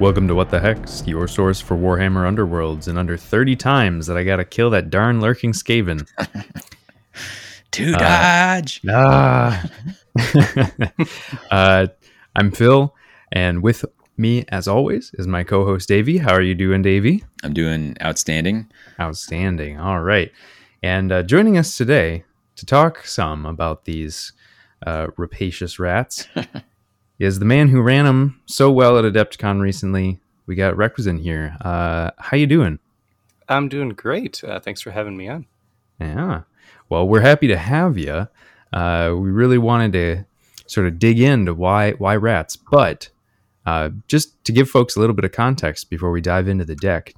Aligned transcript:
Welcome 0.00 0.26
to 0.28 0.34
What 0.34 0.48
the 0.48 0.58
Hex, 0.58 1.06
your 1.06 1.28
source 1.28 1.60
for 1.60 1.76
Warhammer 1.76 2.26
Underworlds 2.26 2.88
in 2.88 2.96
under 2.96 3.18
30 3.18 3.54
times 3.54 4.06
that 4.06 4.16
I 4.16 4.24
gotta 4.24 4.46
kill 4.46 4.70
that 4.70 4.88
darn 4.88 5.20
lurking 5.20 5.52
Skaven. 5.52 6.08
To 7.72 7.92
dodge. 7.92 8.80
Ah. 8.90 9.64
uh, 11.50 11.86
I'm 12.34 12.50
Phil, 12.50 12.92
and 13.30 13.62
with 13.62 13.84
me, 14.16 14.44
as 14.48 14.66
always, 14.66 15.12
is 15.14 15.28
my 15.28 15.44
co 15.44 15.64
host 15.66 15.86
Davey. 15.86 16.18
How 16.18 16.32
are 16.32 16.42
you 16.42 16.54
doing, 16.54 16.82
Davey? 16.82 17.22
I'm 17.44 17.52
doing 17.52 17.96
outstanding. 18.02 18.70
Outstanding. 18.98 19.78
All 19.78 20.00
right. 20.00 20.32
And 20.82 21.12
uh, 21.12 21.22
joining 21.22 21.58
us 21.58 21.76
today 21.76 22.24
to 22.56 22.66
talk 22.66 23.04
some 23.04 23.46
about 23.46 23.84
these 23.84 24.32
uh, 24.84 25.08
rapacious 25.16 25.78
rats 25.78 26.26
is 27.20 27.38
the 27.38 27.44
man 27.44 27.68
who 27.68 27.82
ran 27.82 28.06
them 28.06 28.40
so 28.46 28.72
well 28.72 28.98
at 28.98 29.04
Adepticon 29.04 29.60
recently. 29.60 30.18
We 30.46 30.54
got 30.54 30.74
Requizen 30.74 31.20
here. 31.20 31.54
Uh, 31.60 32.10
how 32.18 32.38
you 32.38 32.46
doing? 32.46 32.78
I'm 33.46 33.68
doing 33.68 33.90
great. 33.90 34.42
Uh, 34.42 34.58
thanks 34.58 34.80
for 34.80 34.90
having 34.90 35.16
me 35.16 35.28
on. 35.28 35.46
Yeah. 36.00 36.42
Well, 36.88 37.06
we're 37.06 37.20
happy 37.20 37.46
to 37.48 37.58
have 37.58 37.98
you. 37.98 38.26
Uh, 38.72 39.14
we 39.14 39.30
really 39.30 39.58
wanted 39.58 39.92
to 39.92 40.24
sort 40.66 40.86
of 40.86 40.98
dig 40.98 41.20
into 41.20 41.52
why 41.52 41.92
why 41.92 42.16
rats, 42.16 42.56
but 42.56 43.10
uh, 43.66 43.90
just 44.08 44.42
to 44.44 44.52
give 44.52 44.70
folks 44.70 44.96
a 44.96 45.00
little 45.00 45.14
bit 45.14 45.24
of 45.24 45.32
context 45.32 45.90
before 45.90 46.10
we 46.10 46.20
dive 46.20 46.48
into 46.48 46.64
the 46.64 46.76
deck, 46.76 47.12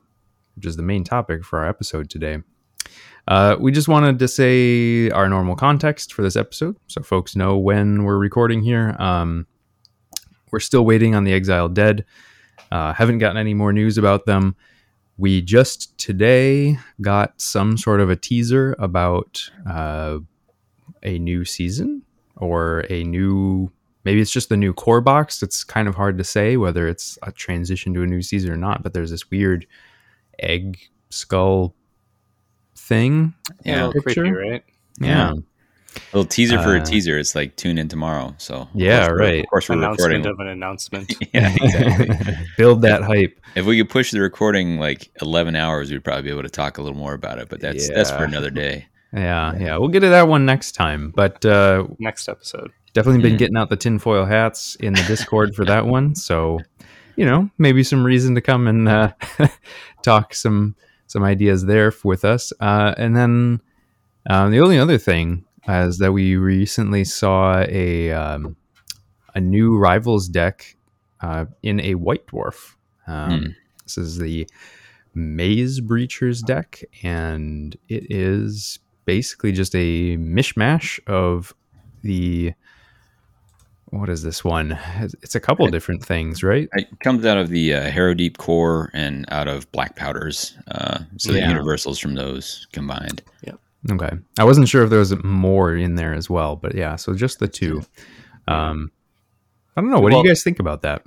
which 0.56 0.66
is 0.66 0.76
the 0.76 0.82
main 0.82 1.04
topic 1.04 1.44
for 1.44 1.60
our 1.60 1.68
episode 1.68 2.10
today. 2.10 2.38
Uh, 3.28 3.56
we 3.60 3.70
just 3.70 3.86
wanted 3.86 4.18
to 4.18 4.26
say 4.26 5.10
our 5.10 5.28
normal 5.28 5.54
context 5.54 6.12
for 6.12 6.22
this 6.22 6.34
episode, 6.34 6.76
so 6.88 7.02
folks 7.02 7.36
know 7.36 7.56
when 7.56 8.02
we're 8.02 8.18
recording 8.18 8.62
here. 8.62 8.96
Um, 8.98 9.46
we're 10.52 10.60
still 10.60 10.84
waiting 10.84 11.14
on 11.14 11.24
the 11.24 11.32
exiled 11.32 11.74
dead. 11.74 12.04
Uh, 12.70 12.92
haven't 12.92 13.18
gotten 13.18 13.36
any 13.36 13.54
more 13.54 13.72
news 13.72 13.98
about 13.98 14.26
them. 14.26 14.54
We 15.18 15.42
just 15.42 15.96
today 15.98 16.78
got 17.00 17.40
some 17.40 17.76
sort 17.76 18.00
of 18.00 18.10
a 18.10 18.16
teaser 18.16 18.76
about 18.78 19.50
uh, 19.68 20.18
a 21.02 21.18
new 21.18 21.44
season 21.44 22.02
or 22.36 22.84
a 22.88 23.04
new. 23.04 23.70
Maybe 24.04 24.20
it's 24.20 24.32
just 24.32 24.48
the 24.48 24.56
new 24.56 24.72
core 24.72 25.00
box. 25.00 25.42
It's 25.42 25.64
kind 25.64 25.86
of 25.86 25.94
hard 25.94 26.18
to 26.18 26.24
say 26.24 26.56
whether 26.56 26.88
it's 26.88 27.18
a 27.22 27.32
transition 27.32 27.94
to 27.94 28.02
a 28.02 28.06
new 28.06 28.22
season 28.22 28.50
or 28.50 28.56
not. 28.56 28.82
But 28.82 28.94
there's 28.94 29.10
this 29.10 29.30
weird 29.30 29.66
egg 30.38 30.78
skull 31.10 31.74
thing. 32.76 33.34
Yeah. 33.64 33.90
Picture? 33.92 34.22
creepy, 34.22 34.30
right? 34.32 34.64
Yeah. 35.00 35.34
A 35.96 36.16
little 36.16 36.28
teaser 36.28 36.60
for 36.62 36.70
Uh, 36.76 36.80
a 36.80 36.84
teaser. 36.84 37.18
It's 37.18 37.34
like 37.34 37.56
tune 37.56 37.78
in 37.78 37.88
tomorrow. 37.88 38.34
So 38.38 38.54
of 38.62 38.68
Yeah, 38.74 39.08
course 39.08 39.20
right. 39.20 39.40
Of 39.44 39.46
course, 39.50 39.68
we're 39.68 39.76
Announcement 39.76 40.24
recording. 40.24 40.26
of 40.26 40.40
an 40.40 40.48
announcement. 40.48 41.14
yeah, 41.34 41.54
exactly. 41.60 42.36
Build 42.56 42.82
that 42.82 43.02
hype. 43.02 43.38
if 43.54 43.66
we 43.66 43.76
could 43.78 43.90
push 43.90 44.10
the 44.10 44.20
recording 44.20 44.78
like 44.78 45.10
11 45.20 45.56
hours, 45.56 45.90
we'd 45.90 46.04
probably 46.04 46.22
be 46.22 46.30
able 46.30 46.42
to 46.42 46.48
talk 46.50 46.78
a 46.78 46.82
little 46.82 46.96
more 46.98 47.14
about 47.14 47.38
it. 47.38 47.48
But 47.48 47.60
that's 47.60 47.88
that's 47.88 48.10
for 48.10 48.24
another 48.24 48.50
day. 48.50 48.86
Yeah, 49.12 49.56
yeah. 49.58 49.76
We'll 49.76 49.88
get 49.90 50.00
to 50.00 50.08
that 50.08 50.28
one 50.28 50.46
next 50.46 50.72
time. 50.72 51.12
But 51.14 51.44
uh, 51.44 51.86
Next 51.98 52.28
episode. 52.28 52.70
definitely 52.94 53.20
been 53.22 53.34
Mm. 53.34 53.38
getting 53.38 53.56
out 53.58 53.68
the 53.68 53.76
tinfoil 53.76 54.24
hats 54.24 54.74
in 54.76 54.94
the 54.94 55.02
Discord 55.02 55.54
for 55.54 55.66
that 55.66 55.84
one. 55.86 56.14
So, 56.14 56.60
you 57.16 57.26
know, 57.26 57.50
maybe 57.58 57.82
some 57.82 58.04
reason 58.04 58.34
to 58.36 58.40
come 58.40 58.66
and 58.66 58.88
uh, 58.88 59.12
talk 60.02 60.34
some 60.34 60.74
some 61.06 61.22
ideas 61.22 61.66
there 61.66 61.92
with 62.04 62.24
us. 62.24 62.54
Uh, 62.58 62.94
and 62.96 63.14
then 63.14 63.60
um, 64.30 64.50
the 64.50 64.60
only 64.60 64.78
other 64.78 64.96
thing 64.96 65.44
is 65.68 65.98
that 65.98 66.12
we 66.12 66.36
recently 66.36 67.04
saw 67.04 67.64
a 67.68 68.12
um, 68.12 68.56
a 69.34 69.40
new 69.40 69.76
rivals 69.78 70.28
deck 70.28 70.76
uh, 71.20 71.46
in 71.62 71.80
a 71.80 71.94
white 71.94 72.26
dwarf. 72.26 72.74
Um, 73.06 73.30
Hmm. 73.40 73.46
This 73.84 73.98
is 73.98 74.18
the 74.18 74.46
Maze 75.14 75.80
Breachers 75.80 76.44
deck, 76.44 76.82
and 77.02 77.76
it 77.88 78.06
is 78.10 78.78
basically 79.04 79.52
just 79.52 79.74
a 79.74 80.16
mishmash 80.16 81.00
of 81.06 81.52
the 82.02 82.54
what 83.86 84.08
is 84.08 84.22
this 84.22 84.42
one? 84.42 84.78
It's 85.20 85.34
a 85.34 85.40
couple 85.40 85.66
different 85.68 86.02
things, 86.02 86.42
right? 86.42 86.68
It 86.72 86.88
comes 87.00 87.26
out 87.26 87.36
of 87.36 87.50
the 87.50 87.74
uh, 87.74 87.90
Harrow 87.90 88.14
Deep 88.14 88.38
core 88.38 88.90
and 88.94 89.26
out 89.28 89.48
of 89.48 89.70
Black 89.72 89.96
Powders. 89.96 90.56
Uh, 90.68 91.00
so 91.18 91.32
Yeah. 91.32 91.42
the 91.42 91.48
universals 91.52 91.98
from 91.98 92.14
those 92.14 92.66
combined. 92.72 93.22
Okay, 93.90 94.10
I 94.38 94.44
wasn't 94.44 94.68
sure 94.68 94.84
if 94.84 94.90
there 94.90 95.00
was 95.00 95.20
more 95.24 95.74
in 95.74 95.96
there 95.96 96.14
as 96.14 96.30
well, 96.30 96.54
but 96.54 96.74
yeah, 96.74 96.96
so 96.96 97.14
just 97.14 97.40
the 97.40 97.48
two. 97.48 97.82
Um, 98.46 98.92
I 99.76 99.80
don't 99.80 99.90
know. 99.90 100.00
What 100.00 100.10
do 100.10 100.18
you 100.18 100.28
guys 100.28 100.44
think 100.44 100.60
about 100.60 100.82
that? 100.82 101.02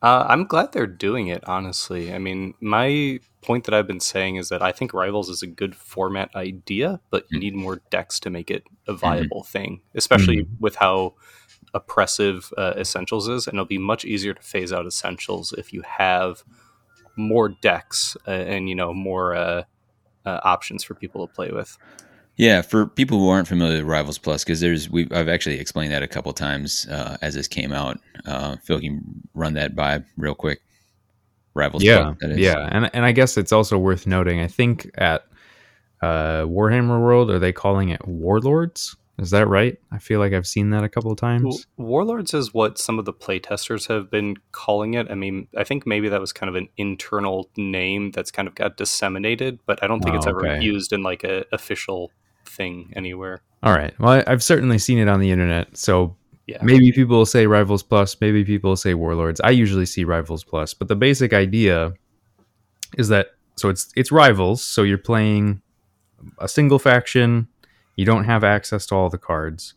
Uh, 0.00 0.26
I'm 0.28 0.44
glad 0.44 0.72
they're 0.72 0.86
doing 0.86 1.28
it, 1.28 1.42
honestly. 1.48 2.12
I 2.12 2.18
mean, 2.18 2.52
my 2.60 3.20
point 3.40 3.64
that 3.64 3.72
I've 3.72 3.86
been 3.86 4.00
saying 4.00 4.36
is 4.36 4.50
that 4.50 4.60
I 4.60 4.70
think 4.70 4.92
Rivals 4.92 5.30
is 5.30 5.42
a 5.42 5.46
good 5.46 5.74
format 5.74 6.34
idea, 6.36 7.00
but 7.10 7.24
you 7.30 7.38
need 7.38 7.54
more 7.54 7.80
decks 7.90 8.20
to 8.20 8.30
make 8.30 8.50
it 8.50 8.64
a 8.86 8.92
viable 8.92 9.42
thing, 9.42 9.80
especially 9.94 10.46
with 10.60 10.76
how 10.76 11.14
oppressive 11.72 12.52
uh, 12.58 12.74
Essentials 12.76 13.28
is. 13.28 13.46
And 13.46 13.54
it'll 13.54 13.64
be 13.64 13.78
much 13.78 14.04
easier 14.04 14.34
to 14.34 14.42
phase 14.42 14.72
out 14.74 14.86
Essentials 14.86 15.54
if 15.54 15.72
you 15.72 15.82
have 15.82 16.44
more 17.16 17.48
decks 17.48 18.16
uh, 18.28 18.30
and, 18.30 18.68
you 18.68 18.74
know, 18.74 18.92
more 18.92 19.34
uh, 20.24 20.40
options 20.44 20.82
for 20.84 20.94
people 20.94 21.26
to 21.26 21.32
play 21.32 21.50
with. 21.50 21.76
Yeah, 22.36 22.62
for 22.62 22.86
people 22.86 23.18
who 23.18 23.28
aren't 23.28 23.46
familiar 23.46 23.78
with 23.78 23.86
Rivals 23.86 24.18
Plus, 24.18 24.42
because 24.42 24.60
there's 24.60 24.90
we 24.90 25.06
I've 25.12 25.28
actually 25.28 25.60
explained 25.60 25.92
that 25.92 26.02
a 26.02 26.08
couple 26.08 26.32
times 26.32 26.86
uh, 26.88 27.16
as 27.22 27.34
this 27.34 27.46
came 27.46 27.72
out. 27.72 28.00
Uh, 28.26 28.56
Phil 28.64 28.80
can 28.80 29.02
run 29.34 29.54
that 29.54 29.76
by 29.76 30.02
real 30.16 30.34
quick. 30.34 30.60
Rivals 31.54 31.84
yeah, 31.84 32.02
Plus, 32.02 32.16
that 32.20 32.30
is. 32.32 32.38
yeah, 32.38 32.68
and 32.72 32.90
and 32.92 33.04
I 33.04 33.12
guess 33.12 33.36
it's 33.36 33.52
also 33.52 33.78
worth 33.78 34.06
noting. 34.06 34.40
I 34.40 34.48
think 34.48 34.90
at 34.96 35.26
uh, 36.02 36.42
Warhammer 36.42 37.00
World, 37.00 37.30
are 37.30 37.38
they 37.38 37.52
calling 37.52 37.90
it 37.90 38.06
Warlords? 38.06 38.96
Is 39.18 39.30
that 39.30 39.46
right? 39.46 39.78
I 39.92 39.98
feel 39.98 40.18
like 40.18 40.32
I've 40.32 40.46
seen 40.46 40.70
that 40.70 40.82
a 40.82 40.88
couple 40.88 41.12
of 41.12 41.16
times. 41.18 41.66
Warlords 41.76 42.34
is 42.34 42.52
what 42.52 42.78
some 42.78 42.98
of 42.98 43.04
the 43.04 43.12
playtesters 43.12 43.86
have 43.86 44.10
been 44.10 44.36
calling 44.50 44.94
it. 44.94 45.08
I 45.10 45.14
mean, 45.14 45.46
I 45.56 45.62
think 45.62 45.86
maybe 45.86 46.08
that 46.08 46.20
was 46.20 46.32
kind 46.32 46.48
of 46.48 46.56
an 46.56 46.68
internal 46.76 47.48
name 47.56 48.10
that's 48.10 48.32
kind 48.32 48.48
of 48.48 48.56
got 48.56 48.76
disseminated, 48.76 49.60
but 49.66 49.80
I 49.82 49.86
don't 49.86 50.00
think 50.02 50.16
it's 50.16 50.26
Oh, 50.26 50.30
ever 50.30 50.48
okay. 50.48 50.60
used 50.64 50.92
in 50.92 51.02
like 51.04 51.22
a 51.22 51.44
official 51.52 52.10
thing 52.44 52.92
anywhere. 52.96 53.42
All 53.62 53.72
right. 53.72 53.94
Well, 54.00 54.22
I've 54.26 54.42
certainly 54.42 54.78
seen 54.78 54.98
it 54.98 55.08
on 55.08 55.20
the 55.20 55.30
internet. 55.30 55.76
So 55.76 56.16
Yeah. 56.46 56.58
maybe 56.62 56.90
people 56.90 57.16
will 57.16 57.24
say 57.26 57.46
Rivals 57.46 57.84
Plus, 57.84 58.16
maybe 58.20 58.44
people 58.44 58.70
will 58.70 58.76
say 58.76 58.94
Warlords. 58.94 59.40
I 59.42 59.50
usually 59.50 59.86
see 59.86 60.02
Rivals 60.04 60.42
Plus, 60.42 60.74
but 60.74 60.88
the 60.88 60.96
basic 60.96 61.32
idea 61.32 61.94
is 62.98 63.08
that 63.08 63.28
so 63.56 63.68
it's 63.68 63.92
it's 63.94 64.10
Rivals, 64.10 64.62
so 64.64 64.82
you're 64.82 64.98
playing 64.98 65.62
a 66.40 66.48
single 66.48 66.78
faction, 66.80 67.46
you 67.96 68.04
don't 68.04 68.24
have 68.24 68.44
access 68.44 68.86
to 68.86 68.94
all 68.94 69.08
the 69.08 69.18
cards. 69.18 69.74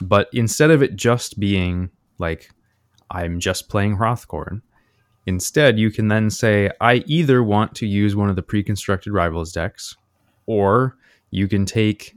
But 0.00 0.28
instead 0.32 0.70
of 0.70 0.82
it 0.82 0.96
just 0.96 1.40
being 1.40 1.90
like 2.18 2.50
I'm 3.10 3.40
just 3.40 3.68
playing 3.68 3.96
Hrothgorn, 3.96 4.62
instead 5.26 5.78
you 5.78 5.90
can 5.90 6.08
then 6.08 6.30
say 6.30 6.70
I 6.80 7.04
either 7.06 7.42
want 7.42 7.74
to 7.76 7.86
use 7.86 8.14
one 8.14 8.30
of 8.30 8.36
the 8.36 8.42
pre-constructed 8.42 9.12
Rivals 9.12 9.52
decks 9.52 9.96
or 10.46 10.96
you 11.30 11.46
can 11.48 11.66
take 11.66 12.14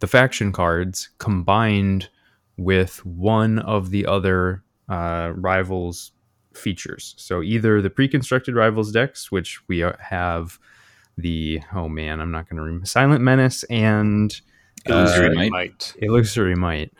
the 0.00 0.06
faction 0.06 0.52
cards 0.52 1.08
combined 1.18 2.08
with 2.56 3.04
one 3.06 3.58
of 3.60 3.90
the 3.90 4.06
other 4.06 4.62
uh, 4.88 5.32
rivals 5.34 6.12
features. 6.52 7.14
So 7.16 7.42
either 7.42 7.80
the 7.80 7.90
pre-constructed 7.90 8.54
rivals 8.54 8.92
decks, 8.92 9.32
which 9.32 9.66
we 9.68 9.78
have 9.78 10.58
the 11.16 11.60
oh 11.74 11.88
man, 11.88 12.20
I'm 12.20 12.30
not 12.30 12.48
going 12.48 12.56
to 12.56 12.62
remember 12.62 12.86
Silent 12.86 13.22
Menace 13.22 13.64
and 13.64 14.38
Illusory 14.86 15.28
Uh, 15.28 15.34
Might? 15.34 15.50
might. 15.50 15.94
Illusory 16.00 16.54
Might. 16.54 16.92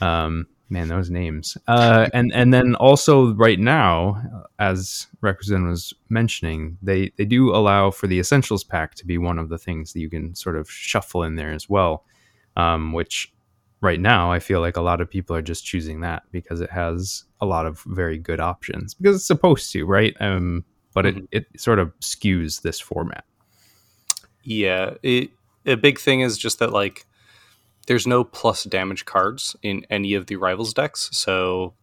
Um, 0.00 0.46
man, 0.68 0.88
those 0.88 1.10
names. 1.10 1.56
Uh, 1.68 2.08
and 2.12 2.32
and 2.32 2.52
then 2.52 2.74
also 2.76 3.34
right 3.34 3.58
now, 3.58 4.46
as 4.58 5.06
Requizen 5.22 5.68
was 5.68 5.94
mentioning, 6.08 6.78
they 6.82 7.12
they 7.16 7.24
do 7.24 7.54
allow 7.54 7.90
for 7.90 8.06
the 8.06 8.18
Essentials 8.18 8.64
pack 8.64 8.94
to 8.96 9.06
be 9.06 9.18
one 9.18 9.38
of 9.38 9.48
the 9.48 9.58
things 9.58 9.92
that 9.92 10.00
you 10.00 10.10
can 10.10 10.34
sort 10.34 10.56
of 10.56 10.70
shuffle 10.70 11.22
in 11.22 11.36
there 11.36 11.52
as 11.52 11.68
well. 11.68 12.04
Um, 12.56 12.92
which 12.92 13.32
right 13.80 13.98
now 14.00 14.30
I 14.30 14.38
feel 14.38 14.60
like 14.60 14.76
a 14.76 14.82
lot 14.82 15.00
of 15.00 15.08
people 15.10 15.34
are 15.34 15.42
just 15.42 15.64
choosing 15.64 16.00
that 16.00 16.22
because 16.30 16.60
it 16.60 16.70
has 16.70 17.24
a 17.40 17.46
lot 17.46 17.66
of 17.66 17.80
very 17.86 18.18
good 18.18 18.40
options 18.40 18.94
because 18.94 19.16
it's 19.16 19.24
supposed 19.26 19.72
to, 19.72 19.84
right? 19.84 20.14
Um, 20.20 20.64
but 20.94 21.06
it, 21.06 21.16
it 21.32 21.46
sort 21.56 21.78
of 21.78 21.98
skews 22.00 22.60
this 22.62 22.78
format. 22.78 23.24
Yeah. 24.44 24.94
It, 25.02 25.30
a 25.64 25.76
big 25.76 25.98
thing 25.98 26.20
is 26.20 26.36
just 26.36 26.58
that 26.58 26.72
like 26.72 27.06
there's 27.86 28.06
no 28.06 28.24
plus 28.24 28.64
damage 28.64 29.04
cards 29.04 29.56
in 29.62 29.84
any 29.90 30.14
of 30.14 30.26
the 30.26 30.36
rivals 30.36 30.72
decks. 30.74 31.08
So 31.12 31.74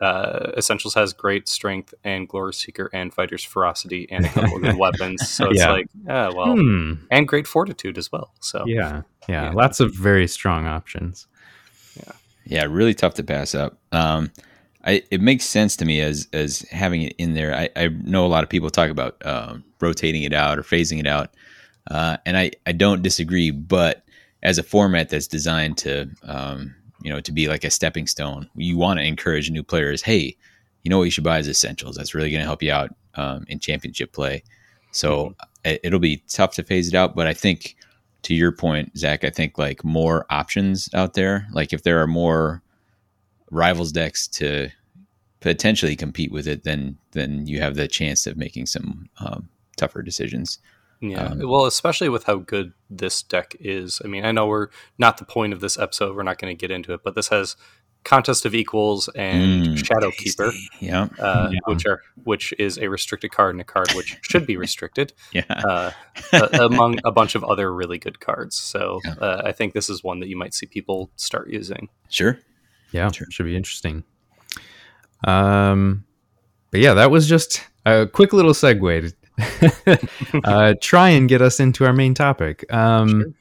uh, 0.00 0.52
Essentials 0.56 0.94
has 0.94 1.12
great 1.12 1.48
strength 1.48 1.92
and 2.04 2.28
Glory 2.28 2.54
Seeker 2.54 2.88
and 2.92 3.12
Fighter's 3.12 3.42
Ferocity 3.42 4.06
and 4.10 4.24
a 4.24 4.28
couple 4.28 4.56
of 4.56 4.62
good 4.62 4.76
weapons. 4.76 5.28
So 5.28 5.50
it's 5.50 5.58
Yeah. 5.60 5.70
like, 5.72 5.88
well, 6.06 6.54
Hmm. 6.54 6.92
and 7.10 7.26
great 7.26 7.46
Fortitude 7.48 7.98
as 7.98 8.12
well. 8.12 8.32
So 8.40 8.64
Yeah, 8.66 9.02
yeah, 9.28 9.44
Yeah. 9.46 9.50
lots 9.52 9.80
of 9.80 9.92
very 9.94 10.28
strong 10.28 10.66
options. 10.66 11.26
Yeah, 11.96 12.12
yeah, 12.46 12.64
really 12.70 12.94
tough 12.94 13.14
to 13.14 13.24
pass 13.24 13.54
up. 13.56 13.78
Um, 13.90 14.30
I, 14.84 15.02
it 15.10 15.20
makes 15.20 15.44
sense 15.44 15.74
to 15.78 15.84
me 15.84 16.00
as 16.00 16.28
as 16.32 16.60
having 16.70 17.02
it 17.02 17.14
in 17.18 17.34
there. 17.34 17.52
I, 17.52 17.68
I 17.74 17.88
know 17.88 18.24
a 18.24 18.28
lot 18.28 18.44
of 18.44 18.48
people 18.48 18.70
talk 18.70 18.90
about 18.90 19.16
um, 19.26 19.64
rotating 19.80 20.22
it 20.22 20.32
out 20.32 20.56
or 20.58 20.62
phasing 20.62 21.00
it 21.00 21.06
out, 21.08 21.34
uh, 21.90 22.18
and 22.24 22.36
I, 22.38 22.52
I 22.64 22.70
don't 22.72 23.02
disagree. 23.02 23.50
But 23.50 24.04
as 24.42 24.58
a 24.58 24.62
format 24.62 25.08
that's 25.08 25.26
designed 25.26 25.76
to 25.78 26.08
um, 26.22 26.74
you 27.02 27.10
know 27.10 27.20
to 27.20 27.32
be 27.32 27.48
like 27.48 27.64
a 27.64 27.70
stepping 27.70 28.06
stone, 28.06 28.48
you 28.54 28.76
want 28.76 28.98
to 28.98 29.04
encourage 29.04 29.50
new 29.50 29.62
players. 29.62 30.02
Hey, 30.02 30.36
you 30.82 30.90
know 30.90 30.98
what 30.98 31.04
you 31.04 31.10
should 31.10 31.24
buy 31.24 31.38
is 31.38 31.48
essentials. 31.48 31.96
That's 31.96 32.14
really 32.14 32.30
going 32.30 32.40
to 32.40 32.46
help 32.46 32.62
you 32.62 32.72
out 32.72 32.94
um, 33.14 33.44
in 33.48 33.58
championship 33.58 34.12
play. 34.12 34.42
So 34.92 35.26
mm-hmm. 35.26 35.70
it, 35.70 35.80
it'll 35.84 35.98
be 35.98 36.22
tough 36.28 36.54
to 36.54 36.62
phase 36.62 36.88
it 36.88 36.94
out, 36.94 37.14
but 37.14 37.26
I 37.26 37.34
think 37.34 37.76
to 38.22 38.34
your 38.34 38.52
point, 38.52 38.96
Zach, 38.96 39.24
I 39.24 39.30
think 39.30 39.58
like 39.58 39.84
more 39.84 40.26
options 40.30 40.88
out 40.94 41.14
there. 41.14 41.46
Like 41.52 41.72
if 41.72 41.82
there 41.82 42.00
are 42.02 42.06
more 42.06 42.62
rivals 43.50 43.92
decks 43.92 44.26
to 44.28 44.68
potentially 45.40 45.96
compete 45.96 46.32
with 46.32 46.46
it, 46.46 46.64
then 46.64 46.98
then 47.12 47.46
you 47.46 47.60
have 47.60 47.76
the 47.76 47.88
chance 47.88 48.26
of 48.26 48.36
making 48.36 48.66
some 48.66 49.08
um, 49.20 49.48
tougher 49.76 50.02
decisions. 50.02 50.58
Yeah, 51.00 51.26
um, 51.26 51.48
well, 51.48 51.66
especially 51.66 52.08
with 52.08 52.24
how 52.24 52.36
good 52.36 52.72
this 52.90 53.22
deck 53.22 53.54
is. 53.60 54.02
I 54.04 54.08
mean, 54.08 54.24
I 54.24 54.32
know 54.32 54.46
we're 54.46 54.68
not 54.98 55.18
the 55.18 55.24
point 55.24 55.52
of 55.52 55.60
this 55.60 55.78
episode; 55.78 56.16
we're 56.16 56.24
not 56.24 56.38
going 56.38 56.56
to 56.56 56.60
get 56.60 56.70
into 56.70 56.92
it, 56.92 57.02
but 57.04 57.14
this 57.14 57.28
has 57.28 57.56
Contest 58.04 58.46
of 58.46 58.54
Equals 58.54 59.08
and 59.14 59.66
mm, 59.66 59.84
Shadow 59.84 60.10
Keeper, 60.10 60.52
yeah. 60.80 61.08
Uh, 61.18 61.50
yeah. 61.52 61.58
which 61.66 61.84
are 61.86 62.02
which 62.24 62.54
is 62.58 62.78
a 62.78 62.88
restricted 62.88 63.32
card 63.32 63.54
and 63.54 63.60
a 63.60 63.64
card 63.64 63.92
which 63.92 64.16
should 64.22 64.46
be 64.46 64.56
restricted, 64.56 65.12
yeah. 65.32 65.42
uh, 65.48 65.90
among 66.54 66.98
a 67.04 67.12
bunch 67.12 67.34
of 67.34 67.44
other 67.44 67.72
really 67.72 67.98
good 67.98 68.18
cards. 68.18 68.56
So 68.56 69.00
yeah. 69.04 69.14
uh, 69.20 69.42
I 69.44 69.52
think 69.52 69.74
this 69.74 69.90
is 69.90 70.02
one 70.02 70.20
that 70.20 70.28
you 70.28 70.36
might 70.36 70.54
see 70.54 70.66
people 70.66 71.10
start 71.16 71.50
using. 71.50 71.88
Sure, 72.08 72.38
yeah, 72.92 73.10
sure. 73.10 73.26
should 73.30 73.46
be 73.46 73.56
interesting. 73.56 74.04
Um, 75.24 76.04
but 76.70 76.80
yeah, 76.80 76.94
that 76.94 77.10
was 77.10 77.28
just 77.28 77.62
a 77.84 78.06
quick 78.06 78.32
little 78.32 78.52
segue 78.52 79.10
to 79.10 79.16
uh, 80.44 80.74
try 80.80 81.10
and 81.10 81.28
get 81.28 81.42
us 81.42 81.60
into 81.60 81.84
our 81.84 81.92
main 81.92 82.14
topic. 82.14 82.64
Um, 82.72 83.20
sure. 83.20 83.32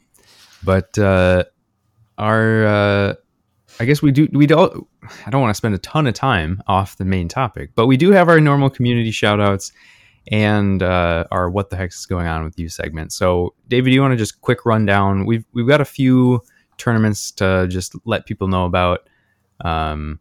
But 0.63 0.97
uh, 0.97 1.45
our 2.17 2.65
uh, 2.65 3.13
I 3.79 3.85
guess 3.85 4.01
we 4.01 4.11
do. 4.11 4.27
We 4.31 4.47
don't. 4.47 4.87
I 5.25 5.29
don't 5.29 5.41
want 5.41 5.51
to 5.51 5.57
spend 5.57 5.75
a 5.75 5.79
ton 5.79 6.07
of 6.07 6.13
time 6.13 6.61
off 6.67 6.97
the 6.97 7.05
main 7.05 7.27
topic, 7.27 7.71
but 7.75 7.87
we 7.87 7.97
do 7.97 8.11
have 8.11 8.27
our 8.27 8.39
normal 8.39 8.69
community 8.69 9.11
shoutouts 9.11 9.71
and 10.31 10.81
uh, 10.81 11.25
our 11.31 11.49
"What 11.49 11.69
the 11.69 11.75
heck 11.75 11.91
is 11.91 12.05
going 12.05 12.27
on 12.27 12.43
with 12.43 12.57
you" 12.57 12.69
segment. 12.69 13.13
So, 13.13 13.53
David, 13.67 13.91
do 13.91 13.93
you 13.93 14.01
want 14.01 14.13
to 14.13 14.17
just 14.17 14.41
quick 14.41 14.65
rundown? 14.65 15.25
We've 15.25 15.45
we've 15.53 15.67
got 15.67 15.81
a 15.81 15.85
few 15.85 16.41
tournaments 16.77 17.31
to 17.33 17.67
just 17.69 17.95
let 18.05 18.25
people 18.25 18.47
know 18.47 18.65
about. 18.65 19.07
Um, 19.61 20.19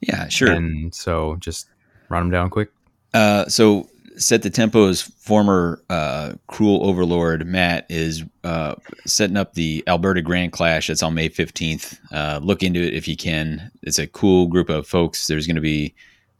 yeah, 0.00 0.28
sure. 0.28 0.50
And 0.50 0.94
so, 0.94 1.36
just 1.38 1.68
run 2.08 2.24
them 2.24 2.30
down 2.30 2.50
quick. 2.50 2.70
Uh, 3.12 3.46
so 3.46 3.88
set 4.16 4.42
the 4.42 4.50
tempo's 4.50 5.02
former 5.02 5.82
uh, 5.90 6.34
cruel 6.46 6.86
overlord 6.86 7.46
Matt 7.46 7.86
is 7.88 8.22
uh, 8.44 8.74
setting 9.06 9.36
up 9.36 9.54
the 9.54 9.82
Alberta 9.86 10.22
Grand 10.22 10.52
Clash. 10.52 10.88
That's 10.88 11.02
on 11.02 11.14
May 11.14 11.28
fifteenth. 11.28 11.98
Uh, 12.12 12.40
look 12.42 12.62
into 12.62 12.80
it 12.80 12.94
if 12.94 13.08
you 13.08 13.16
can. 13.16 13.70
It's 13.82 13.98
a 13.98 14.06
cool 14.06 14.46
group 14.46 14.68
of 14.68 14.86
folks. 14.86 15.26
There's 15.26 15.46
going 15.46 15.56
to 15.56 15.62
be 15.62 15.94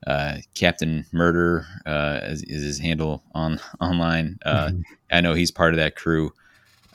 uh, 0.07 0.39
Captain 0.55 1.07
Murder 1.13 1.67
uh, 1.87 2.21
is, 2.25 2.43
is, 2.45 2.63
his 2.63 2.79
handle 2.79 3.23
on 3.35 3.61
online. 3.81 4.39
Uh, 4.45 4.69
mm-hmm. 4.69 4.81
I 5.11 5.21
know 5.21 5.35
he's 5.35 5.51
part 5.51 5.75
of 5.75 5.79
that 5.79 5.97
crew. 5.97 6.33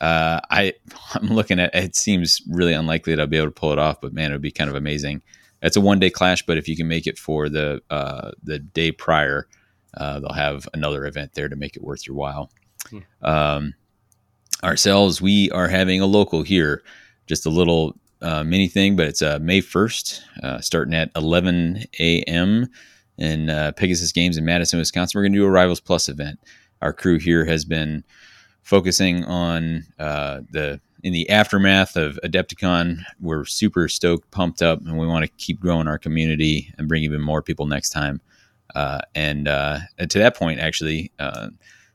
I 0.02 0.74
I'm 1.14 1.28
looking 1.28 1.60
at 1.60 1.76
it. 1.76 1.96
Seems 1.96 2.42
really 2.50 2.74
unlikely 2.74 3.16
that 3.16 3.22
I'll 3.22 3.28
be 3.28 3.38
able 3.38 3.48
to 3.48 3.52
pull 3.52 3.74
it 3.74 3.80
off, 3.80 4.00
but 4.02 4.14
man, 4.14 4.32
it 4.32 4.36
would 4.36 4.42
be 4.42 4.52
kind 4.52 4.70
of 4.70 4.76
amazing. 4.76 5.22
It's 5.62 5.76
a 5.76 5.82
one 5.82 6.00
day 6.00 6.10
clash, 6.10 6.46
but 6.46 6.58
if 6.58 6.70
you 6.70 6.78
can 6.78 6.88
make 6.88 7.06
it 7.06 7.18
for 7.18 7.50
the 7.50 7.82
the 8.44 8.60
day 8.60 8.92
prior 8.92 9.48
uh, 9.98 10.20
they'll 10.20 10.34
have 10.34 10.68
another 10.74 11.06
event 11.06 11.34
there 11.34 11.50
to 11.50 11.56
make 11.56 11.76
it 11.76 11.84
worth 11.84 12.08
your 12.08 12.16
while. 12.16 12.52
Hmm. 12.90 13.00
Um, 13.22 13.74
ourselves, 14.64 15.22
we 15.22 15.50
are 15.52 15.68
having 15.68 16.02
a 16.02 16.06
local 16.06 16.44
here, 16.44 16.84
just 17.28 17.46
a 17.46 17.50
little 17.50 17.96
uh, 18.22 18.44
mini 18.44 18.68
thing, 18.68 18.96
but 18.96 19.08
it's 19.08 19.22
uh, 19.22 19.40
May 19.42 19.62
1st, 19.62 20.22
uh, 20.44 20.62
starting 20.62 20.94
at 20.94 21.12
11 21.16 21.86
a.m. 22.00 22.68
in 23.18 23.50
uh, 23.50 23.72
Pegasus 23.76 24.12
Games 24.12 24.38
in 24.38 24.46
Madison, 24.46 24.80
Wisconsin. 24.80 25.18
We're 25.18 25.24
going 25.24 25.34
to 25.34 25.40
do 25.40 25.46
a 25.46 25.50
Rivals 25.52 25.80
Plus 25.80 26.10
event. 26.10 26.40
Our 26.82 26.94
crew 26.94 27.20
here 27.20 27.46
has 27.46 27.66
been 27.66 28.04
focusing 28.64 29.24
on 29.26 29.86
uh, 29.98 30.42
the 30.52 30.80
in 31.04 31.14
the 31.14 31.30
aftermath 31.30 31.96
of 31.96 32.20
Adepticon, 32.24 33.04
we're 33.22 33.46
super 33.46 33.88
stoked, 33.88 34.30
pumped 34.32 34.62
up, 34.62 34.80
and 34.82 34.98
we 34.98 35.08
want 35.08 35.24
to 35.24 35.32
keep 35.38 35.60
growing 35.60 35.88
our 35.88 35.98
community 35.98 36.74
and 36.78 36.90
bring 36.90 37.04
even 37.04 37.22
more 37.22 37.42
people 37.42 37.66
next 37.66 37.92
time. 37.92 38.20
Uh, 38.76 39.00
and, 39.16 39.48
uh, 39.48 39.80
to 40.10 40.20
that 40.20 40.36
point, 40.36 40.60
actually, 40.60 41.12
uh, 41.20 41.50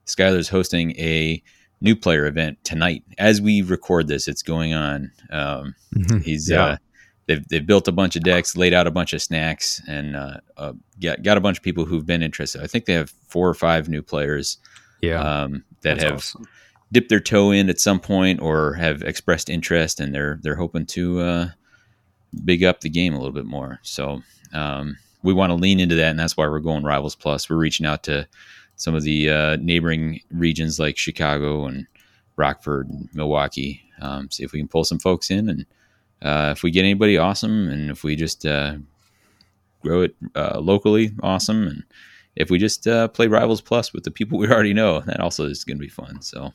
Skylar's 0.07 0.49
hosting 0.49 0.93
a 0.93 1.43
new 1.81 1.95
player 1.95 2.27
event 2.27 2.59
tonight. 2.65 3.05
As 3.19 3.41
we 3.41 3.63
record 3.63 4.09
this, 4.09 4.27
it's 4.27 4.43
going 4.43 4.75
on. 4.75 5.13
Um, 5.31 5.75
mm-hmm. 5.95 6.19
He's 6.19 6.51
yeah. 6.51 6.65
uh, 6.65 6.77
they've 7.27 7.47
they've 7.49 7.67
built 7.67 7.87
a 7.87 7.93
bunch 7.93 8.17
of 8.17 8.23
decks, 8.23 8.57
laid 8.57 8.75
out 8.75 8.87
a 8.87 8.91
bunch 8.91 9.13
of 9.13 9.23
snacks, 9.23 9.81
and 9.87 10.17
uh, 10.17 10.39
uh, 10.57 10.73
got 11.01 11.23
got 11.23 11.37
a 11.37 11.41
bunch 11.41 11.59
of 11.59 11.63
people 11.63 11.85
who've 11.85 12.07
been 12.07 12.23
interested. 12.23 12.63
I 12.63 12.67
think 12.67 12.87
they 12.87 12.95
have 12.95 13.13
four 13.29 13.49
or 13.49 13.55
five 13.55 13.89
new 13.89 14.03
players. 14.03 14.59
Yeah, 15.01 15.21
um, 15.21 15.65
that 15.83 15.99
That's 15.99 16.03
have 16.03 16.15
awesome. 16.15 16.49
dipped 16.91 17.11
their 17.11 17.21
toe 17.21 17.51
in 17.51 17.69
at 17.69 17.79
some 17.81 18.01
point 18.01 18.41
or 18.41 18.75
have 18.75 19.03
expressed 19.03 19.51
interest, 19.51 20.01
and 20.01 20.15
they're 20.15 20.39
they're 20.43 20.57
hoping 20.57 20.87
to 20.87 21.21
uh, 21.21 21.49
big 22.45 22.65
up 22.65 22.81
the 22.81 22.91
game 22.91 23.15
a 23.15 23.19
little 23.19 23.35
bit 23.35 23.47
more. 23.47 23.81
So. 23.83 24.23
Um, 24.53 24.99
we 25.25 25.33
want 25.33 25.51
to 25.51 25.55
lean 25.55 25.81
into 25.81 25.95
that, 25.97 26.11
and 26.11 26.19
that's 26.19 26.37
why 26.37 26.47
we're 26.47 26.61
going 26.61 26.85
Rivals 26.85 27.17
Plus. 27.17 27.49
We're 27.49 27.57
reaching 27.57 27.87
out 27.87 28.03
to 28.05 28.29
some 28.77 28.95
of 28.95 29.03
the 29.03 29.31
uh, 29.31 29.57
neighboring 29.57 30.21
regions 30.31 30.79
like 30.79 30.99
Chicago 30.99 31.65
and 31.65 31.87
Rockford 32.37 32.91
and 32.91 33.09
Milwaukee. 33.15 33.81
Um, 34.03 34.31
see 34.31 34.45
if 34.45 34.53
we 34.53 34.59
can 34.59 34.69
pull 34.69 34.85
some 34.85 34.99
folks 34.99 35.31
in, 35.31 35.49
and 35.49 35.67
uh, 36.21 36.53
if 36.55 36.63
we 36.63 36.71
get 36.71 36.83
anybody, 36.83 37.17
awesome. 37.17 37.69
And 37.69 37.91
if 37.91 38.05
we 38.05 38.17
just 38.17 38.45
uh, 38.45 38.77
grow 39.81 40.03
it 40.03 40.15
uh, 40.37 40.61
locally, 40.61 41.13
awesome. 41.23 41.67
And 41.69 41.85
if 42.37 42.51
we 42.51 42.59
just 42.59 42.87
uh, 42.87 43.09
play 43.09 43.27
Rivals 43.27 43.63
Plus 43.63 43.95
with 43.95 44.05
the 44.05 44.11
people 44.11 44.39
we 44.39 44.49
already 44.51 44.75
know, 44.75 45.01
that 45.01 45.21
also 45.21 45.47
is 45.47 45.65
going 45.65 45.79
to 45.79 45.83
be 45.83 45.89
fun. 45.89 46.21
So 46.21 46.53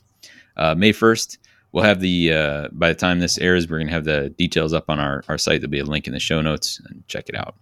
uh, 0.55 0.75
May 0.75 0.91
first. 0.91 1.39
We'll 1.71 1.83
have 1.83 1.99
the 1.99 2.67
by 2.71 2.89
the 2.89 2.95
time 2.95 3.19
this 3.19 3.37
airs, 3.37 3.69
we're 3.69 3.77
gonna 3.77 3.91
have 3.91 4.03
the 4.03 4.31
details 4.31 4.73
up 4.73 4.89
on 4.89 4.99
our, 4.99 5.23
our 5.27 5.37
site. 5.37 5.61
There'll 5.61 5.69
be 5.69 5.77
a 5.77 5.85
link 5.85 6.07
in 6.07 6.13
the 6.13 6.19
show 6.19 6.41
notes 6.41 6.81
and 6.89 7.07
check 7.07 7.29
it 7.29 7.35
out. 7.35 7.57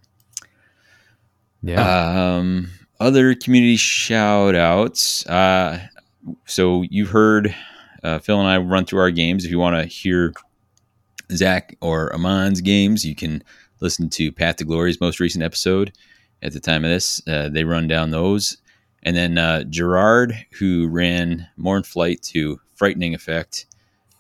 Yeah. 1.62 2.38
Um, 2.38 2.70
other 3.00 3.36
community 3.36 3.76
shout 3.76 4.56
outs. 4.56 5.26
Uh, 5.28 5.88
so 6.46 6.84
you've 6.90 7.10
heard 7.10 7.56
uh, 8.04 8.20
Phil 8.20 8.40
and 8.40 8.48
I 8.48 8.58
run 8.58 8.86
through 8.86 9.00
our 9.00 9.12
games. 9.12 9.46
If 9.46 9.52
you 9.52 9.60
want 9.60 9.76
to 9.76 9.86
hear 9.86 10.34
Zach 11.32 11.78
or 11.82 12.14
Amon's 12.14 12.62
games, 12.62 13.06
you 13.06 13.16
can 13.16 13.44
listen 13.80 14.10
to 14.10 14.32
Path 14.32 14.58
to 14.58 14.66
Glory's 14.66 15.02
most 15.02 15.20
recent 15.20 15.44
episode. 15.44 15.94
At 16.42 16.54
the 16.54 16.60
time 16.60 16.86
of 16.86 16.92
this, 16.92 17.22
uh, 17.28 17.50
they 17.50 17.64
run 17.64 17.88
down 17.88 18.12
those. 18.12 18.58
And 19.04 19.16
then 19.16 19.38
uh, 19.38 19.64
Gerard, 19.64 20.38
who 20.60 20.88
ran 20.88 21.48
Mourn 21.58 21.84
Flight 21.84 22.22
to 22.24 22.60
Frightening 22.76 23.14
Effect, 23.14 23.66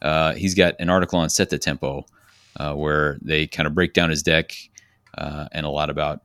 uh, 0.02 0.34
he's 0.34 0.56
got 0.56 0.76
an 0.80 0.90
article 0.90 1.20
on 1.20 1.30
Set 1.30 1.50
the 1.50 1.58
Tempo 1.58 2.06
uh, 2.60 2.74
where 2.74 3.18
they 3.22 3.48
kind 3.48 3.68
of 3.68 3.76
break 3.76 3.94
down 3.94 4.10
his 4.10 4.24
deck 4.24 4.54
uh, 5.18 5.48
and 5.52 5.66
a 5.66 5.70
lot 5.70 5.90
about 5.90 6.22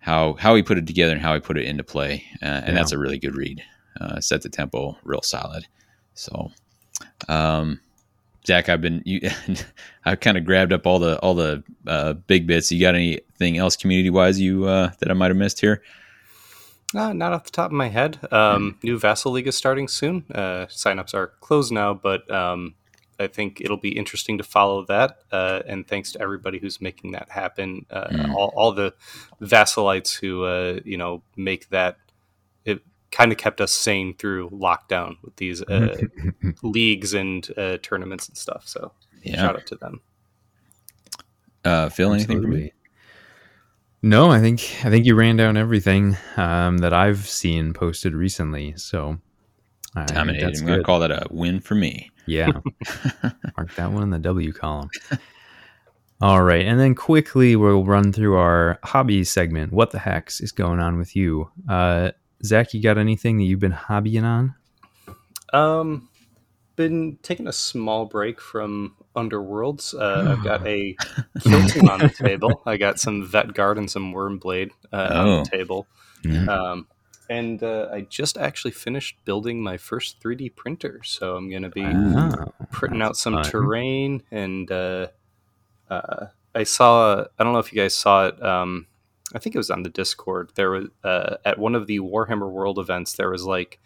how 0.00 0.34
how 0.34 0.54
he 0.54 0.62
put 0.62 0.78
it 0.78 0.86
together 0.86 1.12
and 1.12 1.20
how 1.20 1.34
he 1.34 1.40
put 1.40 1.58
it 1.58 1.66
into 1.66 1.84
play, 1.84 2.24
uh, 2.42 2.46
and 2.46 2.68
yeah. 2.68 2.74
that's 2.74 2.92
a 2.92 2.98
really 2.98 3.18
good 3.18 3.36
read. 3.36 3.62
Uh, 4.00 4.20
set 4.20 4.42
the 4.42 4.48
tempo 4.48 4.96
real 5.04 5.22
solid. 5.22 5.66
So, 6.14 6.50
um, 7.28 7.80
Zach, 8.46 8.68
I've 8.68 8.80
been 8.80 9.02
you, 9.04 9.28
I've 10.04 10.20
kind 10.20 10.36
of 10.36 10.44
grabbed 10.44 10.72
up 10.72 10.86
all 10.86 10.98
the 10.98 11.18
all 11.20 11.34
the 11.34 11.62
uh, 11.86 12.14
big 12.14 12.46
bits. 12.46 12.72
You 12.72 12.80
got 12.80 12.94
anything 12.94 13.58
else 13.58 13.76
community 13.76 14.10
wise 14.10 14.40
you 14.40 14.64
uh, 14.64 14.90
that 14.98 15.10
I 15.10 15.14
might 15.14 15.28
have 15.28 15.36
missed 15.36 15.60
here? 15.60 15.82
Uh, 16.94 17.12
not 17.12 17.32
off 17.32 17.44
the 17.44 17.50
top 17.50 17.66
of 17.66 17.72
my 17.72 17.88
head. 17.88 18.18
Um, 18.32 18.72
mm-hmm. 18.72 18.86
New 18.86 18.98
Vassal 18.98 19.32
League 19.32 19.46
is 19.46 19.56
starting 19.56 19.86
soon. 19.86 20.24
Uh, 20.34 20.66
signups 20.66 21.14
are 21.14 21.28
closed 21.40 21.72
now, 21.72 21.94
but 21.94 22.28
um, 22.30 22.74
I 23.20 23.26
think 23.26 23.60
it'll 23.60 23.76
be 23.76 23.96
interesting 23.96 24.38
to 24.38 24.44
follow 24.44 24.84
that. 24.86 25.18
Uh, 25.30 25.62
and 25.66 25.86
thanks 25.86 26.12
to 26.12 26.20
everybody 26.20 26.58
who's 26.58 26.80
making 26.80 27.12
that 27.12 27.30
happen. 27.30 27.84
Uh, 27.90 28.08
mm. 28.08 28.34
all, 28.34 28.52
all, 28.56 28.72
the 28.72 28.94
Vassalites 29.42 30.18
who, 30.18 30.44
uh, 30.44 30.80
you 30.84 30.96
know, 30.96 31.22
make 31.36 31.68
that. 31.68 31.98
It 32.64 32.82
kind 33.10 33.30
of 33.30 33.38
kept 33.38 33.60
us 33.60 33.72
sane 33.72 34.14
through 34.16 34.50
lockdown 34.50 35.16
with 35.22 35.36
these 35.36 35.62
uh, 35.62 35.96
leagues 36.62 37.14
and 37.14 37.46
uh, 37.56 37.76
tournaments 37.82 38.28
and 38.28 38.36
stuff. 38.36 38.66
So 38.66 38.92
yeah. 39.22 39.36
shout 39.36 39.56
out 39.56 39.66
to 39.66 39.76
them. 39.76 40.00
Uh, 41.64 41.88
Phil, 41.90 42.14
anything 42.14 42.40
for 42.40 42.48
me? 42.48 42.72
No, 44.02 44.30
I 44.30 44.40
think 44.40 44.60
I 44.82 44.88
think 44.88 45.04
you 45.04 45.14
ran 45.14 45.36
down 45.36 45.58
everything 45.58 46.16
um, 46.38 46.78
that 46.78 46.94
I've 46.94 47.28
seen 47.28 47.74
posted 47.74 48.14
recently. 48.14 48.72
So 48.78 49.18
dominated. 49.94 50.56
I'm 50.58 50.66
going 50.66 50.78
to 50.78 50.84
call 50.84 51.00
that 51.00 51.10
a 51.10 51.26
win 51.30 51.60
for 51.60 51.74
me. 51.74 52.10
Yeah. 52.30 52.48
Mark 53.56 53.74
that 53.76 53.92
one 53.92 54.02
in 54.04 54.10
the 54.10 54.18
W 54.18 54.52
column. 54.52 54.88
All 56.22 56.42
right, 56.42 56.66
and 56.66 56.78
then 56.78 56.94
quickly 56.94 57.56
we'll 57.56 57.84
run 57.84 58.12
through 58.12 58.36
our 58.36 58.78
hobby 58.84 59.24
segment. 59.24 59.72
What 59.72 59.90
the 59.90 59.98
heck's 59.98 60.40
is 60.42 60.52
going 60.52 60.78
on 60.78 60.98
with 60.98 61.16
you, 61.16 61.50
uh, 61.68 62.10
Zach? 62.44 62.74
You 62.74 62.82
got 62.82 62.98
anything 62.98 63.38
that 63.38 63.44
you've 63.44 63.58
been 63.60 63.72
hobbying 63.72 64.24
on? 64.24 64.54
Um, 65.54 66.08
been 66.76 67.18
taking 67.22 67.46
a 67.48 67.52
small 67.52 68.04
break 68.04 68.38
from 68.38 68.96
Underworlds. 69.16 69.94
Uh, 69.98 70.32
I've 70.32 70.44
got 70.44 70.66
a 70.66 70.94
Hilton 71.42 71.88
on 71.88 72.00
the 72.00 72.10
table. 72.10 72.62
I 72.66 72.76
got 72.76 73.00
some 73.00 73.26
Vet 73.26 73.54
Guard 73.54 73.78
and 73.78 73.90
some 73.90 74.12
Wormblade 74.12 74.70
uh, 74.92 75.08
on 75.12 75.26
Oh. 75.26 75.42
the 75.44 75.50
table. 75.50 75.86
Mhm. 76.22 76.48
Um, 76.48 76.86
and 77.30 77.62
uh, 77.62 77.88
I 77.92 78.02
just 78.02 78.36
actually 78.36 78.72
finished 78.72 79.16
building 79.24 79.62
my 79.62 79.76
first 79.78 80.20
3D 80.20 80.54
printer, 80.56 81.00
so 81.04 81.36
I'm 81.36 81.48
going 81.48 81.62
to 81.62 81.70
be 81.70 81.84
Oh, 81.86 82.52
printing 82.72 83.00
out 83.00 83.16
some 83.16 83.34
fun. 83.34 83.44
terrain. 83.44 84.22
And 84.30 84.70
uh, 84.70 85.06
uh, 85.88 86.26
I 86.54 86.64
saw, 86.64 87.24
I 87.38 87.44
don't 87.44 87.52
know 87.54 87.60
if 87.60 87.72
you 87.72 87.80
guys 87.80 87.96
saw 87.96 88.26
it. 88.26 88.42
Um, 88.42 88.86
I 89.32 89.38
think 89.38 89.54
it 89.54 89.58
was 89.58 89.70
on 89.70 89.84
the 89.84 89.88
Discord. 89.90 90.50
There 90.56 90.70
was 90.72 90.86
uh, 91.04 91.36
at 91.44 91.58
one 91.58 91.74
of 91.76 91.86
the 91.86 92.00
Warhammer 92.00 92.50
World 92.50 92.78
events. 92.80 93.12
There 93.14 93.30
was 93.30 93.44
like 93.46 93.78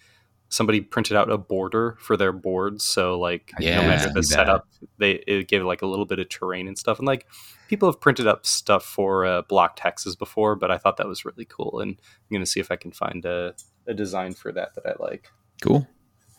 somebody 0.49 0.81
printed 0.81 1.17
out 1.17 1.31
a 1.31 1.39
border 1.39 1.97
for 2.01 2.17
their 2.17 2.33
boards. 2.33 2.85
So 2.85 3.19
like 3.19 3.53
Yeah, 3.59 3.81
no 3.81 3.89
matter 3.89 4.09
I 4.11 4.13
the 4.13 4.23
see 4.23 4.35
that. 4.35 4.47
setup, 4.47 4.69
they 4.99 5.13
it 5.27 5.49
gave 5.49 5.65
like 5.65 5.83
a 5.83 5.87
little 5.87 6.07
bit 6.07 6.19
of 6.19 6.29
terrain 6.29 6.69
and 6.69 6.79
stuff. 6.79 6.99
And 6.99 7.07
like 7.07 7.27
people 7.69 7.89
have 7.91 8.01
printed 8.01 8.27
up 8.27 8.47
stuff 8.47 8.85
for 8.85 9.25
uh, 9.25 9.43
blocked 9.43 9.81
hexes 9.81 10.17
before, 10.19 10.55
but 10.55 10.71
I 10.71 10.79
thought 10.79 10.97
that 10.99 11.09
was 11.09 11.25
really 11.25 11.45
cool. 11.45 11.81
And 11.81 11.91
I'm 11.93 12.35
gonna 12.35 12.47
see 12.47 12.61
if 12.61 12.71
I 12.71 12.77
can 12.77 12.93
find 12.93 13.25
a, 13.25 13.55
a 13.87 13.95
design 13.95 14.35
for 14.35 14.53
that 14.53 14.75
that 14.75 14.87
I 14.87 15.03
like. 15.03 15.29
Cool. 15.63 15.87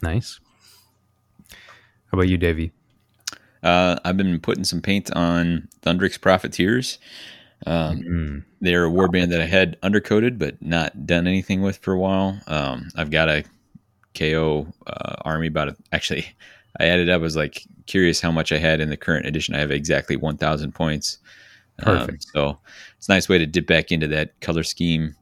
nice. 0.02 0.40
How 2.12 2.18
about 2.20 2.28
you, 2.30 2.38
Davey? 2.38 2.72
Uh, 3.64 3.98
I've 4.06 4.18
been 4.18 4.40
putting 4.40 4.64
some 4.64 4.82
paint 4.82 5.12
on 5.12 5.68
Thundrik's 5.82 6.18
Profiteers. 6.20 7.00
Um, 7.66 7.98
Mm. 8.04 8.44
they're 8.62 8.86
a 8.86 8.90
warband 8.90 9.30
that 9.30 9.42
I 9.42 9.46
had 9.46 9.80
undercoated 9.82 10.38
but 10.38 10.62
not 10.62 11.08
done 11.08 11.26
anything 11.26 11.62
with 11.62 11.78
for 11.78 11.94
a 11.94 12.00
while. 12.00 12.40
Um, 12.48 12.90
I've 12.96 13.10
got 13.10 13.28
a 13.30 13.44
KO 14.16 14.68
uh, 14.88 15.16
army 15.22 15.48
about 15.48 15.70
it. 15.70 15.78
Actually, 15.92 16.26
I 16.80 16.86
added 16.86 17.10
up. 17.10 17.16
I 17.16 17.24
was 17.24 17.36
like 17.36 17.64
curious 17.86 18.20
how 18.20 18.32
much 18.32 18.52
I 18.52 18.58
had 18.58 18.82
in 18.82 18.90
the 18.90 18.98
current 18.98 19.26
edition. 19.26 19.56
I 19.56 19.60
have 19.60 19.72
exactly 19.72 20.16
1,000 20.16 20.74
points. 20.74 21.20
Um, 21.84 21.98
Perfect. 21.98 22.26
so 22.34 22.58
it's 22.98 23.08
a 23.08 23.12
nice 23.12 23.30
way 23.30 23.38
to 23.38 23.46
dip 23.46 23.68
back 23.68 23.92
into 23.92 24.08
that 24.08 24.40
color 24.42 24.64
scheme. 24.64 25.16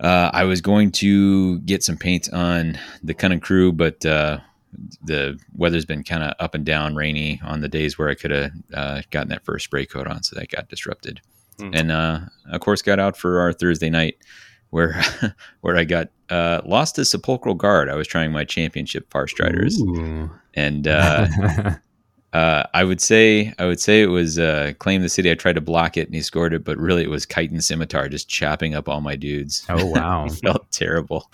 Uh, 0.00 0.30
I 0.32 0.44
was 0.44 0.60
going 0.60 0.90
to 0.92 1.60
get 1.60 1.84
some 1.84 1.96
paint 1.96 2.32
on 2.32 2.78
the 3.02 3.14
Cunning 3.14 3.40
Crew, 3.40 3.70
but 3.70 4.04
uh, 4.04 4.38
the 5.04 5.38
weather's 5.54 5.84
been 5.84 6.02
kind 6.02 6.24
of 6.24 6.34
up 6.40 6.54
and 6.54 6.64
down, 6.64 6.96
rainy 6.96 7.40
on 7.44 7.60
the 7.60 7.68
days 7.68 7.98
where 7.98 8.08
I 8.08 8.14
could 8.14 8.32
have 8.32 8.52
uh, 8.74 9.02
gotten 9.10 9.28
that 9.28 9.44
first 9.44 9.64
spray 9.64 9.86
coat 9.86 10.08
on, 10.08 10.22
so 10.22 10.34
that 10.36 10.50
got 10.50 10.68
disrupted. 10.68 11.20
Hmm. 11.60 11.70
And 11.72 11.92
uh, 11.92 12.20
of 12.50 12.60
course, 12.60 12.82
got 12.82 12.98
out 12.98 13.16
for 13.16 13.40
our 13.40 13.52
Thursday 13.52 13.90
night, 13.90 14.16
where 14.72 15.00
where 15.60 15.76
I 15.76 15.84
got 15.84 16.08
uh, 16.30 16.62
lost 16.64 16.96
to 16.96 17.04
Sepulchral 17.04 17.54
Guard. 17.54 17.88
I 17.88 17.94
was 17.94 18.08
trying 18.08 18.32
my 18.32 18.44
championship 18.44 19.08
Far 19.10 19.28
Striders, 19.28 19.80
Ooh. 19.80 20.30
and 20.54 20.88
uh, 20.88 21.28
uh, 22.32 22.64
I 22.74 22.82
would 22.82 23.00
say 23.00 23.52
I 23.58 23.66
would 23.66 23.80
say 23.80 24.02
it 24.02 24.06
was 24.06 24.38
uh, 24.38 24.72
claim 24.78 25.02
the 25.02 25.08
city. 25.08 25.30
I 25.30 25.34
tried 25.34 25.54
to 25.54 25.60
block 25.60 25.96
it, 25.96 26.06
and 26.08 26.14
he 26.14 26.22
scored 26.22 26.54
it, 26.54 26.64
but 26.64 26.78
really 26.78 27.02
it 27.04 27.10
was 27.10 27.26
Chitin 27.26 27.60
Scimitar 27.60 28.08
just 28.08 28.28
chopping 28.28 28.74
up 28.74 28.88
all 28.88 29.00
my 29.00 29.14
dudes. 29.14 29.64
oh 29.68 29.86
wow! 29.94 30.26
Felt 30.28 30.70
terrible. 30.72 31.30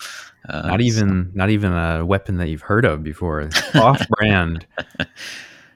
Uh, 0.47 0.67
Not 0.67 0.81
even 0.81 1.31
not 1.33 1.49
even 1.49 1.73
a 1.73 2.05
weapon 2.05 2.37
that 2.37 2.49
you've 2.49 2.61
heard 2.61 2.85
of 2.85 3.03
before. 3.03 3.49
Off 3.75 4.05
brand. 4.09 4.65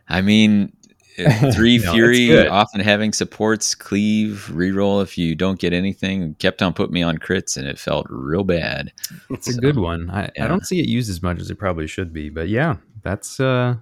I 0.09 0.21
mean, 0.21 0.73
three 1.53 1.77
No, 1.77 1.91
fury 1.93 2.47
often 2.47 2.81
having 2.81 3.13
supports 3.13 3.75
cleave 3.75 4.49
reroll 4.51 5.03
if 5.03 5.17
you 5.17 5.35
don't 5.35 5.59
get 5.59 5.73
anything. 5.73 6.35
Kept 6.35 6.61
on 6.61 6.73
putting 6.73 6.93
me 6.93 7.03
on 7.03 7.17
crits, 7.17 7.57
and 7.57 7.67
it 7.67 7.77
felt 7.77 8.07
real 8.09 8.43
bad. 8.43 8.91
It's 9.29 9.47
a 9.47 9.59
good 9.59 9.77
one. 9.77 10.09
I, 10.09 10.31
I 10.39 10.47
don't 10.47 10.65
see 10.65 10.79
it 10.79 10.87
used 10.87 11.09
as 11.09 11.21
much 11.21 11.39
as 11.39 11.49
it 11.49 11.55
probably 11.55 11.87
should 11.87 12.13
be, 12.13 12.29
but 12.29 12.49
yeah, 12.49 12.77
that's 13.03 13.39
uh 13.39 13.75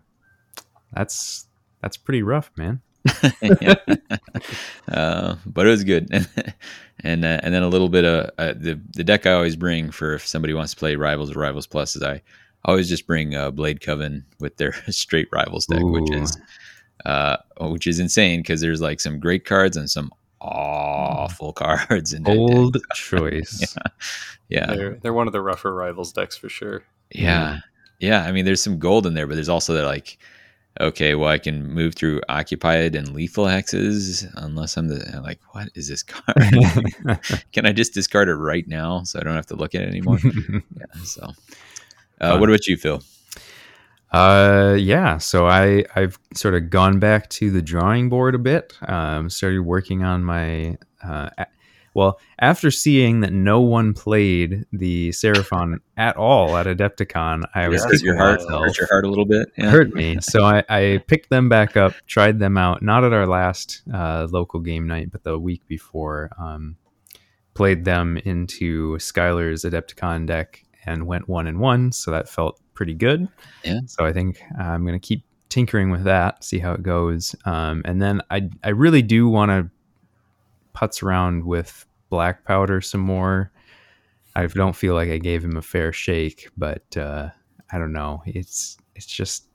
that's 0.94 1.48
that's 1.82 1.98
pretty 1.98 2.24
rough, 2.24 2.52
man. 2.58 2.82
Uh, 4.88 5.36
but 5.46 5.66
it 5.66 5.70
was 5.70 5.84
good, 5.86 6.10
and 7.04 7.24
uh, 7.24 7.40
and 7.44 7.54
then 7.54 7.64
a 7.64 7.70
little 7.70 7.88
bit 7.88 8.04
of 8.04 8.30
uh, 8.38 8.54
the 8.58 8.82
the 8.94 9.04
deck 9.04 9.26
I 9.26 9.32
always 9.32 9.56
bring 9.56 9.90
for 9.90 10.14
if 10.14 10.28
somebody 10.28 10.54
wants 10.54 10.74
to 10.74 10.78
play 10.78 10.96
Rivals 10.96 11.34
or 11.34 11.40
Rivals 11.40 11.66
Plus 11.68 11.96
is 11.96 12.04
I 12.04 12.22
always 12.66 12.90
just 12.90 13.08
bring 13.08 13.34
uh, 13.34 13.52
Blade 13.52 13.80
Coven 13.80 14.26
with 14.40 14.58
their 14.58 14.74
straight 14.92 15.30
Rivals 15.32 15.66
deck, 15.66 15.82
which 15.82 16.12
is 16.12 16.38
uh, 17.06 17.38
which 17.60 17.88
is 17.88 18.00
insane 18.00 18.42
because 18.42 18.62
there's 18.62 18.82
like 18.82 19.00
some 19.00 19.20
great 19.20 19.46
cards 19.46 19.78
and 19.78 19.90
some 19.90 20.12
awful 20.42 21.54
cards 21.54 22.14
in 22.14 22.24
that 22.24 22.32
deck. 22.32 22.40
Old 22.40 22.78
choice. 22.94 23.76
Yeah, 24.50 24.66
They're 24.68 24.96
they're 24.96 25.14
one 25.14 25.28
of 25.28 25.34
the 25.34 25.42
rougher 25.42 25.74
rivals 25.74 26.12
decks 26.12 26.36
for 26.36 26.50
sure. 26.50 26.84
Yeah. 27.14 27.60
Yeah. 28.00 28.24
I 28.24 28.32
mean, 28.32 28.46
there's 28.46 28.62
some 28.62 28.80
gold 28.80 29.06
in 29.06 29.14
there, 29.14 29.28
but 29.28 29.36
there's 29.36 29.50
also 29.50 29.74
that 29.76 29.86
like, 29.86 30.18
okay, 30.80 31.16
well, 31.16 31.30
I 31.30 31.38
can 31.38 31.68
move 31.72 31.96
through 31.96 32.22
occupied 32.30 32.96
and 32.96 33.14
lethal 33.14 33.46
hexes 33.46 34.30
unless 34.36 34.78
I'm 34.78 34.88
the 34.88 35.10
I'm 35.16 35.24
like, 35.24 35.40
what 35.52 35.70
is 35.76 35.88
this 35.88 36.04
card? 36.04 36.36
can 37.54 37.66
I 37.66 37.72
just 37.72 37.94
discard 37.94 38.28
it 38.30 38.36
right 38.36 38.68
now 38.68 39.04
so 39.04 39.20
I 39.20 39.24
don't 39.24 39.36
have 39.36 39.48
to 39.48 39.56
look 39.56 39.76
at 39.76 39.82
it 39.82 39.90
anymore? 39.90 40.20
yeah. 40.24 41.02
So, 41.04 41.32
uh, 42.20 42.38
what 42.38 42.50
about 42.50 42.68
you, 42.68 42.78
Phil? 42.78 43.02
Uh, 44.12 44.76
yeah. 44.80 45.18
So 45.18 45.48
I 45.48 45.86
I've 45.96 46.20
sort 46.34 46.54
of 46.56 46.70
gone 46.70 47.00
back 47.00 47.30
to 47.32 47.50
the 47.52 47.62
drawing 47.62 48.10
board 48.10 48.36
a 48.36 48.40
bit. 48.40 48.74
Um, 48.88 49.30
started 49.30 49.62
working 49.62 50.04
on 50.04 50.24
my 50.24 50.78
uh, 51.04 51.30
a- 51.38 51.48
well 51.94 52.20
after 52.40 52.72
seeing 52.72 53.22
that 53.22 53.32
no 53.34 53.62
one 53.62 53.94
played 53.94 54.66
the 54.74 55.10
Seraphon 55.10 55.78
at 55.98 56.18
all 56.18 56.58
at 56.58 56.66
Adepticon, 56.66 57.44
I 57.56 57.68
was 57.70 57.82
Yeah, 57.84 57.88
Hurt 57.90 58.02
your 58.02 58.18
heart, 58.18 58.42
myself. 58.42 58.66
hurt 58.66 58.78
your 58.80 58.88
heart 58.88 59.06
a 59.06 59.10
little 59.10 59.26
bit. 59.26 59.50
Yeah. 59.58 59.70
hurt 59.70 59.94
me. 59.94 60.18
So 60.22 60.44
I, 60.44 60.64
I 60.70 61.04
picked 61.08 61.30
them 61.30 61.48
back 61.50 61.78
up, 61.78 61.94
tried 62.08 62.40
them 62.40 62.58
out, 62.58 62.82
not 62.82 63.04
at 63.04 63.14
our 63.14 63.28
last 63.28 63.82
uh, 63.94 64.28
local 64.30 64.60
game 64.60 64.88
night, 64.88 65.12
but 65.12 65.24
the 65.24 65.38
week 65.40 65.66
before. 65.68 66.32
Um, 66.40 66.76
played 67.54 67.84
them 67.84 68.16
into 68.18 68.98
Skylar's 68.98 69.64
Adepticon 69.66 70.26
deck 70.26 70.64
and 70.86 71.08
went 71.08 71.28
one 71.28 71.48
and 71.48 71.60
one. 71.60 71.92
So 71.92 72.12
that 72.12 72.30
felt 72.30 72.60
pretty 72.74 72.94
good. 72.94 73.28
Yeah. 73.64 73.82
So 73.86 74.06
I 74.06 74.14
think 74.14 74.42
I'm 74.60 74.86
going 74.86 75.00
to 75.00 75.08
keep 75.08 75.24
tinkering 75.50 75.92
with 75.92 76.04
that, 76.06 76.44
see 76.44 76.60
how 76.60 76.74
it 76.74 76.82
goes. 76.84 77.36
Um, 77.46 77.82
and 77.86 78.02
then 78.02 78.22
I, 78.32 78.50
I 78.64 78.70
really 78.70 79.02
do 79.02 79.28
want 79.28 79.52
to 79.52 79.70
putz 80.74 81.04
around 81.04 81.46
with 81.46 81.86
black 82.10 82.46
powder 82.46 82.82
some 82.82 83.02
more. 83.02 83.52
I 84.36 84.46
don't 84.48 84.76
feel 84.76 84.94
like 84.94 85.10
I 85.10 85.18
gave 85.18 85.44
him 85.44 85.58
a 85.58 85.62
fair 85.62 85.92
shake, 85.92 86.50
but 86.58 86.96
uh, 86.96 87.30
I 87.72 87.78
don't 87.78 87.94
know. 87.94 88.24
It's 88.26 88.78
it's 88.96 89.06
just 89.06 89.48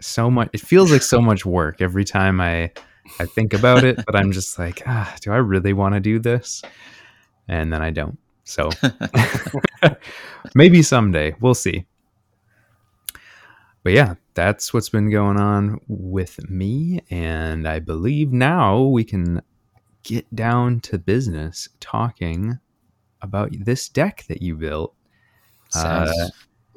so 0.00 0.30
much. 0.30 0.50
It 0.52 0.60
feels 0.60 0.92
like 0.92 1.02
so 1.02 1.20
much 1.30 1.46
work 1.46 1.80
every 1.80 2.04
time 2.04 2.40
I 2.40 2.72
I 3.18 3.26
think 3.26 3.54
about 3.54 3.84
it. 3.84 4.04
But 4.04 4.16
I'm 4.16 4.32
just 4.32 4.58
like, 4.58 4.82
ah, 4.86 5.14
do 5.22 5.32
I 5.32 5.36
really 5.36 5.72
want 5.72 5.94
to 5.94 6.00
do 6.00 6.18
this? 6.18 6.62
And 7.48 7.72
then 7.72 7.80
I 7.80 7.90
don't. 7.90 8.18
So 8.48 8.70
maybe 10.54 10.82
someday 10.82 11.34
we'll 11.40 11.54
see. 11.54 11.84
But 13.82 13.92
yeah, 13.92 14.14
that's 14.34 14.72
what's 14.74 14.88
been 14.88 15.10
going 15.10 15.38
on 15.38 15.80
with 15.86 16.48
me, 16.50 17.00
and 17.10 17.66
I 17.68 17.78
believe 17.78 18.32
now 18.32 18.82
we 18.82 19.04
can 19.04 19.40
get 20.02 20.34
down 20.34 20.80
to 20.80 20.98
business 20.98 21.68
talking 21.80 22.58
about 23.22 23.50
this 23.52 23.88
deck 23.88 24.24
that 24.28 24.42
you 24.42 24.56
built. 24.56 24.94
Sounds 25.68 26.10
Uh, 26.10 26.28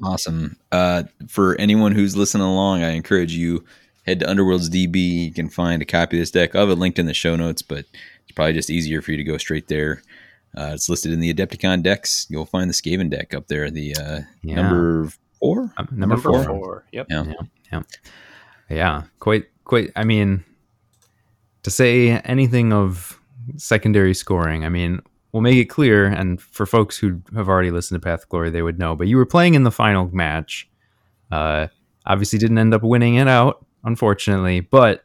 awesome. 0.04 0.56
Uh, 0.70 1.04
for 1.28 1.56
anyone 1.58 1.92
who's 1.92 2.16
listening 2.16 2.46
along, 2.46 2.82
I 2.82 2.90
encourage 2.90 3.32
you 3.32 3.64
head 4.04 4.20
to 4.20 4.30
Underworld's 4.30 4.70
DB. 4.70 5.26
You 5.26 5.32
can 5.32 5.48
find 5.48 5.80
a 5.80 5.86
copy 5.86 6.18
of 6.18 6.22
this 6.22 6.30
deck. 6.30 6.54
I'll 6.54 6.62
have 6.62 6.70
it 6.70 6.80
linked 6.80 6.98
in 6.98 7.06
the 7.06 7.14
show 7.14 7.36
notes, 7.36 7.62
but 7.62 7.84
it's 8.22 8.32
probably 8.34 8.52
just 8.52 8.70
easier 8.70 9.00
for 9.02 9.10
you 9.12 9.16
to 9.16 9.24
go 9.24 9.38
straight 9.38 9.68
there. 9.68 10.02
Uh, 10.56 10.72
it's 10.74 10.88
listed 10.88 11.12
in 11.12 11.20
the 11.20 11.32
Adepticon 11.32 11.82
decks. 11.82 12.26
You'll 12.28 12.44
find 12.46 12.68
the 12.68 12.74
Skaven 12.74 13.08
deck 13.10 13.32
up 13.34 13.48
there, 13.48 13.70
the 13.70 13.96
uh, 13.96 14.20
Yeah. 14.42 14.54
number 14.56 15.08
four. 15.40 15.72
Um, 15.78 15.88
number, 15.92 16.16
four. 16.16 16.84
Yep. 16.92 17.06
Yeah. 17.10 17.82
Yeah, 18.68 19.02
quite, 19.18 19.44
quite. 19.64 19.90
I 19.96 20.04
mean, 20.04 20.44
to 21.62 21.70
say 21.70 22.10
anything 22.10 22.72
of 22.72 23.20
secondary 23.56 24.14
scoring, 24.14 24.64
I 24.64 24.68
mean, 24.68 25.00
we'll 25.32 25.42
make 25.42 25.56
it 25.56 25.66
clear, 25.66 26.06
and 26.06 26.40
for 26.40 26.66
folks 26.66 26.96
who 26.98 27.20
have 27.34 27.48
already 27.48 27.70
listened 27.70 28.00
to 28.00 28.04
Path 28.06 28.22
of 28.24 28.28
Glory, 28.28 28.50
they 28.50 28.62
would 28.62 28.78
know. 28.78 28.94
But 28.96 29.08
you 29.08 29.16
were 29.16 29.26
playing 29.26 29.54
in 29.54 29.64
the 29.64 29.70
final 29.70 30.08
match. 30.14 30.68
Uh, 31.30 31.68
obviously, 32.06 32.38
didn't 32.38 32.58
end 32.58 32.72
up 32.74 32.82
winning 32.82 33.14
it 33.16 33.28
out, 33.28 33.64
unfortunately, 33.84 34.60
but 34.60 35.04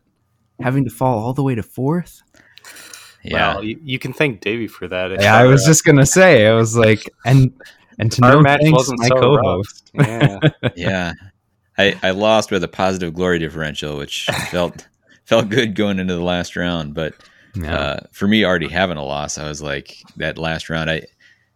having 0.62 0.84
to 0.86 0.90
fall 0.92 1.20
all 1.20 1.34
the 1.34 1.44
way 1.44 1.56
to 1.56 1.64
fourth. 1.64 2.22
Yeah. 3.24 3.56
Well, 3.56 3.64
you, 3.64 3.80
you 3.84 4.00
can 4.00 4.14
thank 4.14 4.42
Davey 4.42 4.68
for 4.68 4.88
that. 4.88 5.12
Yeah, 5.20 5.36
I 5.36 5.46
was 5.46 5.64
uh, 5.64 5.68
just 5.68 5.84
gonna 5.86 6.06
say, 6.06 6.48
I 6.48 6.54
was 6.54 6.78
like, 6.78 7.04
and 7.26 7.52
and 8.00 8.12
to 8.14 8.26
our 8.26 8.34
no 8.34 8.42
match 8.42 8.62
thanks, 8.62 8.76
wasn't 8.76 9.00
my 9.00 9.08
so 9.08 9.16
co-host. 9.20 9.92
rough. 9.96 10.08
Yeah. 10.08 10.40
yeah. 10.76 11.14
I, 11.80 11.96
I 12.02 12.10
lost 12.12 12.50
with 12.52 12.64
a 12.64 12.68
positive 12.68 13.14
glory 13.14 13.40
differential, 13.40 13.98
which 13.98 14.26
felt 14.50 14.88
felt 15.26 15.50
good 15.50 15.76
going 15.76 16.00
into 16.00 16.16
the 16.16 16.24
last 16.24 16.56
round. 16.56 16.94
But 16.94 17.14
Yeah. 17.56 17.76
uh, 17.76 18.00
for 18.12 18.28
me, 18.28 18.46
already 18.46 18.68
having 18.68 18.98
a 18.98 19.04
loss, 19.04 19.38
I 19.38 19.48
was 19.48 19.62
like 19.62 19.98
that 20.18 20.38
last 20.38 20.70
round. 20.70 20.90
I 20.90 21.04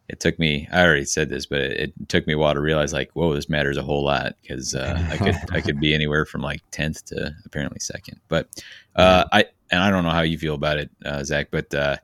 it 0.09 0.19
took 0.19 0.37
me. 0.37 0.67
I 0.73 0.83
already 0.83 1.05
said 1.05 1.29
this, 1.29 1.45
but 1.45 1.61
it, 1.61 1.79
it 1.79 2.09
took 2.09 2.27
me 2.27 2.33
a 2.33 2.37
while 2.37 2.53
to 2.53 2.59
realize 2.59 2.91
like, 2.91 3.11
whoa, 3.13 3.33
this 3.33 3.47
matters 3.47 3.77
a 3.77 3.81
whole 3.81 4.03
lot 4.03 4.35
because 4.41 4.75
uh, 4.75 5.07
I 5.09 5.17
could 5.17 5.35
I 5.51 5.61
could 5.61 5.79
be 5.79 5.93
anywhere 5.93 6.25
from 6.25 6.41
like 6.41 6.61
tenth 6.71 7.05
to 7.05 7.33
apparently 7.45 7.79
second. 7.79 8.19
But 8.27 8.47
uh, 8.95 9.25
I 9.31 9.45
and 9.71 9.81
I 9.81 9.89
don't 9.89 10.03
know 10.03 10.09
how 10.09 10.21
you 10.21 10.37
feel 10.37 10.55
about 10.55 10.77
it, 10.77 10.89
uh, 11.05 11.23
Zach, 11.23 11.49
but. 11.51 11.73
Uh, 11.73 11.97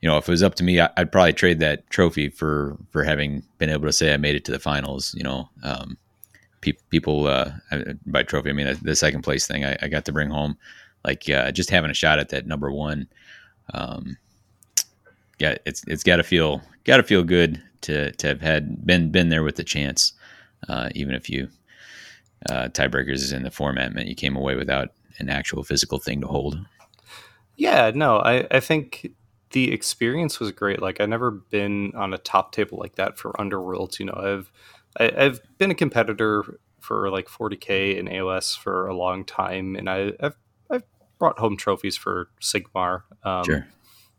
you 0.00 0.08
know, 0.08 0.16
if 0.16 0.28
it 0.28 0.30
was 0.30 0.42
up 0.42 0.54
to 0.54 0.64
me, 0.64 0.80
I, 0.80 0.88
I'd 0.96 1.12
probably 1.12 1.34
trade 1.34 1.60
that 1.60 1.88
trophy 1.90 2.30
for 2.30 2.78
for 2.90 3.04
having 3.04 3.42
been 3.58 3.68
able 3.68 3.86
to 3.86 3.92
say 3.92 4.14
I 4.14 4.16
made 4.16 4.34
it 4.34 4.44
to 4.46 4.52
the 4.52 4.58
finals. 4.58 5.14
You 5.14 5.24
know, 5.24 5.48
um, 5.62 5.98
pe- 6.60 6.72
people 6.88 7.26
uh, 7.26 7.52
by 8.06 8.22
trophy, 8.22 8.50
I 8.50 8.52
mean 8.52 8.78
the 8.82 8.96
second 8.96 9.22
place 9.22 9.46
thing 9.46 9.64
I, 9.64 9.76
I 9.82 9.88
got 9.88 10.04
to 10.06 10.12
bring 10.12 10.30
home, 10.30 10.56
like 11.04 11.28
uh, 11.28 11.52
just 11.52 11.70
having 11.70 11.90
a 11.90 11.94
shot 11.94 12.18
at 12.18 12.30
that 12.30 12.46
number 12.46 12.72
one. 12.72 13.08
Um, 13.74 14.16
yeah, 15.38 15.56
it's 15.66 15.84
it's 15.86 16.02
got 16.02 16.16
to 16.16 16.22
feel 16.22 16.62
got 16.84 16.96
to 16.96 17.02
feel 17.02 17.22
good 17.22 17.62
to 17.82 18.12
to 18.12 18.26
have 18.28 18.40
had 18.40 18.86
been 18.86 19.10
been 19.10 19.28
there 19.28 19.42
with 19.42 19.56
the 19.56 19.64
chance, 19.64 20.14
uh, 20.68 20.88
even 20.94 21.14
if 21.14 21.28
you 21.28 21.48
uh, 22.48 22.68
tiebreakers 22.68 23.16
is 23.16 23.32
in 23.32 23.42
the 23.42 23.50
format 23.50 23.92
meant 23.92 24.08
you 24.08 24.14
came 24.14 24.36
away 24.36 24.54
without 24.54 24.92
an 25.20 25.28
actual 25.28 25.62
physical 25.62 25.98
thing 25.98 26.20
to 26.22 26.26
hold. 26.26 26.58
Yeah, 27.56 27.92
no, 27.94 28.18
I, 28.18 28.46
I 28.50 28.60
think 28.60 29.12
the 29.50 29.72
experience 29.72 30.40
was 30.40 30.50
great. 30.52 30.80
Like 30.80 31.00
I've 31.00 31.08
never 31.08 31.30
been 31.30 31.92
on 31.94 32.14
a 32.14 32.18
top 32.18 32.52
table 32.52 32.78
like 32.78 32.96
that 32.96 33.18
for 33.18 33.32
Underworlds. 33.32 33.98
You 33.98 34.06
know, 34.06 34.14
I've 34.16 34.52
I, 34.98 35.24
I've 35.24 35.40
been 35.58 35.70
a 35.70 35.74
competitor 35.74 36.58
for 36.80 37.10
like 37.10 37.28
40k 37.28 37.98
in 37.98 38.06
AOS 38.06 38.56
for 38.56 38.86
a 38.86 38.96
long 38.96 39.24
time, 39.24 39.76
and 39.76 39.88
I, 39.88 40.12
have 40.20 40.36
I've 40.70 40.84
brought 41.18 41.38
home 41.38 41.56
trophies 41.56 41.96
for 41.96 42.30
Sigmar. 42.40 43.02
Um, 43.22 43.44
Sure. 43.44 43.66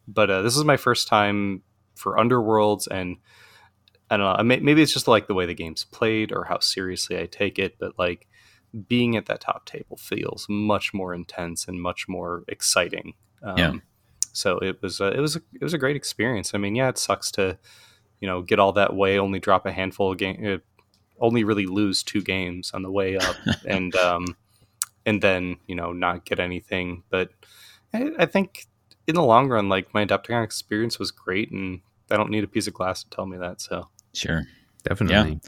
But 0.08 0.30
uh, 0.30 0.42
this 0.42 0.58
is 0.58 0.64
my 0.64 0.78
first 0.78 1.08
time 1.08 1.64
for 1.96 2.18
Underworlds, 2.18 2.88
and 2.88 3.18
I 4.10 4.18
don't 4.18 4.38
know. 4.38 4.44
Maybe 4.44 4.82
it's 4.82 4.94
just 4.94 5.08
like 5.08 5.28
the 5.28 5.34
way 5.34 5.46
the 5.46 5.54
game's 5.54 5.86
played 5.86 6.32
or 6.32 6.44
how 6.44 6.60
seriously 6.60 7.20
I 7.20 7.28
take 7.28 7.60
it, 7.60 7.78
but 7.80 7.98
like 7.98 8.28
being 8.88 9.16
at 9.16 9.26
that 9.26 9.42
top 9.42 9.66
table 9.66 9.98
feels 9.98 10.48
much 10.50 10.94
more 10.94 11.14
intense 11.14 11.68
and 11.68 11.82
much 11.82 12.08
more 12.08 12.44
exciting. 12.48 13.14
Um, 13.44 13.58
Yeah. 13.58 13.74
So 14.34 14.60
it 14.60 14.82
was 14.82 15.02
a, 15.02 15.08
it 15.08 15.20
was 15.20 15.36
a, 15.36 15.42
it 15.54 15.62
was 15.62 15.74
a 15.74 15.78
great 15.78 15.96
experience. 15.96 16.54
I 16.54 16.58
mean, 16.58 16.76
yeah, 16.76 16.90
it 16.90 16.98
sucks 16.98 17.32
to 17.32 17.58
you 18.22 18.28
know 18.28 18.42
get 18.42 18.60
all 18.60 18.72
that 18.74 18.96
way, 18.96 19.18
only 19.18 19.40
drop 19.40 19.66
a 19.66 19.72
handful 19.72 20.12
of 20.12 20.18
game, 20.18 20.46
uh, 20.46 20.58
only 21.20 21.44
really 21.44 21.66
lose 21.66 22.02
two 22.02 22.22
games 22.22 22.72
on 22.74 22.82
the 22.82 22.92
way 22.92 23.18
up, 23.18 23.36
and 23.68 23.94
um, 23.96 24.38
and 25.06 25.22
then 25.22 25.58
you 25.68 25.76
know 25.76 25.92
not 25.92 26.26
get 26.26 26.40
anything. 26.40 27.04
But 27.10 27.32
I, 27.94 28.12
I 28.20 28.26
think 28.26 28.68
in 29.08 29.16
the 29.16 29.24
long 29.24 29.50
run, 29.50 29.68
like 29.68 29.94
my 29.94 30.06
Adepticon 30.06 30.44
experience 30.44 30.98
was 30.98 31.12
great, 31.12 31.52
and 31.52 31.82
I 32.10 32.16
don't 32.16 32.30
need 32.30 32.44
a 32.44 32.48
piece 32.48 32.68
of 32.68 32.74
glass 32.74 33.04
to 33.04 33.10
tell 33.10 33.26
me 33.26 33.38
that. 33.38 33.60
So 33.60 33.90
Sure. 34.14 34.44
Definitely. 34.84 35.40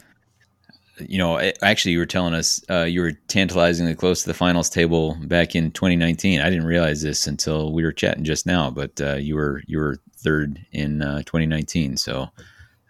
You 1.00 1.18
know, 1.18 1.38
actually, 1.62 1.92
you 1.92 1.98
were 1.98 2.06
telling 2.06 2.34
us 2.34 2.60
uh, 2.70 2.82
you 2.84 3.00
were 3.00 3.12
tantalizingly 3.28 3.94
close 3.94 4.22
to 4.22 4.28
the 4.28 4.34
finals 4.34 4.70
table 4.70 5.16
back 5.24 5.54
in 5.56 5.70
2019. 5.72 6.40
I 6.40 6.50
didn't 6.50 6.66
realize 6.66 7.02
this 7.02 7.26
until 7.26 7.72
we 7.72 7.82
were 7.84 7.92
chatting 7.92 8.24
just 8.24 8.46
now, 8.46 8.70
but 8.70 9.00
uh, 9.00 9.14
you 9.16 9.34
were 9.34 9.62
you 9.66 9.78
were 9.78 9.98
third 10.18 10.58
in 10.72 11.02
uh, 11.02 11.18
2019. 11.24 11.96
So, 11.96 12.28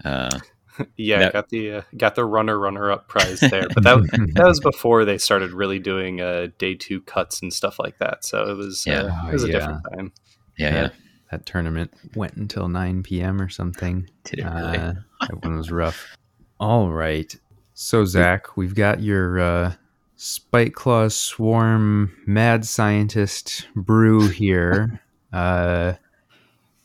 uh, 0.05 0.39
yeah, 0.97 1.19
That- 1.21 1.33
got 1.33 1.49
the 1.49 1.73
uh, 1.73 1.83
got 1.97 2.15
the 2.15 2.25
runner 2.25 2.59
runner 2.59 2.91
up 2.91 3.09
prize 3.09 3.41
there, 3.51 3.69
but 3.75 3.83
that 3.85 3.97
that 4.35 4.47
was 4.47 4.61
before 4.61 5.05
they 5.05 5.19
started 5.19 5.53
really 5.53 5.79
doing 5.79 6.21
uh, 6.21 6.49
day 6.59 6.75
two 6.75 7.01
cuts 7.01 7.41
and 7.43 7.53
stuff 7.53 7.79
like 7.79 7.99
that. 7.99 8.25
So 8.25 8.51
it 8.51 8.57
was 8.57 8.85
Yeah. 8.87 9.03
uh, 9.03 9.29
it 9.29 9.33
was 9.33 9.45
a 9.45 9.47
Yeah. 9.49 9.53
different 9.53 9.81
time. 9.97 10.13
yeah, 10.59 10.69
yeah, 10.69 10.83
That, 10.83 10.93
that 11.31 11.47
tournament 11.47 11.93
went 12.15 12.35
until 12.35 12.69
9 12.69 13.03
p.m. 13.03 13.41
or 13.41 13.49
something. 13.49 14.09
did 14.25 14.41
it 14.41 14.45
really? 14.45 14.79
Uh, 14.79 14.93
that 15.29 15.43
one 15.43 15.57
was 15.57 15.71
rough. 15.71 16.17
All 16.61 16.91
right. 16.91 17.35
So, 17.77 18.05
Zach, 18.05 18.57
we've 18.57 18.77
got 18.77 19.03
your 19.03 19.41
uh, 19.41 19.75
Spiteclaw 20.17 21.11
Swarm 21.11 22.13
Mad 22.25 22.65
Scientist 22.65 23.67
brew 23.75 24.29
here. 24.31 25.01
Uh, 25.33 25.95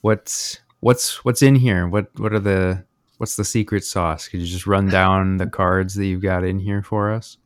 what's 0.01 0.59
what's 0.79 1.23
what's 1.23 1.43
in 1.43 1.53
here? 1.53 1.87
What 1.87 2.07
what 2.19 2.33
are 2.33 2.39
the 2.39 2.85
what's 3.17 3.35
the 3.35 3.45
secret 3.45 3.83
sauce? 3.83 4.27
Could 4.27 4.39
you 4.39 4.47
just 4.47 4.65
run 4.65 4.87
down 4.89 5.37
the 5.37 5.45
cards 5.45 5.93
that 5.93 6.07
you've 6.07 6.23
got 6.23 6.43
in 6.43 6.57
here 6.57 6.81
for 6.81 7.13
us? 7.13 7.37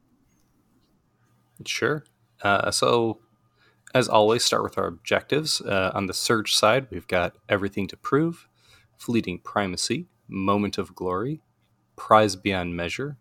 Sure. 1.66 2.06
Uh, 2.42 2.72
so, 2.72 3.20
as 3.94 4.08
always, 4.08 4.46
start 4.46 4.64
with 4.64 4.78
our 4.78 4.88
objectives. 4.88 5.60
Uh, 5.60 5.92
on 5.94 6.06
the 6.06 6.14
Surge 6.14 6.56
side, 6.56 6.88
we've 6.90 7.08
got 7.08 7.36
everything 7.50 7.88
to 7.88 7.98
prove, 7.98 8.48
fleeting 8.98 9.40
primacy, 9.40 10.08
moment 10.30 10.78
of 10.78 10.96
glory, 10.96 11.42
prize 11.98 12.38
beyond 12.38 12.76
measure, 12.78 13.18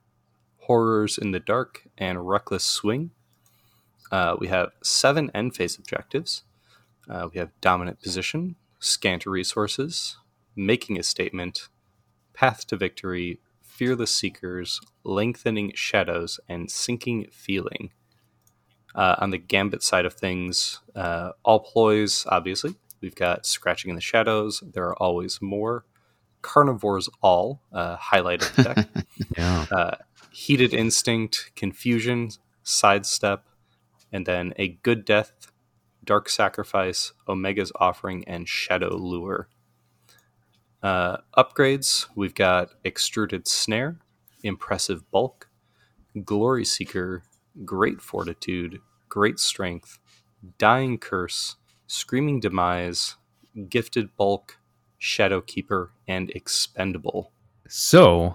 horrors 0.73 1.19
in 1.19 1.33
the 1.33 1.39
dark, 1.39 1.83
and 1.99 2.27
reckless 2.27 2.65
swing. 2.65 3.11
Uh, 4.11 4.37
we 4.39 4.49
have 4.49 4.71
seven 4.83 5.31
end 5.35 5.55
phase 5.55 5.77
objectives. 5.77 6.45
Uh, 7.11 7.29
we 7.31 7.39
have 7.39 7.51
dominant 7.61 8.01
position, 8.01 8.57
scant 8.79 9.27
resources, 9.27 10.17
making 10.57 10.99
a 10.99 11.03
statement, 11.03 11.69
path 12.33 12.67
to 12.67 12.75
victory, 12.75 13.39
fearless 13.61 14.17
seekers, 14.17 14.81
lengthening 15.05 15.73
shadows, 15.75 16.41
and 16.49 16.71
sinking 16.71 17.27
feeling. 17.31 17.91
Uh, 18.95 19.17
on 19.19 19.29
the 19.29 19.37
Gambit 19.37 19.83
side 19.83 20.07
of 20.07 20.15
things, 20.15 20.81
uh, 20.97 21.33
all 21.45 21.61
ploys, 21.61 22.25
obviously. 22.31 22.77
We've 23.03 23.15
got 23.15 23.45
Scratching 23.45 23.91
in 23.91 23.95
the 23.95 24.01
Shadows. 24.01 24.63
There 24.73 24.85
are 24.85 24.97
always 24.97 25.43
more. 25.43 25.85
Carnivores 26.41 27.11
All, 27.21 27.61
uh, 27.73 27.97
highlight 27.97 28.43
of 28.43 28.57
the 28.57 28.63
deck. 28.63 28.89
Yeah. 29.37 29.67
Heated 30.33 30.73
Instinct, 30.73 31.53
Confusion, 31.55 32.31
Sidestep, 32.63 33.45
and 34.11 34.27
then 34.27 34.55
A 34.57 34.69
Good 34.83 35.05
Death, 35.05 35.53
Dark 36.05 36.29
Sacrifice, 36.29 37.13
Omega's 37.29 37.71
Offering, 37.77 38.25
and 38.27 38.49
Shadow 38.49 38.97
Lure. 38.97 39.49
Uh, 40.83 41.19
upgrades, 41.37 42.07
we've 42.17 42.35
got 42.35 42.71
Extruded 42.85 43.47
Snare, 43.47 43.99
Impressive 44.43 45.09
Bulk, 45.11 45.49
Glory 46.25 46.65
Seeker, 46.65 47.23
Great 47.65 48.01
Fortitude, 48.01 48.81
Great 49.09 49.39
Strength, 49.39 49.99
Dying 50.59 50.99
Curse, 50.99 51.57
Screaming 51.87 52.41
Demise, 52.41 53.17
Gifted 53.69 54.17
Bulk, 54.17 54.59
Shadow 54.99 55.41
Keeper, 55.41 55.93
and 56.09 56.31
Expendable. 56.31 57.33
So 57.69 58.35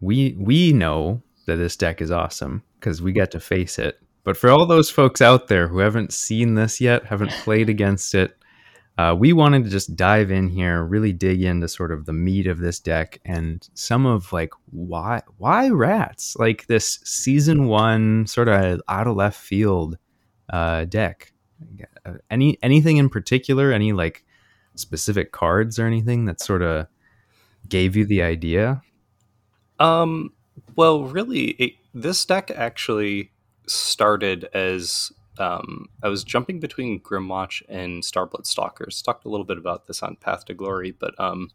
we 0.00 0.36
we 0.38 0.72
know 0.72 1.22
that 1.46 1.56
this 1.56 1.76
deck 1.76 2.00
is 2.00 2.10
awesome 2.10 2.62
because 2.78 3.00
we 3.00 3.12
get 3.12 3.30
to 3.32 3.40
face 3.40 3.78
it. 3.78 3.98
But 4.24 4.36
for 4.36 4.50
all 4.50 4.66
those 4.66 4.90
folks 4.90 5.22
out 5.22 5.48
there 5.48 5.68
who 5.68 5.78
haven't 5.78 6.12
seen 6.12 6.54
this 6.54 6.80
yet, 6.80 7.06
haven't 7.06 7.30
played 7.44 7.68
against 7.68 8.14
it, 8.14 8.36
uh, 8.98 9.14
we 9.16 9.32
wanted 9.32 9.62
to 9.64 9.70
just 9.70 9.94
dive 9.94 10.30
in 10.30 10.48
here, 10.48 10.82
really 10.82 11.12
dig 11.12 11.42
into 11.42 11.68
sort 11.68 11.92
of 11.92 12.06
the 12.06 12.12
meat 12.12 12.46
of 12.46 12.58
this 12.58 12.80
deck 12.80 13.20
and 13.24 13.68
some 13.74 14.06
of 14.06 14.32
like 14.32 14.52
why 14.70 15.20
why 15.36 15.68
rats 15.68 16.34
like 16.38 16.66
this 16.66 16.98
season 17.04 17.66
one 17.66 18.26
sort 18.26 18.48
of 18.48 18.80
out 18.88 19.06
of 19.06 19.16
left 19.16 19.38
field 19.38 19.98
uh, 20.50 20.84
deck. 20.86 21.32
Uh, 22.04 22.14
Any 22.30 22.58
anything 22.62 22.96
in 22.96 23.08
particular? 23.08 23.70
Any 23.72 23.92
like 23.92 24.24
specific 24.74 25.30
cards 25.32 25.78
or 25.78 25.86
anything 25.86 26.24
that 26.26 26.40
sort 26.40 26.62
of 26.62 26.86
gave 27.68 27.96
you 27.96 28.06
the 28.06 28.22
idea? 28.22 28.82
Um, 29.78 30.32
well, 30.74 31.04
really, 31.04 31.50
it, 31.52 31.72
this 31.94 32.24
deck 32.24 32.50
actually 32.50 33.30
started 33.66 34.48
as 34.54 35.12
um, 35.38 35.88
I 36.02 36.08
was 36.08 36.24
jumping 36.24 36.60
between 36.60 37.00
Grymwatch 37.00 37.62
and 37.68 38.02
Starblood 38.02 38.46
Stalkers. 38.46 39.02
Talked 39.02 39.24
a 39.24 39.28
little 39.28 39.44
bit 39.44 39.58
about 39.58 39.86
this 39.86 40.02
on 40.02 40.16
Path 40.16 40.46
to 40.46 40.54
Glory, 40.54 40.92
but 40.92 41.18
um, 41.20 41.50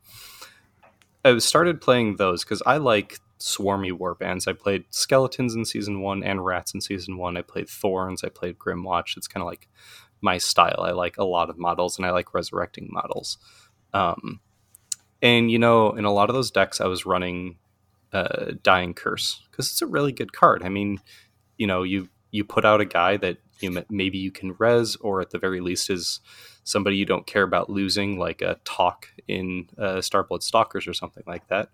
I 1.25 1.37
started 1.39 1.81
playing 1.81 2.17
those 2.17 2.43
because 2.43 2.61
I 2.65 2.77
like 2.77 3.19
swarmy 3.39 3.91
warbands. 3.91 4.47
I 4.47 4.53
played 4.53 4.85
skeletons 4.91 5.55
in 5.55 5.65
season 5.65 6.01
one 6.01 6.23
and 6.23 6.45
rats 6.45 6.73
in 6.73 6.81
season 6.81 7.17
one. 7.17 7.37
I 7.37 7.41
played 7.41 7.69
thorns. 7.69 8.23
I 8.23 8.29
played 8.29 8.59
Grymwatch. 8.59 9.17
It's 9.17 9.27
kind 9.27 9.41
of 9.41 9.47
like 9.47 9.67
my 10.21 10.37
style. 10.37 10.81
I 10.81 10.91
like 10.91 11.17
a 11.17 11.23
lot 11.23 11.49
of 11.49 11.57
models 11.57 11.97
and 11.97 12.05
I 12.05 12.11
like 12.11 12.33
resurrecting 12.33 12.87
models. 12.91 13.37
Um, 13.93 14.39
and 15.21 15.51
you 15.51 15.59
know, 15.59 15.91
in 15.91 16.05
a 16.05 16.13
lot 16.13 16.29
of 16.29 16.35
those 16.35 16.51
decks, 16.51 16.79
I 16.79 16.87
was 16.87 17.05
running 17.05 17.57
uh, 18.13 18.51
Dying 18.63 18.93
Curse 18.93 19.41
because 19.49 19.71
it's 19.71 19.81
a 19.81 19.87
really 19.87 20.11
good 20.11 20.33
card. 20.33 20.63
I 20.63 20.69
mean, 20.69 20.99
you 21.57 21.67
know, 21.67 21.83
you 21.83 22.09
you 22.31 22.43
put 22.43 22.65
out 22.65 22.81
a 22.81 22.85
guy 22.85 23.17
that 23.17 23.37
you 23.59 23.83
maybe 23.89 24.17
you 24.17 24.31
can 24.31 24.55
res, 24.57 24.95
or 24.97 25.21
at 25.21 25.31
the 25.31 25.39
very 25.39 25.59
least 25.59 25.89
is 25.89 26.19
somebody 26.63 26.95
you 26.97 27.05
don't 27.05 27.27
care 27.27 27.43
about 27.43 27.69
losing, 27.69 28.17
like 28.17 28.41
a 28.41 28.59
talk 28.63 29.07
in 29.27 29.67
uh, 29.77 29.95
Starblood 29.97 30.43
Stalkers 30.43 30.87
or 30.87 30.93
something 30.93 31.23
like 31.27 31.47
that. 31.47 31.69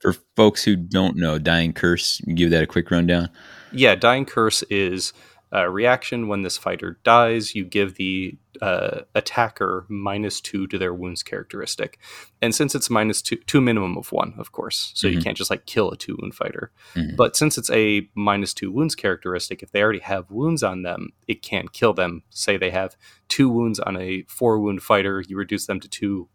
For 0.00 0.14
folks 0.36 0.62
who 0.62 0.76
don't 0.76 1.16
know, 1.16 1.38
Dying 1.38 1.72
Curse, 1.72 2.20
give 2.34 2.50
that 2.50 2.62
a 2.62 2.66
quick 2.66 2.90
rundown. 2.90 3.30
Yeah, 3.72 3.96
Dying 3.96 4.26
Curse 4.26 4.62
is 4.64 5.12
uh, 5.54 5.66
reaction 5.68 6.28
when 6.28 6.42
this 6.42 6.58
fighter 6.58 6.98
dies, 7.04 7.54
you 7.54 7.64
give 7.64 7.94
the 7.94 8.36
uh, 8.60 9.02
attacker 9.14 9.86
minus 9.88 10.40
two 10.40 10.66
to 10.66 10.76
their 10.78 10.92
wounds 10.92 11.22
characteristic. 11.22 11.98
And 12.42 12.54
since 12.54 12.74
it's 12.74 12.90
minus 12.90 13.22
two, 13.22 13.36
two 13.46 13.60
minimum 13.60 13.96
of 13.96 14.10
one, 14.12 14.34
of 14.36 14.50
course, 14.52 14.90
so 14.94 15.06
Mhm. 15.08 15.12
you 15.14 15.20
can't 15.20 15.36
just 15.36 15.50
like 15.50 15.64
kill 15.64 15.90
a 15.92 15.96
two 15.96 16.16
wound 16.20 16.34
fighter. 16.34 16.72
Mhm. 16.94 17.16
But 17.16 17.36
since 17.36 17.56
it's 17.56 17.70
a 17.70 18.08
minus 18.14 18.52
two 18.52 18.70
wounds 18.72 18.94
characteristic, 18.96 19.62
if 19.62 19.70
they 19.70 19.80
already 19.82 20.00
have 20.00 20.30
wounds 20.30 20.62
on 20.62 20.82
them, 20.82 21.10
it 21.28 21.40
can't 21.40 21.72
kill 21.72 21.94
them. 21.94 22.24
Say 22.30 22.56
they 22.56 22.70
have 22.70 22.96
two 23.28 23.48
wounds 23.48 23.78
on 23.78 23.96
a 23.96 24.24
four 24.28 24.58
wound 24.58 24.82
fighter, 24.82 25.22
you 25.26 25.36
reduce 25.36 25.66
them 25.66 25.78
to 25.80 25.88
two 25.88 26.28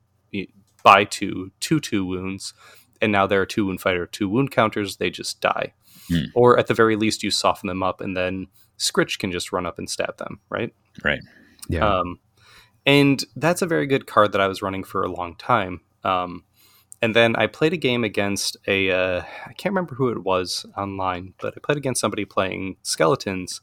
by 0.83 1.03
two, 1.05 1.51
two 1.59 1.79
two 1.79 2.05
wounds, 2.05 2.53
and 3.01 3.11
now 3.11 3.27
they're 3.27 3.43
a 3.43 3.47
two 3.47 3.65
wound 3.65 3.81
fighter, 3.81 4.05
two 4.05 4.27
wound 4.29 4.51
counters, 4.51 4.97
they 4.97 5.09
just 5.09 5.39
die. 5.41 5.73
Hmm. 6.09 6.25
Or 6.33 6.57
at 6.57 6.67
the 6.67 6.73
very 6.73 6.95
least, 6.95 7.21
you 7.23 7.31
soften 7.31 7.67
them 7.67 7.83
up, 7.83 8.01
and 8.01 8.15
then 8.17 8.47
Skritch 8.83 9.17
can 9.17 9.31
just 9.31 9.51
run 9.51 9.65
up 9.65 9.79
and 9.79 9.89
stab 9.89 10.17
them, 10.17 10.39
right? 10.49 10.73
Right. 11.03 11.21
Yeah. 11.69 11.87
Um, 11.87 12.19
and 12.85 13.23
that's 13.35 13.61
a 13.61 13.65
very 13.65 13.87
good 13.87 14.07
card 14.07 14.33
that 14.33 14.41
I 14.41 14.47
was 14.47 14.61
running 14.61 14.83
for 14.83 15.03
a 15.03 15.11
long 15.11 15.35
time. 15.35 15.81
Um, 16.03 16.43
and 17.01 17.15
then 17.15 17.35
I 17.35 17.47
played 17.47 17.73
a 17.73 17.77
game 17.77 18.03
against 18.03 18.57
a 18.67 18.91
uh, 18.91 19.23
I 19.45 19.53
can't 19.53 19.73
remember 19.73 19.95
who 19.95 20.09
it 20.09 20.23
was 20.23 20.65
online, 20.77 21.33
but 21.41 21.53
I 21.55 21.59
played 21.61 21.77
against 21.77 22.01
somebody 22.01 22.25
playing 22.25 22.77
skeletons, 22.81 23.61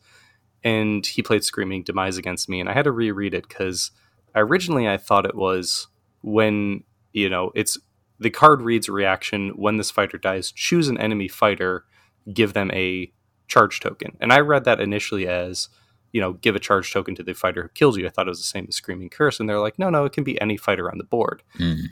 and 0.63 1.07
he 1.07 1.23
played 1.23 1.45
Screaming 1.45 1.83
Demise 1.83 2.19
against 2.19 2.49
me, 2.49 2.61
and 2.61 2.69
I 2.69 2.75
had 2.75 2.85
to 2.85 2.93
reread 2.93 3.35
it 3.35 3.49
because 3.49 3.93
originally 4.35 4.89
I 4.89 4.97
thought 4.97 5.27
it 5.27 5.35
was 5.35 5.89
when 6.23 6.85
you 7.13 7.29
know 7.31 7.51
it's 7.55 7.79
the 8.19 8.31
card 8.31 8.61
reads 8.61 8.89
reaction 8.89 9.51
when 9.57 9.79
this 9.79 9.91
fighter 9.91 10.19
dies, 10.19 10.53
choose 10.53 10.89
an 10.89 10.99
enemy 10.99 11.29
fighter, 11.29 11.85
give 12.33 12.53
them 12.53 12.71
a 12.73 13.11
charge 13.51 13.81
token, 13.81 14.17
and 14.21 14.33
I 14.33 14.41
read 14.41 14.65
that 14.65 14.81
initially 14.81 15.27
as 15.29 15.69
you 16.13 16.21
know, 16.21 16.33
give 16.33 16.57
a 16.57 16.59
charge 16.59 16.93
token 16.93 17.15
to 17.15 17.23
the 17.23 17.33
fighter 17.35 17.63
who 17.63 17.69
kills 17.69 17.97
you. 17.97 18.05
I 18.05 18.11
thought 18.11 18.27
it 18.27 18.31
was 18.31 18.41
the 18.41 18.45
same 18.45 18.67
as 18.69 18.75
Screaming 18.75 19.11
Curse, 19.11 19.39
and 19.39 19.49
they're 19.49 19.61
like, 19.61 19.79
no, 19.79 19.91
no, 19.91 20.05
it 20.07 20.13
can 20.13 20.25
be 20.25 20.41
any 20.41 20.57
fighter 20.57 20.91
on 20.91 20.99
the 20.99 21.05
board, 21.05 21.45
Mhm. 21.59 21.85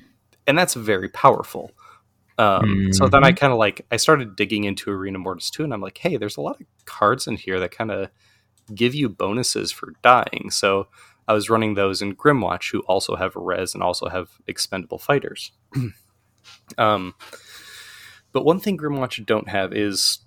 and 0.47 0.59
that's 0.59 0.75
very 0.75 1.09
powerful. 1.09 1.71
Um, 2.37 2.93
So 2.93 3.07
then 3.09 3.23
I 3.25 3.31
kind 3.33 3.53
of 3.53 3.59
like 3.61 3.87
I 3.93 3.97
started 3.97 4.35
digging 4.35 4.65
into 4.65 4.91
Arena 4.91 5.19
Mortis 5.19 5.51
2, 5.51 5.63
and 5.65 5.73
I'm 5.73 5.81
like, 5.81 5.99
hey, 5.99 6.17
there's 6.17 6.37
a 6.37 6.41
lot 6.41 6.61
of 6.61 6.67
cards 6.85 7.27
in 7.29 7.37
here 7.37 7.61
that 7.61 7.71
kind 7.71 7.91
of 7.93 8.11
give 8.75 8.93
you 8.95 9.09
bonuses 9.09 9.71
for 9.73 9.93
dying. 10.03 10.51
So 10.51 10.89
I 11.29 11.33
was 11.33 11.49
running 11.51 11.75
those 11.75 12.03
in 12.03 12.17
Grymwatch, 12.17 12.73
who 12.73 12.81
also 12.81 13.15
have 13.17 13.37
res 13.37 13.73
and 13.75 13.83
also 13.85 14.09
have 14.09 14.31
expendable 14.49 14.99
fighters. 14.99 15.53
um, 16.79 17.15
but 18.33 18.45
one 18.45 18.61
thing 18.61 18.77
Grymwatch 18.79 19.25
don't 19.27 19.49
have 19.49 19.73
is 19.73 20.21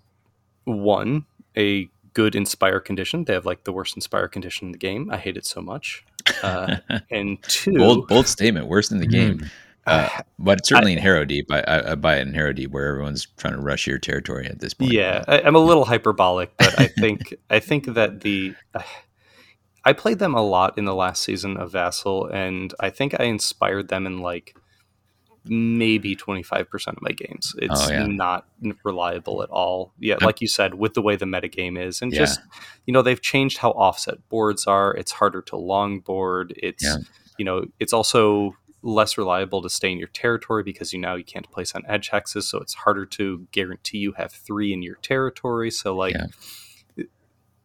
one 0.71 1.25
a 1.57 1.89
good 2.13 2.35
inspire 2.35 2.79
condition. 2.79 3.25
They 3.25 3.33
have 3.33 3.45
like 3.45 3.63
the 3.63 3.71
worst 3.71 3.95
inspire 3.95 4.27
condition 4.27 4.67
in 4.67 4.71
the 4.71 4.77
game. 4.77 5.09
I 5.11 5.17
hate 5.17 5.37
it 5.37 5.45
so 5.45 5.61
much. 5.61 6.03
Uh, 6.43 6.77
and 7.11 7.41
two, 7.43 7.77
bold, 7.77 8.07
bold 8.07 8.27
statement. 8.27 8.67
Worst 8.67 8.91
in 8.91 8.99
the 8.99 9.07
game, 9.07 9.39
Mm. 9.39 9.49
uh, 9.87 10.21
but 10.37 10.63
certainly 10.65 10.93
in 10.93 10.99
Harrow 10.99 11.25
Deep. 11.25 11.51
I, 11.51 11.61
I, 11.61 11.91
I 11.91 11.95
buy 11.95 12.17
it 12.17 12.27
in 12.27 12.33
Harrow 12.35 12.53
Deep, 12.53 12.71
where 12.71 12.87
everyone's 12.87 13.25
trying 13.37 13.55
to 13.55 13.59
rush 13.59 13.87
your 13.87 13.97
territory 13.97 14.45
at 14.45 14.59
this 14.59 14.73
point. 14.75 14.91
Yeah, 14.91 15.23
I, 15.27 15.41
I'm 15.41 15.55
a 15.55 15.59
little 15.59 15.85
hyperbolic, 15.85 16.55
but 16.57 16.79
I 16.79 16.87
think 16.87 17.33
I 17.49 17.59
think 17.59 17.85
that 17.95 18.21
the 18.21 18.53
I 19.83 19.93
played 19.93 20.19
them 20.19 20.35
a 20.35 20.43
lot 20.43 20.77
in 20.77 20.85
the 20.85 20.93
last 20.93 21.23
season 21.23 21.57
of 21.57 21.71
Vassal, 21.71 22.27
and 22.27 22.73
I 22.79 22.91
think 22.91 23.19
I 23.19 23.23
inspired 23.23 23.87
them 23.87 24.05
in 24.05 24.19
like 24.19 24.55
maybe 25.45 26.15
25% 26.15 26.87
of 26.87 27.01
my 27.01 27.11
games. 27.11 27.55
Oh, 27.55 27.65
it's 27.65 27.87
Oh, 27.87 27.91
yeah. 27.91 28.05
not 28.05 28.45
reliable 28.83 29.41
at 29.41 29.49
all. 29.49 29.93
Yeah, 29.99 30.17
like 30.21 30.39
you 30.41 30.47
said, 30.47 30.75
with 30.75 30.93
the 30.93 31.01
way 31.01 31.15
the 31.15 31.25
metagame 31.25 31.79
is, 31.83 32.01
and 32.01 32.11
Yeah. 32.11 32.19
just 32.19 32.39
you 32.85 32.93
know 32.93 33.01
they've 33.01 33.21
changed 33.21 33.57
how 33.59 33.71
offset 33.71 34.27
boards 34.29 34.67
are. 34.67 34.93
It's 34.93 35.11
harder 35.13 35.41
to 35.43 35.55
longboard. 35.55 36.53
It's 36.57 36.83
Yeah. 36.83 36.97
you 37.37 37.45
know 37.45 37.65
it's 37.79 37.93
also 37.93 38.55
less 38.83 39.15
reliable 39.17 39.61
to 39.61 39.69
stay 39.69 39.91
in 39.91 39.99
your 39.99 40.07
territory 40.07 40.63
because 40.63 40.91
you 40.91 40.99
now 40.99 41.13
you 41.15 41.23
can't 41.23 41.49
place 41.51 41.73
on 41.75 41.83
edge 41.87 42.09
hexes, 42.09 42.43
so 42.43 42.57
it's 42.59 42.73
harder 42.73 43.05
to 43.05 43.47
guarantee 43.51 43.99
you 43.99 44.13
have 44.13 44.31
three 44.31 44.73
in 44.73 44.81
your 44.81 44.95
territory. 44.95 45.69
So 45.71 45.95
like 45.95 46.15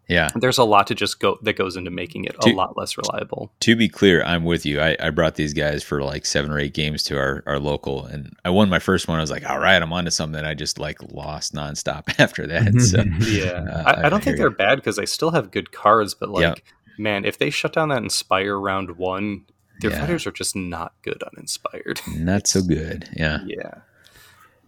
Yeah. 0.08 0.16
Yeah. 0.16 0.30
there's 0.36 0.58
a 0.58 0.64
lot 0.64 0.86
to 0.86 0.94
just 0.94 1.18
go 1.18 1.36
that 1.42 1.54
goes 1.54 1.76
into 1.76 1.90
making 1.90 2.24
it 2.26 2.36
a 2.44 2.50
lot 2.50 2.76
less 2.76 2.96
reliable. 2.96 3.52
To 3.60 3.74
be 3.74 3.88
clear, 3.88 4.22
I'm 4.24 4.44
with 4.44 4.64
you. 4.64 4.80
I, 4.80 4.96
I 5.00 5.10
brought 5.10 5.34
these 5.34 5.52
guys 5.52 5.82
for 5.82 6.02
like 6.02 6.24
seven 6.26 6.50
or 6.52 6.58
eight 6.60 6.74
games 6.74 7.02
to 7.04 7.18
our, 7.18 7.42
our 7.46 7.58
local, 7.58 8.06
and 8.06 8.32
I 8.44 8.50
won 8.50 8.68
my 8.68 8.78
first 8.78 9.08
one. 9.08 9.18
I 9.18 9.20
was 9.20 9.30
like, 9.32 9.48
all 9.50 9.58
right, 9.58 9.82
I'm 9.82 9.92
onto 9.92 10.10
something. 10.12 10.44
I 10.44 10.54
just 10.54 10.78
like 10.78 10.98
lost 11.12 11.54
nonstop 11.54 12.04
after 12.20 12.46
that. 12.46 12.72
So 12.80 13.02
Yeah, 13.28 13.64
Uh, 13.68 13.82
I, 13.84 13.90
I 14.02 14.06
I 14.06 14.08
don't 14.08 14.22
think 14.22 14.36
they're 14.36 14.48
bad 14.50 14.76
because 14.76 14.96
they 14.96 15.06
still 15.06 15.32
have 15.32 15.50
good 15.50 15.72
cards, 15.72 16.14
but 16.14 16.28
like 16.30 16.42
Yeah. 16.42 16.54
man, 16.98 17.24
if 17.24 17.38
they 17.38 17.50
shut 17.50 17.72
down 17.72 17.88
that 17.88 18.02
Inspire 18.02 18.58
round 18.58 18.96
one, 18.98 19.44
their 19.80 19.90
Yeah. 19.90 20.00
fighters 20.00 20.26
are 20.26 20.30
just 20.32 20.54
not 20.56 20.92
good 21.02 21.22
uninspired. 21.22 22.00
not 22.16 22.46
so 22.46 22.62
good. 22.76 23.08
Yeah. 23.16 23.40
yeah. 23.44 23.74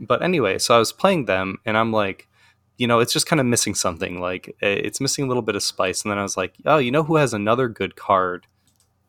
But 0.01 0.23
anyway, 0.23 0.59
so 0.59 0.77
I 0.77 0.79
was 0.79 0.93
playing 0.93 1.25
them, 1.25 1.59
and 1.67 1.77
I'm 1.77 1.93
like, 1.93 2.28
you 2.79 2.87
know, 2.87 3.01
it's 3.01 3.13
just 3.13 3.27
kind 3.27 3.41
of 3.41 3.47
missing 3.47 3.75
something. 3.75 4.21
Like 4.21 4.57
it's 4.63 5.01
missing 5.01 5.25
a 5.25 5.29
little 5.29 5.43
bit 5.43 5.57
of 5.57 5.63
spice. 5.63 6.03
And 6.03 6.11
then 6.11 6.19
I 6.19 6.23
was 6.23 6.37
like, 6.37 6.55
oh, 6.65 6.79
you 6.79 6.91
know 6.91 7.03
who 7.03 7.17
has 7.17 7.35
another 7.35 7.69
good 7.69 7.97
card 7.97 8.47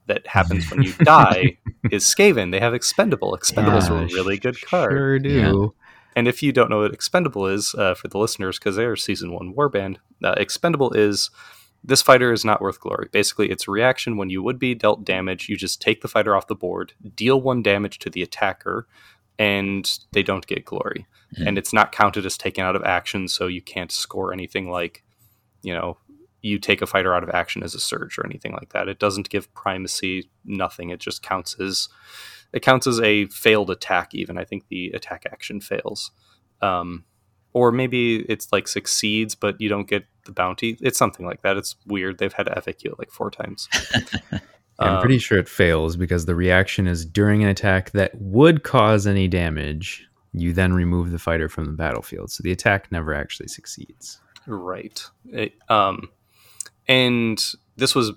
that 0.08 0.26
happens 0.26 0.70
when 0.70 0.82
you 0.82 0.92
die 0.94 1.58
is 1.92 2.04
Skaven. 2.04 2.52
They 2.52 2.60
have 2.60 2.74
Expendable. 2.74 3.36
Expendable 3.36 3.78
is 3.78 3.88
a 3.88 4.06
really 4.16 4.38
good 4.38 4.60
card. 4.60 4.92
Sure 4.92 5.20
do. 5.20 5.76
And 6.16 6.28
if 6.28 6.42
you 6.42 6.52
don't 6.52 6.72
know 6.72 6.80
what 6.80 6.94
Expendable 6.94 7.46
is, 7.46 7.76
uh, 7.76 7.94
for 7.94 8.08
the 8.08 8.18
listeners, 8.18 8.58
because 8.58 8.76
they 8.76 8.86
are 8.86 8.96
season 8.96 9.32
one 9.32 9.54
warband, 9.54 9.98
uh, 10.24 10.34
Expendable 10.38 10.92
is 10.92 11.30
this 11.84 12.02
fighter 12.02 12.34
is 12.34 12.44
not 12.44 12.62
worth 12.62 12.80
glory. 12.80 13.08
Basically, 13.12 13.52
it's 13.52 13.68
a 13.68 13.72
reaction 13.72 14.18
when 14.18 14.32
you 14.32 14.42
would 14.42 14.58
be 14.58 14.74
dealt 14.74 15.06
damage. 15.06 15.48
You 15.48 15.56
just 15.56 15.80
take 15.80 16.02
the 16.02 16.08
fighter 16.08 16.36
off 16.36 16.48
the 16.48 16.56
board, 16.56 16.94
deal 17.16 17.40
one 17.40 17.62
damage 17.62 18.00
to 18.00 18.10
the 18.10 18.24
attacker, 18.24 18.88
and 19.38 20.00
they 20.12 20.24
don't 20.24 20.48
get 20.48 20.66
glory. 20.66 21.06
Mhm. 21.38 21.48
And 21.48 21.58
it's 21.58 21.74
not 21.74 21.92
counted 21.92 22.26
as 22.26 22.38
taken 22.38 22.64
out 22.64 22.76
of 22.76 22.84
action, 22.84 23.28
so 23.28 23.48
you 23.48 23.62
can't 23.62 23.92
score 23.92 24.34
anything 24.34 24.70
like, 24.70 25.04
you 25.62 25.74
know, 25.74 25.98
you 26.42 26.58
take 26.58 26.82
a 26.82 26.88
fighter 26.88 27.14
out 27.14 27.24
of 27.24 27.30
action 27.30 27.62
as 27.64 27.76
a 27.76 27.80
surge 27.80 28.18
or 28.18 28.26
anything 28.26 28.54
like 28.54 28.70
that. 28.74 28.88
It 28.88 28.98
doesn't 29.00 29.30
give 29.30 29.54
primacy, 29.54 30.30
nothing. 30.46 30.90
It 30.90 31.00
just 31.00 31.22
counts 31.22 31.60
as 31.60 31.90
it 32.54 32.62
counts 32.62 32.88
as 32.88 33.00
a 33.02 33.26
failed 33.28 33.70
attack. 33.70 34.16
Even 34.16 34.38
I 34.38 34.44
think 34.46 34.68
the 34.70 34.90
attack 34.92 35.26
action 35.32 35.60
fails, 35.62 36.12
um, 36.62 37.04
or 37.54 37.72
maybe 37.72 38.22
it's 38.30 38.52
like 38.52 38.68
succeeds, 38.68 39.36
but 39.36 39.60
you 39.62 39.70
don't 39.70 39.88
get 39.88 40.06
the 40.26 40.32
bounty. 40.32 40.78
It's 40.82 40.98
something 40.98 41.26
like 41.26 41.42
that. 41.44 41.58
It's 41.58 41.76
weird. 41.86 42.18
They've 42.18 42.34
had 42.34 42.46
to 42.48 42.54
FAQ 42.56 42.86
it 42.86 43.00
like 43.00 43.12
four 43.12 43.30
times. 43.30 43.68
I'm 44.80 44.96
Um, 44.96 45.02
pretty 45.02 45.20
sure 45.20 45.38
it 45.38 45.50
fails 45.50 45.98
because 45.98 46.26
the 46.26 46.36
reaction 46.36 46.88
is 46.88 47.06
during 47.06 47.44
an 47.44 47.50
attack 47.50 47.92
that 47.92 48.12
would 48.16 48.64
cause 48.64 49.06
any 49.06 49.28
damage. 49.28 50.08
You 50.34 50.54
then 50.54 50.74
remove 50.74 51.12
the 51.12 51.20
fighter 51.20 51.50
from 51.50 51.66
the 51.66 51.72
battlefield, 51.72 52.32
so 52.32 52.44
the 52.44 52.52
attack 52.52 52.92
never 52.92 53.14
actually 53.14 53.48
succeeds. 53.48 54.20
Right. 54.46 55.04
It- 55.32 55.56
um, 55.70 56.10
and 56.88 57.44
this 57.78 57.96
was 57.96 58.12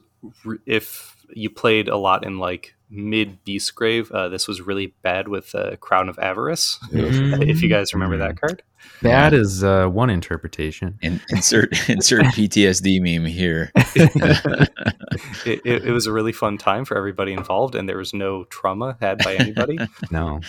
r- 0.46 0.58
if 0.66 1.16
you 1.34 1.48
played 1.50 1.88
a 1.88 1.96
lot 1.96 2.24
in 2.26 2.38
like 2.38 2.74
mid 2.90 3.42
Beast 3.44 3.74
Grave. 3.74 4.10
Uh, 4.12 4.28
this 4.28 4.46
was 4.46 4.60
really 4.60 4.88
bad 5.02 5.26
with 5.28 5.54
uh, 5.54 5.76
Crown 5.76 6.10
of 6.10 6.18
Avarice. 6.18 6.78
Mhm. 6.90 7.48
if 7.48 7.62
you 7.62 7.68
guys 7.70 7.94
remember 7.94 8.18
that 8.18 8.38
card. 8.38 8.62
Bad 9.00 9.32
is 9.32 9.64
uh, 9.64 9.86
one 9.86 10.10
interpretation. 10.10 10.98
In, 11.00 11.20
insert 11.30 11.72
insert 11.88 12.24
PTSD 12.26 13.00
meme 13.00 13.24
here. 13.24 13.70
it, 13.76 15.60
it, 15.64 15.84
it 15.86 15.90
was 15.92 16.06
a 16.06 16.12
really 16.12 16.32
fun 16.32 16.58
time 16.58 16.84
for 16.84 16.96
everybody 16.96 17.32
involved, 17.32 17.74
and 17.74 17.88
there 17.88 17.96
was 17.96 18.12
no 18.12 18.44
trauma 18.44 18.96
had 19.00 19.18
by 19.24 19.36
anybody. 19.36 19.78
No, 20.10 20.40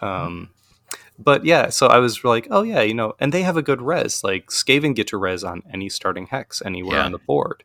um, 0.00 0.50
but 1.18 1.44
yeah, 1.44 1.70
so 1.70 1.86
I 1.86 1.98
was 1.98 2.24
like, 2.24 2.46
oh 2.50 2.62
yeah, 2.62 2.82
you 2.82 2.94
know, 2.94 3.14
and 3.20 3.32
they 3.32 3.42
have 3.42 3.56
a 3.56 3.62
good 3.62 3.80
res. 3.82 4.22
Like 4.24 4.46
Skaven 4.46 4.94
get 4.94 5.08
to 5.08 5.16
res 5.16 5.44
on 5.44 5.62
any 5.72 5.88
starting 5.88 6.26
hex 6.26 6.62
anywhere 6.64 6.98
Yeah. 6.98 7.04
on 7.06 7.12
the 7.12 7.18
board, 7.18 7.64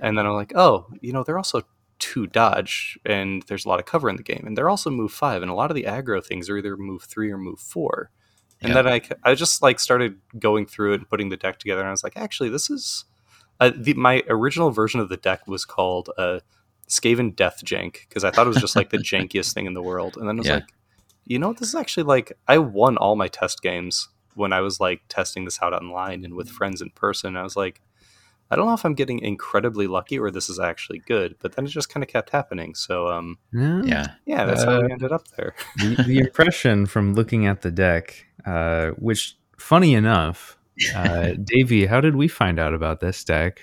and 0.00 0.16
then 0.18 0.26
I'm 0.26 0.34
like, 0.34 0.52
oh, 0.56 0.86
you 1.00 1.12
know, 1.12 1.22
they're 1.24 1.38
also 1.38 1.62
two 2.00 2.26
dodge, 2.26 2.98
and 3.06 3.42
there's 3.44 3.64
a 3.64 3.68
lot 3.68 3.78
of 3.80 3.86
cover 3.86 4.08
in 4.10 4.16
the 4.16 4.22
game, 4.22 4.44
and 4.46 4.56
they're 4.56 4.68
also 4.68 4.90
move 4.90 5.12
five, 5.12 5.42
and 5.42 5.50
a 5.50 5.54
lot 5.54 5.70
of 5.70 5.74
the 5.74 5.84
aggro 5.84 6.24
things 6.24 6.50
are 6.50 6.58
either 6.58 6.76
move 6.76 7.04
three 7.04 7.30
or 7.30 7.38
move 7.38 7.60
four. 7.60 8.10
And 8.62 8.70
Yeah. 8.70 8.82
then 8.82 8.88
I, 8.88 9.00
I 9.22 9.34
just 9.34 9.62
like 9.62 9.78
started 9.80 10.18
going 10.38 10.66
through 10.66 10.92
it 10.92 10.96
and 11.00 11.08
putting 11.08 11.28
the 11.30 11.36
deck 11.36 11.58
together, 11.58 11.80
and 11.80 11.88
I 11.88 11.92
was 11.92 12.04
like, 12.04 12.16
actually, 12.16 12.48
this 12.50 12.68
is 12.70 13.04
uh, 13.60 13.70
the, 13.76 13.94
my 13.94 14.22
original 14.28 14.70
version 14.70 15.00
of 15.00 15.08
the 15.08 15.16
deck 15.16 15.46
was 15.46 15.64
called 15.64 16.10
uh, 16.18 16.40
Skaven 16.88 17.34
Death 17.34 17.62
Jank 17.64 18.00
because 18.08 18.24
I 18.24 18.30
thought 18.30 18.46
it 18.46 18.50
was 18.50 18.58
just 18.58 18.76
like 18.76 18.90
the 18.90 18.98
jankiest 19.10 19.52
thing 19.54 19.66
in 19.66 19.74
the 19.74 19.82
world, 19.82 20.16
and 20.18 20.28
then 20.28 20.36
I 20.36 20.40
was 20.40 20.48
Yeah. 20.48 20.54
like, 20.56 20.73
you 21.26 21.38
know 21.38 21.52
this 21.52 21.68
is 21.68 21.74
actually 21.74 22.04
like 22.04 22.32
I 22.48 22.58
won 22.58 22.96
all 22.96 23.16
my 23.16 23.28
test 23.28 23.62
games 23.62 24.08
when 24.34 24.52
I 24.52 24.60
was 24.60 24.80
like 24.80 25.02
testing 25.08 25.44
this 25.44 25.60
out 25.62 25.72
online 25.72 26.24
and 26.24 26.34
with 26.34 26.48
friends 26.48 26.82
in 26.82 26.90
person. 26.90 27.36
I 27.36 27.42
was 27.42 27.56
like, 27.56 27.80
I 28.50 28.56
don't 28.56 28.66
know 28.66 28.74
if 28.74 28.84
I'm 28.84 28.94
getting 28.94 29.20
incredibly 29.20 29.86
lucky 29.86 30.18
or 30.18 30.30
this 30.30 30.50
is 30.50 30.58
actually 30.58 30.98
good, 30.98 31.36
but 31.40 31.54
then 31.56 31.64
it 31.64 31.68
just 31.68 31.88
kind 31.88 32.02
of 32.02 32.08
kept 32.08 32.30
happening. 32.30 32.74
So 32.74 33.08
um. 33.08 33.38
Yeah. 33.52 34.12
yeah, 34.26 34.44
that's 34.44 34.64
how 34.64 34.76
Uh, 34.76 34.82
we 34.82 34.92
ended 34.92 35.12
up 35.12 35.28
there. 35.36 35.54
the, 35.76 35.96
the 36.06 36.18
impression 36.18 36.86
from 36.86 37.14
looking 37.14 37.46
at 37.46 37.62
the 37.62 37.70
deck, 37.70 38.26
uh, 38.44 38.90
which 38.90 39.36
funny 39.56 39.94
enough, 39.94 40.58
uh, 40.94 41.32
Davey, 41.44 41.86
how 41.86 42.00
did 42.00 42.16
we 42.16 42.28
find 42.28 42.58
out 42.58 42.74
about 42.74 43.00
this 43.00 43.24
deck? 43.24 43.60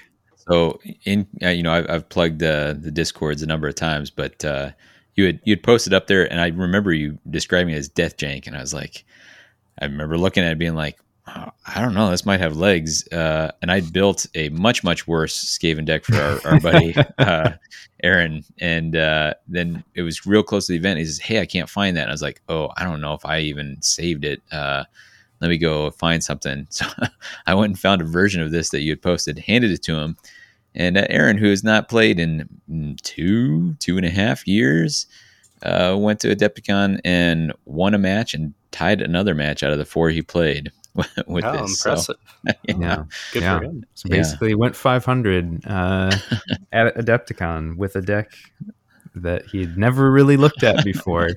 So 0.50 0.80
in 1.06 1.28
uh, 1.43 1.50
you 1.50 1.63
know 1.63 1.71
I've, 1.71 1.89
I've 1.89 2.10
plugged 2.10 2.41
uh, 2.41 2.74
the 2.74 2.91
discords 2.91 3.43
a 3.43 3.45
number 3.45 3.67
of 3.67 3.76
times, 3.76 4.10
but 4.10 4.43
uh, 4.43 4.71
you 5.15 5.26
had 5.26 5.39
you 5.43 5.54
had 5.54 5.63
posted 5.63 5.93
up 5.93 6.08
there, 6.08 6.30
and 6.32 6.39
I 6.39 6.47
remember 6.47 6.93
you 6.93 7.17
describing 7.30 7.74
it 7.74 7.78
as 7.78 7.89
death 7.89 8.17
jank, 8.17 8.47
and 8.47 8.56
I 8.56 8.62
was 8.62 8.74
like, 8.74 9.06
I 9.82 9.86
remember 9.86 10.17
looking 10.17 10.43
at 10.43 10.52
it 10.52 10.58
being 10.58 10.76
like, 10.76 11.00
oh, 11.28 11.50
I 11.65 11.82
don't 11.82 11.93
know, 11.93 12.10
this 12.10 12.26
might 12.26 12.39
have 12.39 12.56
legs. 12.58 13.08
Uh, 13.12 13.52
and 13.62 13.71
I 13.71 13.82
built 13.82 14.26
a 14.36 14.50
much 14.50 14.84
much 14.84 15.08
worse 15.08 15.58
Skaven 15.58 15.86
deck 15.86 16.06
for 16.06 16.15
our, 16.15 16.39
our 16.45 16.60
buddy 16.60 16.95
uh, 17.17 17.52
Aaron, 18.04 18.43
and 18.60 18.95
uh, 18.95 19.34
then 19.47 19.84
it 19.95 20.02
was 20.02 20.26
real 20.26 20.43
close 20.43 20.67
to 20.67 20.74
the 20.74 20.80
event. 20.80 21.00
He 21.00 21.06
says, 21.06 21.19
Hey, 21.19 21.39
I 21.39 21.45
can't 21.45 21.69
find 21.69 21.97
that. 21.97 22.04
And 22.04 22.10
I 22.10 22.13
was 22.13 22.21
like, 22.21 22.41
Oh, 22.50 22.69
I 22.78 22.84
don't 22.84 23.02
know 23.02 23.13
if 23.13 23.26
I 23.26 23.39
even 23.39 23.82
saved 23.82 24.26
it. 24.26 24.41
Uh, 24.52 24.84
let 25.41 25.50
me 25.50 25.58
go 25.58 25.91
find 25.91 26.24
something. 26.24 26.67
So 26.80 26.86
I 27.47 27.56
went 27.56 27.71
and 27.71 27.80
found 27.80 28.02
a 28.02 28.06
version 28.06 28.41
of 28.41 28.52
this 28.52 28.69
that 28.69 28.82
you 28.82 28.91
had 28.91 29.02
posted, 29.02 29.39
handed 29.39 29.71
it 29.71 29.84
to 29.84 29.95
him. 29.95 30.17
And 30.76 30.98
uh, 30.98 31.06
Aaron, 31.10 31.38
who 31.38 31.50
has 31.50 31.64
not 31.64 31.90
played 31.90 32.20
in 32.20 32.96
two, 33.04 33.74
two 33.76 33.98
and 33.98 34.06
a 34.06 34.10
half 34.10 34.48
years, 34.48 35.06
uh, 35.64 35.96
went 36.00 36.20
to 36.22 36.34
Adepticon 36.36 37.00
and 37.04 37.52
won 37.66 37.94
a 37.94 37.98
match 37.98 38.34
and 38.34 38.54
tied 38.72 39.02
another 39.02 39.36
match 39.36 39.64
out 39.64 39.72
of 39.72 39.78
the 39.78 39.86
four 39.86 40.10
he 40.10 40.22
played 40.22 40.72
with 41.28 41.44
oh, 41.46 41.52
this. 41.68 41.86
impressive. 41.86 42.16
So, 42.48 42.54
yeah. 42.68 42.76
Yeah. 42.80 43.04
Good 43.34 43.44
Yeah. 43.44 43.58
for 43.60 43.64
him. 43.66 43.86
So 43.96 44.08
Yeah. 44.10 44.18
basically, 44.18 44.56
went 44.56 44.76
500 44.76 45.66
uh, 45.68 46.18
at 46.72 46.96
Adepticon 46.96 47.76
with 47.78 47.96
a 47.96 48.02
deck 48.02 48.32
that 49.14 49.46
he'd 49.48 49.78
never 49.78 50.10
really 50.10 50.38
looked 50.38 50.64
at 50.64 50.86
before. 50.86 51.32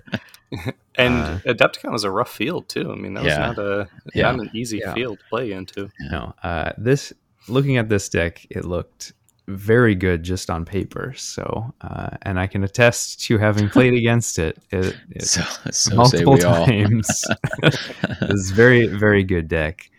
And 0.97 1.15
Uh, 1.25 1.39
Adepticon 1.45 1.91
was 1.91 2.05
a 2.05 2.11
rough 2.11 2.31
field 2.33 2.69
too. 2.69 2.93
I 2.93 2.95
mean, 2.95 3.15
that 3.15 3.25
was 3.25 3.37
not 3.37 3.59
a 3.59 3.89
Yeah. 4.15 4.31
not 4.31 4.41
an 4.41 4.51
easy 4.55 4.79
Yeah. 4.79 4.95
field 4.95 5.19
to 5.19 5.25
play 5.29 5.51
into. 5.51 5.91
No, 6.11 6.35
uh, 6.45 6.71
this 6.79 7.13
looking 7.49 7.77
at 7.77 7.89
this 7.89 8.09
deck, 8.09 8.47
it 8.49 8.65
looked 8.65 9.13
very 9.47 9.95
good 9.95 10.23
just 10.23 10.51
on 10.51 10.65
paper. 10.65 11.15
So, 11.17 11.73
uh, 11.81 12.11
and 12.23 12.39
I 12.39 12.47
can 12.47 12.65
attest 12.65 13.21
to 13.23 13.39
having 13.39 13.69
played 13.69 13.95
against 13.99 14.39
it, 14.39 14.59
it, 14.71 14.97
it 15.11 15.25
So, 15.25 15.43
so 15.43 15.71
say 15.71 15.95
multiple 15.95 16.35
we 16.35 16.41
times. 16.41 17.25
it's 17.63 18.51
very 18.51 18.87
very 18.87 19.25
good 19.25 19.49
deck, 19.49 19.91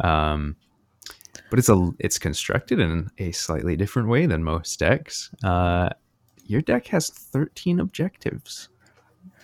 um, 0.00 0.56
but 1.48 1.58
it's 1.58 1.68
a 1.68 1.90
it's 1.98 2.18
constructed 2.18 2.78
in 2.78 3.10
a 3.18 3.32
slightly 3.32 3.76
different 3.76 4.08
way 4.08 4.26
than 4.26 4.44
most 4.44 4.78
decks. 4.78 5.30
Uh, 5.42 5.90
your 6.44 6.60
deck 6.60 6.88
has 6.88 7.08
thirteen 7.08 7.80
objectives. 7.80 8.68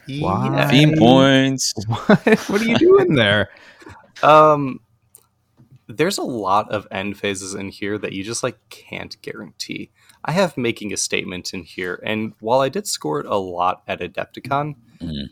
Why? 0.09 0.69
Theme 0.71 0.97
points. 0.97 1.75
What? 1.87 2.39
What 2.49 2.61
are 2.61 2.65
you 2.65 2.79
doing 2.79 3.15
there? 3.15 3.49
Um, 4.23 4.81
there's 5.89 6.19
a 6.19 6.23
lot 6.23 6.71
of 6.71 6.87
end 6.91 7.17
phases 7.19 7.55
in 7.55 7.69
here 7.69 7.97
that 7.99 8.13
you 8.13 8.25
just 8.25 8.43
like 8.43 8.59
can't 8.71 9.21
guarantee. 9.23 9.91
I 10.25 10.33
have 10.33 10.57
making 10.57 10.93
a 10.93 10.97
statement 10.97 11.55
in 11.55 11.63
here, 11.63 12.01
and 12.05 12.33
while 12.41 12.61
I 12.61 12.69
did 12.69 12.87
score 12.87 13.21
it 13.21 13.27
a 13.27 13.37
lot 13.37 13.83
at 13.87 14.01
Adepticon, 14.01 14.75
Mhm. 15.01 15.29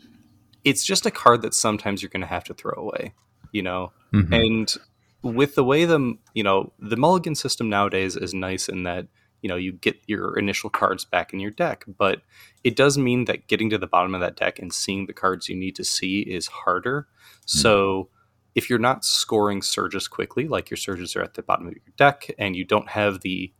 it's 0.63 0.85
just 0.85 1.05
a 1.05 1.11
card 1.11 1.41
that 1.41 1.53
sometimes 1.53 2.01
you're 2.01 2.09
going 2.09 2.21
to 2.21 2.27
have 2.27 2.45
to 2.45 2.53
throw 2.53 2.73
away. 2.77 3.13
You 3.51 3.63
know, 3.63 3.91
Mhm. 4.13 4.33
and 4.33 4.77
with 5.21 5.55
the 5.55 5.63
way 5.63 5.85
the 5.85 6.15
you 6.33 6.43
know 6.43 6.71
the 6.79 6.95
mulligan 6.97 7.35
system 7.35 7.67
nowadays 7.69 8.15
is 8.15 8.33
nice 8.33 8.69
in 8.69 8.83
that 8.83 9.07
you 9.41 9.49
know 9.49 9.55
you 9.55 9.71
get 9.73 9.99
your 10.07 10.37
initial 10.37 10.69
cards 10.69 11.03
back 11.03 11.33
in 11.33 11.39
your 11.39 11.49
deck 11.51 11.83
but 11.97 12.21
it 12.63 12.75
does 12.75 12.95
mean 12.97 13.25
that 13.25 13.47
getting 13.47 13.69
to 13.71 13.77
the 13.79 13.87
bottom 13.87 14.13
of 14.13 14.21
that 14.21 14.35
deck 14.35 14.59
and 14.59 14.71
seeing 14.71 15.07
the 15.07 15.13
cards 15.13 15.49
you 15.49 15.55
need 15.55 15.75
to 15.75 15.83
see 15.83 16.19
is 16.21 16.45
harder 16.47 17.07
so 17.45 18.07
if 18.55 18.69
you're 18.69 18.79
not 18.79 19.05
scoring 19.05 19.61
surges 19.61 20.07
quickly 20.07 20.47
like 20.47 20.69
your 20.69 20.77
surges 20.77 21.15
are 21.15 21.21
at 21.21 21.33
the 21.35 21.43
bottom 21.43 21.67
of 21.67 21.73
your 21.73 21.93
deck 21.97 22.29
and 22.39 22.55
you 22.55 22.63
don't 22.63 22.89
have 22.89 23.21
the 23.21 23.51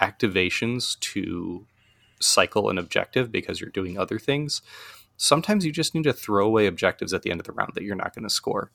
activations 0.00 0.98
to 1.00 1.66
cycle 2.20 2.68
an 2.70 2.78
objective 2.78 3.30
because 3.30 3.60
you're 3.60 3.70
doing 3.70 3.98
other 3.98 4.18
things 4.18 4.62
sometimes 5.16 5.64
you 5.64 5.72
just 5.72 5.94
need 5.94 6.04
to 6.04 6.12
throw 6.12 6.46
away 6.46 6.66
objectives 6.66 7.12
at 7.12 7.22
the 7.22 7.30
end 7.30 7.40
of 7.40 7.46
the 7.46 7.52
round 7.52 7.72
that 7.74 7.84
you're 7.84 7.96
not 7.96 8.14
going 8.14 8.22
to 8.22 8.30
score 8.30 8.70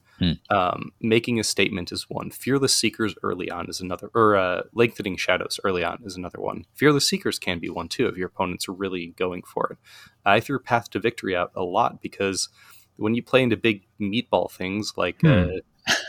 um, 0.49 0.91
making 1.01 1.39
a 1.39 1.43
statement 1.43 1.91
is 1.91 2.09
one. 2.09 2.29
Fearless 2.29 2.75
Seekers 2.75 3.15
early 3.23 3.49
on 3.49 3.69
is 3.69 3.81
another, 3.81 4.09
or 4.13 4.36
uh, 4.36 4.63
Lengthening 4.73 5.17
Shadows 5.17 5.59
early 5.63 5.83
on 5.83 5.99
is 6.05 6.15
another 6.15 6.39
one. 6.39 6.65
Fearless 6.75 7.07
Seekers 7.07 7.39
can 7.39 7.59
be 7.59 7.69
one 7.69 7.88
too 7.88 8.07
if 8.07 8.17
your 8.17 8.27
opponents 8.27 8.67
are 8.67 8.73
really 8.73 9.07
going 9.17 9.43
for 9.43 9.67
it. 9.71 9.77
I 10.25 10.39
threw 10.39 10.59
Path 10.59 10.89
to 10.91 10.99
Victory 10.99 11.36
out 11.36 11.51
a 11.55 11.63
lot 11.63 12.01
because 12.01 12.49
when 12.97 13.15
you 13.15 13.23
play 13.23 13.43
into 13.43 13.58
big 13.58 13.86
meatball 13.99 14.51
things 14.51 14.93
like 14.97 15.23
uh, 15.23 15.47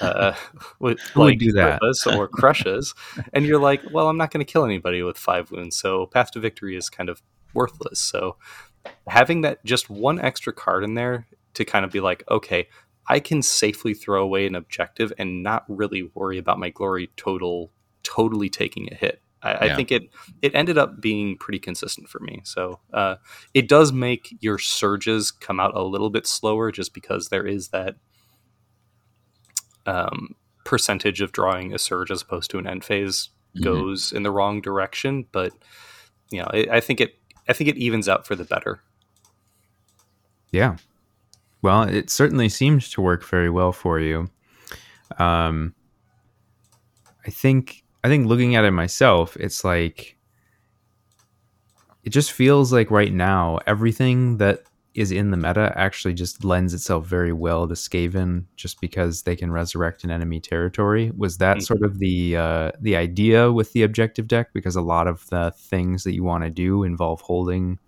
uh, 0.01 0.35
with, 0.79 1.01
Hmm. 1.01 1.21
Who 1.21 1.25
like 1.25 1.39
do 1.39 1.53
that? 1.53 1.81
Or 2.07 2.29
crushes, 2.33 2.95
and 3.33 3.45
you're 3.45 3.61
like, 3.61 3.83
well, 3.93 4.09
I'm 4.09 4.17
not 4.17 4.31
going 4.31 4.45
to 4.45 4.51
kill 4.51 4.65
anybody 4.65 5.03
with 5.03 5.19
five 5.19 5.51
wounds, 5.51 5.77
so 5.77 6.07
Path 6.07 6.31
to 6.33 6.41
Victory 6.41 6.77
is 6.77 6.89
kind 6.89 7.09
of 7.09 7.23
worthless. 7.53 8.01
So 8.01 8.37
having 9.07 9.43
that 9.43 9.65
just 9.65 9.89
one 9.89 10.21
extra 10.21 10.53
card 10.53 10.85
in 10.85 10.95
there 10.95 11.27
to 11.55 11.65
kind 11.65 11.85
of 11.85 11.93
be 11.93 12.01
like, 12.01 12.25
okay, 12.31 12.69
I 13.07 13.21
can 13.21 13.43
safely 13.43 13.95
throw 13.95 14.23
away 14.23 14.47
an 14.47 14.55
objective 14.55 15.13
and 15.19 15.43
not 15.43 15.65
really 15.69 16.11
worry 16.15 16.39
about 16.39 16.59
my 16.59 16.71
glory 16.71 17.11
total 17.17 17.71
totally 18.03 18.49
taking 18.49 18.89
a 18.93 18.95
hit. 18.95 19.21
I, 19.45 19.67
I 19.71 19.77
think 19.77 19.93
it 19.93 20.05
it 20.43 20.55
ended 20.55 20.79
up 20.79 21.01
being 21.01 21.37
pretty 21.39 21.59
consistent 21.59 22.09
for 22.09 22.21
me. 22.21 22.41
So 22.45 22.81
uh, 22.93 23.17
it 23.53 23.69
does 23.69 23.93
make 23.93 24.35
your 24.41 24.59
surges 24.59 25.31
come 25.31 25.61
out 25.61 25.77
a 25.77 25.83
little 25.83 26.11
bit 26.11 26.27
slower, 26.27 26.73
just 26.73 26.95
because 26.95 27.29
there 27.29 27.47
is 27.47 27.69
that 27.69 27.97
um, 29.87 30.35
percentage 30.65 31.21
of 31.21 31.33
drawing 31.33 31.75
a 31.75 31.79
surge 31.79 32.11
as 32.11 32.23
opposed 32.23 32.51
to 32.51 32.59
an 32.59 32.67
end 32.67 32.85
phase 32.85 33.29
Mhm. 33.57 33.63
goes 33.65 34.13
in 34.13 34.23
the 34.25 34.31
wrong 34.33 34.61
direction. 34.61 35.27
But 35.31 35.53
you 36.31 36.41
know, 36.41 36.49
I, 36.53 36.67
I 36.73 36.81
think 36.81 37.01
it 37.01 37.15
I 37.49 37.53
think 37.53 37.69
it 37.69 37.77
evens 37.77 38.09
out 38.09 38.27
for 38.27 38.35
the 38.35 38.45
better. 38.45 38.81
Yeah. 40.51 40.77
Well, 41.63 41.83
it 41.85 42.11
certainly 42.11 42.49
seems 42.49 42.91
to 42.91 43.01
work 43.01 43.25
very 43.25 43.51
well 43.51 43.73
for 43.73 44.01
you. 44.01 44.29
Um, 45.19 45.75
I 47.27 47.31
think 47.31 47.84
I 48.05 48.09
think 48.09 48.27
looking 48.27 48.55
at 48.55 48.65
it 48.65 48.71
myself, 48.71 49.37
it's 49.39 49.65
like 49.65 50.17
it 52.05 52.11
just 52.11 52.33
feels 52.33 52.73
like 52.73 52.91
right 52.91 53.13
now 53.13 53.59
everything 53.67 54.37
that 54.37 54.65
is 54.95 55.11
in 55.11 55.31
the 55.31 55.37
meta 55.37 55.73
actually 55.75 56.15
just 56.15 56.45
lends 56.45 56.73
itself 56.75 57.07
very 57.07 57.33
well 57.33 57.67
to 57.67 57.75
Skaven, 57.75 58.45
just 58.57 58.81
because 58.81 59.23
they 59.23 59.35
can 59.35 59.51
resurrect 59.51 60.05
an 60.05 60.11
enemy 60.11 60.39
territory. 60.39 61.11
Was 61.17 61.39
that 61.39 61.57
Mhm. 61.57 61.63
sort 61.63 61.83
of 61.83 61.99
the 61.99 62.37
uh, 62.37 62.71
the 62.81 62.95
idea 62.95 63.51
with 63.51 63.73
the 63.73 63.83
objective 63.83 64.29
deck? 64.29 64.53
Because 64.53 64.77
a 64.77 64.83
lot 64.83 65.09
of 65.09 65.27
the 65.31 65.53
things 65.57 66.05
that 66.05 66.15
you 66.15 66.23
want 66.23 66.45
to 66.45 66.51
do 66.51 66.85
involve 66.85 67.23
holding 67.23 67.79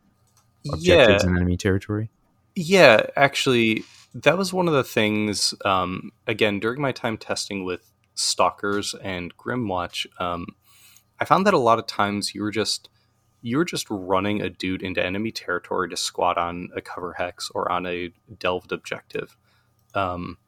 objectives 0.72 1.22
in 1.24 1.36
enemy 1.36 1.56
territory. 1.56 2.10
Yeah, 2.56 3.06
actually, 3.16 3.84
that 4.14 4.38
was 4.38 4.52
one 4.52 4.66
of 4.66 4.74
the 4.74 4.82
things. 4.82 5.54
Um, 5.64 6.10
again, 6.26 6.58
during 6.58 6.80
my 6.80 6.90
time 6.90 7.18
testing 7.18 7.64
with 7.64 7.92
Stalkers 8.16 8.94
and 9.02 9.36
Grymwatch, 9.36 10.06
um, 10.20 10.46
I 11.20 11.24
found 11.24 11.46
that 11.46 11.54
a 11.54 11.58
lot 11.58 11.78
of 11.78 11.86
times 11.86 12.34
you 12.34 12.42
were 12.42 12.50
just 12.50 12.88
you 13.42 13.58
were 13.58 13.64
just 13.64 13.86
running 13.88 14.42
a 14.42 14.50
dude 14.50 14.82
into 14.82 15.04
enemy 15.04 15.30
territory 15.30 15.88
to 15.88 15.96
squat 15.96 16.36
on 16.36 16.68
a 16.74 16.80
cover 16.80 17.12
hex 17.12 17.48
or 17.54 17.70
on 17.70 17.86
a 17.86 18.12
delved 18.40 18.72
objective. 18.72 19.36
Um, 19.94 20.38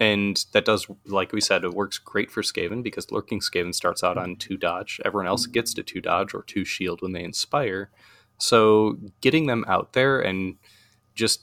and 0.00 0.44
that 0.52 0.64
does, 0.64 0.86
like 1.06 1.32
we 1.32 1.40
said, 1.40 1.64
it 1.64 1.74
works 1.74 1.98
great 1.98 2.30
for 2.30 2.42
Skaven 2.42 2.82
because 2.82 3.10
Lurking 3.10 3.40
Skaven 3.40 3.74
starts 3.74 4.02
out 4.02 4.16
on 4.16 4.36
two 4.36 4.56
dodge. 4.56 5.00
Everyone 5.04 5.26
else 5.26 5.46
gets 5.46 5.74
to 5.74 5.82
two 5.82 6.00
dodge 6.00 6.32
or 6.32 6.42
two 6.42 6.64
shield 6.64 7.02
when 7.02 7.12
they 7.12 7.24
inspire. 7.24 7.90
So 8.38 8.98
getting 9.20 9.46
them 9.46 9.64
out 9.68 9.92
there 9.92 10.20
and 10.20 10.56
just 11.14 11.42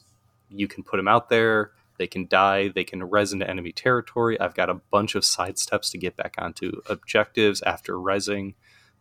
you 0.49 0.67
can 0.67 0.84
put 0.84 0.97
them 0.97 1.08
out 1.08 1.29
there. 1.29 1.71
They 2.03 2.07
can 2.07 2.27
die. 2.27 2.67
They 2.67 2.83
can 2.83 3.01
res 3.01 3.31
into 3.31 3.49
enemy 3.49 3.71
territory. 3.71 4.37
I've 4.37 4.55
got 4.55 4.69
a 4.69 4.73
bunch 4.73 5.15
of 5.15 5.23
side 5.23 5.57
steps 5.57 5.89
to 5.91 5.97
get 5.97 6.17
back 6.17 6.35
onto 6.37 6.81
objectives 6.87 7.61
after 7.61 7.93
resing. 7.93 8.55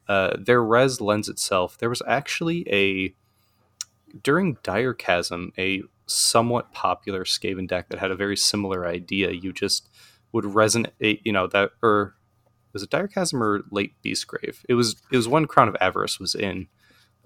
Uh, 0.06 0.36
their 0.38 0.62
res 0.62 1.00
lends 1.00 1.28
itself. 1.28 1.76
There 1.76 1.88
was 1.88 2.00
actually 2.06 2.64
a 2.70 3.12
during 4.22 4.56
Dire 4.62 4.94
Chasm, 4.94 5.52
a 5.58 5.82
somewhat 6.06 6.72
popular 6.72 7.24
Skaven 7.24 7.66
deck 7.66 7.88
that 7.88 7.98
had 7.98 8.12
a 8.12 8.16
very 8.16 8.36
similar 8.36 8.86
idea. 8.86 9.32
You 9.32 9.52
just 9.52 9.88
would 10.30 10.44
resonate, 10.44 11.22
you 11.24 11.32
know, 11.32 11.48
that 11.48 11.70
or 11.82 12.14
was 12.72 12.84
it 12.84 12.90
Dire 12.90 13.08
Chasm 13.08 13.42
or 13.42 13.64
Late 13.72 13.94
Beastgrave? 14.04 14.58
It 14.68 14.74
was 14.74 14.94
it 15.10 15.16
was 15.16 15.26
one 15.26 15.46
Crown 15.46 15.66
of 15.66 15.76
Avarice 15.80 16.20
was 16.20 16.36
in. 16.36 16.68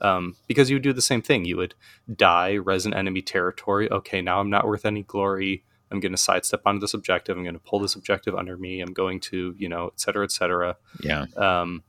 Um, 0.01 0.37
because 0.47 0.69
you 0.69 0.77
would 0.77 0.83
do 0.83 0.93
the 0.93 1.01
same 1.03 1.23
thing. 1.23 1.45
You 1.47 1.57
would 1.57 1.75
die, 2.15 2.53
res 2.55 2.85
an 2.87 2.93
enemy 2.95 3.23
territory. 3.23 3.91
Okay, 3.91 4.21
now 4.21 4.41
I'm 4.41 4.51
not 4.51 4.67
worth 4.67 4.85
any 4.85 5.03
glory. 5.03 5.65
I'm 5.91 6.01
going 6.01 6.13
to 6.13 6.19
sidestep 6.19 6.63
onto 6.67 6.81
this 6.81 6.95
objective. 6.95 7.37
I'm 7.37 7.45
going 7.45 7.55
to 7.55 7.61
pull 7.61 7.79
this 7.79 7.95
objective 7.95 8.35
under 8.35 8.57
me. 8.57 8.81
I'm 8.81 8.93
going 8.93 9.21
to, 9.21 9.55
you 9.57 9.69
know, 9.69 9.87
et 9.87 10.01
cetera, 10.01 10.25
et 10.25 10.33
cetera. 10.33 10.77
Yeah. 11.01 11.27
Um, 11.37 11.83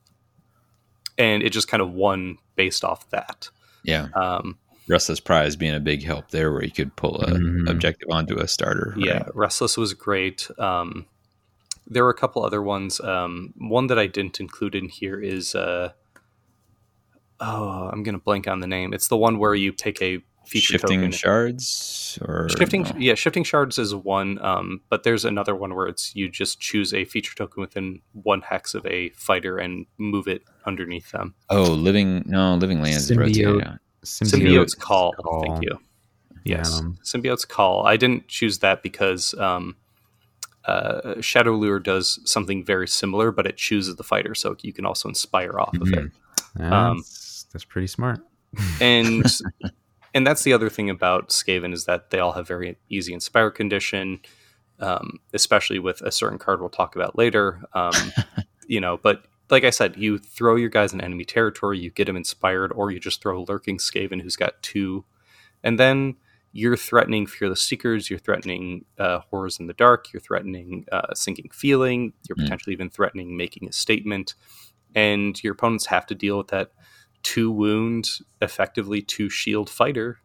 and 1.18 1.42
it 1.44 1.50
just 1.52 1.68
kind 1.68 1.82
of 1.82 1.92
won 1.92 2.38
based 2.56 2.84
off 2.86 3.10
that. 3.10 3.50
Yeah. 3.84 4.08
Um, 4.16 4.58
Restless 4.88 5.20
Prize 5.20 5.56
being 5.56 5.74
a 5.76 5.80
big 5.80 6.04
help 6.04 6.30
there 6.32 6.52
where 6.54 6.64
you 6.64 6.72
could 6.72 6.96
pull 6.96 7.20
a 7.22 7.32
Mhm. 7.32 7.70
objective 7.70 8.08
onto 8.10 8.38
a 8.38 8.48
starter. 8.48 8.94
right? 8.96 9.06
Yeah, 9.06 9.24
Restless 9.34 9.76
was 9.78 9.94
great. 9.94 10.48
Um, 10.60 11.08
there 11.86 12.04
were 12.04 12.10
a 12.10 12.14
couple 12.14 12.46
other 12.46 12.62
ones. 12.62 13.02
Um, 13.02 13.54
one 13.58 13.88
that 13.88 14.00
I 14.00 14.08
didn't 14.08 14.40
include 14.40 14.76
in 14.76 14.88
here 14.90 15.20
is 15.20 15.56
uh, 15.56 15.92
oh, 17.40 17.90
I'm 17.92 18.04
gonna 18.04 18.20
blank 18.20 18.48
on 18.48 18.60
the 18.60 18.68
name. 18.68 18.94
It's 18.94 19.08
the 19.08 19.18
one 19.18 19.40
where 19.40 19.56
you 19.56 19.72
take 19.72 20.02
a 20.02 20.20
feature 20.46 20.74
Shifting 20.74 21.00
token. 21.02 21.12
shards 21.12 22.18
or 22.22 22.48
Shifting, 22.50 22.84
no? 22.84 22.92
yeah, 22.98 23.16
shifting 23.16 23.44
shards 23.44 23.78
is 23.78 23.94
one, 23.94 24.40
um, 24.42 24.80
but 24.90 25.04
there's 25.04 25.26
another 25.26 25.54
one 25.56 25.76
where 25.76 25.88
it's 25.88 26.16
you 26.16 26.30
just 26.30 26.60
choose 26.62 26.94
a 26.94 27.04
feature 27.06 27.36
token 27.36 27.60
within 27.60 28.02
one 28.14 28.40
hex 28.42 28.74
of 28.74 28.86
a 28.86 29.10
fighter 29.10 29.58
and 29.58 29.86
move 29.98 30.28
it 30.28 30.44
underneath 30.66 31.12
them. 31.12 31.36
Oh, 31.50 31.64
living 31.64 32.24
no, 32.26 32.56
living 32.56 32.82
lands 32.82 33.10
is 33.10 33.18
Symbiote. 33.18 33.20
rotated 33.46 33.64
out. 33.68 33.80
Symbiote's 34.06 34.74
call. 34.74 35.12
call. 35.14 35.44
Thank 35.44 35.64
you. 35.64 35.80
Yes, 36.46 36.80
Um, 36.80 36.98
Symbiote's 37.04 37.44
call. 37.44 37.86
I 37.86 37.98
didn't 37.98 38.30
choose 38.30 38.60
that 38.60 38.82
because 38.82 39.34
um, 39.34 39.76
uh, 40.64 41.20
Shadow 41.20 41.56
Lure 41.58 41.80
does 41.80 42.20
something 42.24 42.64
very 42.64 42.88
similar, 42.88 43.32
but 43.34 43.46
it 43.46 43.58
chooses 43.58 43.98
the 43.98 44.04
fighter, 44.04 44.34
so 44.34 44.56
you 44.62 44.72
can 44.72 44.86
also 44.86 45.10
inspire 45.10 45.60
off 45.60 45.76
of 45.76 45.92
it. 45.92 46.06
Mhm. 46.58 46.72
Um, 46.72 47.04
That's, 47.54 47.66
pretty 47.66 47.88
smart. 47.88 48.20
and 48.82 49.26
and 50.14 50.26
that's 50.26 50.44
the 50.44 50.54
other 50.54 50.70
thing 50.70 50.90
about 50.90 51.30
Skaven 51.30 51.74
is 51.74 51.86
that 51.86 52.10
they 52.10 52.20
all 52.20 52.34
have 52.34 52.48
very 52.48 52.78
easy 52.90 53.14
inspire 53.14 53.52
condition, 53.52 54.20
um, 54.80 55.20
especially 55.34 55.80
with 55.80 56.02
a 56.02 56.12
certain 56.12 56.40
card 56.40 56.60
we'll 56.60 56.70
talk 56.70 56.96
about 56.96 57.18
later. 57.18 57.62
Um, 57.74 57.94
you 58.68 58.80
know, 58.82 58.98
but 58.98 59.24
like 59.50 59.64
I 59.64 59.70
said, 59.70 59.96
you 59.98 60.18
throw 60.18 60.56
your 60.56 60.70
guys 60.70 60.92
in 60.94 61.02
enemy 61.02 61.24
territory, 61.26 61.80
you 61.80 61.90
get 61.90 62.06
them 62.06 62.18
inspired, 62.18 62.72
or 62.74 62.92
you 62.92 63.00
just 63.00 63.22
throw 63.22 63.46
lurking 63.48 63.78
Skaven 63.78 64.22
who's 64.22 64.36
got 64.36 64.62
two, 64.62 65.06
and 65.64 65.80
then 65.80 66.16
you're 66.54 66.78
threatening 66.78 67.28
Fearless 67.28 67.62
Seekers, 67.62 68.10
you're 68.10 68.18
threatening 68.20 68.86
uh, 68.98 69.20
Horrors 69.30 69.60
in 69.60 69.68
the 69.68 69.74
Dark, 69.74 70.12
you're 70.12 70.22
threatening 70.22 70.86
uh, 70.92 71.14
Sinking 71.14 71.50
Feeling, 71.54 72.14
you're 72.28 72.36
Mm. 72.36 72.44
potentially 72.44 72.74
even 72.74 72.90
threatening 72.90 73.38
making 73.38 73.68
a 73.70 73.72
statement, 73.72 74.34
and 74.96 75.42
your 75.44 75.54
opponents 75.54 75.86
have 75.88 76.06
to 76.08 76.16
deal 76.16 76.38
with 76.38 76.48
that 76.48 76.72
two 77.24 77.52
wound, 77.52 78.10
effectively 78.42 79.02
two 79.02 79.30
shield 79.30 79.70
fighter, 79.70 80.20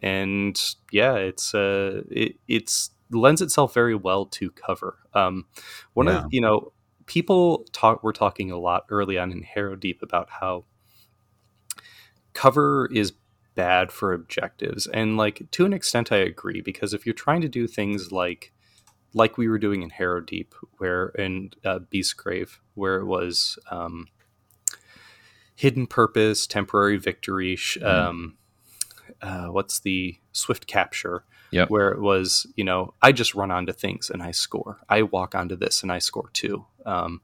and 0.00 0.60
yeah, 0.90 1.14
it's 1.14 1.54
uh, 1.54 2.02
it 2.10 2.36
it's 2.48 2.90
lends 3.10 3.42
itself 3.42 3.74
very 3.74 3.94
well 3.94 4.26
to 4.26 4.50
cover. 4.50 4.98
Um, 5.14 5.46
one 5.94 6.08
Yeah. 6.08 6.18
of 6.18 6.26
you 6.30 6.40
know 6.40 6.72
people 7.06 7.66
talk 7.72 8.02
were 8.02 8.12
talking 8.12 8.50
a 8.50 8.58
lot 8.58 8.84
early 8.90 9.18
on 9.18 9.32
in 9.32 9.42
Harrowdeep 9.44 10.02
about 10.02 10.30
how 10.30 10.64
cover 12.32 12.88
is 12.92 13.12
bad 13.54 13.92
for 13.92 14.12
objectives 14.14 14.86
and 14.86 15.18
like 15.18 15.42
to 15.50 15.66
an 15.66 15.74
extent 15.74 16.10
i 16.10 16.16
agree 16.16 16.62
because 16.62 16.94
if 16.94 17.04
you're 17.04 17.12
trying 17.12 17.42
to 17.42 17.48
do 17.48 17.66
things 17.66 18.10
like 18.10 18.50
like 19.12 19.36
we 19.36 19.46
were 19.46 19.58
doing 19.58 19.82
in 19.82 19.90
Harrowdeep 19.90 20.48
where 20.78 21.08
in 21.08 21.50
uh, 21.64 21.78
Beastgrave 21.92 22.58
where 22.74 22.96
it 22.96 23.04
was 23.04 23.58
um, 23.70 24.06
hidden 25.62 25.86
purpose 25.86 26.46
temporary 26.46 26.96
victory 26.98 27.54
sh- 27.56 27.78
Mhm. 27.80 27.86
um, 27.86 28.34
uh, 29.20 29.46
what's 29.46 29.80
the 29.80 30.18
swift 30.32 30.66
capture 30.66 31.24
Yep. 31.52 31.68
where 31.70 31.90
it 31.90 32.00
was 32.00 32.46
you 32.56 32.64
know 32.64 32.94
i 33.02 33.12
just 33.12 33.34
run 33.34 33.50
onto 33.50 33.72
things 33.72 34.10
and 34.10 34.22
i 34.22 34.30
score 34.32 34.78
i 34.88 35.02
walk 35.02 35.34
onto 35.34 35.54
this 35.54 35.82
and 35.82 35.92
i 35.92 35.98
score 36.00 36.30
too 36.32 36.64
um, 36.86 37.20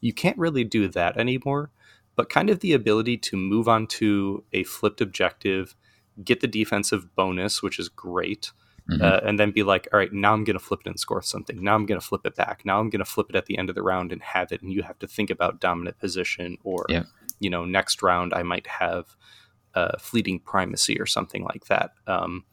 you 0.00 0.12
can't 0.12 0.36
really 0.36 0.64
do 0.64 0.88
that 0.88 1.16
anymore 1.16 1.70
but 2.16 2.28
kind 2.28 2.50
of 2.50 2.58
the 2.60 2.72
ability 2.72 3.16
to 3.28 3.36
move 3.36 3.68
on 3.68 3.86
to 3.86 4.42
a 4.52 4.64
flipped 4.64 5.00
objective, 5.00 5.76
get 6.24 6.40
the 6.40 6.48
defensive 6.48 7.14
bonus, 7.14 7.62
which 7.62 7.78
is 7.78 7.88
great, 7.88 8.50
Mhm. 8.90 9.00
uh, 9.00 9.20
and 9.24 9.38
then 9.38 9.52
be 9.52 9.62
like, 9.62 9.86
all 9.92 10.00
right, 10.00 10.12
now 10.12 10.32
I'm 10.34 10.42
going 10.42 10.58
to 10.58 10.64
flip 10.68 10.80
it 10.84 10.88
and 10.88 10.98
score 10.98 11.22
something. 11.22 11.62
Now 11.62 11.76
I'm 11.76 11.86
going 11.86 12.00
to 12.00 12.04
flip 12.04 12.26
it 12.26 12.34
back. 12.34 12.64
Now 12.64 12.80
I'm 12.80 12.90
going 12.90 13.04
to 13.06 13.12
flip 13.14 13.28
it 13.30 13.36
at 13.36 13.46
the 13.46 13.56
end 13.56 13.68
of 13.70 13.76
the 13.76 13.84
round 13.84 14.10
and 14.10 14.20
have 14.20 14.50
it. 14.50 14.62
And 14.62 14.72
you 14.72 14.82
have 14.82 14.98
to 14.98 15.06
think 15.06 15.30
about 15.30 15.60
dominant 15.60 16.00
position 16.00 16.58
or, 16.64 16.86
Yeah. 16.88 17.04
You 17.38 17.50
know, 17.50 17.64
next 17.64 18.02
round 18.02 18.34
I 18.34 18.42
might 18.42 18.66
have 18.66 19.16
uh, 19.74 19.98
fleeting 19.98 20.40
primacy 20.40 21.00
or 21.00 21.06
something 21.06 21.44
like 21.44 21.66
that. 21.66 21.92
Um, 22.06 22.44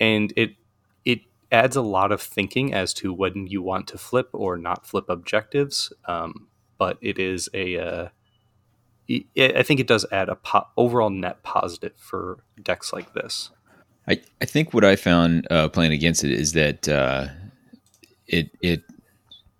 and 0.00 0.32
it 0.36 0.56
it 1.04 1.20
adds 1.52 1.76
a 1.76 1.82
lot 1.82 2.12
of 2.12 2.20
thinking 2.20 2.74
as 2.74 2.92
to 2.94 3.12
when 3.12 3.46
you 3.46 3.62
want 3.62 3.88
to 3.88 3.98
flip 3.98 4.28
or 4.32 4.56
not 4.56 4.86
flip 4.86 5.08
objectives. 5.08 5.92
Um, 6.06 6.48
but 6.78 6.98
it 7.00 7.18
is 7.18 7.48
a 7.54 7.78
uh, 7.78 8.08
I 9.08 9.62
think 9.62 9.80
it 9.80 9.86
does 9.86 10.04
add 10.10 10.28
a 10.28 10.36
po- 10.36 10.66
overall 10.76 11.10
net 11.10 11.42
positive 11.42 11.92
for 11.96 12.38
decks 12.60 12.92
like 12.92 13.12
this. 13.14 13.50
I, 14.08 14.20
I 14.40 14.44
think 14.44 14.72
what 14.74 14.84
I 14.84 14.96
found 14.96 15.46
uh, 15.50 15.68
playing 15.68 15.92
against 15.92 16.24
it 16.24 16.30
is 16.30 16.52
that 16.52 16.88
uh, 16.88 17.28
it 18.26 18.50
it 18.60 18.82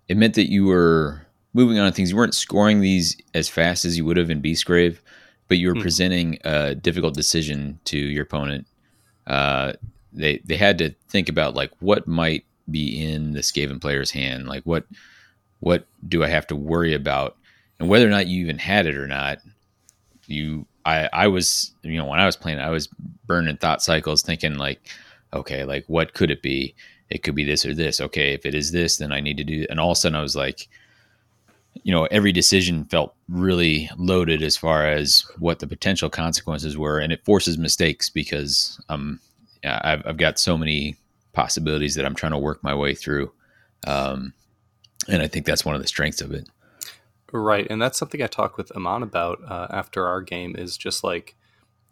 it 0.07 0.17
meant 0.17 0.35
that 0.35 0.49
you 0.49 0.65
were 0.65 1.26
moving 1.57 1.79
on 1.79 1.89
to 1.89 1.95
things. 1.95 2.11
You 2.11 2.15
weren't 2.17 2.35
scoring 2.35 2.81
these 2.81 3.17
as 3.33 3.49
fast 3.49 3.83
as 3.83 3.97
you 3.97 4.05
would 4.05 4.17
have 4.17 4.29
in 4.29 4.41
Beastgrave, 4.41 4.99
but 5.47 5.57
you 5.57 5.67
were 5.67 5.73
Hmm. 5.73 5.81
presenting 5.81 6.37
a 6.45 6.75
difficult 6.75 7.15
decision 7.15 7.79
to 7.85 7.97
your 7.97 8.23
opponent. 8.23 8.67
Uh, 9.25 9.73
they 10.13 10.37
they 10.45 10.55
had 10.55 10.77
to 10.77 10.93
think 11.09 11.29
about 11.29 11.55
like 11.55 11.71
what 11.79 12.07
might 12.07 12.45
be 12.69 13.03
in 13.03 13.33
the 13.33 13.41
Skaven 13.41 13.81
player's 13.81 14.11
hand, 14.11 14.47
like 14.47 14.63
what 14.63 14.85
what 15.59 15.87
do 16.07 16.23
I 16.23 16.27
have 16.27 16.45
to 16.47 16.55
worry 16.55 16.93
about, 16.93 17.35
and 17.79 17.89
whether 17.89 18.05
or 18.07 18.11
not 18.11 18.27
you 18.27 18.41
even 18.41 18.59
had 18.59 18.85
it 18.85 18.95
or 18.95 19.07
not. 19.07 19.39
You, 20.27 20.67
I, 20.85 21.09
I 21.13 21.27
was, 21.27 21.73
you 21.83 21.97
know, 21.97 22.05
when 22.05 22.19
I 22.19 22.25
was 22.25 22.35
playing, 22.35 22.59
I 22.59 22.69
was 22.69 22.87
burning 23.25 23.57
thought 23.57 23.81
cycles, 23.81 24.21
thinking 24.21 24.55
like, 24.55 24.81
okay, 25.33 25.63
like 25.63 25.85
what 25.87 26.13
could 26.13 26.29
it 26.29 26.41
be? 26.41 26.75
It 27.09 27.23
could 27.23 27.33
be 27.33 27.45
this 27.45 27.65
or 27.65 27.73
this. 27.73 28.01
Okay, 28.01 28.33
if 28.33 28.45
it 28.45 28.53
is 28.53 28.71
this, 28.71 28.97
then 28.97 29.13
I 29.13 29.21
need 29.21 29.37
to 29.37 29.45
do. 29.45 29.65
And 29.69 29.79
all 29.79 29.91
of 29.91 29.97
a 29.97 29.99
sudden, 30.01 30.17
I 30.17 30.21
was 30.21 30.35
like, 30.35 30.67
you 31.83 31.93
know, 31.93 32.05
every 32.05 32.31
decision 32.31 32.85
felt 32.85 33.15
really 33.27 33.89
loaded 33.97 34.41
as 34.41 34.57
far 34.57 34.85
as 34.85 35.25
what 35.39 35.59
the 35.59 35.67
potential 35.67 36.09
consequences 36.09 36.77
were, 36.77 36.99
and 36.99 37.11
it 37.11 37.25
forces 37.25 37.57
mistakes 37.57 38.09
because 38.09 38.79
um, 38.89 39.19
I've, 39.63 40.05
I've 40.05 40.17
got 40.17 40.39
so 40.39 40.57
many 40.57 40.95
possibilities 41.33 41.95
that 41.95 42.05
I'm 42.05 42.15
trying 42.15 42.31
to 42.31 42.37
work 42.37 42.63
my 42.63 42.73
way 42.73 42.95
through, 42.95 43.31
um, 43.85 44.33
and 45.07 45.21
I 45.21 45.27
think 45.27 45.45
that's 45.45 45.65
one 45.65 45.75
of 45.75 45.81
the 45.81 45.87
strengths 45.87 46.21
of 46.21 46.31
it. 46.31 46.49
Right, 47.31 47.67
and 47.69 47.81
that's 47.81 47.97
something 47.99 48.21
I 48.21 48.27
talked 48.27 48.57
with 48.57 48.75
Aman 48.75 49.03
about 49.03 49.39
uh, 49.47 49.67
after 49.69 50.07
our 50.07 50.21
game. 50.21 50.55
Is 50.57 50.77
just 50.77 51.03
like 51.03 51.35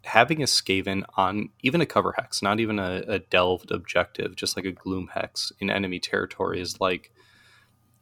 having 0.06 0.42
a 0.42 0.46
Skaven 0.46 1.04
on 1.18 1.50
even 1.62 1.82
a 1.82 1.86
cover 1.86 2.14
hex, 2.18 2.42
not 2.42 2.60
even 2.60 2.80
a, 2.80 3.04
a 3.08 3.20
delved 3.20 3.72
objective, 3.72 4.36
just 4.36 4.56
like 4.56 4.66
a 4.66 4.72
gloom 4.72 5.10
hex 5.14 5.52
in 5.60 5.70
enemy 5.70 6.00
territory 6.00 6.62
is 6.62 6.80
like 6.80 7.12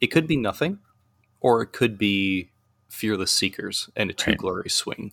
it 0.00 0.08
could 0.08 0.26
be 0.26 0.36
nothing, 0.36 0.78
or 1.44 1.60
it 1.60 1.72
could 1.72 1.98
be 1.98 2.50
fearless 2.88 3.30
seekers 3.30 3.90
and 3.94 4.08
a 4.08 4.14
two 4.14 4.30
Right. 4.30 4.38
glory 4.38 4.70
swing, 4.70 5.12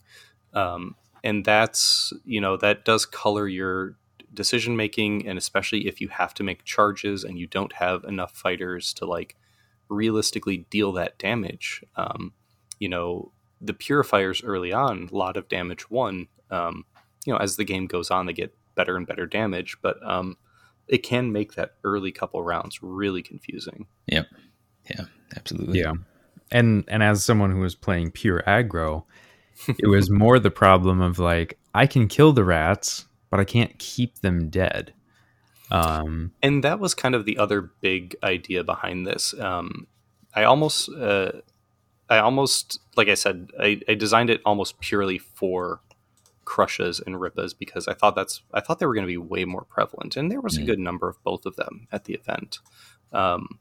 um, 0.54 0.96
and 1.22 1.44
that's 1.44 2.12
you 2.24 2.40
know 2.40 2.56
that 2.56 2.84
does 2.84 3.04
color 3.04 3.46
your 3.46 3.96
decision 4.32 4.76
making, 4.76 5.28
and 5.28 5.36
especially 5.36 5.86
if 5.86 6.00
you 6.00 6.08
have 6.08 6.32
to 6.34 6.42
make 6.42 6.64
charges 6.64 7.22
and 7.22 7.38
you 7.38 7.46
don't 7.46 7.74
have 7.74 8.02
enough 8.04 8.32
fighters 8.34 8.94
to 8.94 9.04
like 9.04 9.36
realistically 9.90 10.58
deal 10.70 10.90
that 10.92 11.18
damage. 11.18 11.84
Um, 11.96 12.32
you 12.78 12.88
know, 12.88 13.30
the 13.60 13.74
purifiers 13.74 14.42
early 14.42 14.72
on, 14.72 15.10
a 15.12 15.14
lot 15.14 15.36
of 15.36 15.48
damage 15.48 15.90
won. 15.90 16.28
Um, 16.50 16.86
you 17.26 17.32
know, 17.32 17.38
as 17.38 17.56
the 17.56 17.64
game 17.64 17.86
goes 17.86 18.10
on, 18.10 18.24
they 18.24 18.32
get 18.32 18.56
better 18.74 18.96
and 18.96 19.06
better 19.06 19.26
damage, 19.26 19.76
but 19.82 19.96
um, 20.02 20.38
it 20.88 21.02
can 21.02 21.30
make 21.30 21.54
that 21.54 21.74
early 21.84 22.10
couple 22.10 22.42
rounds 22.42 22.82
really 22.82 23.22
confusing. 23.22 23.86
Yep. 24.06 24.28
Yeah, 24.90 25.04
absolutely. 25.36 25.78
Yeah. 25.80 25.92
And 26.50 26.84
and 26.88 27.02
as 27.02 27.24
someone 27.24 27.50
who 27.52 27.60
was 27.60 27.74
playing 27.74 28.10
pure 28.10 28.42
aggro, 28.46 29.04
it 29.68 29.88
was 29.88 30.10
more 30.10 30.38
the 30.38 30.50
problem 30.50 31.00
of 31.00 31.18
like 31.18 31.58
I 31.74 31.86
can 31.86 32.08
kill 32.08 32.32
the 32.32 32.44
rats, 32.44 33.06
but 33.30 33.40
I 33.40 33.44
can't 33.44 33.78
keep 33.78 34.18
them 34.18 34.48
dead. 34.48 34.92
Um 35.70 36.32
and 36.42 36.64
that 36.64 36.80
was 36.80 36.94
kind 36.94 37.14
of 37.14 37.24
the 37.24 37.38
other 37.38 37.70
big 37.80 38.16
idea 38.22 38.64
behind 38.64 39.06
this. 39.06 39.34
Um, 39.38 39.86
I 40.34 40.44
almost, 40.44 40.88
uh, 40.88 41.32
I 42.08 42.18
almost, 42.18 42.80
like 42.96 43.08
I 43.08 43.14
said, 43.14 43.50
I, 43.60 43.80
I 43.88 43.94
designed 43.94 44.30
it 44.30 44.40
almost 44.44 44.80
purely 44.80 45.18
for 45.18 45.80
Krushas 46.44 47.04
and 47.06 47.16
Rippas 47.16 47.52
because 47.58 47.86
I 47.86 47.94
thought 47.94 48.14
that's, 48.14 48.42
I 48.52 48.60
thought 48.60 48.78
they 48.78 48.86
were 48.86 48.94
going 48.94 49.06
to 49.06 49.12
be 49.12 49.18
way 49.18 49.44
more 49.44 49.64
prevalent, 49.64 50.16
and 50.16 50.30
there 50.30 50.40
was 50.40 50.56
a 50.56 50.62
good 50.62 50.78
number 50.78 51.08
of 51.08 51.22
both 51.22 51.46
of 51.46 51.56
them 51.56 51.86
at 51.92 52.04
the 52.04 52.14
event. 52.14 52.60
Um, 53.12 53.58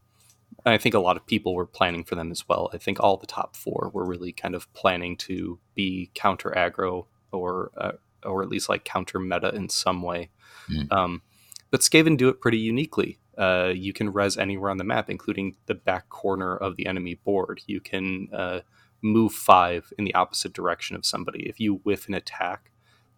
I 0.66 0.78
think 0.78 0.96
a 0.96 1.00
lot 1.00 1.18
of 1.18 1.26
people 1.26 1.56
were 1.56 1.66
planning 1.66 2.04
for 2.04 2.16
them 2.16 2.32
as 2.32 2.48
well. 2.48 2.70
I 2.74 2.78
think 2.78 3.00
all 3.00 3.18
the 3.18 3.28
top 3.28 3.56
four 3.56 3.90
were 3.94 4.06
really 4.06 4.32
kind 4.32 4.54
of 4.54 4.72
planning 4.74 5.18
to 5.18 5.60
be 5.76 6.12
counter 6.14 6.54
aggro 6.56 7.06
or, 7.32 7.72
uh, 7.78 7.94
or 8.24 8.44
at 8.44 8.50
least 8.50 8.70
like 8.70 8.84
counter 8.84 9.20
meta 9.20 9.54
in 9.56 9.70
some 9.70 10.02
way. 10.04 10.30
Mm. 10.70 10.92
Um, 10.92 11.22
but 11.72 11.82
Skaven 11.82 12.18
do 12.18 12.30
it 12.30 12.42
pretty 12.42 12.60
uniquely. 12.60 13.18
Uh, 13.38 13.72
you 13.74 13.94
can 13.94 14.12
res 14.12 14.38
anywhere 14.38 14.70
on 14.70 14.78
the 14.78 14.84
map, 14.84 15.10
including 15.10 15.56
the 15.66 15.74
back 15.74 16.10
corner 16.10 16.56
of 16.56 16.76
the 16.76 16.86
enemy 16.86 17.16
board. 17.16 17.62
You 17.66 17.80
can 17.80 18.28
uh, 18.32 18.60
move 19.02 19.34
five 19.34 19.92
in 19.98 20.06
the 20.06 20.14
opposite 20.14 20.54
direction 20.54 20.96
of 20.96 21.06
somebody. 21.06 21.50
If 21.50 21.60
you 21.60 21.76
whiff 21.84 22.08
an 22.08 22.14
attack, 22.14 22.72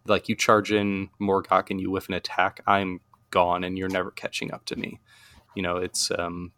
like 0.06 0.28
you 0.28 0.36
charge 0.36 0.72
in 0.72 1.10
Morgok 1.20 1.70
and 1.70 1.80
you 1.80 1.90
whiff 1.90 2.08
an 2.08 2.14
attack, 2.14 2.62
I'm 2.66 3.00
gone 3.30 3.64
and 3.64 3.76
you're 3.76 3.88
never 3.88 4.10
catching 4.10 4.52
up 4.52 4.64
to 4.66 4.76
me. 4.76 5.00
You 5.54 5.62
know, 5.62 5.76
it's 5.76 6.10
um, 6.16 6.52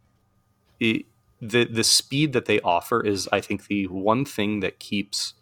it, 0.80 1.06
the 1.40 1.64
the 1.64 1.84
speed 1.84 2.32
that 2.32 2.46
they 2.46 2.60
offer 2.60 3.04
is, 3.04 3.28
I 3.32 3.40
think, 3.40 3.66
the 3.66 3.86
one 3.86 4.24
thing 4.24 4.60
that 4.60 4.78
keeps 4.78 5.34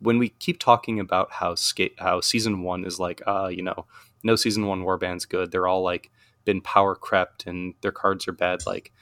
when 0.00 0.18
we 0.18 0.30
keep 0.30 0.58
talking 0.58 0.98
about 0.98 1.32
how 1.32 1.54
skate 1.54 1.94
how 1.98 2.20
season 2.20 2.62
one 2.62 2.84
is 2.84 2.98
like, 2.98 3.22
uh, 3.26 3.48
you 3.48 3.62
know, 3.62 3.86
no 4.22 4.36
season 4.36 4.66
one 4.66 4.82
warband's 4.82 5.26
good. 5.26 5.50
They're 5.50 5.68
all 5.68 5.82
like 5.82 6.10
been 6.44 6.60
power 6.60 6.94
crept 6.94 7.46
and 7.46 7.74
their 7.82 7.92
cards 7.92 8.26
are 8.26 8.32
bad. 8.32 8.66
Like 8.66 8.92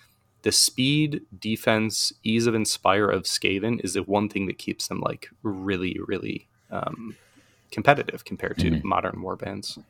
the 0.43 0.53
speed, 0.53 1.23
defense, 1.39 2.13
ease 2.23 2.47
of 2.47 2.55
inspire 2.55 3.09
of 3.09 3.25
Skaven 3.25 3.83
is 3.85 3.95
the 3.95 4.03
one 4.03 4.29
thing 4.29 4.47
that 4.47 4.59
keeps 4.59 4.89
them 4.89 5.01
like 5.01 5.31
really, 5.43 5.99
really 6.07 6.49
um, 6.71 7.17
competitive 7.71 8.25
compared 8.25 8.59
to 8.59 8.71
mm-hmm. 8.71 8.89
modern 8.89 9.23
warbands. 9.23 9.83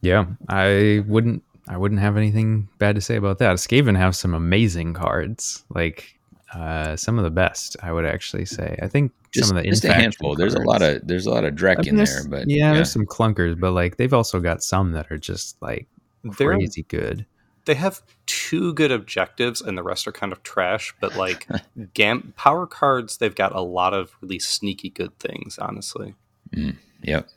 Yeah, 0.00 0.26
I 0.48 1.04
wouldn't. 1.06 1.42
I 1.70 1.76
wouldn't 1.76 2.00
have 2.00 2.16
anything 2.16 2.68
bad 2.78 2.96
to 2.96 3.00
say 3.00 3.14
about 3.16 3.38
that. 3.38 3.56
Skaven 3.56 3.96
have 3.96 4.16
some 4.16 4.34
amazing 4.34 4.92
cards, 4.92 5.64
like 5.72 6.18
uh, 6.52 6.96
some 6.96 7.16
of 7.16 7.24
the 7.24 7.30
best. 7.30 7.76
I 7.82 7.92
would 7.92 8.04
actually 8.04 8.44
say. 8.44 8.76
I 8.82 8.88
think 8.88 9.12
just, 9.32 9.48
some 9.48 9.56
of 9.56 9.62
the 9.62 9.70
just 9.70 9.84
a 9.84 9.92
handful. 9.92 10.30
Cards, 10.34 10.38
there's 10.40 10.54
a 10.54 10.66
lot 10.66 10.82
of 10.82 11.06
there's 11.06 11.26
a 11.26 11.30
lot 11.30 11.44
of 11.44 11.54
Drek 11.54 11.78
I 11.78 11.82
mean, 11.82 11.88
in 11.90 11.96
there, 11.96 12.24
but 12.28 12.50
yeah, 12.50 12.56
yeah, 12.66 12.74
there's 12.74 12.90
some 12.90 13.06
clunkers, 13.06 13.58
but 13.58 13.70
like 13.70 13.96
they've 13.96 14.12
also 14.12 14.40
got 14.40 14.62
some 14.62 14.92
that 14.92 15.12
are 15.12 15.18
just 15.18 15.62
like 15.62 15.86
crazy 16.28 16.84
They're, 16.90 17.00
good 17.00 17.26
they 17.64 17.74
have 17.74 18.02
two 18.26 18.72
good 18.74 18.90
objectives 18.90 19.60
and 19.60 19.76
the 19.76 19.82
rest 19.82 20.06
are 20.06 20.12
kind 20.12 20.32
of 20.32 20.42
trash 20.42 20.94
but 21.00 21.14
like 21.16 21.46
gam 21.94 22.32
power 22.36 22.66
cards 22.66 23.18
they've 23.18 23.34
got 23.34 23.54
a 23.54 23.60
lot 23.60 23.94
of 23.94 24.16
really 24.20 24.38
sneaky 24.38 24.90
good 24.90 25.16
things 25.18 25.58
honestly 25.58 26.14
mm, 26.54 26.76
yep 27.02 27.28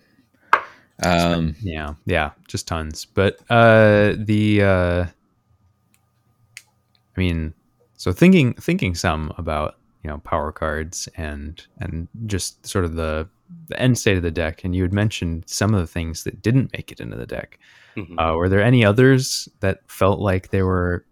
um 1.06 1.56
yeah 1.62 1.93
yeah 2.06 2.32
just 2.47 2.68
tons 2.68 3.06
but 3.06 3.39
uh 3.49 4.14
the 4.18 4.62
uh 4.62 5.06
i 7.16 7.20
mean 7.20 7.54
so 7.95 8.12
thinking 8.12 8.54
thinking 8.56 8.95
some 8.95 9.34
about 9.38 9.78
you 10.04 10.10
know 10.10 10.18
power 10.20 10.51
cards 10.51 11.08
and 11.16 11.66
and 11.80 12.08
just 12.26 12.66
sort 12.66 12.86
of 12.86 12.95
the 12.95 13.28
the 13.68 13.80
end 13.80 13.97
state 13.97 14.18
of 14.18 14.24
the 14.24 14.32
deck 14.32 14.64
and 14.64 14.76
you 14.76 14.82
had 14.82 14.93
mentioned 14.93 15.43
some 15.47 15.74
of 15.74 15.80
the 15.80 15.88
things 15.88 16.24
that 16.24 16.41
didn't 16.41 16.72
make 16.74 16.91
it 16.91 16.99
into 16.99 17.16
the 17.16 17.28
deck 17.28 17.60
Mm-hmm. 17.95 18.20
Uh, 18.20 18.36
were 18.36 18.49
there 18.49 18.64
any 18.64 18.84
others 18.84 19.47
that 19.60 19.80
felt 19.88 20.20
like 20.20 20.49
they 20.49 20.64
were 20.64 21.06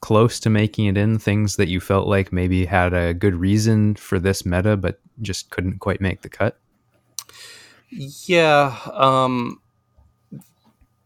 close 0.00 0.38
to 0.40 0.50
making 0.50 0.86
it 0.86 0.96
in? 0.96 1.18
Things 1.18 1.56
that 1.56 1.68
you 1.68 1.80
felt 1.80 2.06
like 2.06 2.32
maybe 2.32 2.64
had 2.64 2.92
a 2.92 3.14
good 3.14 3.34
reason 3.34 3.94
for 3.96 4.18
this 4.18 4.46
meta, 4.46 4.76
but 4.76 5.00
just 5.20 5.50
couldn't 5.50 5.78
quite 5.78 6.00
make 6.00 6.22
the 6.22 6.28
cut? 6.28 6.58
Yeah. 7.90 8.76
Um, 8.92 9.60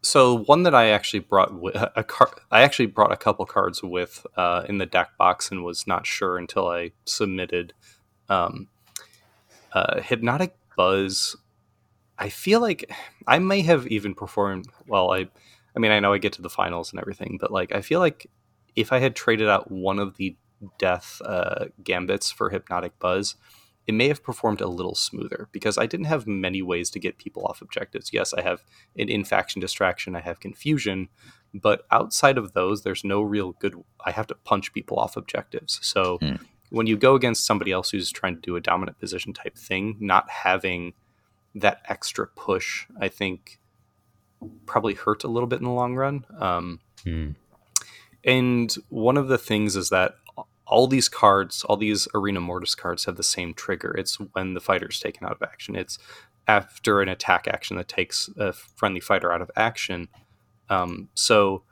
so 0.02 0.38
one 0.38 0.64
that 0.64 0.74
I 0.74 0.88
actually 0.90 1.20
brought 1.20 1.52
a 1.96 2.04
card, 2.04 2.32
I 2.50 2.62
actually 2.62 2.86
brought 2.86 3.12
a 3.12 3.16
couple 3.16 3.46
cards 3.46 3.82
with 3.82 4.26
uh, 4.36 4.64
in 4.68 4.78
the 4.78 4.86
deck 4.86 5.16
box 5.18 5.50
and 5.50 5.64
was 5.64 5.86
not 5.86 6.06
sure 6.06 6.38
until 6.38 6.68
I 6.68 6.92
submitted. 7.04 7.72
Um, 8.28 8.68
uh, 9.72 10.00
Hypnotic 10.00 10.56
Buzz 10.76 11.36
I 12.18 12.28
feel 12.28 12.60
like 12.60 12.90
I 13.26 13.40
may 13.40 13.62
have 13.62 13.86
even 13.88 14.14
performed 14.14 14.66
well. 14.86 15.12
I, 15.12 15.28
I 15.74 15.80
mean, 15.80 15.90
I 15.90 16.00
know 16.00 16.12
I 16.12 16.18
get 16.18 16.34
to 16.34 16.42
the 16.42 16.50
finals 16.50 16.92
and 16.92 17.00
everything, 17.00 17.38
but 17.40 17.50
like, 17.50 17.72
I 17.74 17.80
feel 17.80 18.00
like 18.00 18.30
if 18.76 18.92
I 18.92 19.00
had 19.00 19.16
traded 19.16 19.48
out 19.48 19.70
one 19.72 19.98
of 19.98 20.16
the 20.16 20.36
death 20.78 21.20
uh, 21.24 21.66
gambits 21.82 22.30
for 22.30 22.50
hypnotic 22.50 22.96
buzz, 23.00 23.34
it 23.86 23.94
may 23.94 24.08
have 24.08 24.22
performed 24.22 24.60
a 24.60 24.68
little 24.68 24.94
smoother 24.94 25.48
because 25.50 25.76
I 25.76 25.86
didn't 25.86 26.06
have 26.06 26.26
many 26.26 26.62
ways 26.62 26.88
to 26.90 27.00
get 27.00 27.18
people 27.18 27.44
off 27.44 27.60
objectives. 27.60 28.10
Yes, 28.12 28.32
I 28.32 28.42
have 28.42 28.62
an 28.96 29.08
in-faction 29.08 29.60
distraction, 29.60 30.14
I 30.14 30.20
have 30.20 30.40
confusion, 30.40 31.08
but 31.52 31.84
outside 31.90 32.38
of 32.38 32.52
those, 32.52 32.82
there's 32.82 33.04
no 33.04 33.20
real 33.20 33.52
good. 33.52 33.74
I 34.04 34.12
have 34.12 34.26
to 34.28 34.34
punch 34.34 34.72
people 34.72 34.98
off 34.98 35.16
objectives. 35.16 35.80
So 35.82 36.18
hmm. 36.18 36.36
when 36.70 36.86
you 36.86 36.96
go 36.96 37.14
against 37.14 37.44
somebody 37.44 37.72
else 37.72 37.90
who's 37.90 38.12
trying 38.12 38.36
to 38.36 38.40
do 38.40 38.56
a 38.56 38.60
dominant 38.60 38.98
position 38.98 39.32
type 39.32 39.56
thing, 39.56 39.96
not 39.98 40.30
having 40.30 40.94
that 41.54 41.82
extra 41.88 42.26
push, 42.26 42.86
I 43.00 43.08
think, 43.08 43.58
probably 44.66 44.94
hurt 44.94 45.24
a 45.24 45.28
little 45.28 45.46
bit 45.46 45.58
in 45.58 45.64
the 45.64 45.70
long 45.70 45.94
run. 45.94 46.24
Um, 46.38 46.80
mm. 47.04 47.34
And 48.24 48.74
one 48.88 49.16
of 49.16 49.28
the 49.28 49.38
things 49.38 49.76
is 49.76 49.90
that 49.90 50.14
all 50.72 50.86
these 50.86 51.08
cards, 51.08 51.64
all 51.64 51.76
these 51.76 52.08
Arena 52.14 52.40
Mortis 52.40 52.74
cards 52.74 53.04
have 53.04 53.16
the 53.16 53.22
same 53.22 53.54
trigger. 53.54 53.94
It's 53.96 54.16
when 54.16 54.54
the 54.54 54.60
fighter 54.60 54.88
is 54.88 54.98
taken 54.98 55.26
out 55.26 55.32
of 55.32 55.42
action. 55.42 55.76
It's 55.76 55.98
after 56.48 57.00
an 57.00 57.08
attack 57.08 57.46
action 57.46 57.76
that 57.76 57.88
takes 57.88 58.28
a 58.36 58.52
friendly 58.52 59.00
fighter 59.00 59.32
out 59.32 59.42
of 59.42 59.50
action. 59.54 60.08
Um, 60.68 61.08
so 61.14 61.62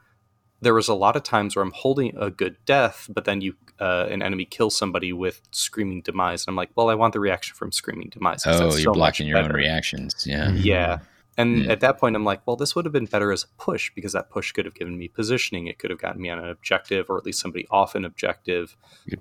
there 0.61 0.75
was 0.75 0.89
a 0.89 0.95
lot 0.95 1.17
of 1.17 1.23
times 1.23 1.57
where 1.57 1.65
I'm 1.65 1.73
holding 1.73 2.17
a 2.17 2.31
good 2.31 2.57
death, 2.67 3.09
but 3.13 3.25
then 3.25 3.41
you 3.41 3.55
uh, 3.81 4.07
an 4.11 4.23
enemy 4.23 4.45
kills 4.45 4.77
somebody 4.77 5.11
with 5.11 5.41
screaming 5.53 6.03
demise, 6.03 6.47
and 6.47 6.53
I'm 6.53 6.57
like, 6.57 6.71
well, 6.77 6.91
I 6.91 6.95
want 6.95 7.15
the 7.15 7.21
reaction 7.21 7.57
from 7.57 7.73
screaming 7.73 8.11
demise. 8.11 8.43
Oh, 8.47 8.65
you're 8.65 8.73
so 8.73 8.93
blocking 8.93 9.27
your 9.27 9.39
own 9.39 9.53
reactions. 9.53 10.27
Yeah, 10.27 10.53
yeah. 10.53 10.99
And 11.41 11.63
mm. 11.63 11.71
at 11.71 11.81
that 11.81 11.99
point, 11.99 12.17
I'm 12.17 12.25
like, 12.25 12.47
well, 12.47 12.57
this 12.57 12.77
would 12.77 12.85
have 12.85 12.93
been 12.93 13.07
better 13.07 13.33
as 13.33 13.45
a 13.45 13.63
push 13.63 13.91
because 13.95 14.13
that 14.13 14.29
push 14.29 14.53
could 14.53 14.67
have 14.67 14.75
given 14.75 14.99
me 14.99 15.09
positioning. 15.09 15.69
It 15.69 15.79
could 15.79 15.89
have 15.89 15.99
gotten 15.99 16.21
me 16.21 16.29
on 16.29 16.39
an 16.39 16.51
objective, 16.51 17.09
or 17.09 17.17
at 17.17 17.25
least 17.25 17.41
somebody 17.41 17.67
off 17.71 17.95
an 17.95 18.05
objective. 18.05 18.77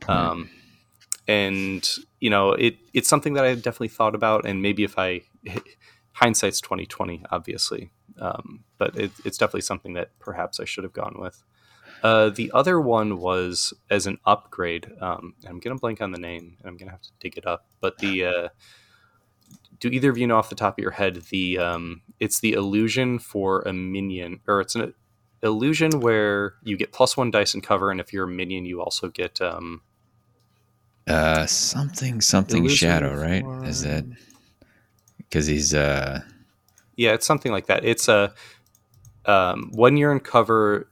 Um, 0.08 0.50
and 1.30 1.90
you 2.20 2.30
know, 2.30 2.52
it 2.52 2.78
it's 2.94 3.08
something 3.08 3.36
that 3.36 3.46
I 3.46 3.56
definitely 3.56 3.88
thought 3.90 4.16
about, 4.16 4.46
and 4.46 4.62
maybe 4.62 4.84
if 4.84 5.00
I 5.00 5.22
hindsight's 6.12 6.60
2020, 6.60 7.24
obviously, 7.32 7.90
um, 8.20 8.66
but 8.78 8.98
it, 8.98 9.12
it's 9.24 9.38
definitely 9.38 9.62
something 9.62 9.94
that 9.94 10.10
perhaps 10.20 10.60
I 10.60 10.66
should 10.66 10.84
have 10.84 10.94
gone 10.94 11.16
with. 11.18 11.42
Uh, 12.04 12.30
the 12.30 12.52
other 12.54 12.82
one 12.82 13.18
was 13.20 13.74
as 13.90 14.08
an 14.08 14.18
upgrade. 14.26 14.92
Um, 15.00 15.36
I'm 15.48 15.60
gonna 15.60 15.76
blank 15.76 16.02
on 16.02 16.12
the 16.12 16.20
name, 16.20 16.58
and 16.60 16.68
I'm 16.68 16.76
gonna 16.76 16.92
have 16.92 17.02
to 17.04 17.12
dig 17.22 17.38
it 17.38 17.48
up. 17.48 17.68
But 17.80 18.00
the 18.00 18.26
uh, 18.26 18.50
do 19.80 19.88
either 19.90 20.10
of 20.10 20.18
you 20.18 20.28
know 20.28 20.38
off 20.38 20.50
the 20.50 20.56
top 20.56 20.78
of 20.78 20.82
your 20.82 20.92
head 20.92 21.16
the 21.30 21.58
um, 21.58 22.02
it's 22.20 22.40
the 22.40 22.54
illusion 22.54 23.20
for 23.20 23.62
a 23.62 23.74
minion, 23.74 24.42
or 24.48 24.62
it's 24.62 24.76
an 24.76 24.94
illusion 25.42 26.00
where 26.00 26.56
you 26.64 26.78
get 26.78 26.92
plus 26.92 27.16
one 27.16 27.32
dice 27.32 27.54
and 27.54 27.64
cover, 27.64 27.92
and 27.92 28.00
if 28.00 28.12
you're 28.12 28.26
a 28.26 28.28
minion, 28.28 28.66
you 28.66 28.82
also 28.82 29.08
get 29.10 29.40
um, 29.42 29.82
uh, 31.08 31.46
something 31.46 32.22
something 32.22 32.68
shadow, 32.68 33.14
right? 33.14 33.44
For... 33.44 33.66
Is 33.66 33.84
that 33.84 34.06
because 35.18 35.48
he's 35.48 35.74
uh 35.74 36.22
yeah, 36.96 37.14
it's 37.14 37.26
something 37.26 37.52
like 37.52 37.68
that. 37.68 37.86
It's 37.86 38.08
a 38.08 38.34
um, 39.26 39.72
when 39.74 39.96
you're 39.96 40.12
in 40.12 40.20
cover, 40.20 40.90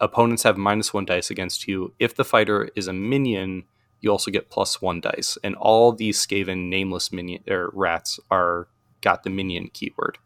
opponents 0.00 0.42
have 0.44 0.56
minus 0.56 0.94
one 0.94 1.04
dice 1.04 1.30
against 1.30 1.66
you. 1.66 1.92
If 1.98 2.14
the 2.14 2.24
fighter 2.24 2.70
is 2.76 2.86
a 2.88 2.92
minion, 2.92 3.64
you 4.00 4.10
also 4.10 4.30
get 4.30 4.50
plus 4.50 4.80
one 4.80 5.00
dice. 5.00 5.38
And 5.42 5.54
all 5.56 5.92
these 5.92 6.24
Skaven 6.24 6.68
nameless 6.68 7.12
minion 7.12 7.42
or 7.48 7.70
rats 7.72 8.20
are 8.30 8.68
got 9.00 9.22
the 9.22 9.30
minion 9.30 9.70
keyword. 9.72 10.18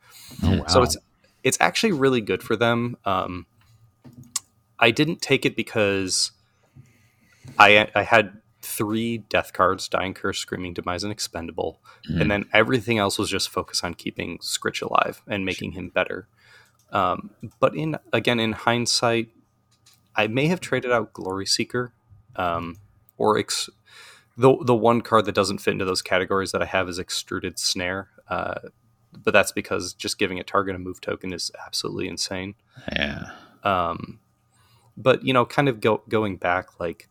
Oh, 0.42 0.58
wow. 0.58 0.66
So 0.66 0.82
it's 0.82 0.96
it's 1.42 1.58
actually 1.60 1.92
really 1.92 2.20
good 2.20 2.42
for 2.42 2.56
them. 2.56 2.96
Um, 3.04 3.46
I 4.78 4.90
didn't 4.90 5.20
take 5.20 5.44
it 5.46 5.56
because 5.56 6.32
I 7.58 7.88
I 7.94 8.02
had 8.02 8.42
three 8.62 9.18
death 9.18 9.52
cards 9.52 9.88
dying 9.88 10.14
curse 10.14 10.38
screaming 10.38 10.72
demise 10.72 11.02
and 11.02 11.12
expendable 11.12 11.80
mm-hmm. 12.08 12.20
and 12.20 12.30
then 12.30 12.44
everything 12.52 12.96
else 12.96 13.18
was 13.18 13.28
just 13.28 13.48
focused 13.48 13.82
on 13.82 13.92
keeping 13.92 14.38
Skritch 14.38 14.80
alive 14.80 15.20
and 15.26 15.44
making 15.44 15.72
him 15.72 15.88
better 15.88 16.28
um, 16.92 17.30
but 17.58 17.74
in 17.74 17.96
again 18.12 18.38
in 18.38 18.52
hindsight 18.52 19.30
i 20.14 20.28
may 20.28 20.46
have 20.46 20.60
traded 20.60 20.92
out 20.92 21.12
glory 21.12 21.44
seeker 21.44 21.92
um, 22.36 22.76
or 23.22 23.38
ex- 23.38 23.70
the 24.36 24.56
the 24.64 24.74
one 24.74 25.00
card 25.00 25.24
that 25.24 25.34
doesn't 25.34 25.58
fit 25.58 25.72
into 25.72 25.84
those 25.84 26.02
categories 26.02 26.52
that 26.52 26.62
i 26.62 26.66
have 26.66 26.88
is 26.88 26.98
extruded 26.98 27.58
snare 27.58 28.08
uh, 28.28 28.60
but 29.12 29.32
that's 29.32 29.52
because 29.52 29.92
just 29.92 30.18
giving 30.18 30.38
a 30.40 30.44
target 30.44 30.74
a 30.74 30.78
move 30.78 31.00
token 31.00 31.32
is 31.32 31.50
absolutely 31.66 32.08
insane 32.08 32.54
yeah 32.94 33.30
um, 33.64 34.18
but 34.96 35.24
you 35.24 35.32
know 35.32 35.44
kind 35.44 35.68
of 35.68 35.80
go, 35.80 36.02
going 36.08 36.36
back 36.36 36.80
like 36.80 37.08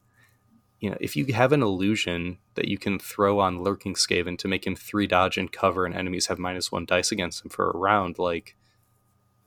you 0.81 0.89
know, 0.89 0.97
if 0.99 1.15
you 1.15 1.31
have 1.31 1.51
an 1.51 1.61
illusion 1.61 2.39
that 2.55 2.67
you 2.67 2.77
can 2.77 2.97
throw 2.97 3.39
on 3.39 3.63
Lurking 3.63 3.93
Skaven 3.93 4.35
to 4.39 4.47
make 4.47 4.65
him 4.65 4.75
three 4.75 5.05
dodge 5.05 5.37
and 5.37 5.51
cover 5.51 5.85
and 5.85 5.93
enemies 5.93 6.25
have 6.25 6.39
minus 6.39 6.71
one 6.71 6.85
dice 6.85 7.11
against 7.11 7.45
him 7.45 7.51
for 7.51 7.69
a 7.69 7.77
round, 7.77 8.17
like 8.17 8.55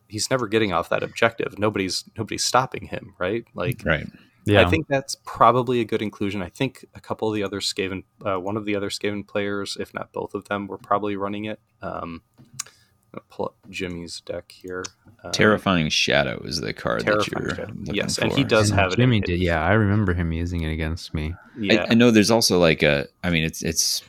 he's 0.06 0.30
never 0.30 0.46
getting 0.46 0.72
off 0.72 0.88
that 0.90 1.02
objective. 1.02 1.58
Nobody's 1.58 2.04
nobody's 2.16 2.44
stopping 2.44 2.86
him, 2.86 3.14
right? 3.18 3.44
Like 3.52 3.82
right. 3.84 4.06
Yeah. 4.46 4.62
I 4.62 4.70
think 4.70 4.88
that's 4.88 5.16
probably 5.24 5.80
a 5.80 5.84
good 5.84 6.02
inclusion. 6.02 6.42
I 6.42 6.48
think 6.48 6.84
a 6.94 7.00
couple 7.00 7.28
of 7.28 7.34
the 7.34 7.42
other 7.42 7.60
Skaven, 7.60 8.04
uh, 8.24 8.38
one 8.38 8.56
of 8.56 8.64
the 8.64 8.76
other 8.76 8.90
Skaven 8.90 9.26
players, 9.26 9.76
if 9.80 9.94
not 9.94 10.12
both 10.12 10.34
of 10.34 10.44
them, 10.46 10.66
were 10.66 10.78
probably 10.78 11.16
running 11.16 11.46
it. 11.46 11.60
Um, 11.80 12.22
pull 13.28 13.46
up 13.46 13.56
Jimmy's 13.70 14.20
deck 14.20 14.50
here. 14.50 14.84
Um, 15.22 15.32
Terrifying 15.32 15.88
Shadow 15.88 16.42
is 16.44 16.60
the 16.60 16.72
card 16.72 17.04
that 17.04 17.26
you're 17.28 17.50
yes, 17.50 17.56
for. 17.56 17.92
Yes, 17.94 18.18
and 18.18 18.32
he 18.32 18.44
does 18.44 18.70
and 18.70 18.80
have 18.80 18.96
Jimmy 18.96 19.18
it. 19.18 19.26
Jimmy 19.26 19.38
did, 19.38 19.44
yeah. 19.44 19.64
I 19.64 19.72
remember 19.72 20.14
him 20.14 20.32
using 20.32 20.62
it 20.62 20.72
against 20.72 21.14
me. 21.14 21.34
Yeah, 21.58 21.82
I, 21.82 21.90
I, 21.90 21.94
know. 21.94 22.10
There's 22.10 22.30
also 22.30 22.58
like 22.58 22.82
a. 22.82 23.06
I 23.22 23.30
mean, 23.30 23.44
it's 23.44 23.62
it's 23.62 24.02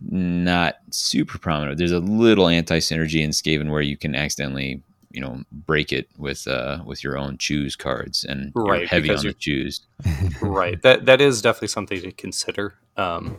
not 0.00 0.76
super 0.90 1.38
prominent. 1.38 1.78
There's 1.78 1.92
a 1.92 1.98
little 1.98 2.48
anti 2.48 2.78
synergy 2.78 3.22
in 3.22 3.30
Skaven 3.30 3.70
where 3.70 3.82
you 3.82 3.96
can 3.96 4.14
accidentally, 4.14 4.82
you 5.10 5.20
know, 5.20 5.42
break 5.50 5.92
it 5.92 6.08
with 6.16 6.46
uh 6.46 6.82
with 6.86 7.02
your 7.04 7.18
own 7.18 7.36
choose 7.38 7.76
cards 7.76 8.24
and 8.24 8.52
right, 8.54 8.88
heavy 8.88 9.10
on 9.10 9.24
the 9.24 9.32
choose. 9.32 9.80
right. 10.42 10.80
That 10.82 11.06
that 11.06 11.20
is 11.20 11.42
definitely 11.42 11.68
something 11.68 12.00
to 12.02 12.12
consider. 12.12 12.74
Um, 12.96 13.38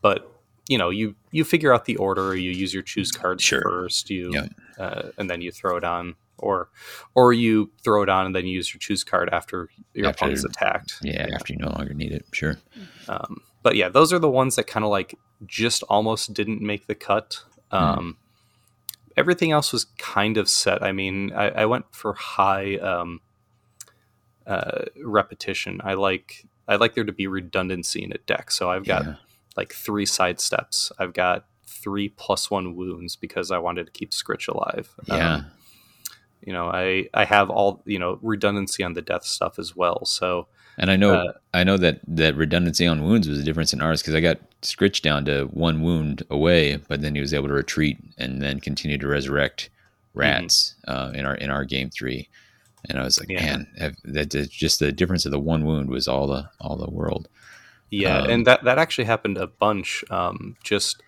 but 0.00 0.30
you 0.68 0.78
know 0.78 0.90
you 0.90 1.16
you 1.32 1.44
figure 1.44 1.72
out 1.74 1.84
the 1.86 1.96
order. 1.96 2.36
You 2.36 2.50
use 2.52 2.72
your 2.72 2.82
choose 2.82 3.10
cards 3.12 3.42
Sure. 3.42 3.62
first. 3.62 4.08
You 4.10 4.30
Yeah. 4.32 4.46
uh, 4.78 5.10
and 5.18 5.28
then 5.28 5.40
you 5.40 5.50
throw 5.50 5.76
it 5.76 5.84
on, 5.84 6.14
or 6.38 6.68
or 7.16 7.32
you 7.32 7.70
throw 7.82 8.02
it 8.02 8.08
on 8.08 8.26
and 8.26 8.34
then 8.36 8.46
you 8.46 8.54
use 8.54 8.72
your 8.72 8.78
choose 8.78 9.02
card 9.02 9.28
after 9.32 9.68
your 9.94 10.06
After- 10.06 10.18
opponent's 10.26 10.44
attacked. 10.44 10.98
Yeah, 11.02 11.26
after 11.34 11.52
you 11.52 11.58
no 11.58 11.70
longer 11.70 11.92
need 11.94 12.12
it. 12.12 12.24
Sure. 12.32 12.56
Um, 13.08 13.38
but 13.62 13.74
yeah, 13.74 13.88
those 13.88 14.12
are 14.12 14.18
the 14.20 14.30
ones 14.30 14.54
that 14.56 14.68
kind 14.68 14.84
of 14.84 14.90
like 14.90 15.16
just 15.44 15.82
almost 15.88 16.32
didn't 16.34 16.60
make 16.62 16.86
the 16.86 16.94
cut. 16.94 17.42
Um, 17.72 18.16
Everything 19.20 19.52
else 19.52 19.72
was 19.72 19.84
kind 19.98 20.36
of 20.38 20.48
set. 20.48 20.82
I 20.82 20.92
mean, 20.92 21.32
I, 21.32 21.50
I 21.62 21.66
went 21.66 21.84
for 21.92 22.14
high 22.14 22.76
um, 22.76 23.20
uh, 24.46 24.84
repetition. 25.04 25.80
I 25.84 25.94
like 25.94 26.46
I 26.66 26.76
like 26.76 26.94
there 26.94 27.04
to 27.04 27.12
be 27.12 27.26
redundancy 27.26 28.02
in 28.02 28.12
a 28.12 28.18
deck. 28.26 28.50
So 28.50 28.70
I've 28.70 28.86
got 28.86 29.04
Yeah. 29.04 29.14
like 29.56 29.72
three 29.72 30.06
side 30.06 30.40
steps. 30.40 30.92
I've 30.98 31.12
got 31.12 31.46
three 31.66 32.08
plus 32.08 32.50
one 32.50 32.74
wounds 32.76 33.16
because 33.16 33.50
I 33.50 33.58
wanted 33.58 33.86
to 33.86 33.92
keep 33.92 34.10
Skritch 34.12 34.48
alive. 34.48 34.94
Yeah. 35.06 35.34
Um, 35.34 35.46
you 36.46 36.52
know, 36.52 36.68
I 36.68 37.08
I 37.12 37.24
have 37.24 37.50
all 37.50 37.82
you 37.84 37.98
know 37.98 38.18
redundancy 38.22 38.82
on 38.82 38.94
the 38.94 39.02
death 39.02 39.24
stuff 39.24 39.58
as 39.58 39.76
well. 39.76 40.04
So 40.06 40.48
And 40.78 40.90
I 40.90 40.96
know 40.96 41.14
Uh, 41.14 41.32
I 41.52 41.64
know 41.64 41.76
that 41.76 42.00
that 42.06 42.36
redundancy 42.36 42.86
on 42.86 43.04
wounds 43.04 43.28
was 43.28 43.38
a 43.40 43.44
difference 43.44 43.72
in 43.72 43.80
ours 43.80 44.00
because 44.02 44.14
I 44.14 44.20
got 44.20 44.38
Skritch 44.62 45.02
down 45.02 45.24
to 45.26 45.44
one 45.46 45.82
wound 45.82 46.22
away, 46.30 46.76
but 46.88 47.02
then 47.02 47.14
he 47.14 47.20
was 47.20 47.34
able 47.34 47.48
to 47.48 47.54
retreat 47.54 47.98
and 48.18 48.40
then 48.42 48.60
continue 48.60 48.98
to 48.98 49.06
resurrect 49.08 49.70
rats 50.14 50.74
uh, 50.88 51.12
in 51.14 51.24
our 51.26 51.34
in 51.34 51.50
our 51.50 51.64
game 51.64 51.90
three. 51.90 52.28
And 52.88 52.98
I 52.98 53.04
was 53.04 53.18
like, 53.20 53.28
Yeah. 53.28 53.44
man, 53.44 53.66
that 53.78 54.30
that- 54.30 54.50
just 54.50 54.78
the 54.80 54.90
difference 54.92 55.26
of 55.26 55.32
the 55.32 55.38
one 55.40 55.64
wound 55.64 55.90
was 55.90 56.08
all 56.08 56.26
the 56.26 56.48
all 56.60 56.76
the 56.76 56.90
world. 56.90 57.28
Yeah, 57.90 58.18
Um, 58.18 58.30
and 58.30 58.46
that 58.46 58.64
that 58.64 58.78
actually 58.78 59.04
happened 59.04 59.36
a 59.38 59.46
bunch. 59.48 60.04
Um, 60.10 60.56
just 60.62 61.02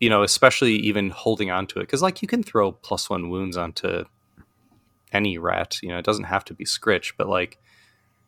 you 0.00 0.10
know, 0.10 0.22
especially 0.22 0.74
even 0.74 1.10
holding 1.10 1.50
on 1.50 1.66
to 1.68 1.78
it 1.80 1.84
because 1.84 2.02
like 2.02 2.20
you 2.22 2.28
can 2.28 2.42
throw 2.42 2.72
plus 2.72 3.08
one 3.08 3.30
wounds 3.30 3.56
onto 3.56 4.04
any 5.12 5.38
rat. 5.38 5.78
You 5.82 5.88
know, 5.90 5.98
it 5.98 6.04
doesn't 6.04 6.24
have 6.24 6.44
to 6.46 6.54
be 6.54 6.64
Skritch, 6.64 7.12
but 7.16 7.28
like 7.28 7.58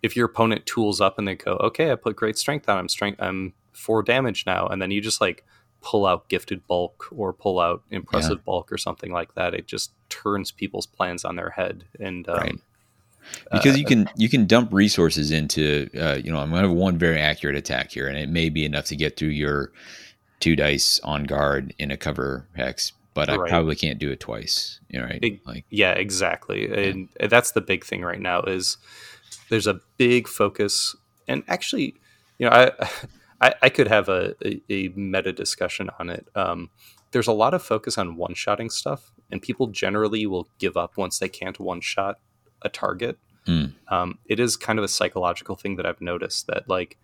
if 0.07 0.17
your 0.17 0.27
opponent 0.27 0.65
tools 0.67 1.01
up 1.01 1.19
and 1.19 1.29
they 1.29 1.35
go, 1.35 1.53
okay, 1.61 1.91
I 1.93 1.97
put 1.97 2.17
great 2.17 2.39
strength 2.39 2.69
on 2.69 2.79
him, 2.79 2.89
strength, 2.89 3.21
I'm 3.21 3.53
four 3.73 4.03
damage 4.03 4.45
now, 4.47 4.67
and 4.67 4.81
then 4.81 4.91
you 4.91 5.01
just 5.01 5.21
like 5.21 5.45
pull 5.83 6.07
out 6.07 6.29
gifted 6.29 6.67
bulk 6.67 7.07
or 7.15 7.33
pull 7.33 7.61
out 7.61 7.83
impressive 7.91 8.45
bulk 8.45 8.73
or 8.73 8.79
something 8.79 9.13
like 9.13 9.35
that. 9.35 9.55
It 9.55 9.67
just 9.67 9.93
turns 10.09 10.51
people's 10.51 10.87
plans 10.87 11.25
on 11.25 11.37
their 11.37 11.51
head, 11.51 11.85
and 12.01 12.27
um, 12.29 12.37
Right. 12.39 12.61
because 13.53 13.75
uh, 13.75 13.79
you 13.79 13.85
can 13.85 14.09
you 14.17 14.29
can 14.29 14.47
dump 14.47 14.73
resources 14.73 15.31
into 15.31 15.91
uh, 15.95 16.15
you 16.23 16.33
know 16.33 16.39
I'm 16.39 16.51
gonna 16.51 16.69
have 16.69 16.71
one 16.77 16.97
very 16.99 17.21
accurate 17.21 17.57
attack 17.57 17.91
here, 17.91 18.07
and 18.09 18.17
it 18.17 18.29
may 18.29 18.49
be 18.49 18.65
enough 18.65 18.87
to 18.87 18.97
get 18.97 19.17
through 19.17 19.29
your 19.29 19.73
two 20.41 20.57
dice 20.57 21.01
on 21.05 21.25
guard 21.25 21.75
in 21.79 21.91
a 21.91 21.97
cover 21.97 22.47
hex, 22.57 22.93
but 23.15 23.29
I 23.29 23.37
Right. 23.37 23.49
probably 23.49 23.75
can't 23.77 23.99
do 23.99 24.11
it 24.11 24.21
twice. 24.21 24.81
You 24.89 25.01
know, 25.01 25.07
right? 25.07 25.21
Big- 25.21 25.41
like 25.47 25.65
Yeah, 25.71 25.93
exactly. 25.93 26.67
And 26.89 27.09
that's 27.21 27.53
the 27.53 27.61
big 27.61 27.85
thing 27.85 28.03
right 28.03 28.21
now 28.21 28.43
is 28.43 28.77
there's 29.51 29.67
a 29.67 29.81
big 29.97 30.29
focus 30.29 30.97
and 31.29 31.43
actually, 31.49 31.95
you 32.39 32.49
know, 32.49 32.51
I 32.51 32.71
I, 33.41 33.55
I 33.63 33.69
could 33.69 33.89
have 33.89 34.09
a, 34.09 34.35
a, 34.45 34.63
a 34.71 34.89
meta 34.89 35.33
discussion 35.33 35.91
on 35.99 36.09
it. 36.09 36.27
Um, 36.35 36.71
there's 37.11 37.27
a 37.27 37.33
lot 37.33 37.55
of 37.55 37.63
focus 37.63 37.99
on 37.99 38.17
one 38.17 38.35
shotting 38.35 38.71
stuff, 38.71 39.13
and 39.31 39.43
people 39.43 39.67
generally 39.67 40.27
will 40.27 40.49
give 40.59 40.77
up 40.77 40.97
once 40.97 41.19
they 41.19 41.29
can't 41.29 41.59
one 41.61 41.81
shot 41.81 42.19
a 42.63 42.69
target. 42.69 43.19
Mm. 43.47 43.75
Um, 43.89 44.19
it 44.27 44.41
is 44.41 44.57
kind 44.57 44.79
of 44.79 44.85
a 44.85 44.89
psychological 44.89 45.57
thing 45.57 45.77
that 45.77 45.87
I've 45.87 46.01
noticed 46.01 46.47
that 46.49 46.69
like, 46.69 46.99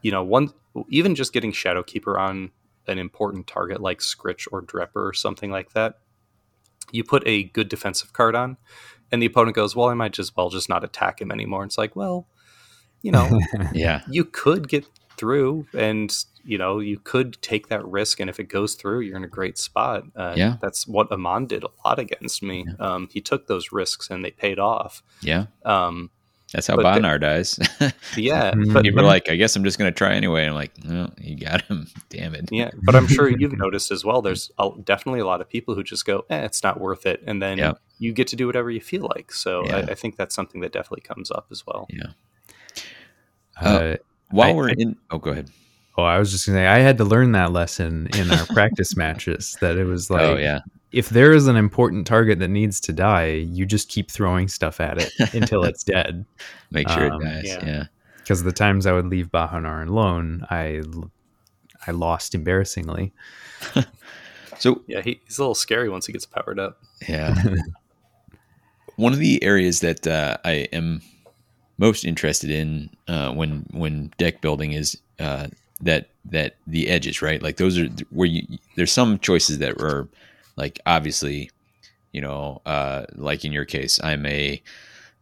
you 0.00 0.10
know, 0.10 0.24
one 0.24 0.52
even 0.88 1.14
just 1.14 1.32
getting 1.32 1.52
Shadowkeeper 1.52 2.18
on 2.18 2.50
an 2.86 2.98
important 2.98 3.46
target 3.46 3.80
like 3.80 3.98
Skritch 3.98 4.48
or 4.50 4.62
Drepper 4.62 4.96
or 4.96 5.12
something 5.12 5.50
like 5.50 5.72
that, 5.74 5.98
you 6.90 7.04
put 7.04 7.22
a 7.26 7.44
good 7.44 7.68
defensive 7.68 8.12
card 8.12 8.34
on, 8.34 8.56
and 9.12 9.22
the 9.22 9.26
opponent 9.26 9.54
goes, 9.54 9.76
"Well, 9.76 9.88
I 9.88 9.94
might 9.94 10.12
just 10.12 10.36
well 10.36 10.50
just 10.50 10.68
not 10.68 10.82
attack 10.82 11.20
him 11.20 11.30
anymore." 11.30 11.64
It's 11.64 11.78
like, 11.78 11.94
well, 11.94 12.26
you 13.02 13.12
know, 13.12 13.40
yeah, 13.72 14.02
you 14.08 14.24
could 14.24 14.68
get 14.68 14.84
through, 15.16 15.66
and 15.74 16.12
you 16.44 16.58
know, 16.58 16.80
you 16.80 16.98
could 16.98 17.40
take 17.42 17.68
that 17.68 17.84
risk, 17.86 18.18
and 18.18 18.28
if 18.28 18.40
it 18.40 18.44
goes 18.48 18.74
through, 18.74 19.00
you're 19.00 19.16
in 19.16 19.22
a 19.22 19.28
great 19.28 19.58
spot. 19.58 20.02
Uh, 20.16 20.34
Yeah. 20.36 20.56
that's 20.60 20.88
what 20.88 21.12
Amon 21.12 21.46
did 21.46 21.62
a 21.62 21.68
lot 21.84 22.00
against 22.00 22.42
me. 22.42 22.66
Um, 22.80 23.08
he 23.12 23.20
took 23.20 23.46
those 23.46 23.70
risks, 23.70 24.10
and 24.10 24.24
they 24.24 24.32
paid 24.32 24.58
off. 24.58 25.02
yeah. 25.20 25.46
Um, 25.64 26.10
That's 26.52 26.66
how 26.66 26.76
But 26.76 26.82
the- 26.82 27.00
Bonar 27.00 27.18
dies. 27.18 27.58
yeah, 28.16 28.52
Mhm. 28.52 28.72
but 28.74 28.84
you 28.84 28.94
were 28.94 29.02
like, 29.02 29.30
I 29.30 29.36
guess 29.36 29.56
I'm 29.56 29.64
just 29.64 29.78
gonna 29.78 29.90
try 29.92 30.12
anyway. 30.14 30.42
And 30.42 30.50
I'm 30.50 30.54
like, 30.54 30.84
no, 30.84 31.10
you 31.18 31.36
got 31.36 31.62
him. 31.62 31.86
Damn 32.10 32.34
it. 32.34 32.48
Yeah, 32.52 32.70
but 32.84 32.94
I'm 32.94 33.06
sure 33.06 33.28
you've 33.28 33.56
noticed 33.58 33.90
as 33.90 34.04
well. 34.04 34.20
There's 34.22 34.50
a, 34.58 34.68
definitely 34.84 35.20
a 35.20 35.26
lot 35.26 35.40
of 35.40 35.48
people 35.48 35.74
who 35.74 35.82
just 35.82 36.04
go, 36.04 36.24
"Eh, 36.30 36.40
it's 36.44 36.62
not 36.62 36.80
worth 36.80 37.06
it," 37.06 37.22
and 37.26 37.40
then 37.42 37.58
Yep. 37.58 37.78
you 37.98 38.12
get 38.12 38.26
to 38.28 38.36
do 38.36 38.46
whatever 38.46 38.70
you 38.70 38.80
feel 38.80 39.08
like. 39.14 39.32
So 39.32 39.64
Yeah. 39.66 39.76
I, 39.76 39.80
I 39.80 39.94
think 39.94 40.16
that's 40.16 40.34
something 40.34 40.60
that 40.60 40.72
definitely 40.72 41.02
comes 41.02 41.30
up 41.30 41.46
as 41.50 41.66
well. 41.66 41.88
Uh, 43.60 43.96
While 44.30 44.50
I- 44.50 44.52
we're 44.54 44.70
I- 44.70 44.74
in, 44.78 44.96
oh, 45.10 45.18
go 45.18 45.30
ahead. 45.30 45.50
oh, 45.98 46.02
I 46.02 46.18
was 46.18 46.30
just 46.32 46.46
gonna 46.46 46.58
say 46.58 46.66
I 46.66 46.78
had 46.78 46.98
to 46.98 47.04
learn 47.04 47.32
that 47.32 47.52
lesson 47.52 48.08
in 48.16 48.30
our 48.30 48.46
practice 48.46 48.96
matches. 48.96 49.56
That 49.60 49.76
it 49.76 49.84
was 49.84 50.10
like, 50.10 50.22
oh 50.22 50.36
yeah, 50.36 50.60
if 50.92 51.08
there 51.10 51.32
is 51.32 51.46
an 51.46 51.56
important 51.56 52.06
target 52.06 52.38
that 52.40 52.48
needs 52.48 52.80
to 52.80 52.92
die, 52.92 53.26
you 53.28 53.64
just 53.66 53.88
keep 53.88 54.10
throwing 54.10 54.48
stuff 54.48 54.80
at 54.80 54.98
it 54.98 55.12
until 55.34 55.64
it's 55.64 55.82
dead. 55.84 56.24
make 56.70 56.88
sure 56.88 57.12
Um, 57.12 57.22
it 57.22 57.24
dies. 57.24 57.42
yeah. 57.46 57.64
Yeah. 57.66 57.84
Because 58.18 58.42
the 58.44 58.52
times 58.52 58.86
I 58.86 58.92
would 58.92 59.06
leave 59.06 59.28
Bahanar 59.32 59.86
alone, 59.88 60.46
I 60.50 60.82
I 61.86 61.90
lost 61.90 62.34
embarrassingly. 62.34 63.12
So 64.58 64.80
Yeah, 64.86 65.00
he, 65.00 65.20
he's 65.24 65.38
a 65.38 65.42
little 65.42 65.56
scary 65.56 65.88
once 65.88 66.06
he 66.06 66.12
gets 66.12 66.24
powered 66.26 66.60
up. 66.60 66.80
Yeah. 67.08 67.34
One 68.96 69.12
of 69.12 69.18
the 69.18 69.42
areas 69.42 69.80
that 69.80 70.06
uh, 70.06 70.36
I 70.44 70.68
am 70.72 71.00
most 71.78 72.04
interested 72.04 72.50
in 72.50 72.90
uh, 73.08 73.32
when 73.32 73.66
when 73.72 74.12
deck 74.18 74.40
building 74.40 74.72
is 74.72 74.96
uh, 75.18 75.48
that 75.80 76.10
that 76.26 76.56
the 76.68 76.88
edges, 76.88 77.22
right? 77.22 77.42
Like 77.42 77.56
those 77.56 77.76
are 77.78 77.88
where 78.10 78.28
you 78.28 78.42
there's 78.76 78.92
some 78.92 79.18
choices 79.18 79.58
that 79.58 79.78
were 79.78 80.08
like 80.56 80.80
obviously, 80.86 81.50
you 82.12 82.20
know, 82.20 82.60
uh, 82.66 83.04
like 83.14 83.44
in 83.44 83.52
your 83.52 83.64
case, 83.64 84.00
I'm 84.02 84.26
a 84.26 84.62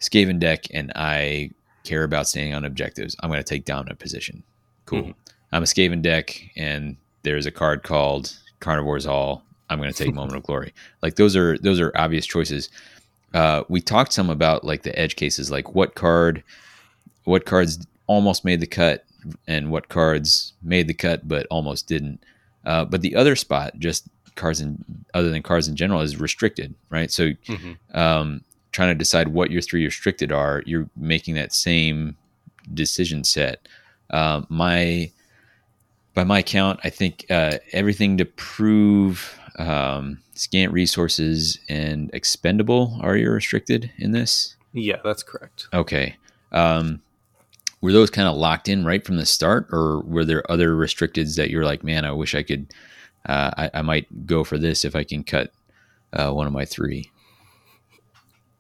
Skaven 0.01 0.39
deck 0.39 0.65
and 0.73 0.93
I 0.95 1.51
care 1.85 2.05
about 2.05 2.29
staying 2.29 2.55
on 2.55 2.65
objectives. 2.65 3.17
I'm 3.21 3.31
going 3.31 3.43
to 3.43 3.49
take 3.49 3.65
dominant 3.65 3.99
position. 3.99 4.43
Cool. 4.87 5.03
Mhm. 5.03 5.15
I'm 5.53 5.63
a 5.63 5.67
Skaven 5.67 6.03
deck 6.03 6.41
and 6.57 6.97
there's 7.23 7.47
a 7.47 7.51
card 7.51 7.83
called 7.83 8.37
Carnivore's 8.61 9.05
Hall. 9.05 9.43
I'm 9.69 9.79
going 9.79 9.93
to 9.93 10.05
take 10.05 10.15
Moment 10.15 10.37
of 10.37 10.43
Glory. 10.43 10.73
Like 11.03 11.17
those 11.17 11.37
are 11.37 11.57
those 11.59 11.81
are 11.81 11.93
obvious 11.97 12.27
choices. 12.27 12.69
Uh, 13.33 13.63
we 13.69 13.81
talked 13.81 14.13
some 14.13 14.29
about 14.29 14.65
like 14.65 14.83
the 14.83 14.99
edge 14.99 15.17
cases, 15.17 15.51
like 15.51 15.75
what 15.75 15.95
card, 15.95 16.43
what 17.25 17.47
cards 17.47 17.87
almost 18.07 18.45
made 18.45 18.61
the 18.61 18.67
cut, 18.67 19.05
and 19.47 19.71
what 19.71 19.89
cards 19.89 20.53
made 20.63 20.89
the 20.89 20.95
cut 20.95 21.27
but 21.29 21.47
almost 21.51 21.87
didn't. 21.87 22.23
Uh, 22.67 22.85
but 22.85 23.01
the 23.01 23.15
other 23.15 23.37
spot, 23.37 23.79
just 23.79 24.09
cards 24.37 24.61
in 24.61 24.85
other 25.15 25.31
than 25.31 25.43
cars 25.43 25.69
in 25.69 25.77
general, 25.77 26.01
is 26.01 26.19
restricted, 26.19 26.75
right? 26.91 27.11
So 27.11 27.31
Mhm. 27.49 27.77
um, 27.95 28.45
trying 28.73 28.91
to 28.91 28.99
decide 28.99 29.29
what 29.29 29.51
your 29.51 29.63
three 29.63 29.85
restricted 29.85 30.31
are, 30.33 30.63
you're 30.67 30.89
making 30.97 31.35
that 31.35 31.53
same 31.53 32.17
decision 32.73 33.25
set. 33.25 33.67
Uh, 34.11 34.43
my 34.49 35.11
by 36.15 36.25
my 36.25 36.43
count, 36.43 36.81
I 36.83 36.91
think 36.91 37.25
uh, 37.31 37.59
everything 37.73 38.19
to 38.19 38.25
prove 38.25 39.39
um, 39.59 40.19
scant 40.35 40.73
resources 40.73 41.59
and 41.69 42.11
expendable 42.13 42.99
are 43.01 43.17
your 43.17 43.35
restricted 43.35 43.91
in 43.99 44.13
this. 44.13 44.57
Yeah, 44.73 44.97
that's 45.05 45.23
correct. 45.23 45.69
Okay. 45.73 46.17
Um, 46.53 47.01
were 47.81 47.93
those 47.93 48.11
kind 48.11 48.29
of 48.29 48.37
locked 48.37 48.69
in 48.69 48.85
right 48.85 49.05
from 49.05 49.17
the 49.17 49.27
start, 49.27 49.69
or 49.73 50.01
were 50.01 50.25
there 50.25 50.49
other 50.51 50.75
restricteds 50.75 51.37
that 51.37 51.49
you're 51.51 51.65
like, 51.65 51.83
man, 51.85 52.05
I 52.05 52.13
wish 52.13 52.35
I 52.35 52.43
could, 52.43 52.67
uh, 53.27 53.51
I, 53.57 53.71
I 53.75 53.83
might 53.83 54.27
go 54.27 54.45
for 54.45 54.59
this 54.59 54.85
if 54.85 54.97
I 54.97 55.05
can 55.05 55.25
cut 55.25 55.53
uh, 56.13 56.31
one 56.33 56.47
of 56.47 56.53
my 56.53 56.65
three. 56.65 57.11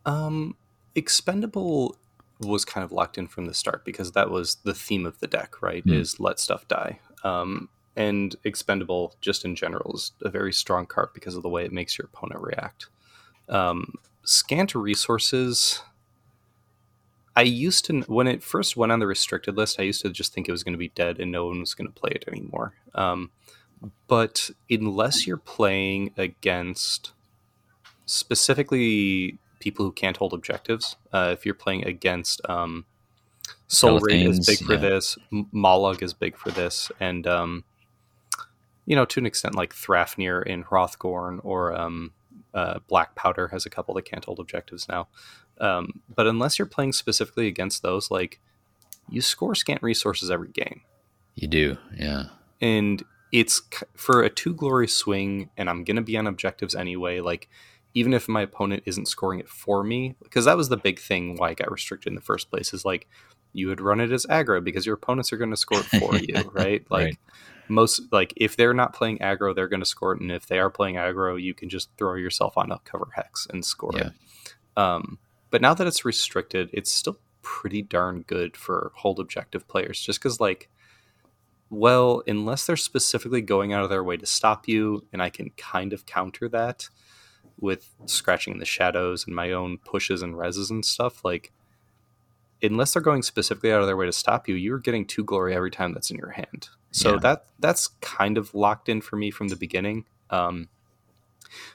Um, 0.07 0.57
expendable 0.95 1.97
was 2.41 2.65
kind 2.65 2.85
of 2.85 2.93
locked 2.93 3.19
in 3.19 3.27
from 3.29 3.47
the 3.47 3.55
start 3.55 3.85
because 3.85 4.13
that 4.13 4.31
was 4.31 4.57
the 4.65 4.75
theme 4.75 5.05
of 5.07 5.19
the 5.21 5.27
deck, 5.27 5.61
right? 5.63 5.83
Hmm. 5.83 5.93
Is 5.93 6.21
let 6.21 6.41
stuff 6.41 6.67
die. 6.69 6.99
Um, 7.23 7.69
and 7.97 8.37
expendable, 8.45 9.15
just 9.21 9.45
in 9.45 9.55
general, 9.55 9.95
is 9.95 10.13
a 10.23 10.31
very 10.31 10.53
strong 10.53 10.87
card 10.87 11.11
because 11.13 11.35
of 11.35 11.43
the 11.43 11.49
way 11.49 11.65
it 11.65 11.73
makes 11.73 11.99
your 11.99 12.07
opponent 12.07 12.41
react. 12.41 12.87
Um, 13.49 13.95
scant 14.25 14.75
resources. 14.75 15.83
I 17.37 17.43
used 17.43 17.85
to 17.87 18.01
when 18.03 18.27
it 18.27 18.43
first 18.43 18.77
went 18.77 18.93
on 18.93 19.01
the 19.01 19.07
restricted 19.07 19.57
list. 19.57 19.79
I 19.79 19.85
used 19.85 20.03
to 20.03 20.11
just 20.11 20.33
think 20.33 20.49
it 20.49 20.53
was 20.53 20.65
going 20.65 20.73
to 20.73 20.79
be 20.79 20.89
dead 20.91 21.19
and 21.19 21.31
no 21.31 21.47
one 21.47 21.61
was 21.61 21.75
going 21.75 21.89
to 21.89 22.01
play 22.01 22.13
it 22.15 22.25
anymore. 22.29 22.75
Um, 22.95 23.31
but 24.09 24.51
unless 24.69 25.27
you're 25.27 25.37
playing 25.37 26.13
against 26.17 27.13
specifically 28.07 29.39
people 29.61 29.85
who 29.85 29.93
can't 29.93 30.17
hold 30.17 30.33
objectives. 30.33 30.97
Uh, 31.13 31.31
if 31.33 31.47
you're 31.47 31.55
playing 31.55 31.87
against 31.87 32.41
um, 32.49 32.85
Soul 33.69 34.01
Raid 34.01 34.27
is 34.27 34.45
big 34.45 34.59
for 34.59 34.75
yeah. 34.75 34.81
this, 34.81 35.17
M- 35.33 35.47
Mollog 35.55 36.03
is 36.03 36.13
big 36.13 36.37
for 36.37 36.51
this, 36.51 36.91
and 36.99 37.27
um, 37.27 37.65
you 38.87 38.97
know, 38.97 39.05
to 39.05 39.21
an 39.21 39.27
extent, 39.27 39.55
like 39.55 39.73
Thrafnir 39.73 40.45
in 40.45 40.65
Hrothgorn 40.65 41.39
or 41.45 41.73
um, 41.77 42.13
uh, 42.53 42.81
Black 42.89 43.15
Powder 43.15 43.49
has 43.49 43.65
a 43.65 43.71
couple 43.71 43.95
that 43.95 44.03
can't 44.05 44.25
hold 44.25 44.41
objectives 44.41 44.89
now. 44.89 45.07
Um, 45.61 46.01
but 46.13 46.27
unless 46.27 46.59
you're 46.59 46.67
playing 46.67 46.95
specifically 46.95 47.47
against 47.47 47.83
those, 47.83 48.11
like 48.11 48.41
you 49.09 49.21
score 49.21 49.55
scant 49.55 49.83
resources 49.83 50.31
every 50.31 50.49
game. 50.49 50.81
You 51.35 51.47
do, 51.47 51.77
yeah. 51.97 52.25
And 52.61 53.05
it's 53.33 53.63
for 53.95 54.23
a 54.23 54.31
two 54.31 54.55
glory 54.55 54.89
swing, 54.89 55.51
and 55.57 55.69
I'm 55.69 55.85
gonna 55.85 56.03
be 56.03 56.17
on 56.17 56.27
objectives 56.27 56.75
anyway. 56.75 57.21
Like 57.21 57.49
even 57.95 58.15
if 58.15 58.29
my 58.29 58.43
opponent 58.43 58.85
isn't 58.87 59.09
scoring 59.09 59.41
it 59.41 59.49
for 59.49 59.83
me, 59.83 60.15
because 60.23 60.45
that 60.45 60.57
was 60.57 60.69
the 60.69 60.77
big 60.77 60.99
thing 60.99 61.37
why 61.37 61.51
I 61.51 61.55
got 61.55 61.71
restricted 61.71 62.11
in 62.11 62.15
the 62.15 62.21
first 62.21 62.51
place. 62.51 62.73
Is 62.73 62.85
like 62.85 63.09
you 63.53 63.69
would 63.69 63.81
run 63.81 64.01
it 64.01 64.13
as 64.13 64.27
aggro 64.27 64.63
because 64.63 64.87
your 64.87 64.95
opponents 64.95 65.33
are 65.33 65.37
going 65.37 65.51
to 65.51 65.57
score 65.57 65.81
it 65.81 65.87
for 65.87 66.17
you, 66.17 66.51
right? 66.53 66.85
Like 66.91 67.05
right. 67.05 67.19
most, 67.69 68.03
like 68.13 68.33
if 68.37 68.57
they're 68.57 68.75
not 68.75 68.93
playing 68.93 69.19
aggro, 69.19 69.55
they're 69.55 69.69
going 69.69 69.81
to 69.81 69.87
score 69.87 70.13
it, 70.13 70.21
and 70.21 70.31
if 70.31 70.47
they 70.47 70.59
are 70.59 70.71
playing 70.71 70.97
aggro, 70.97 71.41
you 71.41 71.55
can 71.55 71.69
just 71.69 71.91
throw 71.99 72.15
yourself 72.15 72.57
on 72.57 72.71
a 72.71 72.79
cover 72.85 73.09
hex 73.15 73.47
and 73.51 73.65
score 73.65 73.93
yeah. 73.95 74.09
it. 74.09 74.13
Um, 74.77 75.19
but 75.51 75.61
now 75.61 75.75
that 75.75 75.87
it's 75.87 76.05
restricted, 76.05 76.71
it's 76.73 76.91
still 76.91 77.19
pretty 77.43 77.83
darn 77.83 78.23
good 78.23 78.57
for 78.57 78.93
hold 78.95 79.19
objective 79.19 79.67
players, 79.67 80.01
just 80.01 80.21
because 80.21 80.41
like 80.41 80.69
well, 81.71 82.23
unless 82.27 82.67
they're 82.67 82.77
specifically 82.77 83.41
going 83.41 83.73
out 83.73 83.85
of 83.85 83.91
their 83.91 84.03
way 84.03 84.17
to 84.17 84.27
stop 84.27 84.67
you, 84.67 85.07
and 85.13 85.23
I 85.23 85.31
can 85.31 85.51
kind 85.51 85.93
of 85.93 86.05
counter 86.05 86.49
that 86.49 86.89
with 87.61 87.95
scratching 88.07 88.59
the 88.59 88.65
shadows 88.65 89.27
and 89.27 89.37
my 89.37 89.53
own 89.53 89.79
pushes 89.79 90.21
and 90.23 90.35
reses 90.35 90.71
and 90.71 90.85
stuff, 90.85 91.25
like 91.25 91.53
unless 92.63 92.93
they're 92.93 93.03
going 93.03 93.23
specifically 93.23 93.73
out 93.73 93.81
of 93.81 93.87
their 93.87 93.97
way 93.97 94.07
to 94.07 94.13
stop 94.13 94.49
you, 94.49 94.55
you're 94.55 94.79
getting 94.79 95.07
two 95.07 95.25
glory 95.25 95.55
every 95.55 95.71
time 95.71 95.93
that's 95.93 96.11
in 96.11 96.17
your 96.17 96.31
hand. 96.31 96.69
So 96.91 97.13
yeah. 97.13 97.19
that 97.21 97.47
that's 97.61 97.89
kind 98.01 98.37
of 98.37 98.55
locked 98.55 98.89
in 98.89 99.01
for 99.01 99.17
me 99.17 99.31
from 99.31 99.49
the 99.49 99.57
beginning, 99.57 100.07
um, 100.31 100.69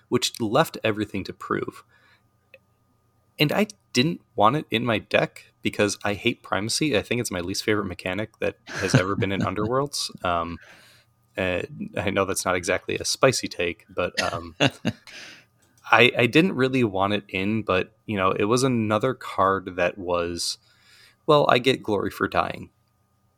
which 0.09 0.39
left 0.41 0.77
everything 0.83 1.23
to 1.23 1.33
prove. 1.33 1.83
And 3.39 3.51
I 3.51 3.67
didn't 3.93 4.21
want 4.35 4.57
it 4.57 4.65
in 4.69 4.83
my 4.85 4.99
deck 4.99 5.53
because 5.65 5.97
I 6.03 6.13
hate 6.13 6.43
primacy. 6.43 6.95
I 6.95 7.01
think 7.01 7.19
it's 7.19 7.31
my 7.31 7.39
least 7.39 7.63
favorite 7.63 7.87
mechanic 7.87 8.37
that 8.37 8.57
has 8.67 8.93
ever 8.93 9.15
been 9.15 9.31
in 9.31 9.41
Underworlds. 9.41 10.11
Um, 10.23 10.59
I 11.37 12.11
know 12.13 12.23
that's 12.23 12.45
not 12.45 12.55
exactly 12.55 12.95
a 12.95 13.03
spicy 13.03 13.47
take, 13.49 13.85
but 13.89 14.13
um, 14.21 14.55
I, 15.91 16.11
I 16.17 16.27
didn't 16.27 16.53
really 16.53 16.83
want 16.83 17.13
it 17.13 17.25
in, 17.27 17.63
but 17.63 17.93
you 18.05 18.15
know, 18.15 18.31
it 18.31 18.45
was 18.45 18.63
another 18.63 19.13
card 19.13 19.75
that 19.75 19.97
was, 19.97 20.59
well, 21.25 21.45
I 21.49 21.57
get 21.57 21.83
glory 21.83 22.11
for 22.11 22.29
dying 22.29 22.69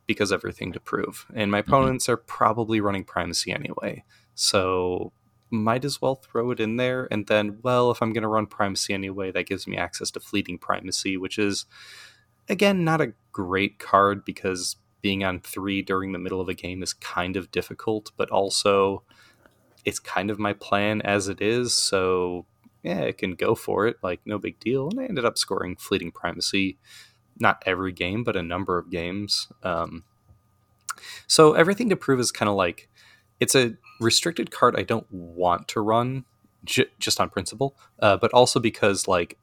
because 0.05 0.32
everything 0.32 0.73
to 0.73 0.80
prove, 0.80 1.25
and 1.34 1.49
my 1.49 1.61
mm-hmm. 1.61 1.71
opponents 1.71 2.05
mm-hmm. 2.05 2.13
are 2.13 2.17
probably 2.17 2.80
running 2.82 3.03
primacy 3.03 3.51
anyway, 3.51 4.03
so 4.36 5.11
might 5.49 5.86
as 5.86 6.01
well 6.01 6.15
throw 6.15 6.51
it 6.51 6.59
in 6.59 6.75
there. 6.75 7.07
And 7.09 7.25
then, 7.25 7.59
well, 7.63 7.89
if 7.89 8.01
I'm 8.01 8.13
going 8.13 8.23
to 8.23 8.28
run 8.28 8.45
primacy 8.45 8.93
anyway, 8.93 9.32
that 9.32 9.47
gives 9.47 9.65
me 9.65 9.78
access 9.78 10.11
to 10.11 10.19
fleeting 10.19 10.59
primacy, 10.59 11.17
which 11.17 11.39
is 11.39 11.65
again 12.50 12.84
not 12.84 13.02
a 13.02 13.14
great 13.32 13.80
card 13.80 14.26
because 14.26 14.78
being 15.02 15.24
on 15.24 15.39
three 15.39 15.82
during 15.82 16.12
the 16.12 16.20
middle 16.20 16.41
of 16.41 16.50
a 16.50 16.54
game 16.54 16.82
is 16.82 16.93
kind 16.93 17.38
of 17.38 17.52
difficult, 17.52 18.12
but 18.18 18.30
also 18.30 19.04
it's 19.86 20.00
kind 20.00 20.30
of 20.30 20.39
my 20.39 20.54
plan 20.54 21.02
as 21.04 21.28
it 21.28 21.41
is. 21.41 21.74
So 21.74 22.45
yeah, 22.84 23.00
it 23.00 23.18
can 23.18 23.36
go 23.36 23.56
for 23.56 23.88
it. 23.88 23.98
Like 24.02 24.22
no 24.26 24.38
big 24.38 24.60
deal. 24.60 24.89
And 24.89 25.00
I 25.00 25.06
ended 25.06 25.26
up 25.26 25.38
scoring 25.38 25.76
fleeting 25.76 26.12
primacy, 26.12 26.78
not 27.39 27.64
every 27.66 27.91
game, 27.91 28.24
but 28.24 28.36
a 28.36 28.43
number 28.43 28.78
of 28.78 28.89
games. 28.89 29.48
Um, 29.64 30.04
so 31.28 31.54
everything 31.54 31.89
to 31.89 31.95
prove 31.95 32.20
is 32.20 32.32
kind 32.32 32.50
of 32.50 32.56
like 32.56 32.89
it's 33.39 33.56
a 33.56 33.76
restricted 34.02 34.52
card 34.52 34.76
I 34.78 34.84
don't 34.84 35.10
want 35.12 35.68
to 35.70 35.82
run 35.82 36.26
j- 36.64 36.88
just 37.00 37.20
on 37.20 37.30
principle, 37.30 37.76
uh, 38.00 38.18
but 38.18 38.34
also 38.34 38.60
because 38.60 39.08
like 39.08 39.38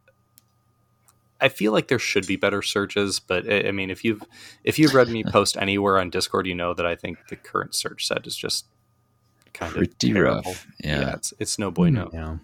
I 1.41 1.49
feel 1.49 1.73
like 1.73 1.89
there 1.89 1.99
should 1.99 2.27
be 2.27 2.37
better 2.37 2.63
searches, 2.63 3.21
but 3.21 3.51
I 3.53 3.71
mean, 3.73 3.91
if 3.91 4.05
you've 4.05 4.23
if 4.63 4.79
you've 4.79 4.95
read 4.95 5.09
me 5.09 5.25
post 5.29 5.57
anywhere 5.57 5.99
on 5.99 6.11
Discord, 6.11 6.47
you 6.47 6.55
know 6.55 6.75
that 6.75 6.87
I 6.87 6.95
think 6.95 7.19
the 7.29 7.37
current 7.37 7.75
surge 7.75 8.07
set 8.07 8.27
is 8.27 8.37
just 8.37 8.67
kind 9.53 9.73
pretty 9.73 9.91
of 9.91 10.15
terrible. 10.15 10.43
rough. 10.51 10.67
Yeah. 10.83 11.01
yeah, 11.01 11.15
it's 11.15 11.35
it's 11.39 11.59
no 11.59 11.71
bueno. 11.71 12.11
Yeah. 12.13 12.37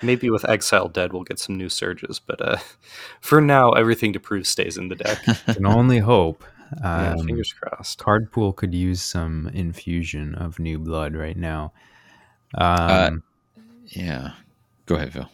Maybe 0.00 0.30
with 0.30 0.48
Exiled 0.48 0.92
Dead, 0.92 1.12
we'll 1.12 1.24
get 1.24 1.40
some 1.40 1.56
new 1.56 1.68
surges, 1.68 2.20
but 2.20 2.40
uh, 2.40 2.58
for 3.20 3.40
now, 3.40 3.72
everything 3.72 4.12
to 4.12 4.20
prove 4.20 4.46
stays 4.46 4.76
in 4.76 4.88
the 4.88 4.94
deck. 4.94 5.18
Can 5.46 5.66
only 5.66 5.98
hope. 5.98 6.44
Um, 6.82 7.02
yeah, 7.02 7.16
fingers 7.16 7.52
crossed. 7.52 7.98
Card 7.98 8.30
pool 8.30 8.52
could 8.52 8.74
use 8.74 9.02
some 9.02 9.50
infusion 9.52 10.36
of 10.36 10.60
new 10.60 10.78
blood 10.78 11.16
right 11.16 11.36
now. 11.36 11.72
Uh, 12.54 13.08
um, 13.10 13.22
uh, 13.56 13.60
yeah, 13.86 14.32
go 14.86 14.94
ahead, 14.94 15.12
Phil. 15.12 15.28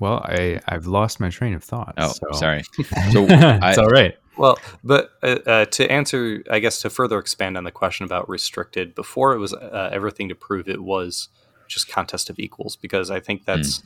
Well, 0.00 0.20
I 0.24 0.60
I've 0.66 0.86
lost 0.86 1.20
my 1.20 1.30
train 1.30 1.54
of 1.54 1.62
thought. 1.62 1.94
Oh, 1.96 2.12
so. 2.12 2.32
sorry. 2.32 2.62
So 3.12 3.26
it's 3.28 3.78
I, 3.78 3.82
all 3.82 3.88
right. 3.88 4.16
Well, 4.36 4.58
but 4.82 5.10
uh, 5.22 5.38
uh, 5.46 5.64
to 5.66 5.90
answer, 5.90 6.42
I 6.50 6.58
guess 6.58 6.82
to 6.82 6.90
further 6.90 7.18
expand 7.18 7.56
on 7.56 7.64
the 7.64 7.70
question 7.70 8.04
about 8.04 8.28
restricted, 8.28 8.94
before 8.94 9.32
it 9.32 9.38
was 9.38 9.52
uh, 9.52 9.90
everything 9.92 10.28
to 10.28 10.34
prove 10.34 10.68
it 10.68 10.82
was 10.82 11.28
just 11.68 11.88
contest 11.88 12.28
of 12.30 12.38
equals 12.38 12.76
because 12.76 13.10
I 13.10 13.20
think 13.20 13.44
that's 13.44 13.82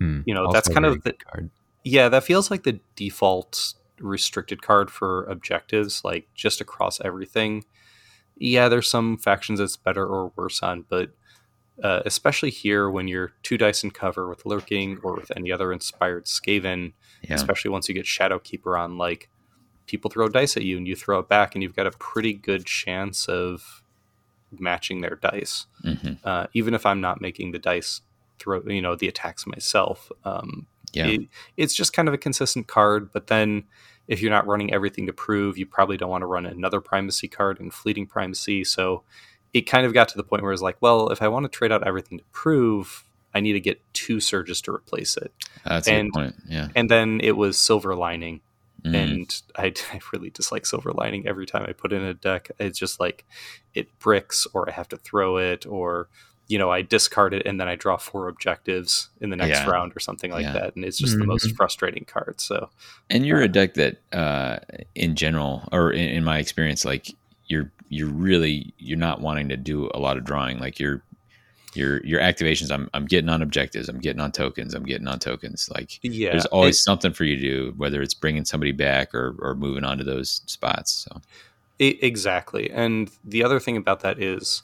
mm. 0.00 0.22
you 0.26 0.34
know 0.34 0.46
also 0.46 0.52
that's 0.54 0.68
kind 0.68 0.86
of 0.86 1.02
the 1.02 1.12
card. 1.12 1.50
yeah 1.84 2.08
that 2.08 2.24
feels 2.24 2.50
like 2.50 2.62
the 2.62 2.80
default 2.96 3.74
restricted 4.00 4.62
card 4.62 4.90
for 4.90 5.24
objectives 5.24 6.04
like 6.04 6.28
just 6.34 6.60
across 6.60 7.00
everything. 7.00 7.64
Yeah, 8.36 8.68
there's 8.68 8.88
some 8.88 9.18
factions 9.18 9.58
that's 9.58 9.76
better 9.76 10.06
or 10.06 10.32
worse 10.36 10.62
on, 10.62 10.84
but 10.88 11.10
uh, 11.82 12.02
especially 12.04 12.50
here 12.50 12.90
when 12.90 13.08
you're 13.08 13.32
two 13.42 13.56
dice 13.56 13.84
in 13.84 13.90
cover 13.90 14.28
with 14.28 14.44
lurking 14.44 14.98
or 15.02 15.14
with 15.14 15.30
any 15.36 15.52
other 15.52 15.72
inspired 15.72 16.26
Skaven, 16.26 16.92
yeah. 17.22 17.34
especially 17.34 17.70
once 17.70 17.88
you 17.88 17.94
get 17.94 18.06
Shadow 18.06 18.38
Keeper 18.38 18.76
on, 18.76 18.98
like 18.98 19.28
people 19.86 20.10
throw 20.10 20.28
dice 20.28 20.56
at 20.56 20.64
you 20.64 20.76
and 20.76 20.86
you 20.86 20.96
throw 20.96 21.18
it 21.18 21.28
back, 21.28 21.54
and 21.54 21.62
you've 21.62 21.76
got 21.76 21.86
a 21.86 21.92
pretty 21.92 22.34
good 22.34 22.66
chance 22.66 23.28
of 23.28 23.82
matching 24.58 25.00
their 25.00 25.16
dice. 25.16 25.66
Mm-hmm. 25.84 26.14
Uh, 26.24 26.46
even 26.52 26.74
if 26.74 26.84
I'm 26.84 27.00
not 27.00 27.20
making 27.20 27.52
the 27.52 27.58
dice 27.58 28.02
throw, 28.38 28.62
you 28.66 28.82
know, 28.82 28.96
the 28.96 29.08
attacks 29.08 29.46
myself. 29.46 30.10
Um, 30.24 30.66
yeah. 30.92 31.06
It, 31.06 31.20
it's 31.56 31.74
just 31.74 31.92
kind 31.92 32.08
of 32.08 32.14
a 32.14 32.18
consistent 32.18 32.66
card, 32.66 33.12
but 33.12 33.28
then 33.28 33.64
if 34.08 34.20
you're 34.20 34.30
not 34.30 34.46
running 34.46 34.72
everything 34.72 35.06
to 35.06 35.12
prove, 35.12 35.56
you 35.56 35.64
probably 35.64 35.96
don't 35.96 36.10
want 36.10 36.22
to 36.22 36.26
run 36.26 36.44
another 36.44 36.80
primacy 36.80 37.28
card 37.28 37.60
and 37.60 37.72
fleeting 37.72 38.06
primacy. 38.06 38.64
So 38.64 39.04
it 39.52 39.62
kind 39.62 39.86
of 39.86 39.92
got 39.92 40.08
to 40.08 40.16
the 40.16 40.22
point 40.22 40.42
where 40.42 40.52
it's 40.52 40.62
like, 40.62 40.76
well, 40.80 41.10
if 41.10 41.22
I 41.22 41.28
want 41.28 41.44
to 41.44 41.48
trade 41.48 41.72
out 41.72 41.86
everything 41.86 42.18
to 42.18 42.24
prove, 42.32 43.04
I 43.34 43.40
need 43.40 43.52
to 43.52 43.60
get 43.60 43.80
two 43.92 44.20
surges 44.20 44.60
to 44.62 44.72
replace 44.72 45.16
it. 45.16 45.32
That's 45.64 45.88
and, 45.88 45.98
a 45.98 46.02
good 46.04 46.12
point. 46.12 46.34
Yeah. 46.48 46.68
And 46.74 46.90
then 46.90 47.20
it 47.22 47.36
was 47.36 47.58
silver 47.58 47.94
lining. 47.94 48.40
Mm. 48.84 48.94
And 48.94 49.42
I, 49.56 49.66
I, 49.92 50.00
really 50.12 50.30
dislike 50.30 50.66
silver 50.66 50.92
lining 50.92 51.26
every 51.26 51.46
time 51.46 51.64
I 51.68 51.72
put 51.72 51.92
in 51.92 52.02
a 52.02 52.14
deck. 52.14 52.50
It's 52.58 52.78
just 52.78 52.98
like 52.98 53.24
it 53.74 53.98
bricks 53.98 54.46
or 54.54 54.68
I 54.68 54.72
have 54.72 54.88
to 54.88 54.96
throw 54.96 55.36
it 55.36 55.66
or 55.66 56.08
you 56.48 56.58
know, 56.58 56.70
I 56.70 56.82
discard 56.82 57.32
it 57.32 57.46
and 57.46 57.58
then 57.58 57.68
I 57.68 57.76
draw 57.76 57.96
four 57.96 58.28
objectives 58.28 59.08
in 59.20 59.30
the 59.30 59.36
next 59.36 59.60
yeah. 59.60 59.70
round 59.70 59.92
or 59.96 60.00
something 60.00 60.30
like 60.30 60.42
yeah. 60.42 60.52
that. 60.52 60.76
And 60.76 60.84
it's 60.84 60.98
just 60.98 61.12
mm-hmm. 61.12 61.20
the 61.20 61.26
most 61.26 61.46
mm-hmm. 61.46 61.56
frustrating 61.56 62.04
card. 62.04 62.40
So, 62.40 62.68
and 63.08 63.24
you're 63.24 63.40
uh, 63.40 63.44
a 63.44 63.48
deck 63.48 63.74
that, 63.74 63.98
uh, 64.12 64.58
in 64.94 65.14
general, 65.14 65.66
or 65.72 65.92
in, 65.92 66.08
in, 66.10 66.24
my 66.24 66.38
experience, 66.38 66.84
like 66.84 67.08
you're 67.92 68.08
really 68.08 68.72
you're 68.78 68.98
not 68.98 69.20
wanting 69.20 69.50
to 69.50 69.56
do 69.56 69.90
a 69.92 69.98
lot 69.98 70.16
of 70.16 70.24
drawing. 70.24 70.58
Like 70.58 70.80
your 70.80 71.02
your 71.74 72.02
your 72.06 72.20
activations, 72.20 72.72
I'm 72.72 72.88
I'm 72.94 73.04
getting 73.04 73.28
on 73.28 73.42
objectives, 73.42 73.86
I'm 73.86 73.98
getting 73.98 74.20
on 74.20 74.32
tokens, 74.32 74.72
I'm 74.74 74.84
getting 74.84 75.06
on 75.06 75.18
tokens. 75.18 75.68
Like 75.74 75.98
yeah, 76.02 76.30
there's 76.30 76.46
always 76.46 76.78
it, 76.78 76.82
something 76.82 77.12
for 77.12 77.24
you 77.24 77.36
to 77.36 77.42
do, 77.42 77.74
whether 77.76 78.00
it's 78.00 78.14
bringing 78.14 78.46
somebody 78.46 78.72
back 78.72 79.14
or 79.14 79.36
or 79.40 79.54
moving 79.54 79.84
on 79.84 79.98
to 79.98 80.04
those 80.04 80.40
spots. 80.46 81.06
So 81.06 81.20
exactly. 81.78 82.70
And 82.70 83.10
the 83.24 83.44
other 83.44 83.60
thing 83.60 83.76
about 83.76 84.00
that 84.00 84.18
is 84.22 84.62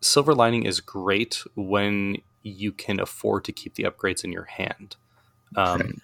silver 0.00 0.34
lining 0.34 0.64
is 0.64 0.80
great 0.80 1.44
when 1.54 2.16
you 2.42 2.72
can 2.72 2.98
afford 2.98 3.44
to 3.44 3.52
keep 3.52 3.76
the 3.76 3.84
upgrades 3.84 4.24
in 4.24 4.32
your 4.32 4.44
hand. 4.44 4.96
Um, 5.54 5.80
right. 5.80 5.94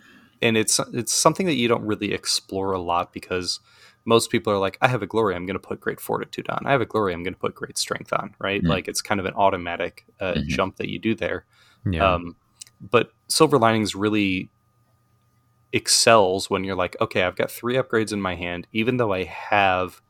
And 0.40 0.56
it's 0.56 0.78
it's 0.92 1.12
something 1.12 1.46
that 1.46 1.54
you 1.54 1.66
don't 1.66 1.84
really 1.84 2.12
explore 2.12 2.70
a 2.70 2.80
lot 2.80 3.12
because 3.12 3.58
most 4.04 4.30
people 4.30 4.52
are 4.52 4.58
like, 4.58 4.78
I 4.80 4.88
have 4.88 5.02
a 5.02 5.06
glory, 5.06 5.34
I'm 5.34 5.46
going 5.46 5.58
to 5.58 5.60
put 5.60 5.80
great 5.80 6.00
fortitude 6.00 6.48
on. 6.48 6.66
I 6.66 6.72
have 6.72 6.80
a 6.80 6.86
glory, 6.86 7.12
I'm 7.12 7.22
going 7.22 7.34
to 7.34 7.40
put 7.40 7.54
great 7.54 7.78
strength 7.78 8.12
on, 8.12 8.34
right? 8.38 8.60
Mm-hmm. 8.60 8.70
Like 8.70 8.88
it's 8.88 9.02
kind 9.02 9.20
of 9.20 9.26
an 9.26 9.34
automatic 9.34 10.06
uh, 10.20 10.34
mm-hmm. 10.34 10.48
jump 10.48 10.76
that 10.76 10.88
you 10.88 10.98
do 10.98 11.14
there. 11.14 11.44
Yeah. 11.90 12.14
Um, 12.14 12.36
but 12.80 13.12
Silver 13.28 13.58
Linings 13.58 13.94
really 13.94 14.50
excels 15.72 16.50
when 16.50 16.64
you're 16.64 16.76
like, 16.76 16.96
okay, 17.00 17.22
I've 17.22 17.36
got 17.36 17.50
three 17.50 17.74
upgrades 17.74 18.12
in 18.12 18.20
my 18.20 18.34
hand. 18.34 18.66
Even 18.72 18.96
though 18.96 19.12
I 19.12 19.24
have 19.24 20.02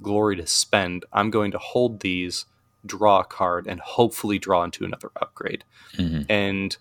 glory 0.00 0.36
to 0.36 0.46
spend, 0.46 1.04
I'm 1.12 1.30
going 1.30 1.50
to 1.52 1.58
hold 1.58 2.00
these, 2.00 2.44
draw 2.84 3.20
a 3.20 3.24
card, 3.24 3.66
and 3.66 3.80
hopefully 3.80 4.38
draw 4.38 4.62
into 4.62 4.84
another 4.84 5.10
upgrade. 5.20 5.64
Mm-hmm. 5.96 6.22
And 6.30 6.76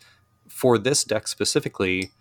for 0.48 0.78
this 0.78 1.04
deck 1.04 1.28
specifically, 1.28 2.12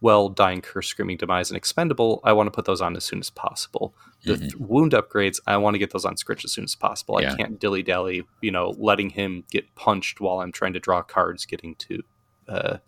well, 0.00 0.28
Dying 0.28 0.60
Curse, 0.60 0.86
Screaming 0.88 1.16
Demise, 1.16 1.50
and 1.50 1.56
Expendable, 1.56 2.20
I 2.24 2.32
want 2.32 2.46
to 2.46 2.50
put 2.52 2.64
those 2.66 2.80
on 2.80 2.96
as 2.96 3.04
soon 3.04 3.18
as 3.18 3.30
possible. 3.30 3.94
The 4.24 4.34
Mhm. 4.34 4.38
th- 4.40 4.56
wound 4.56 4.92
upgrades, 4.92 5.40
I 5.46 5.56
want 5.56 5.74
to 5.74 5.78
get 5.78 5.90
those 5.92 6.04
on 6.04 6.14
Skritch 6.14 6.44
as 6.44 6.52
soon 6.52 6.64
as 6.64 6.74
possible. 6.74 7.20
Yeah. 7.20 7.32
I 7.32 7.36
can't 7.36 7.58
dilly 7.58 7.82
dally, 7.82 8.24
you 8.40 8.50
know, 8.52 8.74
letting 8.78 9.10
him 9.10 9.44
get 9.50 9.74
punched 9.74 10.20
while 10.20 10.40
I'm 10.40 10.52
trying 10.52 10.72
to 10.74 10.80
draw 10.80 11.02
cards, 11.02 11.44
getting 11.46 11.74
to 11.76 12.02
uh, 12.48 12.78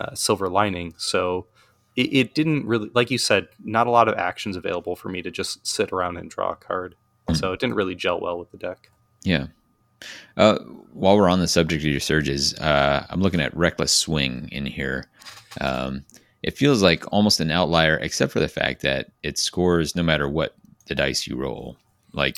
uh, 0.00 0.14
Silver 0.14 0.48
Lining. 0.48 0.94
So 0.96 1.46
it, 1.94 2.12
it 2.12 2.34
didn't 2.34 2.66
really, 2.66 2.90
like 2.94 3.10
you 3.10 3.18
said, 3.18 3.48
not 3.62 3.86
a 3.86 3.90
lot 3.90 4.08
of 4.08 4.14
actions 4.18 4.56
available 4.56 4.96
for 4.96 5.08
me 5.10 5.22
to 5.22 5.30
just 5.30 5.64
sit 5.66 5.92
around 5.92 6.16
and 6.16 6.28
draw 6.30 6.52
a 6.52 6.56
card. 6.56 6.94
Mhm. 7.28 7.36
So 7.36 7.52
it 7.52 7.60
didn't 7.60 7.76
really 7.76 7.94
gel 7.94 8.18
well 8.20 8.38
with 8.38 8.50
the 8.50 8.56
deck. 8.58 8.90
Yeah. 9.22 9.46
Uh, 10.36 10.58
while 10.92 11.16
we're 11.16 11.28
on 11.30 11.38
the 11.40 11.48
subject 11.48 11.82
of 11.84 11.90
your 11.90 12.00
surges, 12.00 12.54
uh, 12.58 13.06
I'm 13.08 13.20
looking 13.22 13.40
at 13.40 13.56
Reckless 13.56 13.92
Swing 13.92 14.48
in 14.50 14.66
here. 14.66 15.08
Um, 15.60 16.04
it 16.44 16.58
feels 16.58 16.82
like 16.82 17.10
almost 17.10 17.40
an 17.40 17.50
outlier, 17.50 17.96
except 17.96 18.30
for 18.30 18.38
the 18.38 18.48
fact 18.48 18.82
that 18.82 19.10
it 19.22 19.38
scores 19.38 19.96
no 19.96 20.02
matter 20.02 20.28
what 20.28 20.54
the 20.86 20.94
dice 20.94 21.26
you 21.26 21.36
roll. 21.36 21.78
Like, 22.12 22.36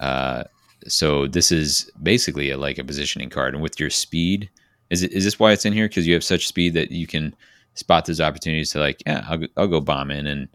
uh, 0.00 0.42
so 0.88 1.28
this 1.28 1.52
is 1.52 1.88
basically 2.02 2.50
a, 2.50 2.56
like 2.56 2.78
a 2.78 2.84
positioning 2.84 3.30
card, 3.30 3.54
and 3.54 3.62
with 3.62 3.78
your 3.78 3.90
speed, 3.90 4.50
is 4.90 5.04
it 5.04 5.12
is 5.12 5.22
this 5.24 5.38
why 5.38 5.52
it's 5.52 5.64
in 5.64 5.72
here? 5.72 5.86
Because 5.86 6.06
you 6.06 6.14
have 6.14 6.24
such 6.24 6.48
speed 6.48 6.74
that 6.74 6.90
you 6.90 7.06
can 7.06 7.32
spot 7.74 8.06
those 8.06 8.20
opportunities 8.20 8.72
to 8.72 8.80
like, 8.80 9.00
yeah, 9.06 9.24
I'll, 9.28 9.40
I'll 9.56 9.68
go 9.68 9.80
bomb 9.80 10.10
in, 10.10 10.26
and 10.26 10.48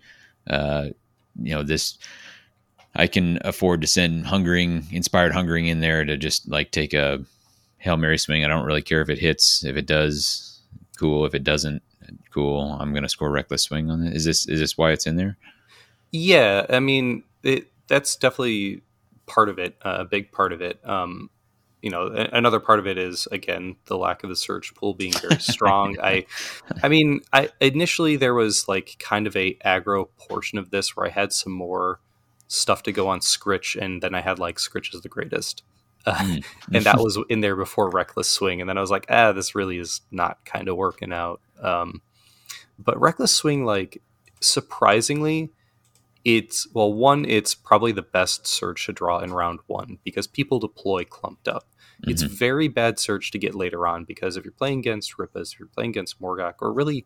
uh, 0.49 0.87
you 1.41 1.55
know 1.55 1.63
this 1.63 1.97
I 2.95 3.07
can 3.07 3.39
afford 3.45 3.79
to 3.81 3.87
send 3.87 4.27
hungering, 4.27 4.87
inspired 4.91 5.31
hungering 5.31 5.67
in 5.67 5.79
there 5.79 6.03
to 6.03 6.17
just 6.17 6.49
like 6.49 6.71
take 6.71 6.93
a 6.93 7.23
hail 7.77 7.95
mary 7.95 8.17
swing. 8.17 8.43
I 8.43 8.49
don't 8.49 8.65
really 8.65 8.81
care 8.81 9.01
if 9.01 9.09
it 9.09 9.19
hits. 9.19 9.63
If 9.63 9.77
it 9.77 9.85
does, 9.85 10.59
cool. 10.97 11.25
If 11.25 11.33
it 11.33 11.45
doesn't, 11.45 11.81
cool. 12.33 12.77
I'm 12.79 12.93
gonna 12.93 13.09
score 13.09 13.31
reckless 13.31 13.63
swing 13.63 13.89
on 13.89 14.03
it. 14.03 14.15
Is 14.15 14.25
this 14.25 14.47
is 14.47 14.59
this 14.59 14.77
why 14.77 14.91
it's 14.91 15.05
in 15.07 15.15
there? 15.15 15.37
Yeah, 16.11 16.65
I 16.69 16.79
mean, 16.79 17.23
it, 17.43 17.71
that's 17.87 18.15
definitely 18.15 18.81
part 19.25 19.49
of 19.49 19.57
it, 19.59 19.75
uh, 19.83 19.97
a 19.99 20.05
big 20.05 20.31
part 20.31 20.53
of 20.53 20.61
it. 20.61 20.79
Um, 20.87 21.29
you 21.81 21.89
know, 21.89 22.07
another 22.31 22.59
part 22.59 22.79
of 22.79 22.87
it 22.87 22.97
is 22.97 23.27
again 23.31 23.75
the 23.85 23.97
lack 23.97 24.23
of 24.23 24.29
the 24.29 24.35
surge 24.35 24.73
pool 24.73 24.93
being 24.93 25.13
very 25.13 25.39
strong. 25.39 25.97
I, 26.03 26.25
I 26.81 26.87
mean, 26.87 27.21
I 27.33 27.49
initially 27.59 28.15
there 28.15 28.33
was 28.33 28.67
like 28.67 28.95
kind 28.99 29.27
of 29.27 29.35
a 29.35 29.55
aggro 29.65 30.07
portion 30.17 30.57
of 30.57 30.69
this 30.69 30.95
where 30.95 31.05
I 31.05 31.09
had 31.09 31.33
some 31.33 31.51
more 31.51 31.99
stuff 32.47 32.83
to 32.83 32.91
go 32.91 33.07
on 33.07 33.19
Skritch, 33.19 33.75
and 33.81 34.01
then 34.01 34.15
I 34.15 34.21
had 34.21 34.39
like 34.39 34.57
Skritch 34.57 34.93
is 34.93 35.01
the 35.01 35.09
greatest. 35.09 35.63
Uh, 36.05 36.13
Mm. 36.23 36.43
and 36.73 36.83
that 36.85 36.97
was 36.99 37.17
in 37.29 37.39
there 37.41 37.55
before 37.55 37.89
Reckless 37.89 38.29
Swing, 38.29 38.59
and 38.61 38.69
then 38.69 38.77
I 38.77 38.81
was 38.81 38.91
like, 38.91 39.05
ah, 39.09 39.31
this 39.31 39.55
really 39.55 39.77
is 39.77 40.01
not 40.11 40.43
kind 40.45 40.67
of 40.67 40.75
working 40.77 41.11
out. 41.13 41.39
Um, 41.63 42.01
but 42.77 42.99
Reckless 42.99 43.33
Swing, 43.33 43.65
like 43.65 44.01
surprisingly, 44.41 45.49
it's 46.25 46.67
well, 46.73 46.93
one, 46.93 47.25
it's 47.25 47.53
probably 47.53 47.91
the 47.91 48.01
best 48.01 48.47
surge 48.47 48.85
to 48.85 48.93
draw 48.93 49.19
in 49.19 49.33
round 49.33 49.59
one 49.67 49.99
because 50.03 50.27
people 50.27 50.59
deploy 50.59 51.03
clumped 51.03 51.47
up. 51.47 51.67
It's 52.05 52.23
Mhm. 52.23 52.29
very 52.29 52.67
bad 52.67 52.99
surge 52.99 53.31
to 53.31 53.37
get 53.39 53.55
later 53.55 53.87
on 53.87 54.03
because 54.03 54.35
if 54.35 54.43
you're 54.43 54.51
playing 54.51 54.79
against 54.79 55.17
Rippas, 55.17 55.53
if 55.53 55.59
you're 55.59 55.67
playing 55.69 55.91
against 55.91 56.21
Morgok, 56.21 56.55
or 56.59 56.73
really 56.73 57.05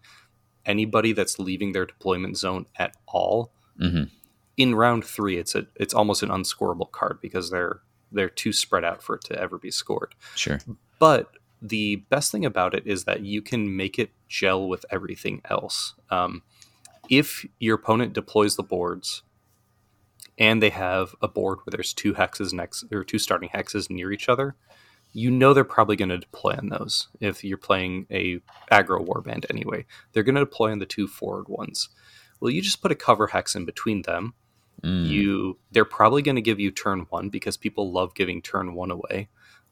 anybody 0.66 1.14
that's 1.14 1.38
leaving 1.40 1.72
their 1.72 1.86
deployment 1.86 2.38
zone 2.38 2.66
at 2.78 2.96
all, 3.08 3.52
Mhm. 3.80 4.10
in 4.56 4.74
round 4.76 5.06
three, 5.06 5.38
it's 5.38 5.54
a 5.56 5.68
it's 5.76 5.94
almost 5.94 6.24
an 6.24 6.30
unscorable 6.30 6.92
card 6.92 7.20
because 7.22 7.50
they're 7.52 7.82
they're 8.12 8.30
too 8.30 8.54
spread 8.54 8.84
out 8.86 9.04
for 9.04 9.16
it 9.16 9.24
to 9.26 9.40
ever 9.40 9.58
be 9.58 9.70
scored. 9.70 10.16
Sure. 10.36 10.60
But 11.00 11.37
the 11.62 11.98
best 12.10 12.32
thing 12.32 12.46
about 12.46 12.74
it 12.74 12.86
is 12.86 13.06
that 13.06 13.22
you 13.22 13.42
can 13.42 13.76
make 13.76 13.98
it 14.00 14.12
gel 14.28 14.68
with 14.68 14.86
everything 14.92 15.42
else. 15.50 15.96
Um, 16.10 16.44
if 17.10 17.46
your 17.60 17.76
opponent 17.76 18.14
deploys 18.14 18.56
the 18.56 18.64
boards 18.64 19.24
and 20.38 20.62
they 20.62 20.70
have 20.70 21.16
a 21.22 21.28
board 21.28 21.60
where 21.60 21.72
there's 21.72 21.94
two 21.94 22.14
hexes 22.14 22.54
next 22.54 22.86
or 22.92 23.04
two 23.04 23.20
starting 23.20 23.50
hexes 23.50 23.90
near 23.90 24.12
each 24.12 24.30
other, 24.30 24.56
you 25.14 25.32
know 25.32 25.54
they're 25.54 25.64
probably 25.64 25.96
going 25.96 26.10
to 26.10 26.18
deploy 26.18 26.54
on 26.58 26.70
those. 26.70 27.08
If 27.20 27.44
you're 27.44 27.58
playing 27.58 28.06
a 28.12 28.40
aggro 28.72 29.06
warband 29.06 29.46
anyway, 29.50 29.86
they're 30.14 30.24
going 30.24 30.36
to 30.36 30.42
deploy 30.42 30.72
on 30.72 30.80
the 30.80 30.86
two 30.86 31.08
forward 31.08 31.48
ones. 31.48 31.90
Well, 32.40 32.52
you 32.52 32.62
just 32.62 32.82
put 32.82 32.92
a 32.92 32.96
cover 32.96 33.28
hex 33.28 33.56
in 33.56 33.66
between 33.66 34.04
them 34.04 34.34
Mm. 34.84 35.08
you 35.08 35.58
they're 35.72 35.86
probably 35.86 36.22
going 36.22 36.36
to 36.36 36.42
give 36.42 36.60
you 36.60 36.70
turn 36.70 37.08
one 37.10 37.30
because 37.30 37.58
people 37.58 37.92
love 37.92 38.14
giving 38.14 38.44
turn 38.44 38.76
one 38.76 38.92
away 38.92 39.28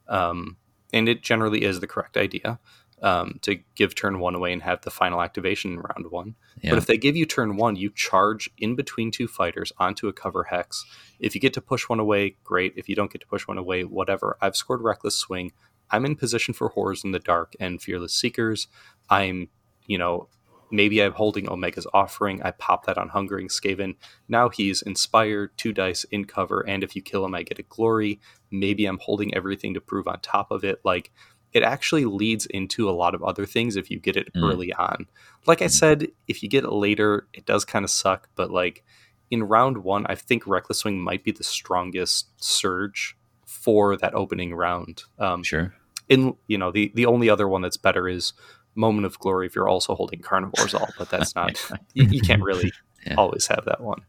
um, 0.08 0.58
and 0.96 1.10
it 1.10 1.22
generally 1.22 1.64
is 1.64 1.82
the 1.82 1.88
correct 1.88 2.16
idea 2.16 2.58
um, 3.02 3.38
to 3.42 3.60
give 3.76 3.94
turn 3.94 4.20
one 4.20 4.34
away 4.34 4.54
and 4.54 4.64
have 4.64 4.82
the 4.82 4.90
final 4.90 5.22
activation 5.22 5.74
in 5.74 5.80
round 5.80 6.10
one. 6.10 6.36
Yeah. 6.62 6.72
but 6.72 6.78
if 6.78 6.88
they 6.88 6.98
give 6.98 7.16
you 7.16 7.26
turn 7.26 7.58
one 7.58 7.76
you 7.76 7.92
charge 7.94 8.50
in 8.58 8.76
between 8.76 9.12
two 9.12 9.28
fighters 9.28 9.72
onto 9.78 10.08
a 10.08 10.14
cover 10.14 10.46
hex. 10.46 10.86
If 11.20 11.36
you 11.36 11.42
get 11.42 11.54
to 11.54 11.62
push 11.62 11.90
one 11.90 12.00
away 12.00 12.38
great. 12.44 12.74
If 12.78 12.88
you 12.90 12.96
don't 12.96 13.12
get 13.12 13.22
to 13.22 13.28
push 13.28 13.48
one 13.48 13.58
away 13.58 13.84
whatever. 13.84 14.38
I've 14.42 14.56
scored 14.56 14.82
reckless 14.82 15.18
swing. 15.18 15.52
I'm 15.92 16.06
in 16.06 16.16
position 16.16 16.54
for 16.54 16.70
horrors 16.70 17.04
in 17.04 17.12
the 17.12 17.20
dark 17.20 17.56
and 17.60 17.82
fearless 17.82 18.14
seekers. 18.14 18.68
I'm 19.10 19.50
you 19.86 19.98
know 19.98 20.30
maybe 20.72 21.02
i'm 21.02 21.14
holding 21.14 21.48
omega's 21.50 21.88
offering 21.94 22.42
i 22.44 22.52
pop 22.52 22.86
that 22.86 22.98
on 22.98 23.10
hungering 23.10 23.48
skaven 23.48 23.96
now 24.28 24.50
he's 24.50 24.82
inspired, 24.82 25.56
two 25.58 25.72
dice 25.74 26.04
in 26.06 26.26
cover, 26.26 26.62
and 26.68 26.84
if 26.84 26.96
you 26.96 27.02
kill 27.02 27.24
him, 27.26 27.36
I 27.36 27.44
get 27.44 27.60
a 27.60 27.64
glory. 27.64 28.20
Maybe 28.50 28.86
I'm 28.88 28.98
holding 28.98 29.34
everything 29.36 29.76
to 29.76 29.82
prove 29.82 30.08
on 30.08 30.20
top 30.22 30.50
of 30.50 30.64
it. 30.64 30.80
Like, 30.84 31.12
it 31.54 31.62
actually 31.62 32.06
leads 32.06 32.48
into 32.48 32.90
a 32.90 32.92
lot 32.92 33.14
of 33.14 33.24
other 33.24 33.46
things 33.46 33.76
if 33.76 33.92
you 33.92 34.00
get 34.00 34.18
it 34.18 34.34
Mm. 34.34 34.44
early 34.50 34.74
on. 34.74 35.06
Like 35.46 35.62
I 35.62 35.68
said, 35.68 36.08
if 36.28 36.42
you 36.42 36.50
get 36.50 36.64
it 36.64 36.72
later, 36.72 37.28
it 37.34 37.46
does 37.46 37.66
kind 37.66 37.86
of 37.86 37.92
suck, 37.92 38.30
but 38.36 38.50
like 38.50 38.84
in 39.30 39.44
round 39.44 39.78
one, 39.84 40.06
I 40.08 40.16
think 40.16 40.48
Reckless 40.48 40.80
Swing 40.80 41.00
might 41.00 41.24
be 41.24 41.32
the 41.32 41.44
strongest 41.44 42.30
surge 42.44 43.16
for 43.46 43.96
that 43.98 44.16
opening 44.16 44.56
round. 44.56 45.04
Um, 45.20 45.44
sure. 45.44 45.76
in 46.10 46.36
you 46.48 46.58
know 46.58 46.72
the 46.72 46.92
the 46.96 47.06
only 47.06 47.30
other 47.30 47.48
one 47.48 47.62
that's 47.62 47.78
better 47.78 48.08
is 48.10 48.34
moment 48.76 49.06
of 49.06 49.18
glory 49.20 49.48
if 49.48 49.56
you're 49.56 49.70
also 49.70 49.96
holding 49.96 50.20
carnivores 50.22 50.74
all 50.74 50.94
but 50.98 51.10
that's 51.10 51.36
not 51.36 51.58
you, 51.94 52.06
you 52.10 52.22
can't 52.22 52.42
really 52.44 52.72
Yeah. 53.06 53.16
always 53.18 53.48
have 53.48 53.66
that 53.66 53.82
one. 53.82 54.02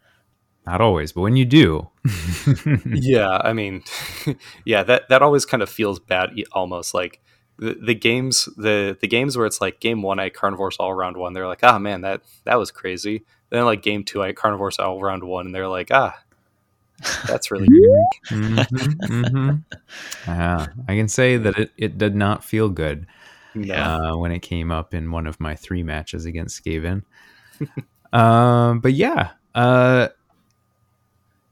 Not 0.66 0.80
always, 0.80 1.12
but 1.12 1.20
when 1.20 1.36
you 1.36 1.44
do, 1.44 1.90
yeah 2.92 3.38
i 3.42 3.52
mean 3.52 3.82
yeah 4.64 4.82
that 4.82 5.08
that 5.08 5.22
always 5.22 5.44
kind 5.44 5.62
of 5.62 5.68
feels 5.68 5.98
bad 5.98 6.30
almost 6.52 6.94
like 6.94 7.20
the, 7.58 7.74
the 7.74 7.94
games 7.94 8.48
the 8.56 8.96
the 9.00 9.08
games 9.08 9.36
where 9.36 9.46
it's 9.46 9.60
like 9.60 9.80
game 9.80 10.02
one 10.02 10.18
i 10.18 10.28
carnivores 10.28 10.76
all 10.78 10.94
round 10.94 11.16
one 11.16 11.32
they're 11.32 11.46
like 11.46 11.62
ah 11.62 11.78
man 11.78 12.00
that 12.02 12.22
that 12.44 12.56
was 12.58 12.70
crazy. 12.70 13.24
Then 13.50 13.64
like 13.64 13.82
game 13.82 14.04
two 14.04 14.22
i 14.22 14.32
carnivores 14.32 14.78
all 14.78 15.00
round 15.00 15.24
one 15.24 15.46
and 15.46 15.54
they're 15.54 15.68
like 15.68 15.90
ah 15.90 16.18
that's 17.26 17.50
really 17.50 17.68
Mhm, 18.30 18.66
mhm. 19.08 19.62
Yeah, 20.26 20.66
I 20.88 20.96
can 20.96 21.08
say 21.08 21.36
that 21.36 21.56
it, 21.58 21.70
it 21.76 21.98
did 21.98 22.14
not 22.16 22.44
feel 22.44 22.68
good 22.68 23.06
yeah 23.56 23.96
uh, 23.96 24.16
when 24.16 24.32
it 24.32 24.40
came 24.40 24.70
up 24.70 24.94
in 24.94 25.10
one 25.10 25.26
of 25.26 25.40
my 25.40 25.54
three 25.54 25.82
matches 25.82 26.24
against 26.24 26.64
Skaven. 26.64 27.02
um, 28.12 28.80
but 28.80 28.92
yeah, 28.92 29.30
uh, 29.54 30.08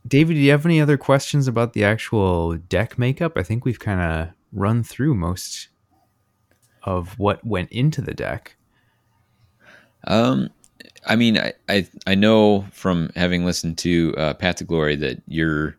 David, 0.07 0.35
do 0.35 0.41
you 0.41 0.51
have 0.51 0.67
any 0.67 0.81
other 0.81 0.99
questions 0.99 1.49
about 1.49 1.73
the 1.73 1.85
actual 1.85 2.57
deck 2.57 2.99
makeup? 2.99 3.33
I 3.37 3.43
think 3.43 3.65
we've 3.65 3.81
kind 3.81 4.01
of 4.01 4.29
run 4.53 4.83
through 4.83 5.15
most 5.15 5.69
of 6.83 7.19
what 7.19 7.45
went 7.45 7.73
into 7.73 8.03
the 8.03 8.13
deck. 8.13 8.57
Um, 10.07 10.51
I 11.07 11.17
mean, 11.17 11.39
I, 11.39 11.55
I 11.69 11.89
I 12.07 12.15
know 12.15 12.67
from 12.73 13.11
having 13.17 13.45
listened 13.45 13.79
to 13.79 14.15
uh, 14.17 14.35
Path 14.35 14.57
to 14.57 14.65
Glory 14.65 14.97
that 14.97 15.23
you're 15.27 15.77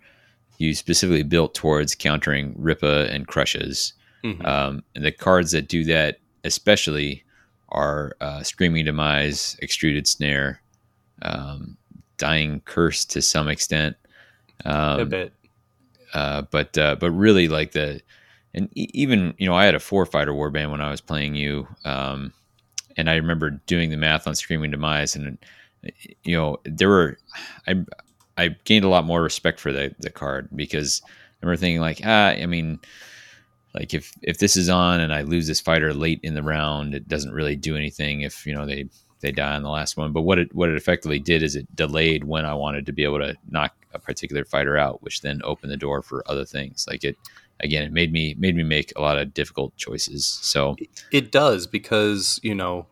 you 0.58 0.74
specifically 0.74 1.24
built 1.24 1.54
towards 1.54 1.96
countering 1.96 2.56
Rippas 2.56 3.14
and 3.14 3.28
Krushas. 3.28 3.94
Mhm. 4.26 4.46
Um, 4.46 4.84
and 4.96 5.06
the 5.06 5.12
cards 5.12 5.52
that 5.52 5.68
do 5.68 5.84
that 5.86 6.20
especially 6.44 7.24
are 7.70 8.16
uh, 8.22 8.44
Screaming 8.44 8.86
Demise, 8.86 9.58
Extruded 9.62 10.08
Snare, 10.08 10.62
um, 11.22 11.78
Dying 12.18 12.62
Curse 12.66 13.06
to 13.06 13.22
some 13.22 13.50
extent. 13.50 13.96
Um, 14.66 15.00
a 15.02 15.06
bit 15.06 15.34
uh, 16.14 16.44
but 16.44 16.78
uh, 16.78 16.96
but 16.96 17.12
really 17.12 17.48
like 17.48 17.72
the 17.74 18.02
and 18.54 18.70
e- 18.76 18.90
even 18.94 19.34
you 19.38 19.48
know 19.48 19.56
I 19.56 19.66
had 19.66 19.76
a 19.76 19.80
four 19.80 20.06
fighter 20.06 20.32
warband 20.34 20.72
when 20.72 20.82
I 20.82 20.92
was 20.92 21.02
playing 21.02 21.36
you, 21.36 21.68
um, 21.84 22.34
and 22.98 23.10
I 23.10 23.16
remember 23.16 23.52
doing 23.68 23.90
the 23.90 23.98
math 23.98 24.28
on 24.28 24.36
Screaming 24.36 24.72
Demise, 24.72 25.16
and 25.16 25.38
you 26.24 26.38
know 26.38 26.60
there 26.66 26.90
were 26.90 27.18
I 27.68 27.84
I 28.38 28.50
gained 28.66 28.86
a 28.86 28.90
lot 28.90 29.06
more 29.06 29.22
respect 29.22 29.60
for 29.60 29.72
the 29.72 29.94
the 30.00 30.10
card 30.10 30.50
because 30.56 31.02
I 31.06 31.46
remember 31.46 31.60
thinking 31.60 31.82
like 31.82 32.02
ah 32.06 32.30
I 32.30 32.46
mean 32.46 32.80
like 33.76 33.94
if 33.94 34.14
if 34.22 34.38
this 34.38 34.56
is 34.56 34.70
on 34.70 35.00
and 35.02 35.14
I 35.14 35.22
lose 35.22 35.48
this 35.48 35.60
fighter 35.60 35.94
late 35.94 36.20
in 36.24 36.34
the 36.34 36.44
round, 36.44 36.96
it 36.96 37.08
doesn't 37.08 37.34
really 37.34 37.56
do 37.56 37.76
anything 37.76 38.22
if 38.22 38.46
you 38.46 38.56
know 38.56 38.66
they 38.66 38.86
they 39.20 39.32
die 39.32 39.56
on 39.56 39.64
the 39.64 39.70
last 39.70 39.98
one. 39.98 40.12
But 40.14 40.22
what 40.22 40.40
it 40.40 40.56
what 40.56 40.70
it 40.70 40.76
effectively 40.76 41.20
did 41.20 41.44
is 41.44 41.56
it 41.56 41.76
delayed 41.76 42.24
when 42.24 42.46
I 42.46 42.54
wanted 42.54 42.86
to 42.86 42.94
be 42.94 43.04
able 43.04 43.20
to 43.20 43.36
knock 43.50 43.76
a 43.94 44.00
particular 44.00 44.46
fighter 44.46 44.78
out, 44.78 45.04
which 45.04 45.22
then 45.22 45.42
opened 45.44 45.72
the 45.72 45.78
door 45.78 46.02
for 46.02 46.24
other 46.28 46.46
things. 46.46 46.86
Like 46.90 47.04
it 47.04 47.18
again, 47.60 47.84
it 47.84 47.92
made 47.92 48.12
me 48.14 48.36
made 48.38 48.56
me 48.56 48.64
make 48.64 48.94
a 48.96 49.02
lot 49.02 49.18
of 49.18 49.34
difficult 49.34 49.76
choices. 49.76 50.26
So 50.26 50.76
It 51.12 51.32
does 51.32 51.68
because 51.68 52.40
you 52.44 52.56
know 52.56 52.88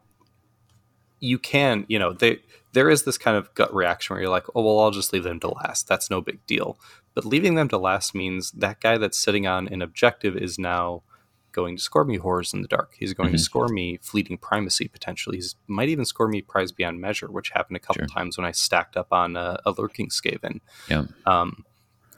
you 1.20 1.40
can, 1.40 1.86
you 1.88 1.98
know, 1.98 2.12
they 2.12 2.40
there 2.74 2.90
is 2.90 3.04
this 3.04 3.18
kind 3.18 3.38
of 3.38 3.54
gut 3.54 3.74
reaction 3.74 4.14
where 4.14 4.22
you're 4.22 4.32
like, 4.32 4.46
oh 4.56 4.64
well, 4.64 4.80
I'll 4.80 4.92
just 4.92 5.14
leave 5.14 5.24
them 5.24 5.40
to 5.42 5.50
last. 5.50 5.88
That's 5.88 6.10
no 6.10 6.20
big 6.20 6.46
deal. 6.46 6.78
But 7.14 7.26
leaving 7.26 7.56
them 7.56 7.70
to 7.70 7.78
last 7.78 8.16
means 8.16 8.52
that 8.52 8.80
guy 8.80 8.98
that's 8.98 9.18
sitting 9.18 9.46
on 9.46 9.68
an 9.68 9.82
objective 9.82 10.36
is 10.36 10.58
now 10.58 11.04
going 11.52 11.78
to 11.78 11.82
score 11.82 12.04
me 12.04 12.18
horrors 12.18 12.54
in 12.54 12.62
the 12.62 12.68
dark. 12.68 12.94
He's 12.98 13.14
going 13.14 13.30
mm-hmm. 13.30 13.38
to 13.38 13.44
score 13.44 13.68
me 13.68 14.00
fleeting 14.02 14.38
primacy 14.38 14.88
potentially. 14.88 15.38
He 15.38 15.44
might 15.68 15.90
even 15.90 16.06
score 16.06 16.28
me 16.28 16.42
prize 16.42 16.72
beyond 16.72 17.00
measure, 17.00 17.32
which 17.32 17.52
happened 17.52 17.78
a 17.78 17.80
couple 17.80 18.02
sure. 18.02 18.08
times 18.08 18.38
when 18.38 18.46
I 18.46 18.52
stacked 18.52 18.98
up 18.98 19.14
on 19.14 19.38
a, 19.38 19.60
a 19.66 19.72
lurking 19.72 20.10
skaven. 20.10 20.60
Yeah. 20.90 21.06
Um, 21.26 21.64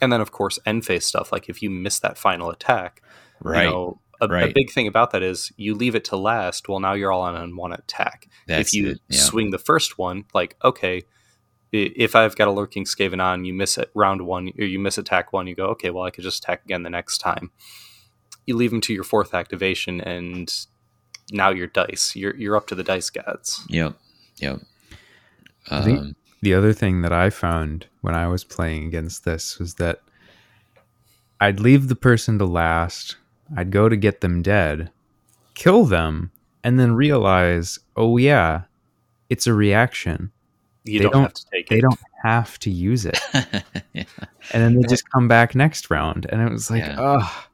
and 0.02 0.12
then 0.12 0.22
of 0.22 0.32
course 0.32 0.58
end 0.66 0.86
phase 0.86 1.06
stuff. 1.06 1.32
Like 1.32 1.50
if 1.50 1.62
you 1.62 1.70
miss 1.70 2.00
that 2.00 2.18
final 2.18 2.50
attack, 2.50 3.02
right. 3.42 3.66
You 3.66 3.70
know, 3.70 4.02
a, 4.22 4.28
right. 4.28 4.50
a, 4.50 4.54
big 4.54 4.72
thing 4.72 4.88
about 4.88 5.12
that 5.12 5.22
is 5.22 5.52
you 5.58 5.76
leave 5.76 5.96
it 5.96 6.06
to 6.06 6.16
last. 6.16 6.70
Well, 6.70 6.80
now 6.80 6.94
you're 6.94 7.12
all 7.12 7.22
on 7.22 7.56
one 7.58 7.74
attack. 7.74 8.30
That's 8.48 8.70
if 8.70 8.74
you 8.74 8.96
yeah. 9.10 9.20
swing 9.20 9.52
the 9.52 9.58
first 9.58 9.98
one, 9.98 10.24
like 10.34 10.56
okay, 10.64 11.04
if 11.72 12.16
I've 12.16 12.36
got 12.36 12.48
a 12.48 12.52
lurking 12.52 12.86
skaven 12.86 13.22
on, 13.22 13.46
you 13.46 13.54
miss 13.54 13.78
it 13.78 13.92
round 13.94 14.22
one, 14.22 14.52
or 14.58 14.66
you 14.66 14.80
miss 14.80 14.98
attack 14.98 15.34
one, 15.34 15.48
you 15.48 15.56
go 15.56 15.68
okay. 15.68 15.90
Well, 15.90 16.06
I 16.06 16.12
could 16.12 16.24
just 16.24 16.44
attack 16.44 16.64
again 16.66 16.84
the 16.84 16.90
next 16.90 17.18
time 17.20 17.52
you 18.46 18.56
leave 18.56 18.72
them 18.72 18.82
to 18.82 18.94
your 18.94 19.04
fourth 19.04 19.34
activation, 19.34 20.02
and 20.02 20.54
now 21.32 21.50
your 21.50 21.68
dice. 21.68 22.16
You're 22.16 22.36
you're 22.36 22.56
up 22.56 22.68
to 22.68 22.76
the 22.76 22.84
dice 22.84 23.10
gods. 23.10 23.64
Yep. 23.70 23.96
Yep. 24.38 24.54
Um, 24.54 24.62
I 25.70 25.82
think 25.82 26.00
um, 26.00 26.16
the 26.42 26.54
other 26.54 26.74
thing 26.74 27.02
that 27.02 27.14
I 27.14 27.30
found 27.30 27.88
when 28.02 28.16
I 28.16 28.28
was 28.28 28.44
playing 28.44 28.86
against 28.86 29.26
this 29.26 29.58
was 29.58 29.76
that 29.76 30.02
I'd 31.40 31.60
leave 31.60 31.88
the 31.88 31.96
person 31.96 32.38
to 32.40 32.46
last. 32.46 33.18
I'd 33.56 33.72
go 33.72 33.90
to 33.90 33.96
get 33.96 34.22
them 34.22 34.42
dead, 34.42 34.92
kill 35.54 35.86
them, 35.86 36.32
and 36.64 36.80
then 36.80 36.94
realize, 36.94 37.80
oh 37.96 38.18
yeah, 38.18 38.64
it's 39.30 39.48
a 39.48 39.54
reaction. 39.54 40.32
You 40.86 41.00
don't, 41.02 41.12
don't, 41.12 41.22
have 41.24 41.34
to 41.34 41.46
take 41.52 41.68
they 41.68 41.76
it. 41.76 41.78
They 41.78 41.82
don't 41.82 42.00
have 42.24 42.60
to 42.60 42.70
use 42.70 43.06
it. 43.06 43.20
yeah. 43.94 44.04
And 44.54 44.64
then 44.64 44.76
they 44.76 44.88
just 44.88 45.10
come 45.10 45.28
back 45.28 45.56
next 45.56 45.90
round. 45.90 46.26
And 46.30 46.42
it 46.42 46.52
was 46.52 46.70
like, 46.70 46.84
oh, 46.98 47.46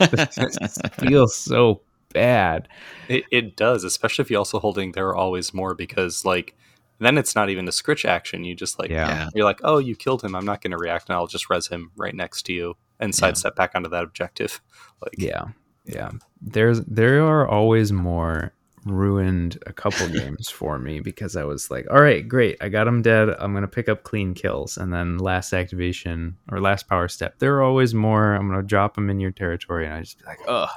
feels 0.98 1.34
so 1.34 1.82
bad. 2.12 2.68
It, 3.08 3.24
it 3.30 3.56
does, 3.56 3.84
especially 3.84 4.22
if 4.22 4.30
you're 4.30 4.38
also 4.38 4.58
holding 4.58 4.92
there 4.92 5.08
are 5.08 5.16
always 5.16 5.52
more 5.52 5.74
because 5.74 6.24
like 6.24 6.56
then 7.00 7.16
it's 7.16 7.34
not 7.34 7.48
even 7.48 7.68
a 7.68 7.70
Skritch 7.70 8.04
action. 8.04 8.44
You 8.44 8.54
just 8.54 8.78
like 8.78 8.90
yeah. 8.90 9.28
you're 9.34 9.44
like, 9.44 9.60
oh, 9.62 9.78
you 9.78 9.94
killed 9.94 10.22
him. 10.22 10.34
I'm 10.34 10.44
not 10.44 10.62
going 10.62 10.72
to 10.72 10.78
react, 10.78 11.08
and 11.08 11.16
I'll 11.16 11.26
just 11.26 11.48
res 11.48 11.68
him 11.68 11.92
right 11.96 12.14
next 12.14 12.42
to 12.46 12.52
you 12.52 12.74
and 12.98 13.14
sidestep 13.14 13.54
yeah. 13.56 13.62
back 13.62 13.72
onto 13.74 13.88
that 13.90 14.04
objective. 14.04 14.60
Like 15.00 15.14
yeah, 15.16 15.44
yeah. 15.84 16.10
There's 16.40 16.80
there 16.82 17.24
are 17.24 17.46
always 17.46 17.92
more, 17.92 18.52
ruined 18.90 19.58
a 19.66 19.72
couple 19.72 20.08
games 20.12 20.48
for 20.48 20.78
me 20.78 21.00
because 21.00 21.36
I 21.36 21.44
was 21.44 21.70
like, 21.70 21.86
all 21.90 22.00
right, 22.00 22.26
great, 22.26 22.56
I 22.60 22.68
got 22.68 22.84
them 22.84 23.02
dead. 23.02 23.28
I'm 23.38 23.54
gonna 23.54 23.68
pick 23.68 23.88
up 23.88 24.02
clean 24.02 24.34
kills, 24.34 24.76
and 24.76 24.92
then 24.92 25.18
last 25.18 25.52
activation 25.52 26.36
or 26.50 26.60
last 26.60 26.88
power 26.88 27.08
step, 27.08 27.38
there 27.38 27.56
are 27.56 27.62
always 27.62 27.94
more. 27.94 28.34
I'm 28.34 28.48
gonna 28.48 28.62
drop 28.62 28.94
them 28.94 29.10
in 29.10 29.20
your 29.20 29.30
territory, 29.30 29.86
and 29.86 29.94
I 29.94 30.00
just 30.00 30.18
be 30.18 30.24
like, 30.24 30.40
ugh. 30.46 30.70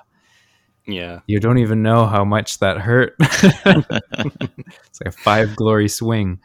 Yeah. 0.87 1.19
You 1.27 1.39
don't 1.39 1.59
even 1.59 1.83
know 1.83 2.07
how 2.07 2.25
much 2.25 2.57
that 2.57 2.79
hurt. 2.79 3.15
it's 3.19 3.63
like 3.65 5.05
a 5.05 5.11
five 5.11 5.55
glory 5.55 5.87
swing. 5.87 6.39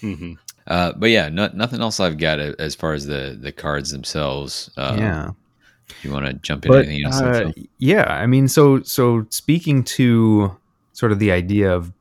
Mm-hmm. 0.00 0.34
Uh, 0.64 0.92
but 0.96 1.10
yeah, 1.10 1.28
no, 1.28 1.50
nothing 1.52 1.80
else 1.80 1.98
I've 1.98 2.18
got 2.18 2.38
as 2.38 2.76
far 2.76 2.94
as 2.94 3.04
the 3.06 3.36
the 3.38 3.50
cards 3.50 3.90
themselves. 3.90 4.70
Uh, 4.76 4.96
yeah 4.98 5.30
you 6.02 6.12
want 6.12 6.26
to 6.26 6.32
jump 6.34 6.64
into 6.64 6.78
but, 6.78 6.86
anything 6.86 7.04
else? 7.04 7.20
Uh, 7.20 7.52
yeah, 7.78 8.04
I 8.04 8.26
mean, 8.26 8.48
so 8.48 8.82
so 8.82 9.26
speaking 9.30 9.84
to 9.84 10.56
sort 10.92 11.12
of 11.12 11.18
the 11.18 11.30
idea 11.30 11.74
of 11.74 11.92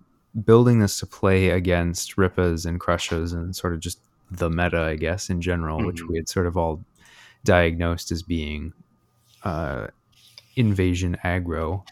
building 0.44 0.80
this 0.80 1.00
to 1.00 1.06
play 1.06 1.50
against 1.50 2.16
Rippas 2.18 2.66
and 2.66 2.80
Krushas 2.80 3.34
and 3.34 3.56
sort 3.56 3.74
of 3.74 3.80
just 3.80 4.00
the 4.32 4.50
meta, 4.50 4.82
I 4.82 4.96
guess, 4.96 5.30
in 5.30 5.42
general, 5.42 5.78
mm-hmm. 5.78 5.88
which 5.88 6.04
we 6.04 6.18
had 6.18 6.28
sort 6.28 6.48
of 6.48 6.58
all 6.58 6.84
diagnosed 7.44 8.12
as 8.12 8.24
being 8.24 8.74
uh, 9.44 9.88
invasion 10.56 11.18
aggro. 11.24 11.84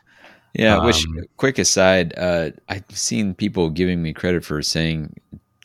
Yeah, 0.53 0.77
um, 0.77 0.85
which 0.85 1.05
quick 1.37 1.57
aside, 1.57 2.13
uh, 2.17 2.51
I've 2.69 2.85
seen 2.89 3.33
people 3.33 3.69
giving 3.69 4.01
me 4.01 4.13
credit 4.13 4.45
for 4.45 4.61
saying 4.61 5.15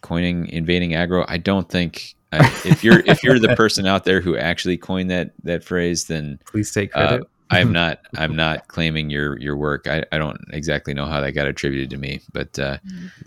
coining 0.01 0.49
invading 0.49 0.91
aggro. 0.93 1.25
I 1.29 1.39
don't 1.39 1.69
think 1.69 2.15
if 2.33 2.85
you're 2.85 3.01
if 3.01 3.23
you're 3.23 3.39
the 3.39 3.55
person 3.57 3.87
out 3.87 4.05
there 4.05 4.21
who 4.21 4.37
actually 4.37 4.77
coined 4.77 5.11
that 5.11 5.33
that 5.45 5.65
phrase, 5.65 6.07
then 6.07 6.39
please 6.47 6.73
take 6.73 6.93
credit. 6.93 7.23
Uh, 7.23 7.25
I'm 7.51 7.73
not 7.73 8.01
I'm 8.17 8.37
not 8.37 8.69
claiming 8.69 9.11
your 9.11 9.39
your 9.39 9.57
work. 9.57 9.87
I, 9.87 10.05
I 10.13 10.19
don't 10.19 10.41
exactly 10.51 10.95
know 10.95 11.07
how 11.07 11.21
that 11.21 11.33
got 11.33 11.47
attributed 11.47 11.91
to 11.91 11.97
me, 11.97 12.21
but 12.33 12.59
uh, 12.59 12.79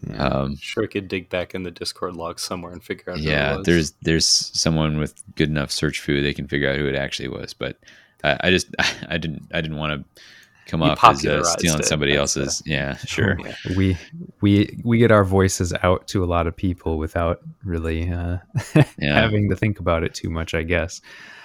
yeah. 0.08 0.28
um, 0.28 0.56
sure 0.58 0.84
I 0.84 0.88
could 0.88 1.08
dig 1.08 1.30
back 1.30 1.56
in 1.56 1.64
the 1.64 1.72
Discord 1.72 2.16
log 2.16 2.40
somewhere 2.40 2.72
and 2.72 2.84
figure 2.84 3.14
out. 3.14 3.20
Yeah, 3.20 3.62
there's 3.64 3.92
there's 4.02 4.28
someone 4.28 4.98
with 4.98 5.24
good 5.36 5.50
enough 5.50 5.72
search 5.72 6.00
food 6.00 6.24
they 6.24 6.34
can 6.34 6.48
figure 6.48 6.70
out 6.70 6.78
who 6.78 6.88
it 6.88 6.96
actually 6.96 7.30
was. 7.30 7.54
But 7.54 7.80
I, 8.24 8.38
I 8.42 8.50
just 8.52 8.68
I 9.10 9.18
didn't 9.18 9.48
I 9.54 9.62
didn't 9.62 9.78
want 9.78 10.06
to 10.16 10.22
come 10.66 10.82
off 10.82 11.04
as 11.04 11.26
uh, 11.26 11.44
stealing 11.44 11.84
somebody 11.84 12.16
else's. 12.16 12.62
Yeah, 12.66 12.96
sure. 13.06 13.38
Yeah. 13.40 13.56
We 13.76 13.98
we 14.42 14.80
we 14.84 14.98
get 14.98 15.12
our 15.12 15.24
voices 15.24 15.74
out 15.84 16.08
to 16.10 16.24
a 16.24 16.26
lot 16.26 16.48
of 16.48 16.56
people 16.56 16.98
without 16.98 17.42
really 17.64 18.12
uh, 18.12 18.38
yeah. 18.98 19.20
having 19.20 19.50
to 19.50 19.56
think 19.56 19.80
about 19.80 20.04
it 20.04 20.14
too 20.14 20.30
much, 20.30 20.54
I 20.54 20.64
guess. 20.64 21.02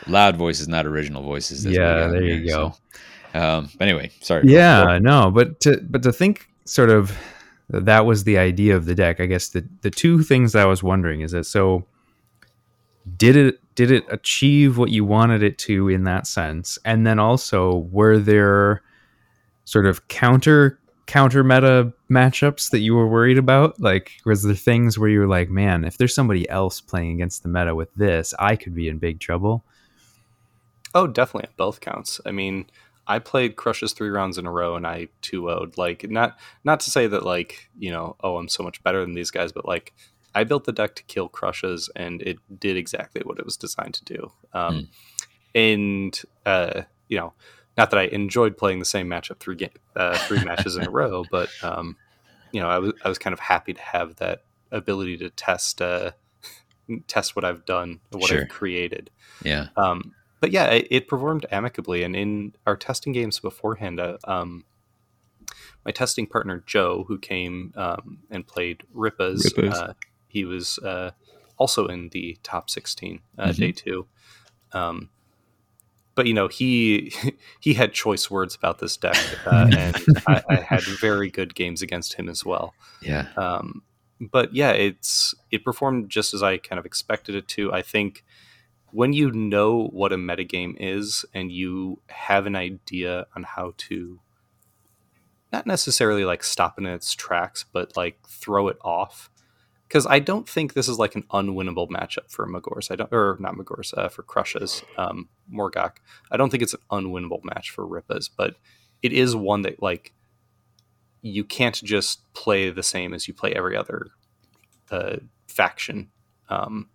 Loud 0.06 0.36
voices, 0.36 0.68
not 0.68 0.86
original 0.86 1.22
voices. 1.22 1.64
Yeah, 1.64 2.08
there 2.08 2.22
you 2.22 2.46
go. 2.46 2.74
So, 3.32 3.40
um, 3.40 3.70
anyway, 3.80 4.10
sorry. 4.20 4.44
Yeah, 4.46 4.98
no, 5.00 5.30
but 5.30 5.60
to 5.60 5.78
but 5.88 6.02
to 6.02 6.12
think 6.12 6.48
sort 6.64 6.90
of 6.90 7.16
that 7.68 8.06
was 8.06 8.24
the 8.24 8.38
idea 8.38 8.76
of 8.76 8.86
the 8.86 8.94
deck. 8.94 9.20
I 9.20 9.26
guess 9.26 9.48
the 9.48 9.66
the 9.82 9.90
two 9.90 10.22
things 10.22 10.54
I 10.54 10.64
was 10.64 10.82
wondering 10.82 11.20
is 11.20 11.32
that 11.32 11.44
so 11.44 11.84
did 13.16 13.36
it 13.36 13.60
did 13.74 13.90
it 13.90 14.04
achieve 14.10 14.78
what 14.78 14.90
you 14.90 15.04
wanted 15.04 15.42
it 15.42 15.58
to 15.58 15.88
in 15.88 16.04
that 16.04 16.26
sense 16.26 16.78
and 16.84 17.06
then 17.06 17.18
also 17.18 17.88
were 17.92 18.18
there 18.18 18.82
sort 19.66 19.84
of 19.84 20.08
counter 20.08 20.78
counter 21.06 21.44
meta 21.44 21.92
matchups 22.10 22.70
that 22.70 22.80
you 22.80 22.94
were 22.94 23.06
worried 23.06 23.38
about? 23.38 23.78
Like, 23.80 24.12
was 24.24 24.42
there 24.42 24.54
things 24.54 24.98
where 24.98 25.08
you 25.08 25.20
were 25.20 25.26
like, 25.26 25.50
man, 25.50 25.84
if 25.84 25.98
there's 25.98 26.14
somebody 26.14 26.48
else 26.48 26.80
playing 26.80 27.12
against 27.12 27.42
the 27.42 27.48
meta 27.48 27.74
with 27.74 27.94
this, 27.94 28.34
I 28.38 28.56
could 28.56 28.74
be 28.74 28.88
in 28.88 28.98
big 28.98 29.20
trouble? 29.20 29.64
Oh, 30.94 31.06
definitely 31.06 31.48
at 31.48 31.56
both 31.56 31.80
counts. 31.80 32.20
I 32.24 32.32
mean, 32.32 32.66
I 33.06 33.18
played 33.18 33.56
Krushas 33.56 33.94
three 33.94 34.08
rounds 34.08 34.38
in 34.38 34.46
a 34.46 34.50
row 34.50 34.74
and 34.74 34.86
I 34.86 35.08
2 35.22 35.42
0'd. 35.42 35.78
Like, 35.78 36.10
not 36.10 36.36
not 36.64 36.80
to 36.80 36.90
say 36.90 37.06
that, 37.06 37.24
like, 37.24 37.68
you 37.78 37.92
know, 37.92 38.16
oh, 38.20 38.36
I'm 38.36 38.48
so 38.48 38.62
much 38.62 38.82
better 38.82 39.00
than 39.00 39.14
these 39.14 39.30
guys, 39.30 39.52
but 39.52 39.66
like, 39.66 39.92
I 40.34 40.44
built 40.44 40.64
the 40.64 40.72
deck 40.72 40.94
to 40.96 41.02
kill 41.04 41.28
Krushas 41.28 41.88
and 41.94 42.20
it 42.22 42.38
did 42.58 42.76
exactly 42.76 43.22
what 43.24 43.38
it 43.38 43.44
was 43.44 43.56
designed 43.56 43.94
to 43.94 44.04
do. 44.04 44.32
Um, 44.52 44.74
mm. 44.74 44.88
And, 45.54 46.22
uh, 46.44 46.82
you 47.08 47.16
know, 47.16 47.32
not 47.76 47.90
that 47.90 47.98
I 47.98 48.04
enjoyed 48.04 48.56
playing 48.56 48.78
the 48.78 48.84
same 48.84 49.08
matchup 49.08 49.38
three 49.38 49.56
game, 49.56 49.70
uh, 49.94 50.16
three 50.18 50.42
matches 50.44 50.76
in 50.76 50.86
a 50.86 50.90
row, 50.90 51.24
but 51.30 51.48
um, 51.62 51.96
you 52.52 52.60
know, 52.60 52.68
I 52.68 52.78
was 52.78 52.92
I 53.04 53.08
was 53.08 53.18
kind 53.18 53.34
of 53.34 53.40
happy 53.40 53.74
to 53.74 53.80
have 53.80 54.16
that 54.16 54.44
ability 54.72 55.18
to 55.18 55.30
test 55.30 55.82
uh, 55.82 56.12
test 57.06 57.36
what 57.36 57.44
I've 57.44 57.64
done, 57.64 58.00
what 58.10 58.28
sure. 58.28 58.42
I've 58.42 58.48
created. 58.48 59.10
Yeah. 59.42 59.68
Um, 59.76 60.14
but 60.40 60.52
yeah, 60.52 60.66
it, 60.66 60.86
it, 60.90 61.08
performed 61.08 61.46
amicably, 61.50 62.02
and 62.02 62.14
in 62.14 62.54
our 62.66 62.76
testing 62.76 63.12
games 63.12 63.40
beforehand, 63.40 63.98
uh, 63.98 64.18
um, 64.24 64.64
my 65.84 65.90
testing 65.90 66.26
partner 66.26 66.62
Joe, 66.66 67.04
who 67.08 67.18
came 67.18 67.72
um, 67.76 68.18
and 68.30 68.46
played 68.46 68.82
Rippas. 68.94 69.72
Uh, 69.72 69.94
he 70.28 70.44
was 70.44 70.78
uh, 70.78 71.12
also 71.56 71.86
in 71.86 72.10
the 72.10 72.38
top 72.42 72.68
sixteen 72.70 73.20
uh, 73.38 73.48
mm-hmm. 73.48 73.60
day 73.60 73.72
two. 73.72 74.06
Um, 74.72 75.10
but 76.16 76.26
you 76.26 76.34
know 76.34 76.48
he 76.48 77.14
he 77.60 77.74
had 77.74 77.92
choice 77.92 78.28
words 78.28 78.56
about 78.56 78.80
this 78.80 78.96
deck, 78.96 79.16
uh, 79.46 79.68
and 79.76 79.96
I, 80.26 80.42
I, 80.48 80.54
had 80.56 80.82
very 80.82 81.30
good 81.30 81.54
games 81.54 81.82
against 81.82 82.14
him 82.14 82.28
as 82.28 82.44
well. 82.44 82.74
Yeah. 83.00 83.28
Um, 83.36 83.82
but 84.18 84.52
yeah, 84.52 84.72
it's 84.72 85.34
it 85.52 85.62
performed 85.62 86.08
just 86.10 86.34
as 86.34 86.42
I 86.42 86.56
kind 86.56 86.80
of 86.80 86.86
expected 86.86 87.36
it 87.36 87.46
to. 87.48 87.72
I 87.72 87.82
think 87.82 88.24
when 88.90 89.12
you 89.12 89.30
know 89.30 89.88
what 89.88 90.12
a 90.12 90.16
metagame 90.16 90.74
is 90.78 91.24
and 91.34 91.52
you 91.52 92.00
have 92.08 92.46
an 92.46 92.56
idea 92.56 93.26
on 93.36 93.42
how 93.42 93.74
to 93.76 94.20
not 95.52 95.66
necessarily 95.66 96.24
like 96.24 96.42
stop 96.42 96.78
in 96.78 96.86
its 96.86 97.14
tracks, 97.14 97.64
but 97.70 97.96
like 97.96 98.18
throw 98.26 98.68
it 98.68 98.78
off 98.82 99.30
because 99.88 100.06
I 100.06 100.18
don't 100.18 100.48
think 100.48 100.72
this 100.72 100.88
is 100.88 100.98
like 100.98 101.14
an 101.14 101.24
unwinnable 101.30 101.88
matchup 101.88 102.30
for 102.30 102.46
Magors. 102.46 102.90
I 102.90 102.96
don't, 102.96 103.12
or 103.12 103.36
not 103.38 103.56
Magors, 103.56 103.94
uh, 103.96 104.08
for 104.08 104.22
Krushas, 104.22 104.82
um, 104.98 105.28
Morgok. 105.52 105.96
I 106.30 106.36
don't 106.36 106.50
think 106.50 106.62
it's 106.62 106.74
an 106.74 106.80
unwinnable 106.90 107.44
match 107.44 107.70
for 107.70 107.86
Rippas, 107.86 108.28
but 108.36 108.56
it 109.02 109.12
is 109.12 109.36
one 109.36 109.62
that 109.62 109.82
like 109.82 110.12
you 111.22 111.44
can't 111.44 111.82
just 111.82 112.32
play 112.34 112.70
the 112.70 112.82
same 112.82 113.14
as 113.14 113.28
you 113.28 113.34
play 113.34 113.52
every 113.52 113.76
other 113.76 114.08
uh, 114.90 115.16
faction. 115.46 116.10
Um, 116.48 116.88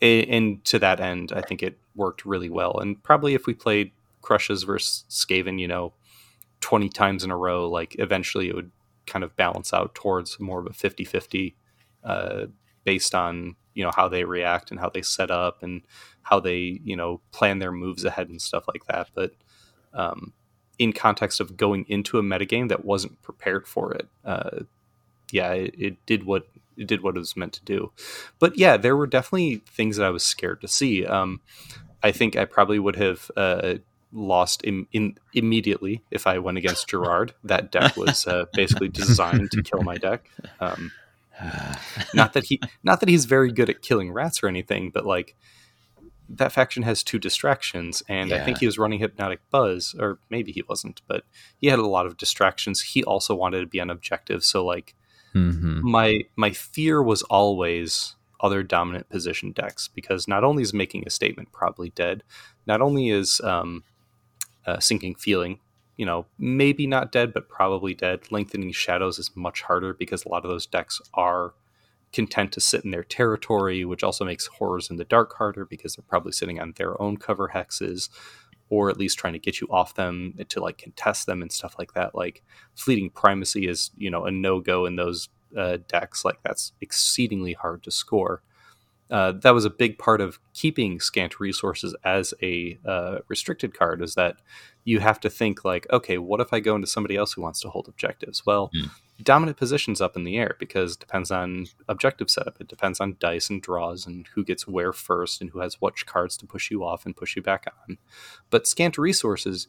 and, 0.00 0.28
and 0.28 0.64
to 0.66 0.78
that 0.78 1.00
end, 1.00 1.32
I 1.32 1.40
think 1.40 1.62
it 1.62 1.78
worked 1.94 2.26
really 2.26 2.50
well. 2.50 2.78
And 2.78 3.02
probably 3.02 3.34
if 3.34 3.46
we 3.46 3.54
played 3.54 3.92
Krushas 4.22 4.66
versus 4.66 5.04
Skaven, 5.08 5.58
you 5.58 5.68
know, 5.68 5.94
twenty 6.60 6.88
times 6.90 7.24
in 7.24 7.30
a 7.30 7.36
row, 7.36 7.68
like 7.68 7.96
eventually 7.98 8.48
it 8.48 8.54
would 8.54 8.70
kind 9.06 9.24
of 9.24 9.36
balance 9.36 9.72
out 9.72 9.94
towards 9.94 10.40
more 10.40 10.60
of 10.60 10.66
a 10.66 10.72
50 10.72 11.04
50 11.04 11.56
uh, 12.04 12.46
based 12.84 13.14
on 13.14 13.56
you 13.74 13.84
know 13.84 13.92
how 13.94 14.08
they 14.08 14.24
react 14.24 14.70
and 14.70 14.78
how 14.78 14.88
they 14.88 15.02
set 15.02 15.30
up 15.30 15.62
and 15.62 15.82
how 16.22 16.40
they 16.40 16.80
you 16.84 16.96
know 16.96 17.20
plan 17.32 17.58
their 17.58 17.72
moves 17.72 18.04
ahead 18.04 18.28
and 18.28 18.40
stuff 18.40 18.64
like 18.68 18.86
that. 18.86 19.08
But 19.14 19.32
um, 19.92 20.32
in 20.78 20.92
context 20.92 21.40
of 21.40 21.56
going 21.56 21.84
into 21.88 22.18
a 22.18 22.22
metagame 22.22 22.68
that 22.68 22.84
wasn't 22.84 23.20
prepared 23.22 23.66
for 23.66 23.92
it 23.92 24.08
uh, 24.24 24.60
yeah 25.30 25.52
it, 25.52 25.74
it, 25.78 26.06
did 26.06 26.24
what 26.24 26.48
it 26.76 26.86
did 26.86 27.02
what 27.02 27.16
it 27.16 27.20
was 27.20 27.36
meant 27.36 27.52
to 27.54 27.64
do. 27.64 27.92
But 28.38 28.58
yeah 28.58 28.76
there 28.76 28.96
were 28.96 29.06
definitely 29.06 29.62
things 29.66 29.96
that 29.96 30.06
i 30.06 30.10
was 30.10 30.24
scared 30.24 30.60
to 30.60 30.68
see. 30.68 31.06
Um, 31.06 31.40
i 32.02 32.12
think 32.12 32.36
i 32.36 32.44
probably 32.44 32.78
would 32.78 32.96
have 32.96 33.30
uh, 33.36 33.74
lost 34.12 34.62
in, 34.62 34.86
in, 34.92 35.16
immediately 35.32 36.02
if 36.10 36.26
i 36.26 36.38
went 36.38 36.58
against 36.58 36.88
gerard. 36.92 37.34
That 37.44 37.70
deck 37.70 37.96
was 37.96 38.26
uh, 38.26 38.46
basically 38.52 38.88
designed 38.88 39.50
to 39.52 39.62
kill 39.62 39.82
my 39.82 39.96
deck. 39.96 40.28
Um, 40.60 40.92
not 42.14 42.32
that 42.32 42.44
he 42.44 42.60
not 42.82 43.00
that 43.00 43.08
he's 43.08 43.24
very 43.24 43.52
good 43.52 43.70
at 43.70 43.82
killing 43.82 44.12
rats 44.12 44.42
or 44.42 44.48
anything, 44.48 44.90
but 44.90 45.06
like 45.06 45.36
that 46.28 46.52
faction 46.52 46.82
has 46.84 47.02
two 47.02 47.18
distractions, 47.18 48.02
and 48.08 48.30
yeah. 48.30 48.36
I 48.36 48.44
think 48.44 48.58
he 48.58 48.66
was 48.66 48.78
running 48.78 48.98
hypnotic 48.98 49.40
buzz, 49.50 49.94
or 49.98 50.18
maybe 50.30 50.52
he 50.52 50.62
wasn't, 50.68 51.02
but 51.06 51.24
he 51.58 51.66
had 51.66 51.78
a 51.78 51.86
lot 51.86 52.06
of 52.06 52.16
distractions. 52.16 52.80
He 52.80 53.04
also 53.04 53.34
wanted 53.34 53.60
to 53.60 53.66
be 53.66 53.78
an 53.78 53.90
objective, 53.90 54.42
so 54.42 54.64
like 54.64 54.94
mm-hmm. 55.34 55.80
my 55.88 56.22
my 56.36 56.50
fear 56.50 57.02
was 57.02 57.22
always 57.24 58.16
other 58.40 58.62
dominant 58.62 59.08
position 59.08 59.52
decks 59.52 59.88
because 59.88 60.28
not 60.28 60.44
only 60.44 60.62
is 60.62 60.74
making 60.74 61.04
a 61.06 61.10
statement 61.10 61.52
probably 61.52 61.90
dead, 61.90 62.22
not 62.66 62.80
only 62.80 63.08
is 63.08 63.40
um, 63.42 63.84
uh, 64.66 64.78
sinking 64.78 65.14
feeling 65.14 65.60
you 65.96 66.06
know, 66.06 66.26
maybe 66.38 66.86
not 66.86 67.12
dead, 67.12 67.32
but 67.32 67.48
probably 67.48 67.94
dead. 67.94 68.20
Lengthening 68.30 68.72
Shadows 68.72 69.18
is 69.18 69.30
much 69.34 69.62
harder 69.62 69.94
because 69.94 70.24
a 70.24 70.28
lot 70.28 70.44
of 70.44 70.50
those 70.50 70.66
decks 70.66 71.00
are 71.14 71.54
content 72.12 72.52
to 72.52 72.60
sit 72.60 72.84
in 72.84 72.90
their 72.90 73.04
territory, 73.04 73.84
which 73.84 74.02
also 74.02 74.24
makes 74.24 74.46
Horrors 74.46 74.90
in 74.90 74.96
the 74.96 75.04
Dark 75.04 75.34
harder 75.36 75.64
because 75.64 75.96
they're 75.96 76.04
probably 76.08 76.32
sitting 76.32 76.60
on 76.60 76.72
their 76.76 77.00
own 77.00 77.16
cover 77.16 77.50
hexes, 77.54 78.08
or 78.70 78.88
at 78.88 78.96
least 78.96 79.18
trying 79.18 79.32
to 79.34 79.38
get 79.38 79.60
you 79.60 79.68
off 79.70 79.94
them 79.94 80.34
to 80.48 80.60
like 80.60 80.78
contest 80.78 81.26
them 81.26 81.42
and 81.42 81.52
stuff 81.52 81.76
like 81.78 81.92
that. 81.94 82.14
Like 82.14 82.42
Fleeting 82.74 83.10
Primacy 83.10 83.68
is, 83.68 83.90
you 83.96 84.10
know, 84.10 84.24
a 84.24 84.30
no 84.30 84.60
go 84.60 84.86
in 84.86 84.96
those 84.96 85.28
uh, 85.56 85.78
decks. 85.88 86.24
Like 86.24 86.38
that's 86.42 86.72
exceedingly 86.80 87.52
hard 87.52 87.82
to 87.84 87.90
score. 87.90 88.42
Uh, 89.10 89.32
that 89.32 89.52
was 89.52 89.64
a 89.64 89.70
big 89.70 89.98
part 89.98 90.20
of 90.20 90.40
keeping 90.54 90.98
scant 90.98 91.38
resources 91.38 91.94
as 92.04 92.32
a 92.42 92.78
uh, 92.86 93.18
restricted 93.28 93.76
card 93.76 94.00
is 94.00 94.14
that 94.14 94.36
you 94.84 95.00
have 95.00 95.18
to 95.18 95.30
think 95.30 95.64
like 95.64 95.86
okay 95.90 96.18
what 96.18 96.40
if 96.40 96.52
i 96.52 96.60
go 96.60 96.74
into 96.74 96.86
somebody 96.86 97.16
else 97.16 97.32
who 97.32 97.42
wants 97.42 97.60
to 97.60 97.68
hold 97.68 97.88
objectives 97.88 98.44
well 98.46 98.70
mm. 98.74 98.88
dominant 99.22 99.56
positions 99.56 100.00
up 100.00 100.16
in 100.16 100.24
the 100.24 100.36
air 100.36 100.56
because 100.58 100.94
it 100.94 101.00
depends 101.00 101.30
on 101.30 101.66
objective 101.88 102.30
setup 102.30 102.60
it 102.60 102.68
depends 102.68 103.00
on 103.00 103.16
dice 103.18 103.50
and 103.50 103.62
draws 103.62 104.06
and 104.06 104.28
who 104.34 104.44
gets 104.44 104.68
where 104.68 104.92
first 104.92 105.40
and 105.40 105.50
who 105.50 105.60
has 105.60 105.80
which 105.80 106.06
cards 106.06 106.36
to 106.36 106.46
push 106.46 106.70
you 106.70 106.84
off 106.84 107.04
and 107.04 107.16
push 107.16 107.34
you 107.34 107.42
back 107.42 107.66
on 107.88 107.98
but 108.50 108.66
scant 108.66 108.96
resources 108.96 109.68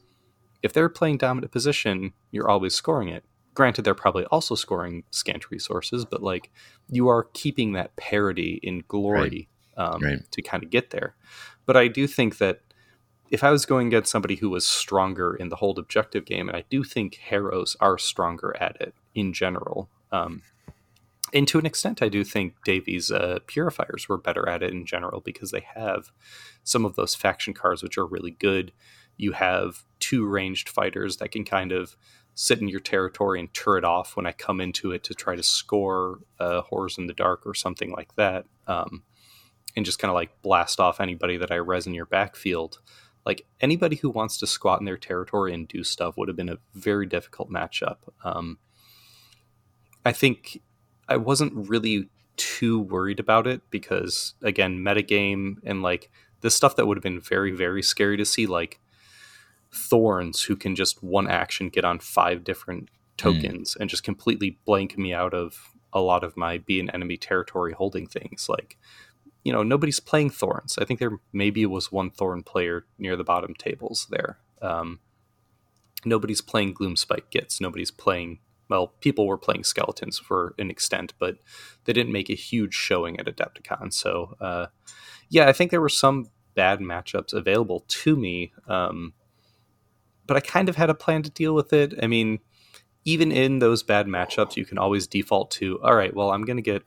if 0.61 0.73
they're 0.73 0.89
playing 0.89 1.17
dominant 1.17 1.51
position 1.51 2.13
you're 2.31 2.49
always 2.49 2.75
scoring 2.75 3.09
it 3.09 3.23
granted 3.53 3.83
they're 3.83 3.95
probably 3.95 4.25
also 4.25 4.53
scoring 4.53 5.03
scant 5.11 5.49
resources 5.49 6.05
but 6.05 6.21
like 6.21 6.51
you 6.89 7.07
are 7.07 7.23
keeping 7.33 7.71
that 7.73 7.95
parity 7.95 8.59
in 8.61 8.83
glory 8.87 9.19
right. 9.19 9.47
Um, 9.77 10.01
right. 10.01 10.31
to 10.31 10.41
kind 10.41 10.63
of 10.63 10.69
get 10.69 10.91
there 10.91 11.15
but 11.65 11.75
i 11.75 11.89
do 11.89 12.07
think 12.07 12.37
that 12.37 12.61
if 13.29 13.43
i 13.43 13.51
was 13.51 13.65
going 13.65 13.87
against 13.87 14.11
somebody 14.11 14.35
who 14.35 14.49
was 14.49 14.65
stronger 14.65 15.35
in 15.35 15.49
the 15.49 15.57
hold 15.57 15.79
objective 15.79 16.25
game 16.25 16.47
and 16.47 16.57
i 16.57 16.63
do 16.69 16.83
think 16.83 17.15
harrows 17.15 17.75
are 17.79 17.97
stronger 17.97 18.55
at 18.59 18.79
it 18.79 18.93
in 19.13 19.33
general. 19.33 19.89
Um, 20.11 20.41
and 21.33 21.47
to 21.47 21.59
an 21.59 21.65
extent 21.65 22.01
i 22.01 22.09
do 22.09 22.23
think 22.23 22.53
Davey's 22.63 23.11
uh, 23.11 23.39
purifiers 23.47 24.07
were 24.07 24.17
better 24.17 24.47
at 24.47 24.63
it 24.63 24.73
in 24.73 24.85
general 24.85 25.21
because 25.21 25.51
they 25.51 25.65
have 25.75 26.11
some 26.63 26.85
of 26.85 26.95
those 26.95 27.15
faction 27.15 27.53
cards 27.53 27.81
which 27.81 27.97
are 27.97 28.05
really 28.05 28.31
good. 28.31 28.73
You 29.17 29.31
have 29.31 29.83
two 29.99 30.27
ranged 30.27 30.67
fighters 30.67 31.17
that 31.17 31.31
can 31.31 31.45
kind 31.45 31.71
of 31.71 31.95
sit 32.33 32.59
in 32.59 32.67
your 32.67 32.81
territory 32.81 33.39
and 33.39 33.53
turret 33.53 33.85
off 33.85 34.17
when 34.17 34.27
I 34.27 34.33
come 34.33 34.59
into 34.59 34.91
it 34.91 35.03
to 35.05 35.13
try 35.13 35.35
to 35.35 35.43
score 35.43 36.19
uh, 36.39 36.61
horrors 36.61 36.97
in 36.97 37.07
the 37.07 37.13
dark 37.13 37.45
or 37.45 37.53
something 37.53 37.91
like 37.91 38.13
that, 38.15 38.45
um, 38.67 39.03
and 39.75 39.85
just 39.85 39.99
kind 39.99 40.09
of 40.09 40.15
like 40.15 40.41
blast 40.41 40.79
off 40.81 40.99
anybody 40.99 41.37
that 41.37 41.51
I 41.51 41.55
res 41.55 41.87
in 41.87 41.93
your 41.93 42.05
backfield. 42.05 42.79
Like 43.25 43.45
anybody 43.59 43.95
who 43.95 44.09
wants 44.09 44.37
to 44.39 44.47
squat 44.47 44.79
in 44.79 44.85
their 44.85 44.97
territory 44.97 45.53
and 45.53 45.67
do 45.67 45.83
stuff 45.83 46.15
would 46.17 46.27
have 46.27 46.37
been 46.37 46.49
a 46.49 46.59
very 46.73 47.05
difficult 47.05 47.49
matchup. 47.49 47.97
Um, 48.23 48.59
I 50.05 50.11
think 50.11 50.61
I 51.07 51.17
wasn't 51.17 51.69
really 51.69 52.09
too 52.37 52.79
worried 52.79 53.19
about 53.19 53.47
it 53.47 53.61
because 53.69 54.35
again, 54.41 54.79
metagame 54.79 55.55
and 55.63 55.81
like 55.81 56.11
the 56.41 56.51
stuff 56.51 56.75
that 56.75 56.85
would 56.85 56.97
have 56.97 57.03
been 57.03 57.19
very 57.19 57.51
very 57.51 57.81
scary 57.81 58.17
to 58.17 58.25
see, 58.25 58.45
like 58.45 58.79
thorns 59.73 60.43
who 60.43 60.55
can 60.55 60.75
just 60.75 61.03
one 61.03 61.27
action 61.27 61.69
get 61.69 61.85
on 61.85 61.99
five 61.99 62.43
different 62.43 62.89
tokens 63.17 63.73
mm. 63.73 63.81
and 63.81 63.89
just 63.89 64.03
completely 64.03 64.57
blank 64.65 64.97
me 64.97 65.13
out 65.13 65.33
of 65.33 65.71
a 65.93 66.01
lot 66.01 66.23
of 66.23 66.35
my 66.35 66.57
be 66.57 66.79
an 66.79 66.89
enemy 66.91 67.17
territory 67.17 67.73
holding 67.73 68.05
things 68.05 68.47
like 68.49 68.77
you 69.45 69.53
know 69.53 69.63
nobody's 69.63 70.01
playing 70.01 70.31
thorns. 70.31 70.77
I 70.77 70.83
think 70.83 70.99
there 70.99 71.19
maybe 71.31 71.65
was 71.65 71.91
one 71.91 72.09
thorn 72.09 72.43
player 72.43 72.85
near 72.99 73.15
the 73.15 73.23
bottom 73.23 73.53
tables 73.53 74.07
there. 74.09 74.39
Um, 74.61 74.99
nobody's 76.03 76.41
playing 76.41 76.73
gloomspite 76.73 77.29
gits. 77.29 77.61
Nobody's 77.61 77.91
playing 77.91 78.39
well 78.67 78.87
people 78.99 79.27
were 79.27 79.37
playing 79.37 79.63
skeletons 79.63 80.17
for 80.17 80.55
an 80.57 80.71
extent 80.71 81.13
but 81.19 81.37
they 81.83 81.93
didn't 81.93 82.11
make 82.11 82.31
a 82.31 82.35
huge 82.35 82.73
showing 82.73 83.17
at 83.19 83.27
adepticon. 83.27 83.93
So 83.93 84.35
uh, 84.41 84.65
yeah 85.29 85.47
i 85.47 85.53
think 85.53 85.69
there 85.71 85.81
were 85.81 85.89
some 85.89 86.29
bad 86.55 86.79
matchups 86.79 87.31
available 87.31 87.85
to 87.87 88.15
me 88.15 88.51
um, 88.67 89.13
but 90.27 90.37
I 90.37 90.39
kind 90.39 90.69
of 90.69 90.75
had 90.75 90.89
a 90.89 90.95
plan 90.95 91.23
to 91.23 91.29
deal 91.29 91.53
with 91.53 91.73
it. 91.73 91.93
I 92.01 92.07
mean, 92.07 92.39
even 93.03 93.31
in 93.31 93.59
those 93.59 93.83
bad 93.83 94.07
matchups, 94.07 94.55
you 94.55 94.65
can 94.65 94.77
always 94.77 95.07
default 95.07 95.51
to, 95.51 95.79
all 95.83 95.95
right, 95.95 96.15
well, 96.15 96.31
I'm 96.31 96.43
going 96.43 96.57
to 96.57 96.63
get 96.63 96.83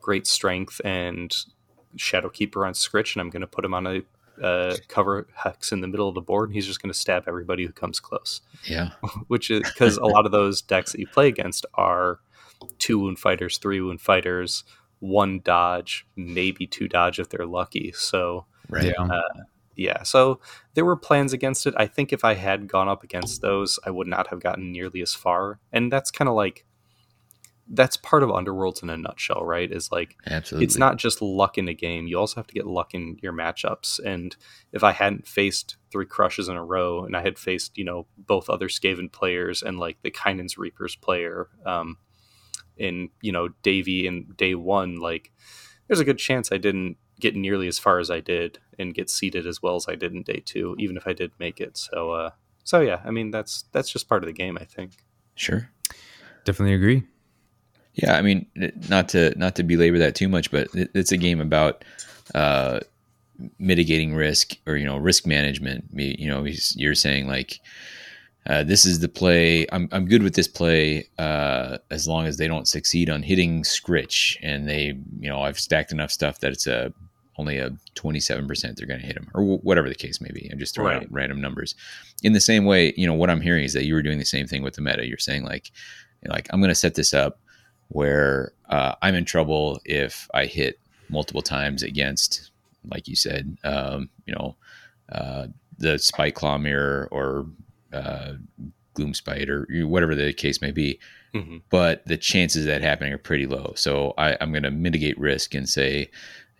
great 0.00 0.26
strength 0.26 0.80
and 0.84 1.34
Shadowkeeper 1.96 2.66
on 2.66 2.72
Skritch, 2.72 3.14
and 3.14 3.20
I'm 3.20 3.30
going 3.30 3.40
to 3.40 3.46
put 3.46 3.64
him 3.64 3.74
on 3.74 3.86
a 3.86 4.02
uh, 4.42 4.76
cover 4.88 5.26
hex 5.34 5.72
in 5.72 5.80
the 5.80 5.88
middle 5.88 6.08
of 6.08 6.14
the 6.14 6.20
board, 6.20 6.48
and 6.48 6.54
he's 6.54 6.66
just 6.66 6.82
going 6.82 6.92
to 6.92 6.98
stab 6.98 7.24
everybody 7.26 7.64
who 7.64 7.72
comes 7.72 8.00
close. 8.00 8.40
Yeah. 8.64 8.90
Which 9.28 9.50
is 9.50 9.62
because 9.62 9.96
a 9.96 10.04
lot 10.04 10.26
of 10.26 10.32
those 10.32 10.62
decks 10.62 10.92
that 10.92 11.00
you 11.00 11.06
play 11.06 11.28
against 11.28 11.66
are 11.74 12.20
two 12.78 12.98
wound 12.98 13.18
fighters, 13.18 13.58
three 13.58 13.80
wound 13.80 14.00
fighters, 14.00 14.64
one 15.00 15.40
dodge, 15.40 16.06
maybe 16.16 16.66
two 16.66 16.88
dodge 16.88 17.18
if 17.18 17.28
they're 17.28 17.46
lucky. 17.46 17.92
So, 17.92 18.46
right. 18.68 18.94
Uh, 18.96 19.20
yeah, 19.76 20.02
so 20.04 20.40
there 20.72 20.86
were 20.86 20.96
plans 20.96 21.34
against 21.34 21.66
it. 21.66 21.74
I 21.76 21.86
think 21.86 22.12
if 22.12 22.24
I 22.24 22.34
had 22.34 22.66
gone 22.66 22.88
up 22.88 23.04
against 23.04 23.42
those, 23.42 23.78
I 23.84 23.90
would 23.90 24.06
not 24.06 24.28
have 24.28 24.40
gotten 24.40 24.72
nearly 24.72 25.02
as 25.02 25.12
far. 25.12 25.58
And 25.70 25.92
that's 25.92 26.10
kind 26.10 26.28
of 26.28 26.34
like 26.34 26.64
that's 27.68 27.96
part 27.96 28.22
of 28.22 28.30
Underworlds 28.30 28.82
in 28.82 28.90
a 28.90 28.96
nutshell, 28.96 29.44
right? 29.44 29.70
Is 29.70 29.90
like 29.90 30.16
Absolutely. 30.26 30.64
it's 30.64 30.78
not 30.78 30.98
just 30.98 31.20
luck 31.20 31.58
in 31.58 31.68
a 31.68 31.74
game. 31.74 32.06
You 32.06 32.18
also 32.18 32.36
have 32.36 32.46
to 32.46 32.54
get 32.54 32.66
luck 32.66 32.94
in 32.94 33.18
your 33.22 33.32
matchups. 33.32 33.98
And 34.04 34.36
if 34.72 34.84
I 34.84 34.92
hadn't 34.92 35.26
faced 35.26 35.76
three 35.90 36.06
Krushas 36.06 36.48
in 36.48 36.56
a 36.56 36.64
row 36.64 37.04
and 37.04 37.16
I 37.16 37.22
had 37.22 37.38
faced, 37.38 37.76
you 37.76 37.84
know, 37.84 38.06
both 38.16 38.48
other 38.48 38.68
Skaven 38.68 39.10
players 39.10 39.62
and 39.62 39.78
like 39.78 39.98
the 40.02 40.10
Kainan's 40.10 40.56
Reapers 40.56 40.94
player, 40.96 41.48
um, 41.64 41.98
in, 42.76 43.08
you 43.20 43.32
know, 43.32 43.48
Davy 43.62 44.06
in 44.06 44.26
day 44.36 44.54
one, 44.54 44.96
like 44.96 45.32
there's 45.88 46.00
a 46.00 46.04
good 46.04 46.18
chance 46.18 46.52
I 46.52 46.58
didn't 46.58 46.98
get 47.18 47.34
nearly 47.34 47.66
as 47.66 47.78
far 47.78 47.98
as 47.98 48.10
I 48.10 48.20
did 48.20 48.58
and 48.78 48.94
get 48.94 49.10
seated 49.10 49.46
as 49.46 49.62
well 49.62 49.76
as 49.76 49.86
I 49.88 49.94
did 49.94 50.12
in 50.12 50.22
day 50.22 50.42
two, 50.44 50.76
even 50.78 50.96
if 50.96 51.06
I 51.06 51.14
did 51.14 51.32
make 51.38 51.60
it. 51.60 51.76
So, 51.76 52.12
uh, 52.12 52.30
so 52.64 52.80
yeah, 52.80 53.00
I 53.04 53.10
mean 53.10 53.30
that's 53.30 53.64
that's 53.72 53.90
just 53.90 54.08
part 54.08 54.22
of 54.22 54.26
the 54.26 54.32
game, 54.32 54.58
I 54.60 54.64
think. 54.64 54.92
Sure, 55.34 55.70
definitely 56.44 56.74
agree. 56.74 57.04
Yeah, 57.96 58.16
I 58.16 58.22
mean, 58.22 58.46
not 58.88 59.08
to 59.10 59.36
not 59.38 59.56
to 59.56 59.62
belabor 59.62 59.98
that 59.98 60.14
too 60.14 60.28
much, 60.28 60.50
but 60.50 60.68
it's 60.74 61.12
a 61.12 61.16
game 61.16 61.40
about 61.40 61.84
uh, 62.34 62.80
mitigating 63.58 64.14
risk 64.14 64.54
or 64.66 64.76
you 64.76 64.84
know 64.84 64.98
risk 64.98 65.26
management. 65.26 65.86
You 65.92 66.28
know, 66.28 66.46
you're 66.74 66.94
saying 66.94 67.26
like. 67.26 67.60
Uh, 68.48 68.62
this 68.62 68.86
is 68.86 69.00
the 69.00 69.08
play. 69.08 69.66
I'm, 69.72 69.88
I'm 69.90 70.06
good 70.06 70.22
with 70.22 70.36
this 70.36 70.46
play 70.46 71.08
uh, 71.18 71.78
as 71.90 72.06
long 72.06 72.26
as 72.26 72.36
they 72.36 72.46
don't 72.46 72.68
succeed 72.68 73.10
on 73.10 73.24
hitting 73.24 73.64
Skritch 73.64 74.36
and 74.40 74.68
they, 74.68 74.96
you 75.18 75.28
know, 75.28 75.42
I've 75.42 75.58
stacked 75.58 75.90
enough 75.90 76.12
stuff 76.12 76.38
that 76.38 76.52
it's 76.52 76.68
a 76.68 76.94
only 77.38 77.58
a 77.58 77.70
27% 77.96 78.76
they're 78.76 78.86
going 78.86 79.00
to 79.00 79.06
hit 79.06 79.16
them 79.16 79.28
or 79.34 79.58
whatever 79.58 79.88
the 79.88 79.96
case 79.96 80.20
may 80.20 80.30
be. 80.30 80.48
I'm 80.50 80.58
just 80.58 80.76
throwing 80.76 80.94
right. 80.94 81.02
out 81.02 81.12
random 81.12 81.40
numbers. 81.40 81.74
In 82.22 82.32
the 82.34 82.40
same 82.40 82.64
way, 82.64 82.94
you 82.96 83.06
know, 83.06 83.14
what 83.14 83.30
I'm 83.30 83.40
hearing 83.40 83.64
is 83.64 83.72
that 83.72 83.84
you 83.84 83.94
were 83.94 84.02
doing 84.02 84.18
the 84.18 84.24
same 84.24 84.46
thing 84.46 84.62
with 84.62 84.74
the 84.74 84.80
meta. 84.80 85.06
You're 85.06 85.18
saying 85.18 85.44
like, 85.44 85.70
like 86.26 86.46
I'm 86.52 86.60
going 86.60 86.68
to 86.68 86.74
set 86.74 86.94
this 86.94 87.12
up 87.12 87.40
where 87.88 88.52
uh, 88.68 88.94
I'm 89.02 89.14
in 89.14 89.24
trouble 89.24 89.80
if 89.84 90.28
I 90.34 90.46
hit 90.46 90.78
multiple 91.08 91.42
times 91.42 91.82
against, 91.82 92.50
like 92.90 93.06
you 93.08 93.16
said, 93.16 93.56
um, 93.64 94.08
you 94.26 94.34
know, 94.34 94.56
uh, 95.12 95.46
the 95.78 95.94
Spiteclaw 95.94 96.60
mirror 96.60 97.08
or 97.10 97.46
uh, 97.92 98.32
gloomspite 98.94 99.48
or 99.48 99.66
whatever 99.86 100.14
the 100.14 100.32
case 100.32 100.60
may 100.60 100.72
be. 100.72 100.98
Mhm. 101.34 101.60
but 101.68 102.02
the 102.06 102.16
chances 102.16 102.62
of 102.62 102.68
that 102.68 102.80
happening 102.80 103.12
are 103.12 103.18
pretty 103.18 103.46
low. 103.46 103.74
So 103.76 104.14
I, 104.16 104.38
I'm 104.40 104.52
going 104.52 104.62
to 104.62 104.70
mitigate 104.70 105.18
risk 105.18 105.54
and 105.54 105.68
say, 105.68 106.10